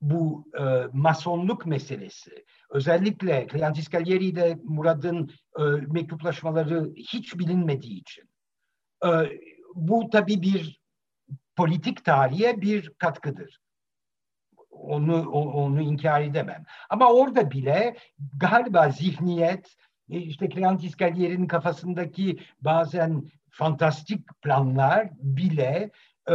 bu 0.00 0.44
e, 0.58 0.62
masonluk 0.92 1.66
meselesi, 1.66 2.44
özellikle 2.70 3.46
Kleantis 3.46 3.88
Kalyeri 3.88 4.24
ile 4.24 4.58
Murad'ın 4.64 5.30
e, 5.58 5.62
mektuplaşmaları 5.62 6.92
hiç 6.96 7.38
bilinmediği 7.38 8.00
için, 8.00 8.24
e, 9.04 9.08
bu 9.74 10.10
tabii 10.10 10.42
bir 10.42 10.81
politik 11.56 12.04
tarihe 12.04 12.60
bir 12.60 12.90
katkıdır. 12.98 13.60
Onu 14.70 15.30
onu 15.30 15.80
inkar 15.80 16.20
edemem. 16.20 16.64
Ama 16.90 17.12
orada 17.12 17.50
bile 17.50 17.96
galiba 18.36 18.88
zihniyet 18.88 19.76
e, 20.10 20.18
işte 20.18 20.48
Kleantis 20.48 20.96
Gaglier'in 20.96 21.46
kafasındaki 21.46 22.38
bazen 22.60 23.30
fantastik 23.50 24.42
planlar 24.42 25.08
bile 25.12 25.90
e, 26.28 26.34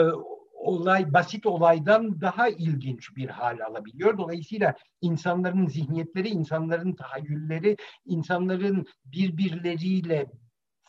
olay 0.53 1.13
basit 1.13 1.45
olaydan 1.45 2.21
daha 2.21 2.49
ilginç 2.49 3.15
bir 3.15 3.29
hal 3.29 3.59
alabiliyor. 3.59 4.17
Dolayısıyla 4.17 4.75
insanların 5.01 5.67
zihniyetleri, 5.67 6.29
insanların 6.29 6.95
tahayyülleri, 6.95 7.77
insanların 8.05 8.85
birbirleriyle 9.05 10.25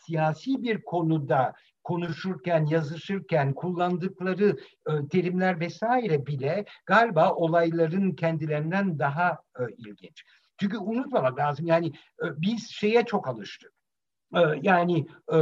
siyasi 0.01 0.63
bir 0.63 0.81
konuda 0.81 1.53
konuşurken, 1.83 2.65
yazışırken 2.65 3.53
kullandıkları 3.53 4.57
e, 4.87 5.07
terimler 5.11 5.59
vesaire 5.59 6.25
bile 6.25 6.65
galiba 6.85 7.33
olayların 7.33 8.11
kendilerinden 8.11 8.99
daha 8.99 9.37
e, 9.59 9.63
ilginç. 9.77 10.23
Çünkü 10.59 10.77
unutmamak 10.77 11.39
lazım 11.39 11.65
yani 11.65 11.87
e, 12.23 12.25
biz 12.37 12.69
şeye 12.71 13.05
çok 13.05 13.27
alıştık. 13.27 13.71
Yani 14.61 15.07
e, 15.31 15.37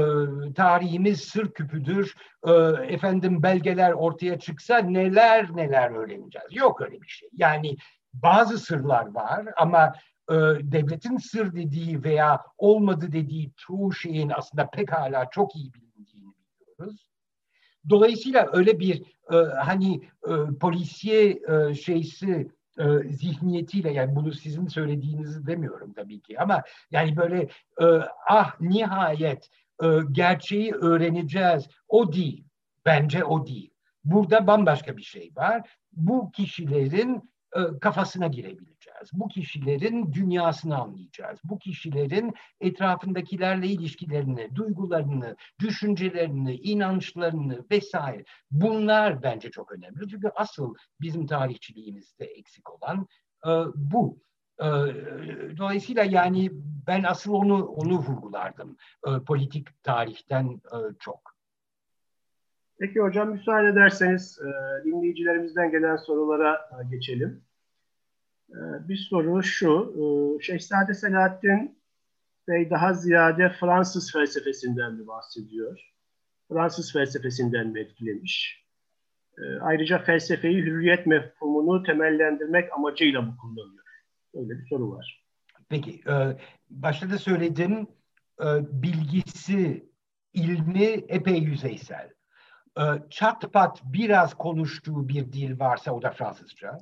tarihimiz 0.55 1.21
sır 1.21 1.51
küpüdür. 1.51 2.15
E, 2.47 2.51
efendim 2.93 3.43
belgeler 3.43 3.91
ortaya 3.91 4.39
çıksa 4.39 4.77
neler 4.77 5.55
neler 5.55 5.91
öğreneceğiz. 5.91 6.47
Yok 6.51 6.81
öyle 6.81 7.01
bir 7.01 7.07
şey. 7.07 7.29
Yani 7.33 7.77
bazı 8.13 8.59
sırlar 8.59 9.15
var 9.15 9.45
ama 9.57 9.93
devletin 10.61 11.17
sır 11.17 11.55
dediği 11.55 12.03
veya 12.03 12.41
olmadı 12.57 13.11
dediği 13.11 13.51
çoğu 13.57 13.93
şeyin 13.93 14.31
aslında 14.35 14.69
pekala 14.69 15.29
çok 15.29 15.55
iyi 15.55 15.73
bilindiği 15.73 15.86
yapıyoruz. 16.78 17.07
Dolayısıyla 17.89 18.49
öyle 18.53 18.80
bir 18.80 19.01
e, 19.32 19.36
hani 19.36 19.95
e, 20.28 20.34
polisiye 20.59 21.39
e, 21.49 21.73
şeysi 21.75 22.51
e, 22.80 22.84
zihniyetiyle 23.09 23.93
yani 23.93 24.15
bunu 24.15 24.34
sizin 24.34 24.67
söylediğinizi 24.67 25.47
demiyorum 25.47 25.93
tabii 25.93 26.21
ki 26.21 26.39
ama 26.39 26.63
yani 26.91 27.17
böyle 27.17 27.41
e, 27.82 27.86
ah 28.30 28.61
nihayet 28.61 29.49
e, 29.84 29.88
gerçeği 30.11 30.71
öğreneceğiz 30.73 31.67
o 31.88 32.13
değil. 32.13 32.43
Bence 32.86 33.23
o 33.23 33.47
değil. 33.47 33.71
Burada 34.03 34.47
bambaşka 34.47 34.97
bir 34.97 35.03
şey 35.03 35.32
var. 35.36 35.69
Bu 35.91 36.32
kişilerin 36.32 37.32
e, 37.55 37.59
kafasına 37.82 38.28
girebileceğiz. 38.97 39.09
Bu 39.13 39.27
kişilerin 39.27 40.13
dünyasını 40.13 40.77
anlayacağız. 40.77 41.39
Bu 41.43 41.59
kişilerin 41.59 42.33
etrafındakilerle 42.61 43.67
ilişkilerini, 43.67 44.55
duygularını, 44.55 45.35
düşüncelerini, 45.59 46.55
inançlarını 46.55 47.65
vesaire. 47.71 48.23
Bunlar 48.51 49.23
bence 49.23 49.51
çok 49.51 49.71
önemli. 49.71 50.07
Çünkü 50.09 50.29
asıl 50.35 50.75
bizim 51.01 51.27
tarihçiliğimizde 51.27 52.25
eksik 52.25 52.69
olan 52.69 53.07
e, 53.45 53.51
bu. 53.75 54.19
E, 54.59 54.67
dolayısıyla 55.57 56.03
yani 56.03 56.49
ben 56.87 57.03
asıl 57.03 57.33
onu 57.33 57.65
onu 57.65 57.97
vurgulardım 57.99 58.77
politik 59.27 59.83
tarihten 59.83 60.61
çok. 60.99 61.37
Peki 62.79 62.99
hocam 62.99 63.29
müsaade 63.29 63.67
ederseniz 63.67 64.39
dinleyicilerimizden 64.85 65.71
gelen 65.71 65.95
sorulara 65.95 66.69
geçelim. 66.91 67.46
Ee, 68.49 68.87
bir 68.89 68.97
soru 68.97 69.43
şu. 69.43 69.93
Ee, 69.97 70.43
Şehzade 70.43 70.93
Selahattin 70.93 71.77
Bey 72.47 72.69
daha 72.69 72.93
ziyade 72.93 73.49
Fransız 73.59 74.11
felsefesinden 74.11 74.93
mi 74.93 75.07
bahsediyor? 75.07 75.93
Fransız 76.47 76.93
felsefesinden 76.93 77.67
mi 77.67 77.79
etkilemiş? 77.79 78.65
Ee, 79.37 79.59
ayrıca 79.61 79.99
felsefeyi 79.99 80.61
hürriyet 80.61 81.05
mefhumunu 81.05 81.83
temellendirmek 81.83 82.73
amacıyla 82.73 83.21
mı 83.21 83.37
kullanıyor? 83.41 83.83
Öyle 84.33 84.49
bir 84.49 84.67
soru 84.69 84.91
var. 84.91 85.23
Peki, 85.69 86.01
e, 86.09 86.37
başta 86.69 87.09
da 87.09 87.17
söyledim, 87.17 87.87
e, 88.41 88.45
bilgisi, 88.83 89.89
ilmi 90.33 90.85
epey 90.87 91.37
yüzeysel. 91.37 92.13
E, 92.79 92.83
çat 93.09 93.53
pat 93.53 93.81
biraz 93.83 94.33
konuştuğu 94.33 95.07
bir 95.07 95.31
dil 95.31 95.59
varsa 95.59 95.91
o 95.91 96.01
da 96.01 96.11
Fransızca. 96.11 96.77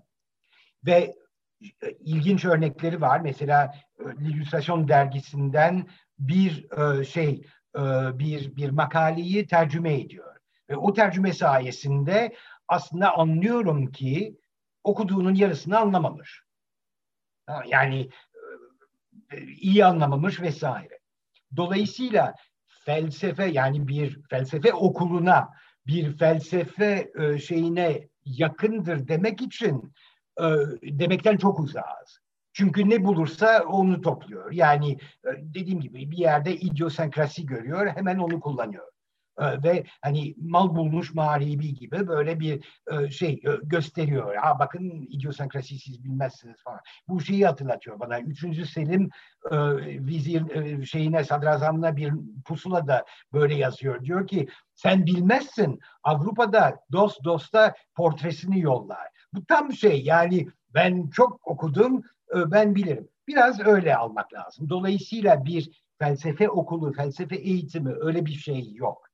Ve 0.86 1.16
ilginç 2.00 2.46
örnekleri 2.46 3.02
var. 3.02 3.20
Mesela 3.20 3.74
İllüstrasyon 4.20 4.88
dergisinden 4.88 5.88
bir 6.20 6.68
e, 6.72 7.06
şey 7.06 7.48
e, 7.76 7.82
bir 8.20 8.56
bir 8.56 8.70
makaleyi 8.70 9.48
tercüme 9.48 10.00
ediyor. 10.00 10.36
Ve 10.70 10.76
o 10.76 10.94
tercüme 10.94 11.34
sayesinde 11.34 12.36
aslında 12.68 13.18
anlıyorum 13.18 13.92
ki 13.92 14.38
okuduğunun 14.84 15.36
yarısını 15.36 15.80
anlamamış. 15.80 16.42
Yani 17.68 18.10
e, 19.32 19.42
iyi 19.42 19.86
anlamamış 19.86 20.42
vesaire. 20.42 21.00
Dolayısıyla 21.56 22.34
felsefe 22.68 23.46
yani 23.46 23.88
bir 23.88 24.22
felsefe 24.30 24.74
okuluna, 24.74 25.50
bir 25.88 26.18
felsefe 26.18 27.12
şeyine 27.40 28.08
yakındır 28.26 29.08
demek 29.08 29.42
için 29.42 29.82
e, 29.82 30.15
demekten 30.84 31.38
çok 31.38 31.60
uzağız. 31.60 32.20
Çünkü 32.56 32.90
ne 32.90 33.06
bulursa 33.06 33.64
onu 33.64 34.02
topluyor. 34.02 34.52
Yani 34.52 34.92
e, 34.92 35.30
dediğim 35.42 35.82
gibi 35.82 36.12
bir 36.12 36.18
yerde 36.18 36.56
idiosenkrasi 36.56 37.46
görüyor, 37.46 37.88
hemen 37.88 38.18
onu 38.18 38.40
kullanıyor. 38.40 38.88
E, 39.40 39.64
ve 39.64 39.84
hani 40.02 40.36
mal 40.38 40.76
bulmuş 40.76 41.14
mağribi 41.14 41.74
gibi 41.74 42.08
böyle 42.08 42.40
bir 42.40 42.64
şey 43.12 43.42
gösteriyor. 43.64 44.36
Ha 44.36 44.60
bakın 44.60 45.08
idiosenkrasi 45.10 45.80
siz 45.80 46.04
bilmezsiniz 46.04 46.64
falan. 46.64 46.80
Bu 47.08 47.22
şeyi 47.22 47.46
hatırlatıyor 47.46 48.00
bana. 48.00 48.20
Üçüncü 48.20 48.66
Selim 48.66 49.10
vizir 50.08 50.86
şeyine 50.86 51.24
sadrazamına 51.24 51.96
bir 51.96 52.14
pusula 52.46 52.88
da 52.88 53.06
böyle 53.34 53.56
yazıyor. 53.56 54.04
Diyor 54.04 54.28
ki 54.28 54.48
sen 54.76 55.06
bilmezsin 55.06 55.80
Avrupa'da 56.04 56.76
dost 56.92 57.24
dosta 57.24 57.74
portresini 57.96 58.60
yollar. 58.60 59.15
Bu 59.36 59.46
tam 59.46 59.74
şey 59.74 60.04
yani 60.04 60.48
ben 60.74 61.10
çok 61.10 61.48
okudum 61.48 62.04
e, 62.36 62.52
ben 62.52 62.76
bilirim. 62.76 63.08
Biraz 63.28 63.60
öyle 63.60 63.96
almak 63.96 64.34
lazım. 64.34 64.70
Dolayısıyla 64.70 65.46
bir 65.46 65.84
felsefe 66.00 66.50
okulu, 66.50 66.94
felsefe 66.94 67.36
eğitimi 67.36 67.94
öyle 68.00 68.26
bir 68.26 68.32
şey 68.32 68.74
yok. 68.74 69.08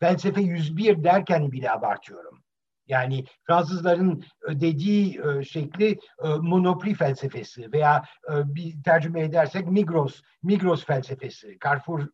Felsefe 0.00 0.40
101 0.40 1.04
derken 1.04 1.52
bile 1.52 1.70
abartıyorum. 1.70 2.42
Yani 2.86 3.24
Fransızların 3.46 4.24
e, 4.48 4.60
dediği 4.60 5.20
e, 5.20 5.44
şekli 5.44 5.98
monopoli 6.40 6.94
felsefesi 6.94 7.72
veya 7.72 8.04
bir 8.30 8.82
tercüme 8.82 9.20
edersek 9.20 9.66
Migros, 9.66 10.22
Migros 10.42 10.84
felsefesi, 10.84 11.58
Carrefour 11.64 12.06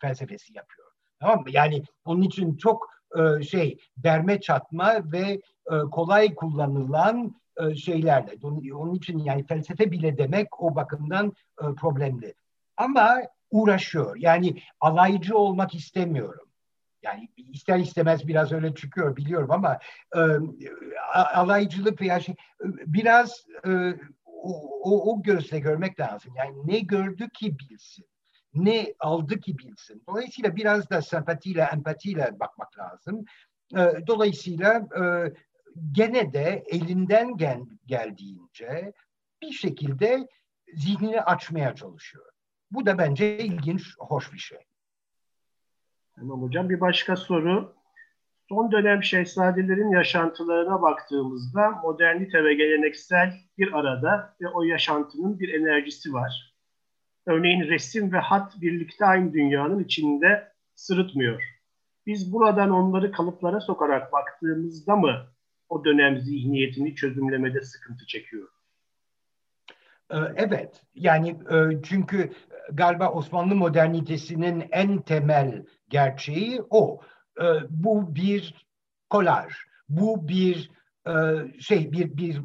felsefesi 0.00 0.56
yapıyor. 0.56 0.88
Tamam 1.20 1.40
mı? 1.40 1.50
Yani 1.50 1.82
onun 2.04 2.22
için 2.22 2.56
çok 2.56 2.90
şey 3.42 3.78
derme 3.96 4.40
çatma 4.40 5.12
ve 5.12 5.40
kolay 5.90 6.34
kullanılan 6.34 7.34
e, 7.58 7.74
şeylerle. 7.74 8.32
Onun, 8.74 8.94
için 8.94 9.18
yani 9.18 9.46
felsefe 9.46 9.90
bile 9.90 10.18
demek 10.18 10.62
o 10.62 10.74
bakımdan 10.74 11.32
e, 11.62 11.64
problemli. 11.80 12.34
Ama 12.76 13.20
uğraşıyor. 13.50 14.16
Yani 14.16 14.62
alaycı 14.80 15.38
olmak 15.38 15.74
istemiyorum. 15.74 16.48
Yani 17.02 17.28
ister 17.36 17.78
istemez 17.78 18.28
biraz 18.28 18.52
öyle 18.52 18.74
çıkıyor 18.74 19.16
biliyorum 19.16 19.50
ama 19.50 19.78
e, 20.16 20.20
alaycılık 21.14 22.00
veya 22.00 22.20
şey 22.20 22.34
biraz 22.64 23.44
e, 23.66 23.94
o, 24.24 24.80
o, 24.82 25.12
o 25.12 25.22
gözle 25.22 25.58
görmek 25.58 26.00
lazım. 26.00 26.32
Yani 26.36 26.56
ne 26.64 26.78
gördü 26.78 27.28
ki 27.30 27.56
bilsin, 27.58 28.06
ne 28.54 28.94
aldı 28.98 29.40
ki 29.40 29.58
bilsin. 29.58 30.02
Dolayısıyla 30.08 30.56
biraz 30.56 30.90
da 30.90 31.02
sempatiyle, 31.02 31.68
empatiyle 31.72 32.40
bakmak 32.40 32.78
lazım. 32.78 33.24
E, 33.76 34.06
dolayısıyla 34.06 34.88
e, 35.00 35.02
gene 35.92 36.32
de 36.32 36.64
elinden 36.66 37.36
gel, 37.36 37.60
geldiğince 37.86 38.92
bir 39.42 39.52
şekilde 39.52 40.28
zihnini 40.74 41.20
açmaya 41.20 41.74
çalışıyor. 41.74 42.24
Bu 42.70 42.86
da 42.86 42.98
bence 42.98 43.38
ilginç, 43.38 43.94
hoş 43.98 44.32
bir 44.32 44.38
şey. 44.38 44.58
Tamam 46.16 46.42
hocam. 46.42 46.68
Bir 46.70 46.80
başka 46.80 47.16
soru. 47.16 47.74
Son 48.48 48.72
dönem 48.72 49.02
şehzadelerin 49.02 49.90
yaşantılarına 49.90 50.82
baktığımızda 50.82 51.70
modernite 51.70 52.44
ve 52.44 52.54
geleneksel 52.54 53.34
bir 53.58 53.72
arada 53.72 54.36
ve 54.40 54.48
o 54.48 54.62
yaşantının 54.62 55.38
bir 55.38 55.54
enerjisi 55.54 56.12
var. 56.12 56.54
Örneğin 57.26 57.60
resim 57.60 58.12
ve 58.12 58.18
hat 58.18 58.60
birlikte 58.60 59.06
aynı 59.06 59.32
dünyanın 59.32 59.84
içinde 59.84 60.52
sırıtmıyor. 60.74 61.42
Biz 62.06 62.32
buradan 62.32 62.70
onları 62.70 63.12
kalıplara 63.12 63.60
sokarak 63.60 64.12
baktığımızda 64.12 64.96
mı 64.96 65.26
o 65.68 65.84
dönem 65.84 66.18
zihniyetini 66.18 66.94
çözümlemede 66.94 67.60
sıkıntı 67.60 68.06
çekiyor? 68.06 68.48
Ee, 70.10 70.16
evet, 70.36 70.82
yani 70.94 71.30
e, 71.30 71.82
çünkü 71.82 72.32
galiba 72.72 73.10
Osmanlı 73.12 73.54
modernitesinin 73.54 74.64
en 74.70 75.02
temel 75.02 75.64
gerçeği 75.88 76.62
o. 76.70 77.00
Ee, 77.40 77.44
bu 77.70 78.14
bir 78.14 78.66
kolaj, 79.10 79.52
bu 79.88 80.28
bir 80.28 80.70
e, 81.06 81.12
şey, 81.60 81.92
bir 81.92 82.16
bir 82.16 82.40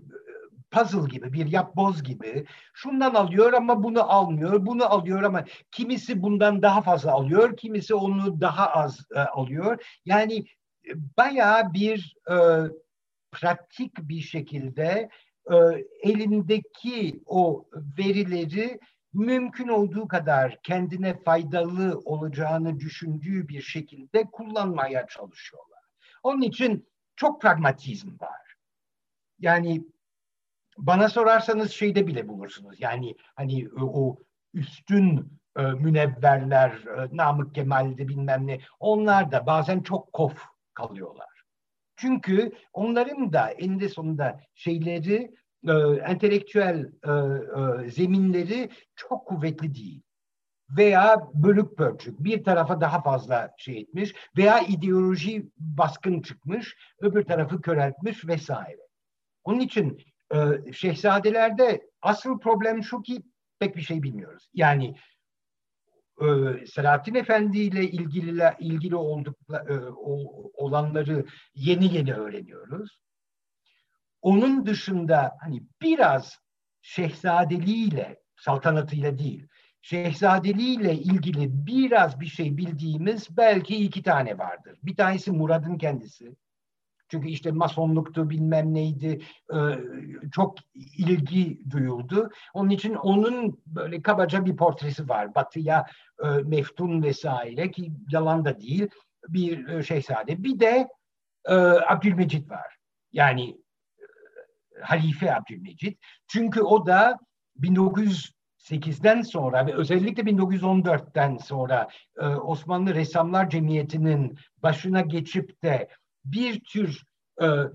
puzzle 0.71 1.09
gibi, 1.09 1.33
bir 1.33 1.47
yapboz 1.47 2.03
gibi. 2.03 2.45
Şundan 2.73 3.13
alıyor 3.13 3.53
ama 3.53 3.83
bunu 3.83 4.11
almıyor, 4.11 4.65
bunu 4.65 4.85
alıyor 4.85 5.23
ama 5.23 5.43
kimisi 5.71 6.21
bundan 6.21 6.61
daha 6.61 6.81
fazla 6.81 7.11
alıyor, 7.11 7.57
kimisi 7.57 7.95
onu 7.95 8.41
daha 8.41 8.67
az 8.67 9.05
e, 9.15 9.19
alıyor. 9.19 9.83
Yani 10.05 10.45
bayağı 11.17 11.73
bir 11.73 12.15
pratik 13.33 13.97
bir 13.97 14.21
şekilde 14.21 15.09
e, 15.51 15.55
elindeki 16.03 17.23
o 17.25 17.65
verileri 17.97 18.79
mümkün 19.13 19.67
olduğu 19.67 20.07
kadar 20.07 20.59
kendine 20.63 21.23
faydalı 21.23 22.01
olacağını 22.05 22.79
düşündüğü 22.79 23.47
bir 23.47 23.61
şekilde 23.61 24.23
kullanmaya 24.31 25.07
çalışıyorlar. 25.07 25.79
Onun 26.23 26.41
için 26.41 26.89
çok 27.15 27.41
pragmatizm 27.41 28.09
var. 28.19 28.55
Yani 29.39 29.85
bana 30.77 31.09
sorarsanız 31.09 31.71
şeyde 31.71 32.07
bile 32.07 32.27
bulursunuz. 32.27 32.81
Yani 32.81 33.15
hani 33.35 33.69
o 33.81 34.17
üstün 34.53 35.39
e, 35.57 35.61
münevverler, 35.61 36.71
e, 36.71 37.17
Namık 37.17 37.55
Kemal'de 37.55 38.07
bilmem 38.07 38.47
ne 38.47 38.59
onlar 38.79 39.31
da 39.31 39.45
bazen 39.45 39.81
çok 39.81 40.13
kof 40.13 40.45
kalıyorlar. 40.73 41.32
Çünkü 42.03 42.51
onların 42.73 43.33
da 43.33 43.49
eninde 43.49 43.89
sonunda 43.89 44.39
şeyleri, 44.53 45.31
e, 45.67 45.71
entelektüel 46.07 46.91
e, 47.03 47.11
e, 47.85 47.89
zeminleri 47.89 48.69
çok 48.95 49.27
kuvvetli 49.27 49.75
değil. 49.75 50.01
Veya 50.77 51.27
bölük 51.33 51.77
pörçük 51.77 52.23
bir 52.23 52.43
tarafa 52.43 52.81
daha 52.81 53.01
fazla 53.01 53.51
şey 53.57 53.79
etmiş 53.79 54.15
veya 54.37 54.59
ideoloji 54.59 55.49
baskın 55.57 56.21
çıkmış, 56.21 56.75
öbür 56.99 57.23
tarafı 57.23 57.61
köreltmiş 57.61 58.27
vesaire. 58.27 58.81
Onun 59.43 59.59
için 59.59 59.97
e, 60.33 60.71
şehzadelerde 60.73 61.81
asıl 62.01 62.39
problem 62.39 62.83
şu 62.83 63.01
ki 63.01 63.23
pek 63.59 63.75
bir 63.75 63.81
şey 63.81 64.03
bilmiyoruz. 64.03 64.49
Yani 64.53 64.95
e, 66.21 66.25
Selahattin 66.65 67.15
Efendi 67.15 67.59
ile 67.59 67.83
ilgili 67.83 68.43
ilgili 68.59 68.95
olduk 68.95 69.37
e, 69.51 69.75
olanları 70.53 71.25
yeni 71.55 71.95
yeni 71.95 72.13
öğreniyoruz. 72.13 72.99
Onun 74.21 74.65
dışında 74.65 75.37
hani 75.41 75.63
biraz 75.81 76.39
şehzadeliğiyle, 76.81 78.19
saltanatıyla 78.35 79.17
değil, 79.17 79.47
şehzadeliğiyle 79.81 80.93
ilgili 80.93 81.65
biraz 81.67 82.19
bir 82.19 82.25
şey 82.25 82.57
bildiğimiz 82.57 83.37
belki 83.37 83.85
iki 83.85 84.03
tane 84.03 84.37
vardır. 84.37 84.79
Bir 84.83 84.95
tanesi 84.95 85.31
Murad'ın 85.31 85.77
kendisi. 85.77 86.35
Çünkü 87.07 87.27
işte 87.27 87.51
masonluktu 87.51 88.29
bilmem 88.29 88.73
neydi 88.73 89.21
e, 89.53 89.57
çok 90.31 90.55
ilgi 90.97 91.59
duyuldu. 91.69 92.29
Onun 92.53 92.69
için 92.69 92.93
onun 92.93 93.61
böyle 93.65 94.01
kabaca 94.01 94.45
bir 94.45 94.55
portresi 94.55 95.09
var. 95.09 95.35
Batıya 95.35 95.85
e, 96.23 96.27
meftun 96.27 97.03
vesaire 97.03 97.71
ki 97.71 97.91
yalan 98.09 98.45
da 98.45 98.59
değil 98.59 98.87
bir 99.27 99.67
e, 99.67 99.83
şehzade. 99.83 100.43
Bir 100.43 100.59
de 100.59 100.87
Abdülmecit 101.87 102.49
var. 102.49 102.77
Yani 103.11 103.57
Halife 104.81 105.35
Abdülmecit. 105.35 105.99
Çünkü 106.27 106.61
o 106.61 106.85
da 106.85 107.17
1908'den 107.59 109.21
sonra 109.21 109.67
ve 109.67 109.73
özellikle 109.73 110.23
1914'ten 110.23 111.37
sonra 111.37 111.87
Osmanlı 112.41 112.95
Ressamlar 112.95 113.49
Cemiyeti'nin 113.49 114.37
başına 114.57 115.01
geçip 115.01 115.63
de 115.63 115.89
bir 116.25 116.63
tür 116.63 117.03
e, 117.41 117.45
e, 117.45 117.69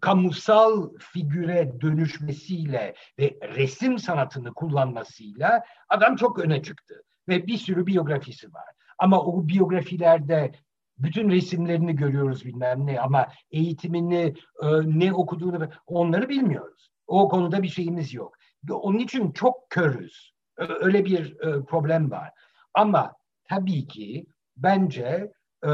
kamusal 0.00 0.90
figüre 0.98 1.72
dönüşmesiyle 1.80 2.94
ve 3.18 3.38
resim 3.54 3.98
sanatını 3.98 4.54
kullanmasıyla 4.54 5.64
adam 5.88 6.16
çok 6.16 6.38
öne 6.38 6.62
çıktı. 6.62 7.02
Ve 7.28 7.46
bir 7.46 7.58
sürü 7.58 7.86
biyografisi 7.86 8.52
var. 8.54 8.68
Ama 8.98 9.20
o 9.20 9.48
biyografilerde 9.48 10.52
bütün 10.98 11.30
resimlerini 11.30 11.96
görüyoruz 11.96 12.44
bilmem 12.44 12.86
ne 12.86 13.00
ama 13.00 13.28
eğitimini, 13.50 14.34
e, 14.62 14.66
ne 14.84 15.12
okuduğunu 15.12 15.68
onları 15.86 16.28
bilmiyoruz. 16.28 16.90
O 17.06 17.28
konuda 17.28 17.62
bir 17.62 17.68
şeyimiz 17.68 18.14
yok. 18.14 18.36
Onun 18.70 18.98
için 18.98 19.32
çok 19.32 19.70
körüz. 19.70 20.32
Öyle 20.56 21.04
bir 21.04 21.40
e, 21.40 21.64
problem 21.64 22.10
var. 22.10 22.30
Ama 22.74 23.14
tabii 23.44 23.86
ki 23.86 24.26
bence 24.56 25.32
e, 25.66 25.70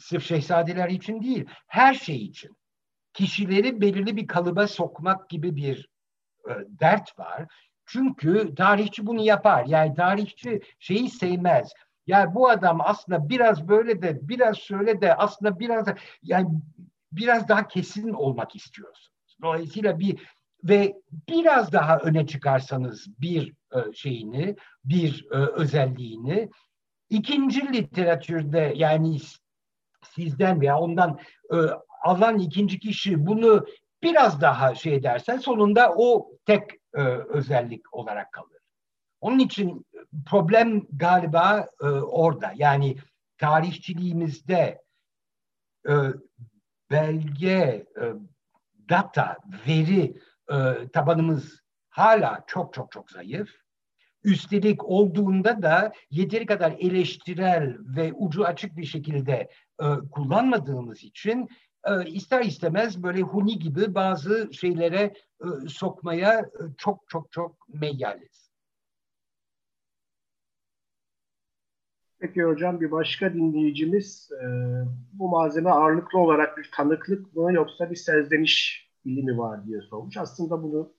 sırf 0.00 0.24
şehzadeler 0.24 0.88
için 0.88 1.22
değil, 1.22 1.46
her 1.66 1.94
şey 1.94 2.16
için. 2.16 2.56
Kişileri 3.12 3.80
belirli 3.80 4.16
bir 4.16 4.26
kalıba 4.26 4.68
sokmak 4.68 5.30
gibi 5.30 5.56
bir 5.56 5.88
e, 6.48 6.52
dert 6.80 7.18
var. 7.18 7.46
Çünkü 7.86 8.54
tarihçi 8.54 9.06
bunu 9.06 9.22
yapar. 9.22 9.64
Yani 9.66 9.94
tarihçi 9.94 10.60
şeyi 10.78 11.10
sevmez. 11.10 11.72
Yani 12.06 12.34
bu 12.34 12.48
adam 12.48 12.80
aslında 12.80 13.28
biraz 13.28 13.68
böyle 13.68 14.02
de, 14.02 14.28
biraz 14.28 14.56
şöyle 14.56 15.00
de, 15.00 15.14
aslında 15.14 15.58
biraz 15.58 15.86
da, 15.86 15.96
yani 16.22 16.48
biraz 17.12 17.48
daha 17.48 17.68
kesin 17.68 18.12
olmak 18.12 18.56
istiyorsunuz. 18.56 19.36
Dolayısıyla 19.42 19.98
bir 19.98 20.18
ve 20.64 20.94
biraz 21.28 21.72
daha 21.72 21.98
öne 21.98 22.26
çıkarsanız 22.26 23.20
bir 23.20 23.52
e, 23.74 23.92
şeyini, 23.94 24.56
bir 24.84 25.26
e, 25.30 25.36
özelliğini, 25.36 26.48
ikinci 27.10 27.72
literatürde 27.72 28.72
yani 28.76 29.18
sizden 30.14 30.60
veya 30.60 30.78
ondan 30.78 31.18
e, 31.52 31.56
alan 32.02 32.38
ikinci 32.38 32.78
kişi 32.78 33.26
bunu 33.26 33.66
biraz 34.02 34.40
daha 34.40 34.74
şey 34.74 34.94
edersen 34.94 35.38
sonunda 35.38 35.94
o 35.96 36.30
tek 36.46 36.70
e, 36.94 37.02
özellik 37.28 37.94
olarak 37.94 38.32
kalır. 38.32 38.58
Onun 39.20 39.38
için 39.38 39.86
problem 40.26 40.86
galiba 40.92 41.68
e, 41.80 41.86
orada. 41.86 42.52
Yani 42.56 42.96
tarihçiliğimizde 43.38 44.82
e, 45.88 45.92
belge, 46.90 47.86
e, 48.00 48.04
data, 48.90 49.36
veri 49.66 50.16
e, 50.52 50.88
tabanımız 50.92 51.60
hala 51.88 52.44
çok 52.46 52.74
çok 52.74 52.92
çok 52.92 53.10
zayıf. 53.10 53.50
Üstelik 54.24 54.84
olduğunda 54.84 55.62
da 55.62 55.92
yeteri 56.10 56.46
kadar 56.46 56.74
eleştirel 56.78 57.76
ve 57.78 58.12
ucu 58.12 58.44
açık 58.44 58.76
bir 58.76 58.84
şekilde 58.84 59.48
e, 59.80 59.86
kullanmadığımız 60.10 61.04
için 61.04 61.48
e, 61.84 62.04
ister 62.06 62.44
istemez 62.44 63.02
böyle 63.02 63.20
huni 63.20 63.58
gibi 63.58 63.94
bazı 63.94 64.48
şeylere 64.52 65.14
e, 65.40 65.68
sokmaya 65.68 66.50
çok 66.78 67.08
çok 67.08 67.32
çok 67.32 67.68
meyyaliz. 67.68 68.44
Peki 72.18 72.42
hocam 72.42 72.80
bir 72.80 72.90
başka 72.90 73.34
dinleyicimiz 73.34 74.30
bu 75.12 75.28
malzeme 75.28 75.70
ağırlıklı 75.70 76.18
olarak 76.18 76.58
bir 76.58 76.70
tanıklık 76.74 77.36
mı 77.36 77.52
yoksa 77.52 77.90
bir 77.90 77.96
serzeniş 77.96 78.88
bilimi 79.04 79.38
var 79.38 79.66
diye 79.66 79.80
sormuş. 79.80 80.16
Aslında 80.16 80.62
bunu 80.62 80.92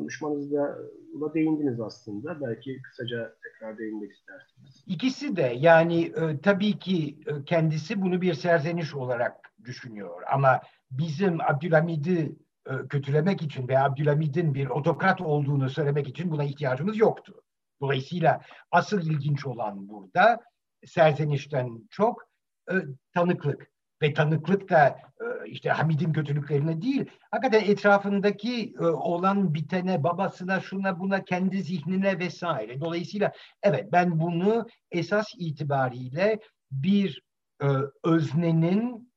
konuşmanızda 0.00 0.78
buna 1.14 1.34
değindiniz 1.34 1.80
aslında. 1.80 2.40
Belki 2.40 2.82
kısaca 2.82 3.36
tekrar 3.42 3.78
değinmek 3.78 4.12
istersiniz. 4.12 4.84
İkisi 4.86 5.36
de 5.36 5.54
yani 5.56 6.02
e, 6.04 6.40
tabii 6.40 6.78
ki 6.78 7.18
e, 7.26 7.44
kendisi 7.44 8.02
bunu 8.02 8.20
bir 8.20 8.34
serzeniş 8.34 8.94
olarak 8.94 9.36
düşünüyor 9.64 10.22
ama 10.32 10.60
bizim 10.90 11.40
Abdülhamid'i 11.40 12.36
e, 12.66 12.72
kötülemek 12.88 13.42
için 13.42 13.68
ve 13.68 13.78
Abdülhamid'in 13.78 14.54
bir 14.54 14.66
otokrat 14.66 15.20
olduğunu 15.20 15.70
söylemek 15.70 16.08
için 16.08 16.30
buna 16.30 16.44
ihtiyacımız 16.44 16.96
yoktu. 16.98 17.42
Dolayısıyla 17.80 18.40
asıl 18.70 19.02
ilginç 19.02 19.46
olan 19.46 19.88
burada 19.88 20.40
serzenişten 20.86 21.88
çok 21.90 22.22
e, 22.70 22.74
tanıklık 23.14 23.70
ve 24.02 24.14
tanıklık 24.14 24.70
da 24.70 24.86
e, 25.20 25.48
işte 25.48 25.70
Hamid'in 25.70 26.12
kötülüklerine 26.12 26.82
değil, 26.82 27.04
hakikaten 27.30 27.70
etrafındaki 27.70 28.74
e, 28.80 28.84
olan 28.84 29.54
bitene, 29.54 30.02
babasına, 30.02 30.60
şuna 30.60 31.00
buna, 31.00 31.24
kendi 31.24 31.62
zihnine 31.62 32.18
vesaire. 32.18 32.80
Dolayısıyla 32.80 33.32
evet 33.62 33.92
ben 33.92 34.20
bunu 34.20 34.66
esas 34.90 35.26
itibariyle 35.38 36.40
bir 36.70 37.22
e, 37.62 37.66
öznenin 38.04 39.10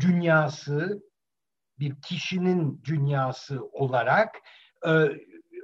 dünyası, 0.00 1.02
bir 1.78 1.94
kişinin 2.00 2.82
dünyası 2.84 3.64
olarak 3.64 4.36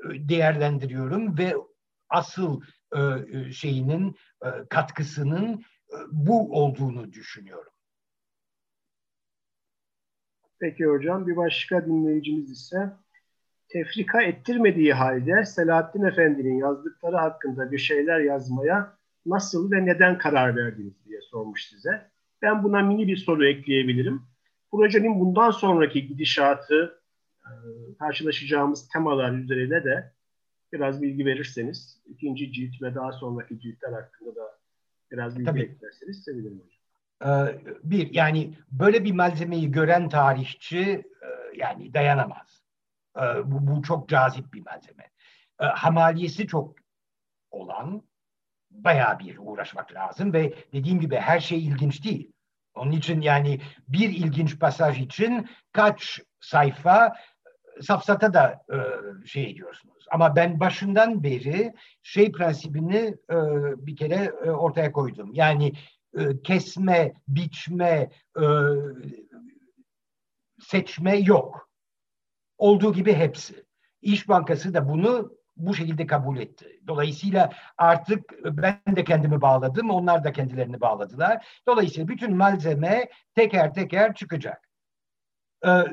değerlendiriyorum 0.05 1.39
ve 1.39 1.55
asıl 2.09 2.61
şeyinin 3.52 4.16
katkısının 4.70 5.65
bu 6.12 6.53
olduğunu 6.53 7.12
düşünüyorum. 7.12 7.73
Peki 10.61 10.87
hocam 10.87 11.27
bir 11.27 11.37
başka 11.37 11.87
dinleyicimiz 11.87 12.51
ise 12.51 12.93
tefrika 13.69 14.23
ettirmediği 14.23 14.93
halde 14.93 15.45
Selahattin 15.47 16.03
Efendi'nin 16.03 16.59
yazdıkları 16.59 17.17
hakkında 17.17 17.73
bir 17.73 17.79
şeyler 17.79 18.21
yazmaya 18.21 18.97
nasıl 19.27 19.73
ve 19.73 19.87
neden 19.87 20.19
karar 20.19 20.57
verdiniz 20.57 21.05
diye 21.07 21.21
sormuş 21.21 21.69
size. 21.69 22.11
Ben 22.43 22.62
buna 22.65 22.83
mini 22.83 23.07
bir 23.09 23.17
soru 23.17 23.47
ekleyebilirim. 23.47 24.23
Projenin 24.71 25.21
bundan 25.21 25.51
sonraki 25.51 26.07
gidişatı, 26.07 27.01
e, 27.45 27.51
karşılaşacağımız 27.99 28.89
temalar 28.89 29.33
üzerine 29.33 29.85
de 29.85 30.12
biraz 30.73 31.03
bilgi 31.03 31.27
verirseniz, 31.27 32.03
ikinci 32.07 32.53
cilt 32.53 32.83
ve 32.83 32.95
daha 32.95 33.12
sonraki 33.12 33.61
ciltler 33.61 33.93
hakkında 33.93 34.37
da 34.37 34.60
biraz 35.11 35.37
bilgi 35.37 35.45
Tabii. 35.45 35.62
eklerseniz 35.62 36.24
sevinirim 36.24 36.61
hocam. 36.61 36.81
Ee, 37.24 37.59
bir, 37.82 38.15
yani 38.15 38.55
böyle 38.73 39.05
bir 39.05 39.12
malzemeyi 39.12 39.70
gören 39.70 40.09
tarihçi 40.09 40.81
e, 41.23 41.28
yani 41.57 41.95
dayanamaz. 41.95 42.62
Ee, 43.16 43.20
bu, 43.20 43.66
bu 43.66 43.82
çok 43.82 44.09
cazip 44.09 44.53
bir 44.53 44.61
malzeme. 44.61 45.11
Ee, 45.61 45.65
hamaliyesi 45.65 46.47
çok 46.47 46.74
olan 47.51 48.03
bayağı 48.70 49.19
bir 49.19 49.37
uğraşmak 49.39 49.95
lazım 49.95 50.32
ve 50.32 50.55
dediğim 50.73 51.01
gibi 51.01 51.16
her 51.16 51.41
şey 51.41 51.66
ilginç 51.66 52.05
değil. 52.05 52.32
Onun 52.74 52.93
için 52.93 53.20
yani 53.20 53.61
bir 53.89 54.09
ilginç 54.09 54.59
pasaj 54.59 55.01
için 55.01 55.49
kaç 55.73 56.20
sayfa 56.41 57.16
safsata 57.82 58.35
da 58.35 58.65
e, 58.73 58.78
şey 59.27 59.51
ediyorsunuz. 59.51 60.05
Ama 60.11 60.36
ben 60.36 60.61
başından 60.61 61.23
beri 61.23 61.74
şey 62.02 62.32
prensibini 62.32 63.15
e, 63.31 63.36
bir 63.86 63.97
kere 63.97 64.32
e, 64.44 64.51
ortaya 64.51 64.93
koydum. 64.93 65.31
Yani 65.32 65.73
e, 66.19 66.43
kesme, 66.43 67.12
biçme, 67.28 68.11
e, 68.36 68.44
seçme 70.61 71.16
yok. 71.16 71.70
Olduğu 72.59 72.93
gibi 72.93 73.15
hepsi. 73.15 73.65
İş 74.02 74.28
Bankası 74.28 74.74
da 74.74 74.89
bunu 74.89 75.40
bu 75.57 75.74
şekilde 75.74 76.07
kabul 76.07 76.39
etti. 76.39 76.81
Dolayısıyla 76.86 77.52
artık 77.78 78.44
ben 78.44 78.97
de 78.97 79.05
kendimi 79.05 79.40
bağladım, 79.40 79.90
onlar 79.90 80.24
da 80.24 80.32
kendilerini 80.32 80.81
bağladılar. 80.81 81.62
Dolayısıyla 81.66 82.09
bütün 82.09 82.36
malzeme 82.36 83.09
teker 83.35 83.74
teker 83.74 84.15
çıkacak. 84.15 84.69
Ee, 85.66 85.85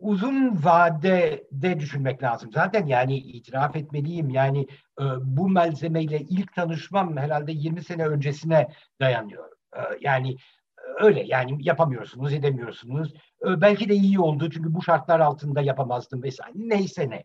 uzun 0.00 0.64
vadede 0.64 1.80
düşünmek 1.80 2.22
lazım. 2.22 2.52
Zaten 2.52 2.86
yani 2.86 3.16
itiraf 3.16 3.76
etmeliyim 3.76 4.30
yani 4.30 4.66
e, 5.00 5.04
bu 5.20 5.48
malzemeyle 5.48 6.20
ilk 6.20 6.54
tanışmam 6.54 7.16
herhalde 7.16 7.52
20 7.52 7.84
sene 7.84 8.06
öncesine 8.06 8.68
dayanıyor. 9.00 9.48
E, 9.76 9.80
yani 10.00 10.32
e, 10.78 11.04
öyle 11.04 11.22
yani 11.26 11.58
yapamıyorsunuz, 11.60 12.32
edemiyorsunuz. 12.32 13.14
E, 13.46 13.60
belki 13.60 13.88
de 13.88 13.94
iyi 13.94 14.20
oldu 14.20 14.50
çünkü 14.50 14.74
bu 14.74 14.82
şartlar 14.82 15.20
altında 15.20 15.60
yapamazdım 15.60 16.22
vesaire. 16.22 16.52
Neyse 16.54 17.10
ne. 17.10 17.24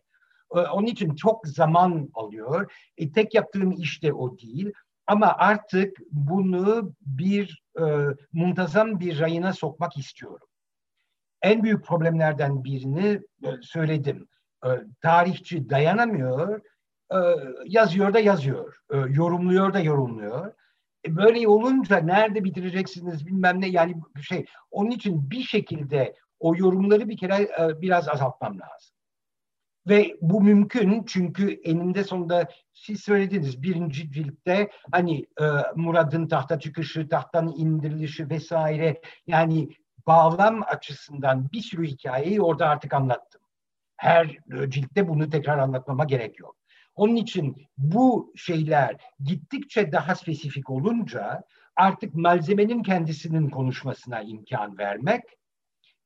E, 0.54 0.60
onun 0.60 0.86
için 0.86 1.14
çok 1.14 1.46
zaman 1.46 2.10
alıyor. 2.14 2.72
E, 2.96 3.12
tek 3.12 3.34
yaptığım 3.34 3.72
iş 3.72 4.02
de 4.02 4.12
o 4.12 4.38
değil. 4.38 4.72
Ama 5.06 5.34
artık 5.38 5.98
bunu 6.10 6.94
bir 7.00 7.62
e, 7.78 7.82
muntazam 8.32 9.00
bir 9.00 9.18
rayına 9.18 9.52
sokmak 9.52 9.96
istiyorum 9.96 10.46
en 11.42 11.62
büyük 11.62 11.84
problemlerden 11.86 12.64
birini 12.64 13.20
e, 13.44 13.48
söyledim. 13.62 14.28
E, 14.64 14.68
tarihçi 15.00 15.70
dayanamıyor, 15.70 16.60
e, 17.12 17.18
yazıyor 17.66 18.14
da 18.14 18.20
yazıyor, 18.20 18.76
yorumluyor 19.08 19.74
da 19.74 19.80
yorumluyor. 19.80 20.52
Böyle 21.08 21.48
olunca 21.48 21.96
nerede 21.96 22.44
bitireceksiniz 22.44 23.26
bilmem 23.26 23.60
ne 23.60 23.68
yani 23.68 23.94
şey. 24.22 24.44
Onun 24.70 24.90
için 24.90 25.30
bir 25.30 25.42
şekilde 25.42 26.14
o 26.40 26.56
yorumları 26.56 27.08
bir 27.08 27.16
kere 27.16 27.48
biraz 27.80 28.08
azaltmam 28.08 28.58
lazım. 28.60 28.96
Ve 29.88 30.16
bu 30.20 30.40
mümkün 30.40 31.04
çünkü 31.06 31.60
eninde 31.64 32.04
sonunda 32.04 32.48
siz 32.72 33.00
söylediniz 33.00 33.62
birinci 33.62 34.12
ciltte 34.12 34.70
hani 34.92 35.26
e, 35.40 35.44
Murad'ın 35.76 36.28
tahta 36.28 36.58
çıkışı, 36.58 37.08
tahttan 37.08 37.54
indirilişi 37.56 38.30
vesaire 38.30 39.00
yani 39.26 39.68
bağlam 40.06 40.62
açısından 40.66 41.52
bir 41.52 41.60
sürü 41.60 41.86
hikayeyi 41.86 42.42
orada 42.42 42.68
artık 42.68 42.94
anlattım. 42.94 43.42
Her 43.96 44.26
e, 44.26 44.70
ciltte 44.70 45.08
bunu 45.08 45.30
tekrar 45.30 45.58
anlatmama 45.58 46.04
gerek 46.04 46.38
yok. 46.38 46.56
Onun 46.94 47.16
için 47.16 47.56
bu 47.76 48.32
şeyler 48.36 48.96
gittikçe 49.24 49.92
daha 49.92 50.14
spesifik 50.14 50.70
olunca 50.70 51.42
artık 51.76 52.14
malzemenin 52.14 52.82
kendisinin 52.82 53.50
konuşmasına 53.50 54.22
imkan 54.22 54.78
vermek 54.78 55.22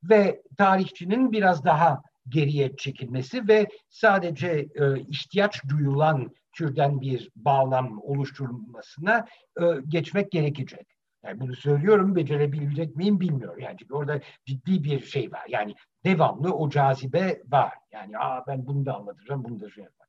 ve 0.03 0.43
tarihçinin 0.59 1.33
biraz 1.33 1.65
daha 1.65 2.03
geriye 2.29 2.77
çekilmesi 2.77 3.49
ve 3.49 3.67
sadece 3.89 4.49
e, 4.75 5.01
ihtiyaç 5.01 5.65
duyulan 5.69 6.35
türden 6.53 7.01
bir 7.01 7.31
bağlam 7.37 7.99
oluşturulmasına 8.03 9.27
e, 9.61 9.65
geçmek 9.89 10.33
gerekecek. 10.33 10.96
Yani 11.27 11.41
bunu 11.41 11.57
söylüyorum 11.57 12.17
becerebilecek 12.17 12.97
miyim 12.97 13.21
bilmiyorum. 13.21 13.59
Yani 13.59 13.77
çünkü 13.79 13.95
orada 13.95 14.21
ciddi 14.45 14.85
bir 14.85 15.01
şey 15.05 15.33
var. 15.33 15.45
Yani 15.49 15.75
devamlı 16.05 16.55
o 16.55 16.71
cazibe 16.71 17.43
var. 17.47 17.73
Yani 17.93 18.19
Aa, 18.19 18.47
ben 18.47 18.67
bunu 18.67 18.87
da 18.87 18.95
anlatacağım, 18.95 19.45
bunu 19.45 19.61
da 19.61 19.71
şey 19.71 19.85
yapar. 19.85 20.09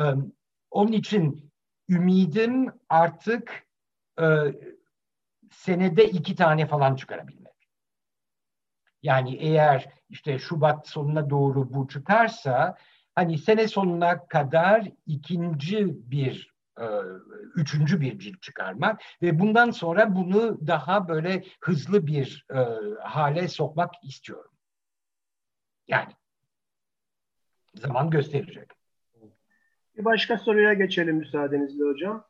Ee, 0.00 0.14
onun 0.70 0.92
için 0.92 1.52
ümidim 1.88 2.72
artık 2.88 3.66
e, 4.20 4.24
senede 5.50 6.04
iki 6.10 6.34
tane 6.34 6.66
falan 6.66 6.94
çıkarabilmek. 6.94 7.48
Yani 9.02 9.36
eğer 9.36 9.88
işte 10.08 10.38
Şubat 10.38 10.88
sonuna 10.88 11.30
doğru 11.30 11.74
bu 11.74 11.88
çıkarsa 11.88 12.76
hani 13.14 13.38
sene 13.38 13.68
sonuna 13.68 14.26
kadar 14.26 14.88
ikinci 15.06 16.10
bir 16.10 16.57
üçüncü 17.54 18.00
bir 18.00 18.18
cilt 18.18 18.42
çıkarmak 18.42 19.00
ve 19.22 19.38
bundan 19.38 19.70
sonra 19.70 20.16
bunu 20.16 20.66
daha 20.66 21.08
böyle 21.08 21.44
hızlı 21.60 22.06
bir 22.06 22.46
e, 22.50 22.58
hale 23.02 23.48
sokmak 23.48 23.90
istiyorum. 24.02 24.50
Yani 25.88 26.12
zaman 27.74 28.10
gösterecek. 28.10 28.70
Bir 29.96 30.04
başka 30.04 30.38
soruya 30.38 30.74
geçelim 30.74 31.16
müsaadenizle 31.16 31.84
hocam. 31.84 32.24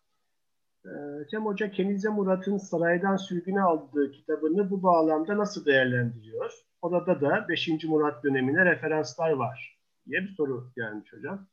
E, 0.84 0.90
Cem 1.30 1.46
Hoca 1.46 1.70
Kenize 1.70 2.08
Murat'ın 2.08 2.58
saraydan 2.58 3.16
sürgüne 3.16 3.62
aldığı 3.62 4.10
kitabını 4.12 4.70
bu 4.70 4.82
bağlamda 4.82 5.38
nasıl 5.38 5.64
değerlendiriyor? 5.64 6.52
Orada 6.82 7.20
da 7.20 7.48
5. 7.48 7.84
Murat 7.84 8.24
dönemine 8.24 8.64
referanslar 8.64 9.30
var 9.30 9.78
diye 10.06 10.22
bir 10.22 10.28
soru 10.28 10.72
gelmiş 10.76 11.12
hocam. 11.12 11.46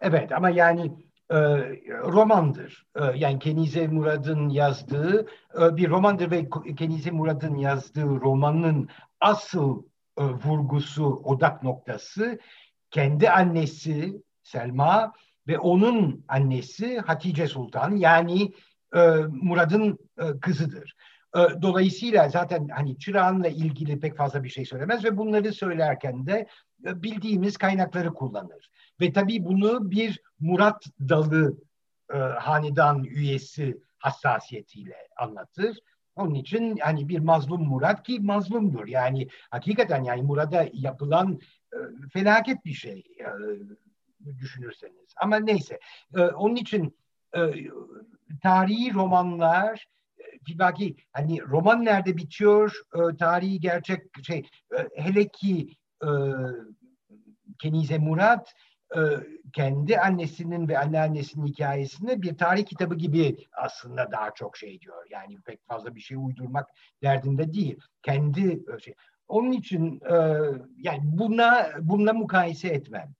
Evet 0.00 0.32
ama 0.32 0.50
yani 0.50 0.92
e, 1.30 1.36
romandır. 2.02 2.86
E, 2.96 3.04
yani 3.16 3.38
Kenize 3.38 3.86
Murad'ın 3.86 4.48
yazdığı 4.48 5.26
e, 5.60 5.76
bir 5.76 5.90
romandır 5.90 6.30
ve 6.30 6.48
Kenize 6.76 7.10
Murad'ın 7.10 7.54
yazdığı 7.54 8.20
romanın 8.20 8.88
asıl 9.20 9.82
e, 10.18 10.22
vurgusu, 10.22 11.06
odak 11.06 11.62
noktası 11.62 12.38
kendi 12.90 13.30
annesi 13.30 14.22
Selma 14.42 15.12
ve 15.48 15.58
onun 15.58 16.24
annesi 16.28 16.98
Hatice 16.98 17.46
Sultan 17.46 17.96
yani 17.96 18.52
Murad'ın 19.28 19.98
kızıdır. 20.40 20.96
Dolayısıyla 21.62 22.28
zaten 22.28 22.68
hani 22.68 22.98
çırağınla 22.98 23.48
ilgili 23.48 24.00
pek 24.00 24.16
fazla 24.16 24.44
bir 24.44 24.48
şey 24.48 24.64
söylemez 24.64 25.04
ve 25.04 25.16
bunları 25.16 25.52
söylerken 25.52 26.26
de 26.26 26.46
bildiğimiz 26.78 27.56
kaynakları 27.56 28.14
kullanır. 28.14 28.70
Ve 29.00 29.12
tabii 29.12 29.44
bunu 29.44 29.90
bir 29.90 30.20
Murat 30.40 30.84
dalı 31.08 31.56
e, 32.14 32.16
hanedan 32.16 33.04
üyesi 33.04 33.80
hassasiyetiyle 33.98 34.96
anlatır. 35.16 35.78
Onun 36.16 36.34
için 36.34 36.76
hani 36.76 37.08
bir 37.08 37.18
mazlum 37.18 37.62
Murat 37.62 38.02
ki 38.02 38.20
mazlumdur. 38.20 38.86
Yani 38.86 39.28
hakikaten 39.50 40.02
yani 40.04 40.22
Murat'a 40.22 40.66
yapılan 40.72 41.40
e, 41.72 41.76
felaket 42.12 42.64
bir 42.64 42.74
şey 42.74 43.04
e, 43.20 43.28
düşünürseniz. 44.38 45.14
Ama 45.16 45.36
neyse. 45.36 45.80
E, 46.16 46.20
onun 46.20 46.56
için 46.56 46.96
e, 47.36 47.40
tarihi 48.42 48.94
romanlar 48.94 49.86
bir 50.46 50.58
baki 50.58 50.96
hani 51.12 51.42
roman 51.42 51.84
nerede 51.84 52.16
bitiyor, 52.16 52.80
e, 52.94 53.16
tarihi 53.16 53.60
gerçek 53.60 54.02
şey 54.26 54.48
e, 54.78 54.88
hele 55.02 55.28
ki 55.28 55.68
e, 56.02 56.08
Kenize 57.58 57.98
Murat 57.98 58.54
e, 58.94 59.00
kendi 59.52 59.98
annesinin 59.98 60.68
ve 60.68 60.78
anneannesinin 60.78 61.46
hikayesini 61.46 62.22
bir 62.22 62.38
tarih 62.38 62.66
kitabı 62.66 62.94
gibi 62.94 63.36
aslında 63.52 64.12
daha 64.12 64.30
çok 64.34 64.56
şey 64.56 64.80
diyor. 64.80 65.06
Yani 65.10 65.40
pek 65.40 65.66
fazla 65.66 65.94
bir 65.94 66.00
şey 66.00 66.16
uydurmak 66.16 66.68
derdinde 67.02 67.52
değil. 67.52 67.78
Kendi 68.02 68.52
e, 68.76 68.80
şey. 68.80 68.94
Onun 69.28 69.52
için 69.52 70.00
e, 70.10 70.14
yani 70.78 71.00
buna 71.02 71.70
bununla 71.80 72.12
mukayese 72.12 72.68
etmem. 72.68 73.14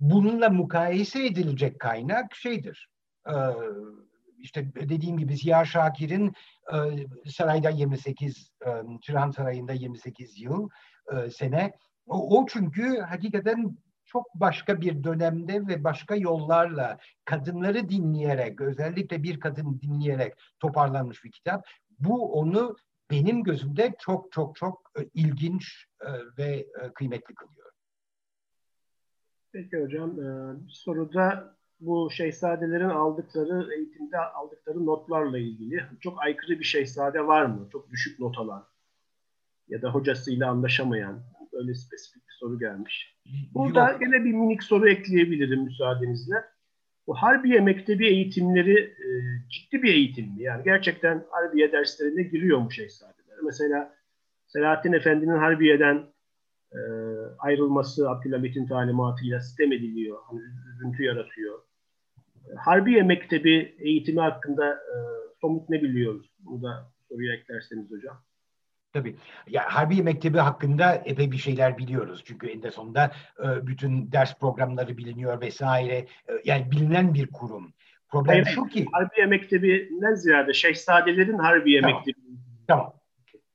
Bununla 0.00 0.50
mukayese 0.50 1.26
edilecek 1.26 1.80
kaynak 1.80 2.34
şeydir. 2.34 2.88
E, 3.28 3.34
işte 4.38 4.74
dediğim 4.74 5.18
gibi 5.18 5.36
Ziya 5.36 5.64
Şakir'in 5.64 6.32
e, 6.72 6.76
sarayda 7.30 7.70
28, 7.70 8.50
e, 8.66 8.70
Çırağan 9.02 9.30
Sarayı'nda 9.30 9.72
28 9.72 10.40
yıl 10.40 10.68
e, 11.12 11.30
sene. 11.30 11.72
O, 12.06 12.38
o 12.38 12.46
çünkü 12.46 12.98
hakikaten 12.98 13.76
çok 14.04 14.34
başka 14.34 14.80
bir 14.80 15.04
dönemde 15.04 15.66
ve 15.66 15.84
başka 15.84 16.16
yollarla 16.16 16.98
kadınları 17.24 17.88
dinleyerek, 17.88 18.60
özellikle 18.60 19.22
bir 19.22 19.40
kadın 19.40 19.80
dinleyerek 19.80 20.34
toparlanmış 20.60 21.24
bir 21.24 21.32
kitap. 21.32 21.66
Bu 21.98 22.32
onu 22.32 22.76
benim 23.10 23.42
gözümde 23.42 23.94
çok 23.98 24.32
çok 24.32 24.56
çok 24.56 24.90
e, 24.98 25.08
ilginç 25.14 25.86
e, 26.00 26.10
ve 26.38 26.66
e, 26.82 26.92
kıymetli 26.94 27.34
kılıyor. 27.34 27.70
Peki 29.52 29.82
hocam, 29.82 30.16
bir 30.66 30.72
soruda 30.72 31.55
bu 31.80 32.10
şehzadelerin 32.10 32.88
aldıkları 32.88 33.74
eğitimde 33.74 34.18
aldıkları 34.18 34.86
notlarla 34.86 35.38
ilgili 35.38 35.84
çok 36.00 36.22
aykırı 36.22 36.58
bir 36.58 36.64
şehzade 36.64 37.26
var 37.26 37.44
mı? 37.44 37.68
Çok 37.72 37.90
düşük 37.90 38.20
not 38.20 38.38
alan 38.38 38.66
ya 39.68 39.82
da 39.82 39.90
hocasıyla 39.90 40.50
anlaşamayan 40.50 41.22
öyle 41.52 41.74
spesifik 41.74 42.28
bir 42.28 42.34
soru 42.40 42.58
gelmiş. 42.58 43.16
Burada 43.54 43.90
Yok. 43.90 44.00
yine 44.02 44.24
bir 44.24 44.32
minik 44.32 44.62
soru 44.62 44.88
ekleyebilirim 44.88 45.62
müsaadenizle. 45.62 46.44
Bu 47.06 47.14
Harbiye 47.14 47.60
Mektebi 47.60 48.06
eğitimleri 48.06 48.78
e, 48.78 49.06
ciddi 49.48 49.82
bir 49.82 49.94
eğitim 49.94 50.24
mi? 50.24 50.42
Yani 50.42 50.64
gerçekten 50.64 51.24
Harbiye 51.30 51.72
derslerine 51.72 52.22
giriyor 52.22 52.58
mu 52.58 52.70
şehzadeler? 52.70 53.38
Mesela 53.44 53.94
Selahattin 54.46 54.92
Efendi'nin 54.92 55.38
Harbiye'den 55.38 56.06
e, 56.72 56.80
ayrılması 57.38 58.10
Abdülhamit'in 58.10 58.66
talimatıyla 58.66 59.40
sistem 59.40 59.72
ediliyor. 59.72 60.18
Hani 60.30 60.40
üzüntü 60.74 61.02
yaratıyor. 61.02 61.58
Harbiye 62.56 63.02
Mektebi 63.02 63.76
eğitimi 63.78 64.20
hakkında 64.20 64.72
e, 64.72 64.96
somut 65.40 65.68
ne 65.68 65.82
biliyoruz? 65.82 66.30
Bunu 66.38 66.62
da 66.62 66.92
soruya 67.08 67.34
eklerseniz 67.34 67.90
hocam. 67.90 68.22
Tabii. 68.92 69.16
Ya 69.46 69.64
Harbiye 69.74 70.02
Mektebi 70.02 70.38
hakkında 70.38 70.94
epey 70.94 71.32
bir 71.32 71.36
şeyler 71.36 71.78
biliyoruz. 71.78 72.22
Çünkü 72.26 72.46
en 72.46 72.62
de 72.62 72.70
sonunda 72.70 73.12
e, 73.44 73.66
bütün 73.66 74.12
ders 74.12 74.38
programları 74.38 74.98
biliniyor 74.98 75.40
vesaire. 75.40 75.96
E, 75.96 76.32
yani 76.44 76.70
bilinen 76.70 77.14
bir 77.14 77.26
kurum. 77.26 77.72
Problem 78.08 78.34
Hayır, 78.34 78.46
şu 78.46 78.64
ki... 78.64 78.86
Harbiye 78.92 79.26
Mektebi'nden 79.26 80.14
ziyade 80.14 80.52
Şehzadelerin 80.52 81.38
Harbiye 81.38 81.80
tamam. 81.80 81.96
Mektebi. 81.96 82.26
Tamam. 82.68 82.92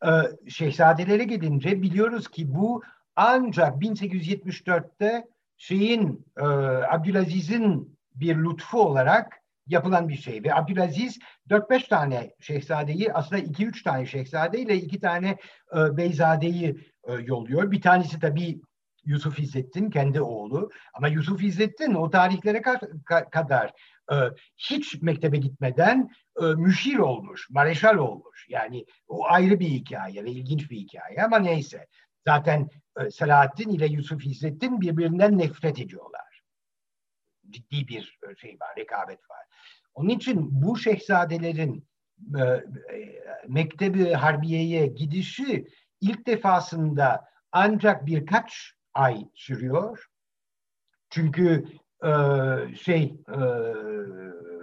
Ee, 0.05 0.49
şehzadelere 0.49 1.23
gidince 1.23 1.81
biliyoruz 1.81 2.27
ki 2.27 2.55
bu 2.55 2.83
ancak 3.15 3.81
1874'te 3.81 5.27
şeyin 5.57 6.25
e, 6.37 6.43
Abdülaziz'in 6.89 7.97
bir 8.15 8.35
lütfu 8.35 8.81
olarak 8.81 9.41
yapılan 9.67 10.09
bir 10.09 10.15
şey. 10.15 10.43
Ve 10.43 10.55
Abdülaziz 10.55 11.19
4-5 11.49 11.87
tane 11.87 12.31
şehzadeyi 12.39 13.13
aslında 13.13 13.41
2-3 13.41 13.83
tane 13.83 14.05
şehzade 14.05 14.59
ile 14.59 14.75
2 14.75 14.99
tane 14.99 15.37
e, 15.77 15.97
beyzadeyi 15.97 16.77
e, 17.03 17.13
yolluyor. 17.13 17.71
Bir 17.71 17.81
tanesi 17.81 18.19
tabii 18.19 18.61
Yusuf 19.05 19.39
İzzettin 19.39 19.89
kendi 19.89 20.21
oğlu. 20.21 20.69
Ama 20.93 21.07
Yusuf 21.07 21.43
İzzettin 21.43 21.93
o 21.93 22.09
tarihlere 22.09 22.57
ka- 22.57 23.29
kadar 23.29 23.73
e, 24.11 24.15
hiç 24.57 25.01
mektebe 25.01 25.37
gitmeden 25.37 26.09
e, 26.41 26.45
müşir 26.45 26.97
olmuş, 26.97 27.49
mareşal 27.49 27.97
olmuş. 27.97 28.45
Yani 28.49 28.85
o 29.07 29.25
ayrı 29.25 29.59
bir 29.59 29.69
hikaye 29.69 30.23
ve 30.23 30.31
ilginç 30.31 30.71
bir 30.71 30.77
hikaye 30.77 31.23
ama 31.23 31.39
neyse. 31.39 31.87
Zaten 32.27 32.69
e, 32.99 33.11
Selahattin 33.11 33.69
ile 33.69 33.85
Yusuf 33.85 34.25
İzzettin 34.25 34.81
birbirinden 34.81 35.37
nefret 35.37 35.79
ediyorlar 35.79 36.30
ciddi 37.49 37.87
bir 37.87 38.19
e, 38.29 38.35
şey 38.35 38.57
var, 38.61 38.69
rekabet 38.77 39.29
var. 39.29 39.45
Onun 39.93 40.09
için 40.09 40.61
bu 40.61 40.77
şehzadelerin 40.77 41.87
e, 42.37 42.41
e, 42.41 42.63
Mektebi 43.47 44.13
Harbiye'ye 44.13 44.87
gidişi 44.87 45.67
ilk 46.01 46.27
defasında 46.27 47.25
ancak 47.51 48.05
birkaç 48.05 48.73
ay 48.93 49.25
sürüyor. 49.33 50.05
Çünkü 51.09 51.65
e, 52.03 52.11
şey 52.75 53.03
e, 53.27 53.39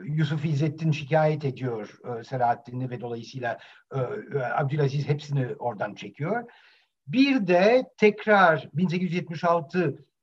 Yusuf 0.04 0.44
İzzettin 0.44 0.90
şikayet 0.90 1.44
ediyor 1.44 1.98
e, 2.04 2.24
Selahaddin'i 2.24 2.90
ve 2.90 3.00
dolayısıyla 3.00 3.58
e, 3.94 3.98
Abdülaziz 4.38 5.08
hepsini 5.08 5.54
oradan 5.58 5.94
çekiyor. 5.94 6.50
Bir 7.06 7.46
de 7.46 7.90
tekrar 7.96 8.68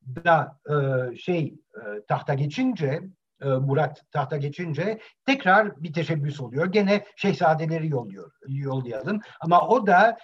1876'da 0.06 0.60
e, 0.70 1.16
şey 1.16 1.56
e, 1.76 2.06
tahta 2.08 2.34
geçince 2.34 3.02
e, 3.42 3.46
Murat 3.46 4.12
tahta 4.12 4.38
geçince 4.38 5.00
tekrar 5.26 5.84
bir 5.84 5.94
teşebbüs 5.94 6.42
oluyor. 6.42 6.66
Gene 6.66 7.06
şehzadeleri 7.16 7.90
yolluyor, 7.90 8.32
yollayalım. 8.48 9.22
Ama 9.42 9.68
o 9.68 9.88
da 9.88 10.18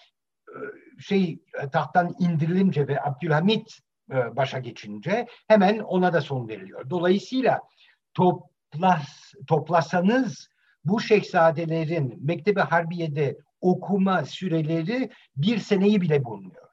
e, 0.48 0.56
şey 1.00 1.40
tahttan 1.72 2.16
indirilince 2.20 2.88
ve 2.88 3.04
Abdülhamit 3.04 3.80
başa 4.10 4.60
geçince 4.60 5.28
hemen 5.48 5.80
ona 5.80 6.14
da 6.14 6.22
son 6.22 6.48
veriliyor. 6.48 6.90
Dolayısıyla 6.90 7.62
toplas, 8.14 9.34
toplasanız 9.48 10.48
bu 10.86 11.00
şehzadelerin 11.00 12.20
Mektebi 12.26 12.60
Harbiye'de 12.60 13.38
okuma 13.62 14.26
süreleri 14.26 15.10
bir 15.36 15.58
seneyi 15.58 16.02
bile 16.02 16.24
bulmuyor. 16.24 16.71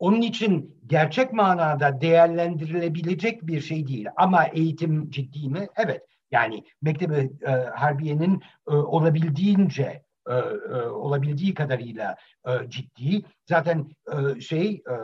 Onun 0.00 0.20
için 0.20 0.80
gerçek 0.86 1.32
manada 1.32 2.00
değerlendirilebilecek 2.00 3.46
bir 3.46 3.60
şey 3.60 3.86
değil. 3.86 4.06
Ama 4.16 4.44
eğitim 4.44 5.10
ciddi 5.10 5.48
mi? 5.48 5.66
Evet. 5.76 6.02
Yani 6.30 6.64
Mektebi 6.82 7.30
e, 7.46 7.50
Harbiye'nin 7.50 8.42
e, 8.68 8.70
olabildiğince 8.70 10.02
e, 10.30 10.32
e, 10.32 10.82
olabildiği 10.82 11.54
kadarıyla 11.54 12.16
e, 12.46 12.70
ciddi. 12.70 13.22
Zaten 13.48 13.90
e, 14.12 14.40
şey 14.40 14.70
e, 14.70 14.94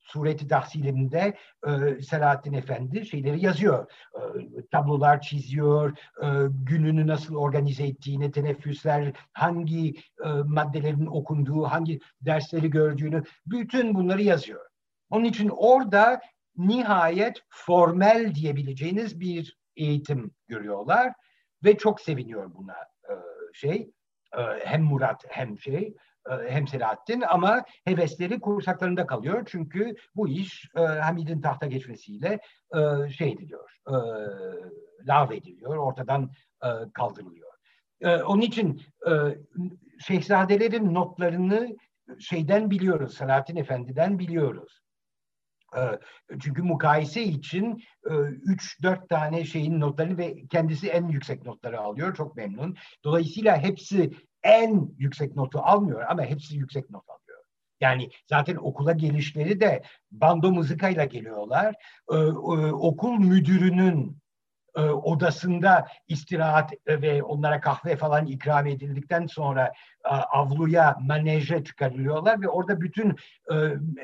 sureti 0.00 0.48
tahsilinde 0.48 1.36
e, 1.66 2.02
Selahattin 2.02 2.52
Efendi 2.52 3.06
şeyleri 3.06 3.44
yazıyor. 3.44 3.90
E, 4.14 4.20
tablolar 4.70 5.20
çiziyor, 5.20 5.90
e, 6.22 6.26
gününü 6.50 7.06
nasıl 7.06 7.34
organize 7.34 7.86
ettiğini, 7.86 8.32
teneffüsler, 8.32 9.12
hangi 9.32 9.94
e, 10.24 10.28
maddelerin 10.46 11.06
okunduğu, 11.06 11.64
hangi 11.64 12.00
dersleri 12.20 12.70
gördüğünü, 12.70 13.22
bütün 13.46 13.94
bunları 13.94 14.22
yazıyor. 14.22 14.66
Onun 15.10 15.24
için 15.24 15.50
orada 15.56 16.20
nihayet 16.56 17.42
formel 17.48 18.34
diyebileceğiniz 18.34 19.20
bir 19.20 19.58
eğitim 19.76 20.30
görüyorlar 20.48 21.12
ve 21.64 21.78
çok 21.78 22.00
seviniyor 22.00 22.54
buna 22.54 22.74
e, 23.08 23.14
şey 23.52 23.90
hem 24.64 24.82
Murat 24.82 25.24
hem 25.28 25.58
şey 25.58 25.94
e, 26.30 26.50
hem 26.50 26.68
Selahattin 26.68 27.20
ama 27.20 27.64
hevesleri 27.84 28.40
kursaklarında 28.40 29.06
kalıyor. 29.06 29.42
Çünkü 29.46 29.94
bu 30.16 30.28
iş 30.28 30.68
e, 30.76 30.80
Hamid'in 30.80 31.40
tahta 31.40 31.66
geçmesiyle 31.66 32.40
e, 32.74 33.10
şey 33.10 33.32
ediliyor, 33.32 33.80
e, 33.88 33.94
lav 35.08 35.30
ediliyor, 35.30 35.76
ortadan 35.76 36.30
kaldırılıyor. 36.94 37.52
Onun 38.04 38.40
için 38.40 38.82
şehzadelerin 39.98 40.94
notlarını 40.94 41.76
şeyden 42.18 42.70
biliyoruz, 42.70 43.16
Selahattin 43.16 43.56
Efendi'den 43.56 44.18
biliyoruz. 44.18 44.81
Çünkü 46.40 46.62
mukayese 46.62 47.22
için 47.22 47.82
3-4 48.04 49.08
tane 49.08 49.44
şeyin 49.44 49.80
notlarını 49.80 50.18
ve 50.18 50.46
kendisi 50.46 50.88
en 50.88 51.08
yüksek 51.08 51.46
notları 51.46 51.80
alıyor. 51.80 52.14
Çok 52.14 52.36
memnun. 52.36 52.76
Dolayısıyla 53.04 53.58
hepsi 53.58 54.12
en 54.42 54.94
yüksek 54.98 55.36
notu 55.36 55.58
almıyor 55.58 56.04
ama 56.08 56.22
hepsi 56.22 56.56
yüksek 56.56 56.90
not 56.90 57.04
alıyor. 57.08 57.38
Yani 57.80 58.10
zaten 58.26 58.56
okula 58.56 58.92
gelişleri 58.92 59.60
de 59.60 59.82
bando 60.10 60.52
muzikayla 60.52 61.04
geliyorlar. 61.04 61.74
Okul 62.72 63.18
müdürünün 63.18 64.21
e, 64.76 64.80
odasında 64.80 65.86
istirahat 66.08 66.72
ve 66.88 67.22
onlara 67.22 67.60
kahve 67.60 67.96
falan 67.96 68.26
ikram 68.26 68.66
edildikten 68.66 69.26
sonra 69.26 69.72
e, 70.04 70.08
avluya, 70.08 70.96
maneje 71.00 71.64
çıkarılıyorlar 71.64 72.42
ve 72.42 72.48
orada 72.48 72.80
bütün 72.80 73.16
e, 73.52 73.54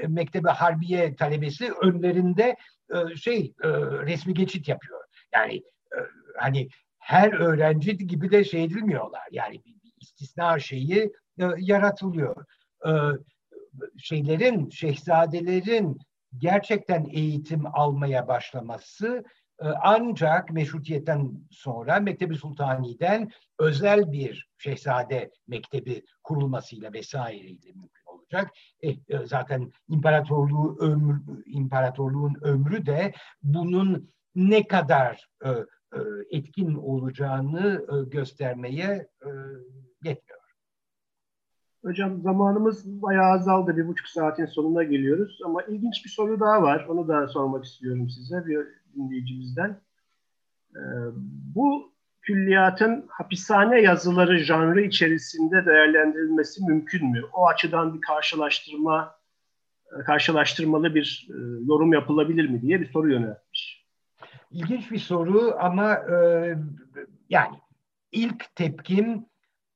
Mektebe 0.09 0.51
Harbiye 0.51 1.17
talebesi 1.17 1.73
önlerinde 1.73 2.57
e, 2.95 3.17
şey 3.17 3.55
e, 3.65 3.69
resmi 4.07 4.35
geçit 4.35 4.69
yapıyor. 4.69 5.01
Yani 5.35 5.55
e, 5.93 5.99
hani 6.37 6.69
her 6.99 7.33
öğrenci 7.33 7.99
gibi 7.99 8.31
de 8.31 8.45
şey 8.45 8.65
edilmiyorlar. 8.65 9.23
Yani 9.31 9.65
bir, 9.65 9.75
bir 9.83 9.93
istisna 10.01 10.59
şeyi 10.59 11.13
e, 11.39 11.45
yaratılıyor. 11.59 12.45
E, 12.87 12.91
şeylerin, 13.99 14.71
şehzadelerin 14.71 15.99
gerçekten 16.39 17.07
eğitim 17.13 17.63
almaya 17.67 18.29
başlaması 18.29 19.25
ancak 19.83 20.53
meşrutiyetten 20.53 21.33
sonra 21.51 22.01
Mektebi 22.01 22.37
Sultani'den 22.37 23.31
özel 23.59 24.13
bir 24.13 24.49
şehzade 24.59 25.31
mektebi 25.49 26.05
kurulmasıyla 26.23 26.93
vesaireyle 26.93 27.67
mümkün 27.67 28.05
olacak. 28.07 28.51
E, 28.83 28.89
e, 28.89 28.97
zaten 29.25 29.73
imparatorluğu 29.89 30.77
ömür, 30.81 31.21
imparatorluğun 31.47 32.37
ömrü 32.43 32.87
de 32.87 33.13
bunun 33.43 34.11
ne 34.35 34.67
kadar 34.67 35.29
e, 35.45 35.49
e, 35.49 36.01
etkin 36.31 36.75
olacağını 36.75 37.87
e, 37.93 38.11
göstermeye 38.11 39.09
e, 39.23 39.29
yetmiyor. 40.05 40.38
Hocam 41.89 42.23
zamanımız 42.23 43.03
bayağı 43.03 43.33
azaldı. 43.33 43.77
Bir 43.77 43.89
buçuk 43.89 44.09
saatin 44.09 44.47
sonuna 44.47 44.83
geliyoruz. 44.83 45.41
Ama 45.45 45.63
ilginç 45.63 46.05
bir 46.05 46.11
soru 46.11 46.41
daha 46.41 46.63
var. 46.63 46.87
Onu 46.89 47.09
da 47.09 47.29
sormak 47.29 47.65
istiyorum 47.65 48.11
size. 48.11 48.47
Bir 48.47 48.67
dinleyicimizden. 48.95 49.81
Ee, 50.77 50.81
bu 51.55 51.93
külliyatın 52.23 53.05
hapishane 53.09 53.81
yazıları 53.81 54.39
janrı 54.39 54.81
içerisinde 54.81 55.67
değerlendirilmesi 55.67 56.65
mümkün 56.65 57.11
mü? 57.11 57.23
O 57.33 57.47
açıdan 57.47 57.95
bir 57.95 58.01
karşılaştırma 58.01 59.15
karşılaştırmalı 60.07 60.95
bir 60.95 61.29
e, 61.31 61.37
yorum 61.67 61.93
yapılabilir 61.93 62.49
mi 62.49 62.63
diye 62.63 62.81
bir 62.81 62.91
soru 62.93 63.13
yöneltmiş. 63.13 63.87
İlginç 64.51 64.91
bir 64.91 64.99
soru 64.99 65.57
ama 65.61 65.95
e, 65.95 66.15
yani 67.29 67.57
ilk 68.13 68.57
tepkim 68.57 69.27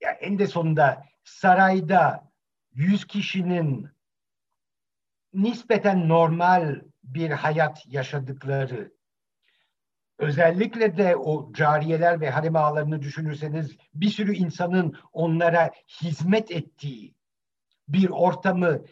yani 0.02 0.16
en 0.20 0.38
de 0.38 0.46
sonunda 0.46 1.04
sarayda 1.24 2.30
100 2.72 3.06
kişinin 3.06 3.88
nispeten 5.32 6.08
normal 6.08 6.80
bir 7.02 7.30
hayat 7.30 7.86
yaşadıkları 7.86 8.92
özellikle 10.18 10.96
de 10.96 11.16
o 11.16 11.52
cariyeler 11.52 12.20
ve 12.20 12.30
harem 12.30 12.56
ağalarını 12.56 13.02
düşünürseniz 13.02 13.76
bir 13.94 14.10
sürü 14.10 14.34
insanın 14.34 14.96
onlara 15.12 15.70
hizmet 16.02 16.50
ettiği 16.50 17.14
bir 17.88 18.10
ortamı 18.10 18.84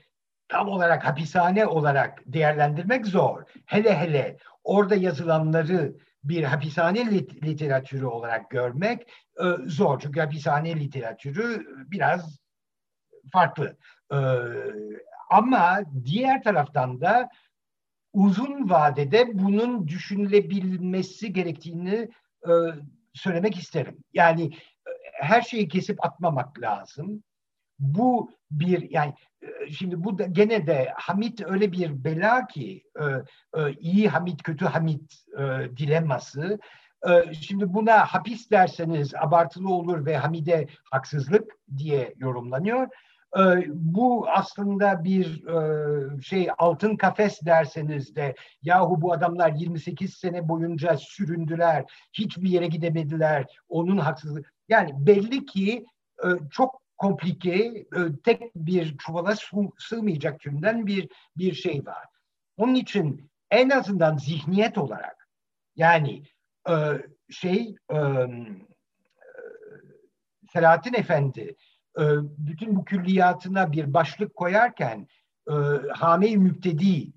tam 0.49 0.69
olarak 0.69 1.07
hapishane 1.07 1.67
olarak 1.67 2.23
değerlendirmek 2.27 3.07
zor. 3.07 3.43
Hele 3.67 3.99
hele 3.99 4.37
orada 4.65 4.95
yazılanları 4.95 5.95
bir 6.25 6.43
hapishane 6.45 7.01
lit- 7.01 7.45
literatürü 7.45 8.05
olarak 8.07 8.51
görmek 8.51 9.03
e, 9.41 9.45
zor. 9.67 10.01
Çünkü 10.01 10.21
hapishane 10.21 10.81
literatürü 10.81 11.67
biraz 11.91 12.39
farklı. 13.33 13.77
E, 14.13 14.19
ama 15.31 15.81
diğer 16.05 16.43
taraftan 16.43 17.01
da 17.01 17.29
uzun 18.13 18.71
vadede 18.71 19.39
bunun 19.39 19.89
düşünülebilmesi 19.89 21.33
gerektiğini 21.33 22.09
e, 22.45 22.53
söylemek 23.15 23.57
isterim. 23.57 23.99
Yani 24.13 24.45
e, 24.87 24.91
her 25.21 25.43
şeyi 25.43 25.69
kesip 25.69 26.05
atmamak 26.05 26.61
lazım. 26.61 27.23
Bu 27.81 28.31
bir 28.51 28.91
yani 28.91 29.15
e, 29.43 29.71
şimdi 29.71 30.05
bu 30.05 30.19
da 30.19 30.25
gene 30.25 30.67
de 30.67 30.93
Hamit 30.97 31.43
öyle 31.47 31.73
bir 31.73 32.05
bela 32.05 32.47
ki 32.47 32.83
e, 33.01 33.05
e, 33.61 33.73
iyi 33.73 34.09
Hamit 34.09 34.43
kötü 34.43 34.65
Hamit 34.65 35.25
dileması. 35.77 36.59
Şimdi 37.41 37.75
buna 37.75 38.05
hapis 38.05 38.51
derseniz 38.51 39.15
abartılı 39.15 39.75
olur 39.75 40.07
ve 40.07 40.17
Hamide 40.17 40.67
haksızlık 40.91 41.57
diye 41.77 42.15
yorumlanıyor. 42.17 42.89
Bu 43.69 44.29
aslında 44.29 45.05
bir 45.05 45.45
şey 46.23 46.49
altın 46.59 46.97
kafes 46.97 47.41
derseniz 47.45 48.17
de 48.17 48.35
yahu 48.63 49.01
bu 49.01 49.13
adamlar 49.13 49.53
28 49.53 50.15
sene 50.15 50.49
boyunca 50.49 50.97
süründüler, 50.97 51.85
hiçbir 52.13 52.49
yere 52.49 52.67
gidemediler, 52.67 53.47
onun 53.69 53.99
haksızlığı. 53.99 54.43
Yani 54.69 54.93
belli 54.97 55.47
ki 55.47 55.87
çok 56.51 56.81
komplike, 57.01 57.55
e, 57.55 57.87
tek 58.25 58.55
bir 58.57 58.99
çuvala 58.99 59.35
sığmayacak 59.79 60.41
türden 60.41 60.87
bir 60.87 61.09
bir 61.37 61.55
şey 61.55 61.87
var. 61.87 62.07
Onun 62.57 62.75
için 62.75 63.31
en 63.51 63.71
azından 63.71 64.17
zihniyet 64.17 64.79
olarak 64.79 65.29
yani 65.77 66.23
şey 67.31 67.77
Selahattin 70.53 70.95
Efendi 70.95 71.57
e, 71.99 72.03
bütün 72.39 72.77
bu 72.77 72.85
külliyatına 72.85 73.73
bir 73.73 73.95
başlık 73.95 74.35
koyarken 74.35 75.09
e, 75.49 75.55
hame-i 75.95 76.37
müptediyi 76.37 77.13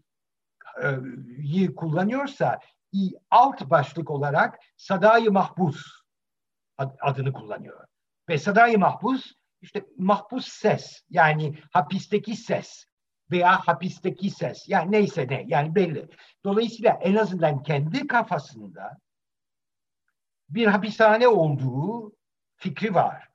e, 0.83 1.75
kullanıyorsa 1.75 2.59
alt 3.31 3.69
başlık 3.69 4.09
olarak 4.09 4.59
sadayı 4.77 5.31
mahpus 5.31 5.85
adını 6.77 7.33
kullanıyor. 7.33 7.85
Ve 8.29 8.37
sadayı 8.37 8.79
mahpus 8.79 9.33
işte 9.63 9.85
mahpus 9.97 10.47
ses 10.47 11.01
yani 11.09 11.59
hapisteki 11.71 12.35
ses 12.35 12.85
veya 13.31 13.59
hapisteki 13.67 14.29
ses 14.29 14.69
yani 14.69 14.91
neyse 14.91 15.27
ne 15.27 15.45
yani 15.47 15.75
belli. 15.75 16.09
Dolayısıyla 16.43 16.99
en 17.01 17.15
azından 17.15 17.63
kendi 17.63 18.07
kafasında 18.07 18.97
bir 20.49 20.67
hapishane 20.67 21.27
olduğu 21.27 22.15
fikri 22.55 22.93
var. 22.93 23.27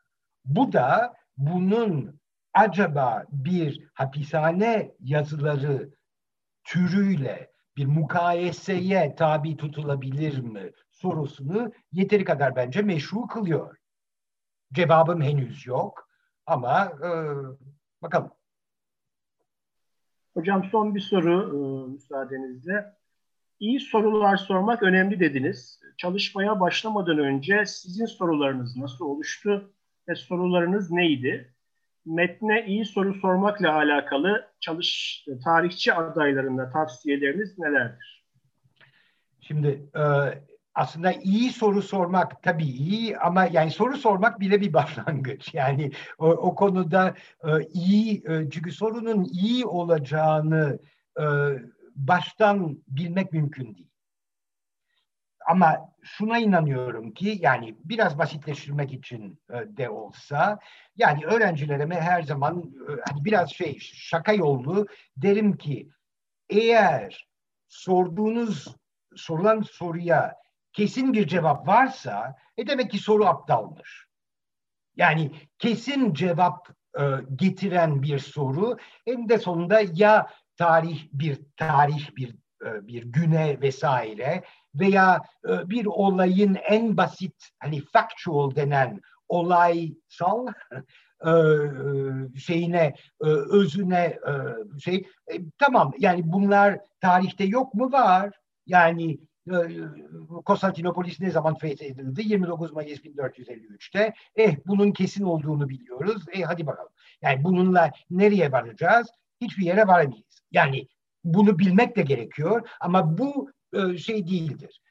Bu 0.44 0.72
da 0.72 1.14
bunun 1.36 2.20
acaba 2.54 3.24
bir 3.28 3.88
hapishane 3.94 4.92
yazıları 5.00 5.90
türüyle 6.64 7.50
bir 7.76 7.86
mukayeseye 7.86 9.14
tabi 9.14 9.56
tutulabilir 9.56 10.38
mi 10.38 10.70
sorusunu 10.90 11.72
yeteri 11.92 12.24
kadar 12.24 12.56
bence 12.56 12.82
meşru 12.82 13.26
kılıyor. 13.26 13.76
Cevabım 14.72 15.22
henüz 15.22 15.66
yok 15.66 16.07
ama 16.48 16.92
e, 17.02 17.10
bakalım. 18.02 18.30
Hocam 20.34 20.64
son 20.64 20.94
bir 20.94 21.00
soru 21.00 21.42
e, 21.54 21.92
müsaadenizle. 21.92 22.98
İyi 23.60 23.80
sorular 23.80 24.36
sormak 24.36 24.82
önemli 24.82 25.20
dediniz. 25.20 25.80
Çalışmaya 25.96 26.60
başlamadan 26.60 27.18
önce 27.18 27.66
sizin 27.66 28.06
sorularınız 28.06 28.76
nasıl 28.76 29.04
oluştu? 29.04 29.72
ve 30.08 30.14
sorularınız 30.14 30.90
neydi? 30.90 31.54
Metne 32.06 32.66
iyi 32.66 32.84
soru 32.84 33.14
sormakla 33.14 33.74
alakalı 33.74 34.48
çalış 34.60 35.24
tarihçi 35.44 35.94
adaylarında 35.94 36.70
tavsiyeleriniz 36.70 37.58
nelerdir? 37.58 38.24
Şimdi 39.40 39.82
e, 39.96 40.02
aslında 40.78 41.12
iyi 41.12 41.52
soru 41.52 41.82
sormak 41.82 42.42
tabii 42.42 42.64
iyi 42.64 43.18
ama 43.18 43.46
yani 43.46 43.70
soru 43.70 43.96
sormak 43.96 44.40
bile 44.40 44.60
bir 44.60 44.72
başlangıç. 44.78 45.54
Yani 45.54 45.90
o, 46.18 46.26
o 46.26 46.54
konuda 46.54 47.14
e, 47.44 47.50
iyi 47.72 48.22
e, 48.28 48.50
çünkü 48.50 48.72
sorunun 48.72 49.24
iyi 49.24 49.66
olacağını 49.66 50.78
e, 51.20 51.24
baştan 51.96 52.82
bilmek 52.88 53.32
mümkün 53.32 53.74
değil. 53.74 53.88
Ama 55.48 55.92
şuna 56.02 56.38
inanıyorum 56.38 57.10
ki 57.10 57.38
yani 57.40 57.76
biraz 57.84 58.18
basitleştirmek 58.18 58.92
için 58.92 59.40
e, 59.50 59.76
de 59.76 59.90
olsa 59.90 60.58
yani 60.96 61.24
öğrencilerime 61.24 62.00
her 62.00 62.22
zaman 62.22 62.58
e, 62.58 62.90
hani 63.10 63.24
biraz 63.24 63.50
şey 63.50 63.78
şaka 63.80 64.32
yollu 64.32 64.86
derim 65.16 65.56
ki 65.56 65.88
eğer 66.50 67.28
sorduğunuz 67.68 68.76
sorulan 69.16 69.62
soruya 69.62 70.37
kesin 70.78 71.12
bir 71.12 71.26
cevap 71.26 71.68
varsa 71.68 72.36
e 72.56 72.66
demek 72.66 72.90
ki 72.90 72.98
soru 72.98 73.26
aptalmış. 73.26 74.06
Yani 74.96 75.30
kesin 75.58 76.14
cevap 76.14 76.68
e, 76.98 77.02
getiren 77.36 78.02
bir 78.02 78.18
soru 78.18 78.76
en 79.06 79.28
de 79.28 79.38
sonunda 79.38 79.80
ya 79.92 80.30
tarih 80.56 81.08
bir 81.12 81.40
tarih 81.56 82.16
bir 82.16 82.34
e, 82.64 82.86
bir 82.86 83.02
güne 83.02 83.60
vesaire 83.60 84.42
veya 84.74 85.22
e, 85.48 85.70
bir 85.70 85.86
olayın 85.86 86.54
en 86.54 86.96
basit 86.96 87.48
hani 87.58 87.84
factual 87.92 88.54
denen 88.54 89.00
olaysal 89.28 90.46
e, 91.26 91.32
şeyine 92.38 92.94
özüne 93.50 94.18
şey 94.84 95.06
tamam 95.58 95.92
yani 95.98 96.22
bunlar 96.24 96.78
tarihte 97.00 97.44
yok 97.44 97.74
mu 97.74 97.92
var 97.92 98.40
yani 98.66 99.18
Konstantinopolis 100.44 101.20
ne 101.20 101.30
zaman 101.30 101.54
fethedildi? 101.54 102.22
29 102.22 102.72
Mayıs 102.72 103.00
1453'te. 103.00 104.14
Eh 104.36 104.56
bunun 104.66 104.92
kesin 104.92 105.24
olduğunu 105.24 105.68
biliyoruz. 105.68 106.24
Eh 106.32 106.42
hadi 106.46 106.66
bakalım. 106.66 106.92
Yani 107.22 107.44
bununla 107.44 107.90
nereye 108.10 108.52
varacağız? 108.52 109.08
Hiçbir 109.40 109.64
yere 109.64 109.86
varamayız. 109.86 110.42
Yani 110.52 110.88
bunu 111.24 111.58
bilmek 111.58 111.96
de 111.96 112.02
gerekiyor 112.02 112.68
ama 112.80 113.18
bu 113.18 113.52
e, 113.72 113.98
şey 113.98 114.26
değildir. 114.26 114.82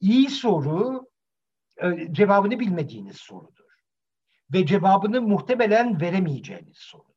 İyi 0.00 0.30
soru 0.30 1.08
e, 1.76 2.12
cevabını 2.12 2.60
bilmediğiniz 2.60 3.16
sorudur. 3.16 3.64
Ve 4.52 4.66
cevabını 4.66 5.22
muhtemelen 5.22 6.00
veremeyeceğiniz 6.00 6.76
sorudur. 6.76 7.10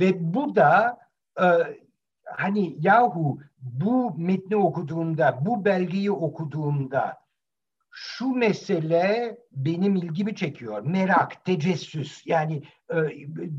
Ve 0.00 0.34
bu 0.34 0.56
da 0.56 0.98
e, 1.40 1.46
hani 2.24 2.76
yahu 2.80 3.38
bu 3.58 4.14
metni 4.16 4.56
okuduğumda, 4.56 5.38
bu 5.46 5.64
belgeyi 5.64 6.10
okuduğumda 6.10 7.22
şu 7.92 8.28
mesele 8.28 9.38
benim 9.52 9.96
ilgimi 9.96 10.36
çekiyor. 10.36 10.82
Merak, 10.82 11.44
tecessüs. 11.44 12.26
Yani 12.26 12.62
e, 12.90 12.96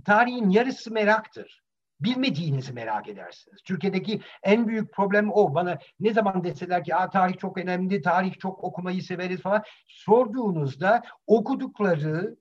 tarihin 0.06 0.50
yarısı 0.50 0.92
meraktır. 0.92 1.64
Bilmediğinizi 2.00 2.74
merak 2.74 3.10
edersiniz. 3.10 3.62
Türkiye'deki 3.66 4.22
en 4.44 4.68
büyük 4.68 4.94
problem 4.94 5.32
o. 5.32 5.56
Bana 5.56 5.78
ne 6.00 6.14
zaman 6.14 6.44
deseler 6.44 6.84
ki 6.84 6.92
tarih 7.14 7.38
çok 7.38 7.58
önemli, 7.58 8.02
tarih 8.02 8.40
çok 8.40 8.64
okumayı 8.64 9.04
severiz 9.04 9.42
falan. 9.42 9.64
Sorduğunuzda 9.88 11.02
okudukları, 11.28 12.36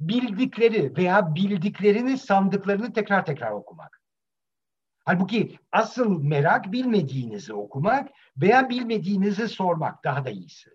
bildikleri 0.00 0.96
veya 0.96 1.34
bildiklerini 1.34 2.18
sandıklarını 2.18 2.92
tekrar 2.92 3.26
tekrar 3.26 3.50
okumak. 3.50 4.01
Halbuki 5.04 5.58
asıl 5.72 6.22
merak 6.22 6.72
bilmediğinizi 6.72 7.54
okumak 7.54 8.10
veya 8.36 8.68
bilmediğinizi 8.68 9.48
sormak 9.48 10.04
daha 10.04 10.24
da 10.24 10.30
iyisi. 10.30 10.70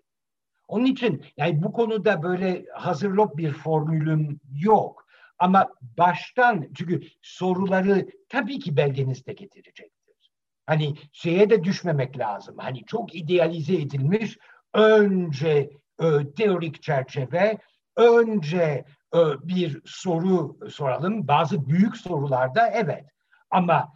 Onun 0.68 0.84
için 0.84 1.24
yani 1.36 1.62
bu 1.62 1.72
konuda 1.72 2.22
böyle 2.22 2.64
hazırlık 2.74 3.36
bir 3.36 3.52
formülüm 3.52 4.40
yok. 4.60 5.06
Ama 5.38 5.68
baştan 5.98 6.66
çünkü 6.74 7.00
soruları 7.22 8.06
tabii 8.28 8.58
ki 8.58 8.76
belgenizde 8.76 9.32
getirecektir. 9.32 10.32
Hani 10.66 10.94
şeye 11.12 11.50
de 11.50 11.64
düşmemek 11.64 12.18
lazım. 12.18 12.54
Hani 12.58 12.84
çok 12.84 13.14
idealize 13.14 13.74
edilmiş 13.74 14.38
önce 14.74 15.70
e, 16.00 16.32
teorik 16.36 16.82
çerçeve, 16.82 17.58
önce 17.96 18.84
e, 19.14 19.18
bir 19.42 19.82
soru 19.84 20.58
soralım. 20.70 21.28
Bazı 21.28 21.68
büyük 21.68 21.96
sorularda 21.96 22.68
evet. 22.68 23.04
Ama 23.50 23.92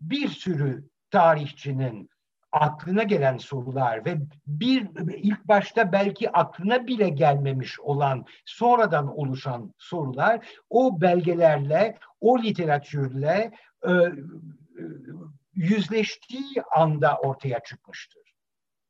bir 0.00 0.28
sürü 0.28 0.88
tarihçinin 1.10 2.10
aklına 2.52 3.02
gelen 3.02 3.36
sorular 3.36 4.04
ve 4.04 4.18
bir 4.46 4.88
ilk 5.16 5.48
başta 5.48 5.92
belki 5.92 6.30
aklına 6.30 6.86
bile 6.86 7.08
gelmemiş 7.08 7.80
olan 7.80 8.24
sonradan 8.44 9.18
oluşan 9.18 9.74
sorular 9.78 10.46
o 10.70 11.00
belgelerle, 11.00 11.98
o 12.20 12.42
literatürle 12.42 13.50
e, 13.86 13.90
e, 13.90 14.12
yüzleştiği 15.54 16.62
anda 16.76 17.16
ortaya 17.16 17.60
çıkmıştır. 17.60 18.22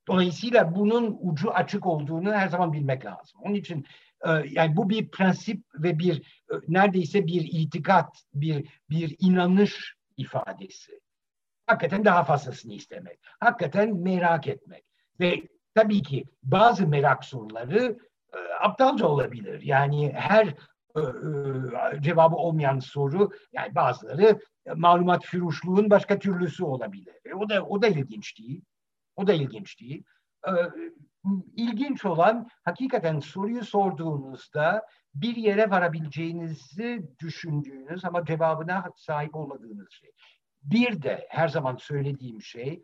Dolayısıyla 0.08 0.74
bunun 0.74 1.18
ucu 1.20 1.50
açık 1.50 1.86
olduğunu 1.86 2.32
her 2.32 2.48
zaman 2.48 2.72
bilmek 2.72 3.04
lazım. 3.04 3.40
Onun 3.42 3.54
için 3.54 3.86
e, 4.26 4.30
yani 4.50 4.76
bu 4.76 4.90
bir 4.90 5.10
prensip 5.10 5.62
ve 5.74 5.98
bir 5.98 6.16
e, 6.52 6.54
neredeyse 6.68 7.26
bir 7.26 7.48
itikat, 7.52 8.22
bir 8.34 8.68
bir 8.90 9.16
inanış 9.18 9.94
ifadesi. 10.20 11.00
Hakikaten 11.66 12.04
daha 12.04 12.24
fazlasını 12.24 12.72
istemek. 12.72 13.18
Hakikaten 13.40 13.96
merak 13.96 14.46
etmek. 14.46 14.84
Ve 15.20 15.48
tabii 15.74 16.02
ki 16.02 16.24
bazı 16.42 16.86
merak 16.86 17.24
soruları 17.24 17.98
e, 18.32 18.38
aptalca 18.60 19.06
olabilir. 19.06 19.62
Yani 19.62 20.12
her 20.12 20.46
e, 20.96 21.00
e, 21.00 22.02
cevabı 22.02 22.36
olmayan 22.36 22.78
soru 22.78 23.30
yani 23.52 23.74
bazıları 23.74 24.40
e, 24.66 24.72
malumat 24.72 25.24
füruşluğun 25.24 25.90
başka 25.90 26.18
türlüsü 26.18 26.64
olabilir. 26.64 27.14
E, 27.24 27.34
o 27.34 27.48
da 27.48 27.64
o 27.64 27.82
da 27.82 27.88
ilginç 27.88 28.38
değil. 28.38 28.62
O 29.16 29.26
da 29.26 29.32
ilginç 29.32 29.80
değil. 29.80 30.04
E, 30.46 30.52
ilginç 31.56 32.04
olan 32.04 32.48
hakikaten 32.64 33.20
soruyu 33.20 33.64
sorduğunuzda 33.64 34.86
bir 35.14 35.36
yere 35.36 35.70
varabileceğinizi 35.70 37.02
düşündüğünüz 37.18 38.04
ama 38.04 38.24
cevabına 38.24 38.84
sahip 38.96 39.36
olmadığınız 39.36 39.90
şey. 39.90 40.10
Bir 40.62 41.02
de 41.02 41.26
her 41.30 41.48
zaman 41.48 41.76
söylediğim 41.76 42.42
şey 42.42 42.82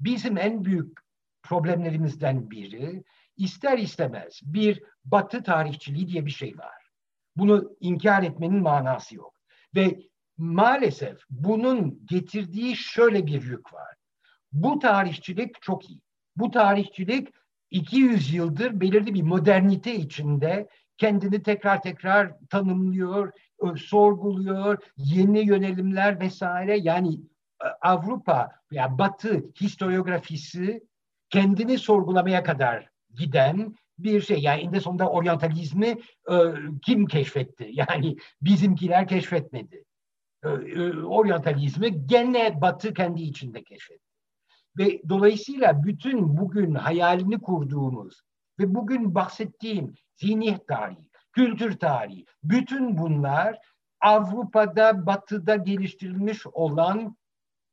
bizim 0.00 0.38
en 0.38 0.64
büyük 0.64 0.98
problemlerimizden 1.42 2.50
biri 2.50 3.04
ister 3.36 3.78
istemez 3.78 4.40
bir 4.42 4.82
batı 5.04 5.42
tarihçiliği 5.42 6.08
diye 6.08 6.26
bir 6.26 6.30
şey 6.30 6.58
var. 6.58 6.90
Bunu 7.36 7.76
inkar 7.80 8.22
etmenin 8.22 8.62
manası 8.62 9.16
yok. 9.16 9.34
Ve 9.74 10.00
maalesef 10.36 11.18
bunun 11.30 12.06
getirdiği 12.06 12.76
şöyle 12.76 13.26
bir 13.26 13.42
yük 13.42 13.74
var. 13.74 13.94
Bu 14.52 14.78
tarihçilik 14.78 15.62
çok 15.62 15.90
iyi. 15.90 16.00
Bu 16.36 16.50
tarihçilik 16.50 17.28
200 17.70 18.34
yıldır 18.34 18.80
belirli 18.80 19.14
bir 19.14 19.22
modernite 19.22 19.94
içinde 19.94 20.68
kendini 20.98 21.42
tekrar 21.42 21.82
tekrar 21.82 22.32
tanımlıyor, 22.50 23.32
sorguluyor, 23.76 24.78
yeni 24.96 25.46
yönelimler 25.46 26.20
vesaire. 26.20 26.78
Yani 26.78 27.14
e, 27.64 27.66
Avrupa 27.82 28.50
veya 28.72 28.98
Batı 28.98 29.50
historiografisi 29.60 30.80
kendini 31.30 31.78
sorgulamaya 31.78 32.42
kadar 32.42 32.90
giden 33.14 33.74
bir 33.98 34.20
şey. 34.20 34.38
Yani 34.38 34.60
en 34.60 34.78
sonunda 34.78 35.10
oryantalizmi 35.10 35.94
e, 36.30 36.34
kim 36.82 37.06
keşfetti? 37.06 37.70
Yani 37.72 38.16
bizimkiler 38.42 39.08
keşfetmedi. 39.08 39.84
E, 40.44 40.48
e, 40.48 40.92
oryantalizmi 40.92 42.06
gene 42.06 42.60
Batı 42.60 42.94
kendi 42.94 43.22
içinde 43.22 43.62
keşfetti. 43.62 44.05
Ve 44.78 45.02
dolayısıyla 45.08 45.84
bütün 45.84 46.36
bugün 46.36 46.74
hayalini 46.74 47.38
kurduğumuz 47.38 48.20
ve 48.58 48.74
bugün 48.74 49.14
bahsettiğim 49.14 49.94
zihniyet 50.16 50.68
tarihi, 50.68 51.10
kültür 51.32 51.78
tarihi, 51.78 52.24
bütün 52.44 52.98
bunlar 52.98 53.58
Avrupa'da, 54.00 55.06
Batı'da 55.06 55.56
geliştirilmiş 55.56 56.46
olan 56.46 57.16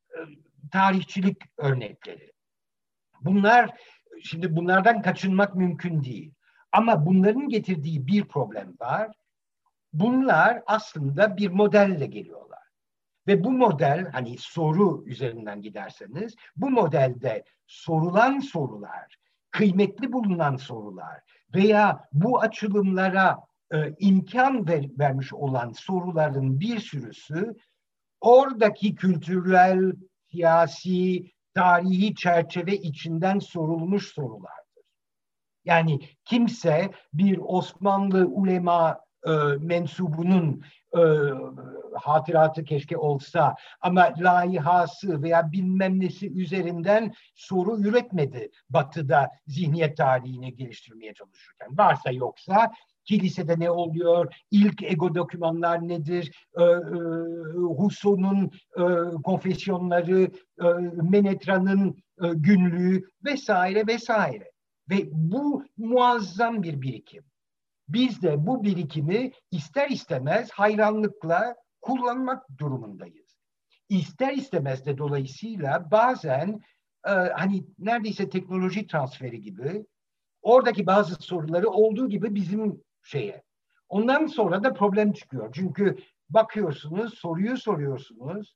e, 0.09 0.19
tarihçilik 0.71 1.38
örnekleri. 1.57 2.34
Bunlar, 3.21 3.77
şimdi 4.23 4.55
bunlardan 4.55 5.01
kaçınmak 5.01 5.55
mümkün 5.55 6.03
değil. 6.03 6.34
Ama 6.71 7.05
bunların 7.05 7.49
getirdiği 7.49 8.07
bir 8.07 8.27
problem 8.27 8.75
var. 8.80 9.11
Bunlar 9.93 10.63
aslında 10.65 11.38
bir 11.38 11.49
modelle 11.49 12.05
geliyorlar. 12.05 12.52
Ve 13.27 13.43
bu 13.43 13.51
model 13.51 14.11
hani 14.11 14.37
soru 14.37 15.03
üzerinden 15.05 15.61
giderseniz 15.61 16.35
bu 16.55 16.69
modelde 16.69 17.43
sorulan 17.67 18.39
sorular, 18.39 19.17
kıymetli 19.51 20.13
bulunan 20.13 20.55
sorular 20.55 21.21
veya 21.55 22.07
bu 22.13 22.41
açılımlara 22.41 23.39
e, 23.73 23.95
imkan 23.99 24.67
ver, 24.67 24.85
vermiş 24.99 25.33
olan 25.33 25.71
soruların 25.71 26.59
bir 26.59 26.79
sürüsü 26.79 27.55
oradaki 28.21 28.95
kültürel, 28.95 29.93
siyasi, 30.31 31.31
tarihi 31.53 32.15
çerçeve 32.15 32.77
içinden 32.77 33.39
sorulmuş 33.39 34.07
sorulardır. 34.07 34.83
Yani 35.65 35.99
kimse 36.25 36.91
bir 37.13 37.39
Osmanlı 37.43 38.25
ulema 38.27 38.99
e, 39.27 39.31
mensubunun 39.59 40.63
e, 40.98 41.02
hatıratı 41.94 42.64
keşke 42.64 42.98
olsa 42.98 43.56
ama 43.82 44.14
layihası 44.18 45.22
veya 45.24 45.52
bilmem 45.52 45.99
nesi 45.99 46.32
üzerinden 46.32 47.14
soru 47.36 47.80
üretmedi 47.80 48.49
Batı'da 48.70 49.30
zihniyet 49.48 49.98
tarihini 49.98 50.56
geliştirmeye 50.56 51.14
çalışırken. 51.14 51.78
Varsa 51.78 52.11
yoksa 52.11 52.72
kilisede 53.06 53.60
ne 53.60 53.72
oluyor, 53.72 54.34
ilk 54.52 54.84
ego 54.84 55.15
dokümanlar 55.15 55.88
nedir, 55.88 56.32
e, 56.57 56.64
e, 56.64 56.68
Husso'nun 57.78 58.52
e, 58.78 58.84
konfesyonları, 59.24 60.32
e, 60.61 60.68
Menetra'nın 61.10 62.03
e, 62.24 62.28
günlüğü 62.34 63.10
vesaire 63.26 63.88
vesaire. 63.88 64.52
Ve 64.90 65.10
bu 65.11 65.64
muazzam 65.78 66.64
bir 66.64 66.82
birikim. 66.82 67.24
Biz 67.88 68.22
de 68.22 68.45
bu 68.47 68.64
birikimi 68.64 69.31
ister 69.51 69.89
istemez 69.89 70.51
hayranlıkla 70.51 71.55
kullanmak 71.81 72.57
durumundayız. 72.57 73.38
ister 73.89 74.34
istemez 74.34 74.85
de 74.85 74.97
dolayısıyla 74.97 75.91
bazen 75.91 76.61
e, 77.07 77.11
hani 77.11 77.65
neredeyse 77.80 78.30
teknoloji 78.30 78.88
transferi 78.88 79.41
gibi 79.41 79.85
oradaki 80.41 80.85
bazı 80.85 81.15
soruları 81.15 81.69
olduğu 81.69 82.10
gibi 82.10 82.35
bizim 82.35 82.81
şeye. 83.03 83.43
Ondan 83.89 84.26
sonra 84.26 84.64
da 84.64 84.73
problem 84.73 85.14
çıkıyor. 85.14 85.53
Çünkü 85.53 85.97
bakıyorsunuz, 86.30 87.14
soruyu 87.14 87.57
soruyorsunuz. 87.57 88.55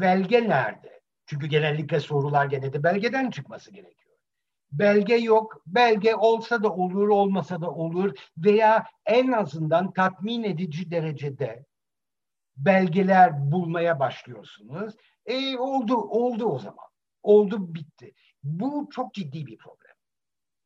Belge 0.00 0.48
nerede? 0.48 1.00
Çünkü 1.26 1.46
genellikle 1.46 2.00
sorular 2.00 2.46
gene 2.46 2.72
de 2.72 2.82
belgeden 2.82 3.30
çıkması 3.30 3.70
gerekiyor. 3.70 4.01
Belge 4.72 5.14
yok. 5.14 5.62
Belge 5.66 6.14
olsa 6.14 6.62
da 6.62 6.72
olur, 6.72 7.08
olmasa 7.08 7.60
da 7.60 7.70
olur 7.70 8.18
veya 8.38 8.86
en 9.06 9.32
azından 9.32 9.92
tatmin 9.92 10.42
edici 10.42 10.90
derecede 10.90 11.64
belgeler 12.56 13.52
bulmaya 13.52 14.00
başlıyorsunuz. 14.00 14.94
E 15.26 15.56
oldu, 15.58 15.96
oldu 15.96 16.44
o 16.44 16.58
zaman. 16.58 16.86
Oldu, 17.22 17.74
bitti. 17.74 18.14
Bu 18.42 18.88
çok 18.92 19.14
ciddi 19.14 19.46
bir 19.46 19.58
problem. 19.58 19.92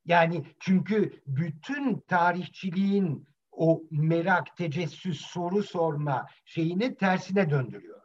Yani 0.04 0.44
çünkü 0.60 1.22
bütün 1.26 2.00
tarihçiliğin 2.00 3.28
o 3.52 3.82
merak, 3.90 4.56
tecessüs, 4.56 5.20
soru 5.20 5.62
sorma 5.62 6.26
şeyini 6.44 6.96
tersine 6.96 7.50
döndürüyor. 7.50 8.02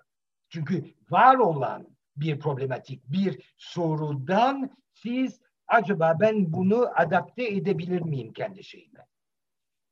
Çünkü 0.49 0.93
var 1.09 1.35
olan 1.35 1.87
bir 2.15 2.39
problematik, 2.39 3.11
bir 3.11 3.53
sorudan 3.57 4.69
siz 4.93 5.40
acaba 5.71 6.17
ben 6.19 6.53
bunu 6.53 6.89
adapte 6.95 7.47
edebilir 7.47 8.01
miyim 8.01 8.33
kendi 8.33 8.63
şeyime? 8.63 9.05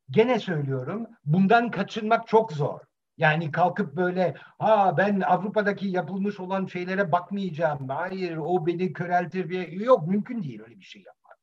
Gene 0.10 0.40
söylüyorum, 0.40 1.08
bundan 1.26 1.72
kaçınmak 1.72 2.28
çok 2.28 2.52
zor. 2.52 2.80
Yani 3.18 3.52
kalkıp 3.52 3.96
böyle 3.96 4.34
ha 4.60 4.98
ben 4.98 5.22
Avrupa'daki 5.22 5.88
yapılmış 5.88 6.40
olan 6.40 6.66
şeylere 6.66 7.12
bakmayacağım. 7.12 7.90
Hayır 7.90 8.38
o 8.38 8.66
beni 8.66 8.94
köreltir 8.94 9.50
diye. 9.50 9.70
Yok 9.70 10.08
mümkün 10.08 10.44
değil 10.44 10.62
öyle 10.62 10.80
bir 10.80 10.86
şey 10.86 11.02
yapmak. 11.02 11.38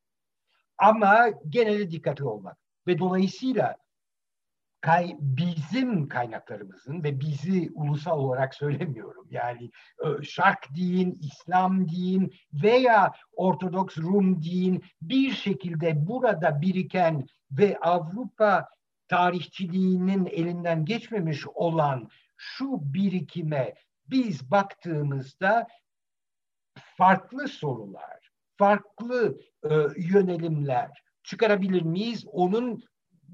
Ama 0.78 1.28
gene 1.48 1.78
de 1.78 1.90
dikkatli 1.90 2.24
olmak. 2.24 2.58
Ve 2.86 2.98
dolayısıyla 2.98 3.76
kay, 4.86 5.16
bizim 5.20 6.08
kaynaklarımızın 6.08 7.04
ve 7.04 7.20
bizi 7.20 7.70
ulusal 7.74 8.18
olarak 8.18 8.54
söylemiyorum. 8.54 9.26
Yani 9.30 9.70
Şark 10.22 10.76
deyin, 10.76 11.18
İslam 11.22 11.88
deyin 11.88 12.34
veya 12.52 13.12
Ortodoks 13.32 13.98
Rum 13.98 14.42
deyin 14.42 14.84
bir 15.02 15.30
şekilde 15.30 16.06
burada 16.06 16.60
biriken 16.60 17.26
ve 17.50 17.78
Avrupa 17.78 18.68
tarihçiliğinin 19.08 20.26
elinden 20.26 20.84
geçmemiş 20.84 21.46
olan 21.46 22.08
şu 22.36 22.94
birikime 22.94 23.74
biz 24.10 24.50
baktığımızda 24.50 25.66
farklı 26.96 27.48
sorular, 27.48 28.30
farklı 28.56 29.40
e, 29.64 29.74
yönelimler 29.96 31.02
çıkarabilir 31.22 31.82
miyiz? 31.82 32.26
Onun 32.26 32.82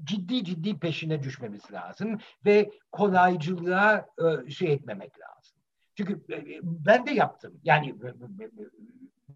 ciddi 0.03 0.43
ciddi 0.43 0.79
peşine 0.79 1.23
düşmemiz 1.23 1.71
lazım 1.71 2.17
ve 2.45 2.71
kolaycılığa 2.91 4.05
e, 4.17 4.51
şey 4.51 4.73
etmemek 4.73 5.19
lazım. 5.19 5.57
Çünkü 5.97 6.13
e, 6.33 6.59
ben 6.63 7.05
de 7.05 7.11
yaptım. 7.11 7.59
Yani 7.63 7.89
e, 7.89 8.43
e, 8.43 8.49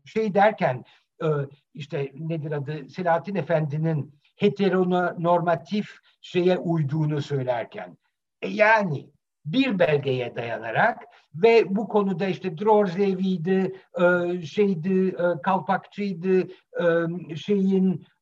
şey 0.06 0.34
derken 0.34 0.86
e, 1.24 1.28
işte 1.74 2.12
nedir 2.16 2.52
adı 2.52 2.90
Selahattin 2.90 3.36
Efendi'nin 3.36 4.20
heteronormatif 4.36 5.98
şeye 6.22 6.58
uyduğunu 6.58 7.22
söylerken. 7.22 7.98
E 8.42 8.48
yani 8.48 9.10
bir 9.46 9.80
belgeye 9.80 10.36
dayanarak 10.36 11.04
ve 11.36 11.76
bu 11.76 11.88
konuda 11.88 12.28
işte 12.28 12.58
Drorzevi'ydi, 12.58 13.76
e, 14.02 14.42
şeydi, 14.42 15.08
e, 15.08 15.42
Kalpakçı'ydı, 15.44 16.48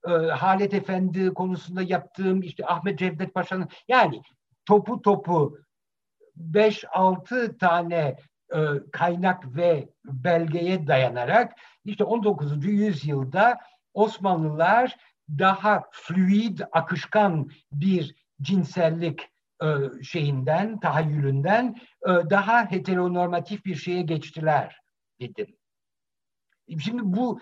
e, 0.08 0.12
Halet 0.12 0.74
Efendi 0.74 1.34
konusunda 1.34 1.82
yaptığım 1.82 2.42
işte 2.42 2.66
Ahmet 2.66 3.00
Cevdet 3.00 3.34
Paşa'nın 3.34 3.68
yani 3.88 4.22
topu 4.66 5.02
topu 5.02 5.58
5-6 6.54 7.58
tane 7.58 8.18
kaynak 8.92 9.56
ve 9.56 9.90
belgeye 10.06 10.88
dayanarak 10.88 11.54
işte 11.86 12.04
19. 12.04 12.66
yüzyılda 12.66 13.58
Osmanlılar 13.94 14.98
daha 15.30 15.84
fluid, 15.92 16.60
akışkan 16.72 17.50
bir 17.72 18.16
cinsellik 18.42 19.22
e, 19.64 19.68
şeyinden, 20.04 20.80
tahayyülünden 20.80 21.76
e, 22.02 22.10
daha 22.10 22.72
heteronormatif 22.72 23.66
bir 23.66 23.76
şeye 23.76 24.02
geçtiler 24.02 24.80
dedim. 25.20 25.56
Şimdi 26.80 27.02
bu 27.04 27.40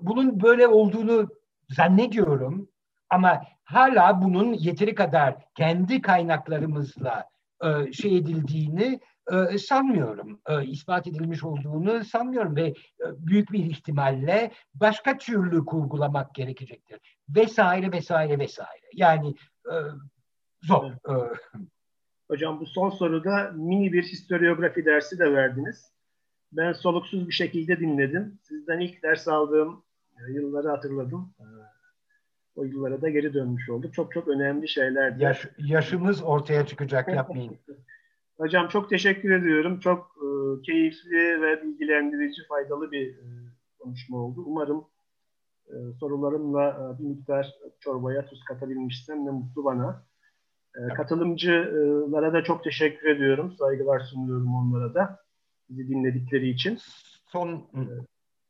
bunun 0.00 0.40
böyle 0.40 0.66
olduğunu 0.68 1.28
zannediyorum 1.70 2.68
ama 3.10 3.42
hala 3.64 4.22
bunun 4.22 4.52
yeteri 4.52 4.94
kadar 4.94 5.36
kendi 5.54 6.02
kaynaklarımızla 6.02 7.28
e, 7.64 7.92
şey 7.92 8.16
edildiğini 8.16 9.00
e, 9.32 9.58
sanmıyorum. 9.58 10.40
E, 10.48 10.66
ispat 10.66 11.06
edilmiş 11.06 11.44
olduğunu 11.44 12.04
sanmıyorum 12.04 12.56
ve 12.56 12.66
e, 12.66 12.74
büyük 13.18 13.52
bir 13.52 13.64
ihtimalle 13.64 14.52
başka 14.74 15.18
türlü 15.18 15.64
kurgulamak 15.64 16.34
gerekecektir. 16.34 17.00
Vesaire 17.28 17.92
vesaire 17.92 18.38
vesaire. 18.38 18.86
Yani 18.94 19.34
e, 19.66 19.74
zor. 20.62 20.92
Evet. 21.08 21.64
Hocam 22.30 22.60
bu 22.60 22.66
son 22.66 22.90
soruda 22.90 23.52
mini 23.54 23.92
bir 23.92 24.02
historiografi 24.02 24.84
dersi 24.84 25.18
de 25.18 25.32
verdiniz. 25.32 25.92
Ben 26.52 26.72
soluksuz 26.72 27.28
bir 27.28 27.32
şekilde 27.32 27.80
dinledim. 27.80 28.38
Sizden 28.42 28.80
ilk 28.80 29.02
ders 29.02 29.28
aldığım 29.28 29.84
yılları 30.28 30.68
hatırladım. 30.68 31.34
O 32.56 32.64
yıllara 32.64 33.02
da 33.02 33.08
geri 33.08 33.34
dönmüş 33.34 33.70
olduk. 33.70 33.94
Çok 33.94 34.12
çok 34.12 34.28
önemli 34.28 34.68
şeylerdi. 34.68 35.22
Yaş, 35.22 35.48
yaşımız 35.58 36.22
ortaya 36.22 36.66
çıkacak 36.66 37.08
yapmayın. 37.08 37.58
Hocam 38.36 38.68
çok 38.68 38.90
teşekkür 38.90 39.30
ediyorum. 39.30 39.80
Çok 39.80 40.16
e, 40.16 40.26
keyifli 40.62 41.42
ve 41.42 41.62
bilgilendirici, 41.62 42.42
faydalı 42.48 42.92
bir 42.92 43.08
e, 43.08 43.24
konuşma 43.78 44.18
oldu. 44.18 44.44
Umarım 44.46 44.84
e, 45.66 45.74
sorularımla 46.00 46.68
e, 46.68 47.02
bir 47.02 47.08
miktar 47.08 47.54
çorbaya 47.80 48.26
tuz 48.26 48.44
katabilmişsem 48.44 49.26
ne 49.26 49.30
mutlu 49.30 49.64
bana. 49.64 50.04
E, 50.76 50.94
katılımcılara 50.94 52.32
da 52.32 52.42
çok 52.42 52.64
teşekkür 52.64 53.08
ediyorum. 53.08 53.52
Saygılar 53.58 54.00
sunuyorum 54.00 54.54
onlara 54.54 54.94
da. 54.94 55.18
Bizi 55.68 55.88
dinledikleri 55.88 56.48
için. 56.48 56.78
Son 57.26 57.70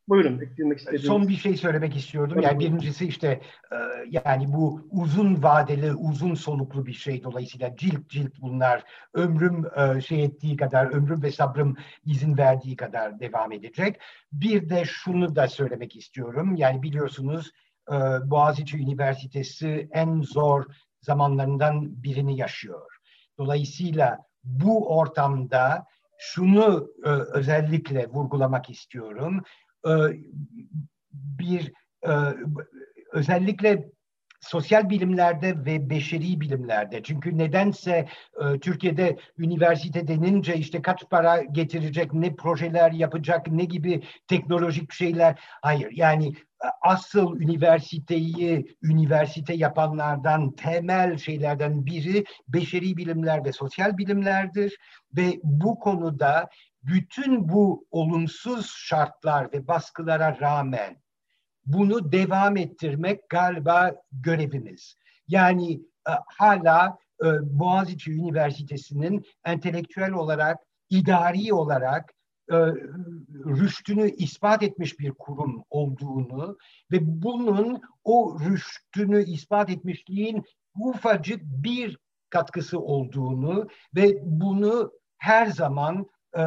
Buyurun 0.09 0.39
eklemek 0.39 0.79
istediğiniz. 0.79 1.07
Son 1.07 1.27
bir 1.27 1.35
şey 1.35 1.57
söylemek 1.57 1.95
istiyordum. 1.95 2.41
Yani 2.41 2.59
birincisi 2.59 3.07
işte 3.07 3.27
e, 3.71 3.75
yani 4.09 4.53
bu 4.53 4.87
uzun 4.91 5.43
vadeli, 5.43 5.93
uzun 5.93 6.33
soluklu 6.33 6.85
bir 6.85 6.93
şey 6.93 7.23
dolayısıyla 7.23 7.75
cilt 7.75 8.09
cilt 8.09 8.41
bunlar 8.41 8.83
ömrüm 9.13 9.65
e, 9.75 10.01
şey 10.01 10.23
ettiği 10.23 10.57
kadar, 10.57 10.85
ömrüm 10.85 11.23
ve 11.23 11.31
sabrım 11.31 11.77
izin 12.05 12.37
verdiği 12.37 12.75
kadar 12.75 13.19
devam 13.19 13.51
edecek. 13.51 13.99
Bir 14.33 14.69
de 14.69 14.83
şunu 14.85 15.35
da 15.35 15.47
söylemek 15.47 15.95
istiyorum. 15.95 16.55
Yani 16.55 16.83
biliyorsunuz 16.83 17.51
e, 17.91 17.95
Boğaziçi 18.29 18.77
Üniversitesi 18.77 19.89
en 19.91 20.21
zor 20.21 20.65
zamanlarından 21.01 22.03
birini 22.03 22.37
yaşıyor. 22.37 22.97
Dolayısıyla 23.37 24.17
bu 24.43 24.97
ortamda 24.97 25.85
şunu 26.17 26.91
özellikle 27.33 28.07
vurgulamak 28.07 28.69
istiyorum. 28.69 29.43
E, 29.87 29.91
bir 31.13 31.73
e, 32.07 32.11
özellikle 33.11 33.91
sosyal 34.41 34.89
bilimlerde 34.89 35.65
ve 35.65 35.89
beşeri 35.89 36.41
bilimlerde. 36.41 37.03
Çünkü 37.03 37.37
nedense 37.37 38.07
e, 38.41 38.59
Türkiye'de 38.59 39.17
üniversite 39.37 40.07
denince 40.07 40.55
işte 40.55 40.81
kaç 40.81 41.09
para 41.09 41.41
getirecek, 41.41 42.13
ne 42.13 42.35
projeler 42.35 42.91
yapacak, 42.91 43.47
ne 43.47 43.65
gibi 43.65 44.01
teknolojik 44.27 44.93
şeyler. 44.93 45.39
Hayır 45.61 45.91
yani 45.91 46.33
asıl 46.81 47.39
üniversiteyi 47.39 48.75
üniversite 48.83 49.53
yapanlardan 49.53 50.51
temel 50.51 51.17
şeylerden 51.17 51.85
biri 51.85 52.25
beşeri 52.47 52.97
bilimler 52.97 53.45
ve 53.45 53.51
sosyal 53.51 53.97
bilimlerdir 53.97 54.77
ve 55.17 55.39
bu 55.43 55.79
konuda 55.79 56.49
bütün 56.83 57.49
bu 57.49 57.85
olumsuz 57.91 58.71
şartlar 58.77 59.53
ve 59.53 59.67
baskılara 59.67 60.39
rağmen 60.39 61.01
bunu 61.65 62.11
devam 62.11 62.57
ettirmek 62.57 63.29
galiba 63.29 63.95
görevimiz. 64.11 64.95
Yani 65.27 65.73
e, 66.09 66.11
hala 66.25 66.97
e, 67.23 67.25
Boğaziçi 67.59 68.11
Üniversitesi'nin 68.11 69.25
entelektüel 69.45 70.11
olarak, 70.11 70.57
idari 70.89 71.53
olarak 71.53 72.13
e, 72.51 72.57
rüştünü 73.45 74.11
ispat 74.11 74.63
etmiş 74.63 74.99
bir 74.99 75.11
kurum 75.11 75.63
olduğunu 75.69 76.57
ve 76.91 76.97
bunun 77.01 77.81
o 78.03 78.37
rüştünü 78.39 79.23
ispat 79.23 79.69
etmişliğin 79.69 80.43
ufacık 80.79 81.41
bir 81.43 81.97
katkısı 82.29 82.79
olduğunu 82.79 83.67
ve 83.95 84.17
bunu 84.23 84.91
her 85.17 85.47
zaman 85.47 86.07
e, 86.37 86.43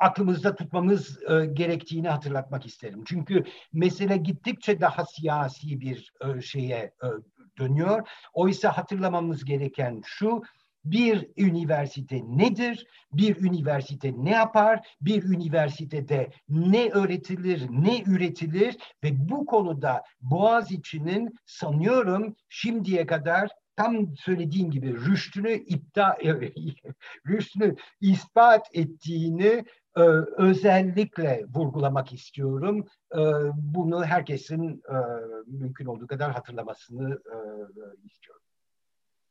aklımızda 0.00 0.54
tutmamız 0.54 1.22
e, 1.22 1.46
gerektiğini 1.46 2.08
hatırlatmak 2.08 2.66
isterim. 2.66 3.04
Çünkü 3.06 3.44
mesele 3.72 4.16
gittikçe 4.16 4.80
daha 4.80 5.04
siyasi 5.06 5.80
bir 5.80 6.12
e, 6.20 6.40
şeye 6.40 6.78
e, 6.78 7.06
dönüyor. 7.58 8.08
Oysa 8.32 8.76
hatırlamamız 8.76 9.44
gereken 9.44 10.02
şu, 10.04 10.42
bir 10.84 11.28
üniversite 11.36 12.20
nedir? 12.24 12.86
Bir 13.12 13.36
üniversite 13.36 14.12
ne 14.16 14.30
yapar? 14.30 14.86
Bir 15.00 15.22
üniversitede 15.22 16.30
ne 16.48 16.90
öğretilir, 16.90 17.66
ne 17.70 18.02
üretilir? 18.02 18.76
Ve 19.04 19.28
bu 19.28 19.46
konuda 19.46 20.02
Boğaziçi'nin 20.20 21.38
sanıyorum 21.46 22.36
şimdiye 22.48 23.06
kadar 23.06 23.50
tam 23.78 24.16
söylediğim 24.16 24.70
gibi 24.70 24.96
rüştünü 24.96 25.52
iptal 25.52 26.14
rüştünü 27.28 27.76
ispat 28.00 28.66
ettiğini 28.72 29.64
e, 29.96 30.02
özellikle 30.36 31.44
vurgulamak 31.54 32.12
istiyorum. 32.12 32.86
E, 33.14 33.20
bunu 33.56 34.04
herkesin 34.04 34.82
e, 34.88 34.96
mümkün 35.46 35.86
olduğu 35.86 36.06
kadar 36.06 36.32
hatırlamasını 36.32 37.12
e, 37.12 37.36
istiyorum. 38.06 38.42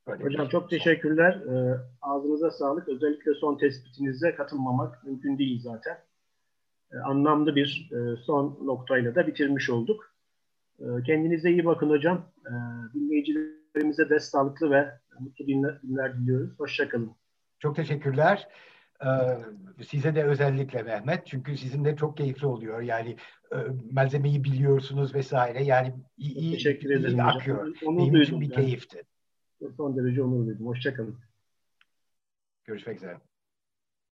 Böyle 0.08 0.24
Hocam 0.24 0.46
şey. 0.46 0.50
çok 0.50 0.70
teşekkürler. 0.70 1.34
E, 1.34 1.80
ağzınıza 2.02 2.52
sağlık. 2.52 2.90
Özellikle 2.90 3.34
son 3.34 3.58
tespitinize 3.58 4.36
katılmamak 4.36 5.04
mümkün 5.04 5.38
değil 5.38 5.62
zaten. 5.62 5.98
E, 6.92 6.98
anlamlı 6.98 7.56
bir 7.56 7.90
e, 7.92 8.18
son 8.18 8.60
noktayla 8.66 9.16
da 9.16 9.28
bitirmiş 9.28 9.70
olduk. 9.70 10.14
E, 10.80 10.86
kendinize 11.06 11.52
iyi 11.52 11.66
bakın 11.66 11.90
hocam. 11.90 12.26
E, 12.46 12.52
dinleyicilerimize 13.78 14.10
de 14.10 14.20
sağlıklı 14.20 14.72
ve 14.72 14.92
mutlu 15.20 15.46
günler, 15.46 16.18
diliyoruz. 16.18 16.60
Hoşçakalın. 16.60 17.12
Çok 17.60 17.76
teşekkürler. 17.76 18.48
Ee, 19.06 19.08
size 19.84 20.16
de 20.16 20.24
özellikle 20.24 20.84
Mehmet 20.84 21.28
çünkü 21.28 21.58
sizin 21.58 21.86
de 21.86 21.96
çok 21.96 22.18
keyifli 22.18 22.48
oluyor 22.48 22.82
yani 22.82 23.18
e, 23.52 23.56
malzemeyi 23.92 24.44
biliyorsunuz 24.44 25.16
vesaire 25.16 25.64
yani 25.64 25.96
iyi, 26.18 26.54
Teşekkür 26.54 26.90
ederim 26.90 27.18
iyi 27.18 27.24
akıyor. 27.24 27.76
Onu 27.86 28.00
Benim 28.00 28.22
için 28.22 28.42
bir 28.42 28.52
yani. 28.52 28.56
keyifti. 28.56 29.04
Son 29.78 29.98
derece 29.98 30.24
onur 30.24 30.48
duydum. 30.48 30.66
Hoşçakalın. 30.66 31.20
Görüşmek 32.66 32.98
üzere. 32.98 33.18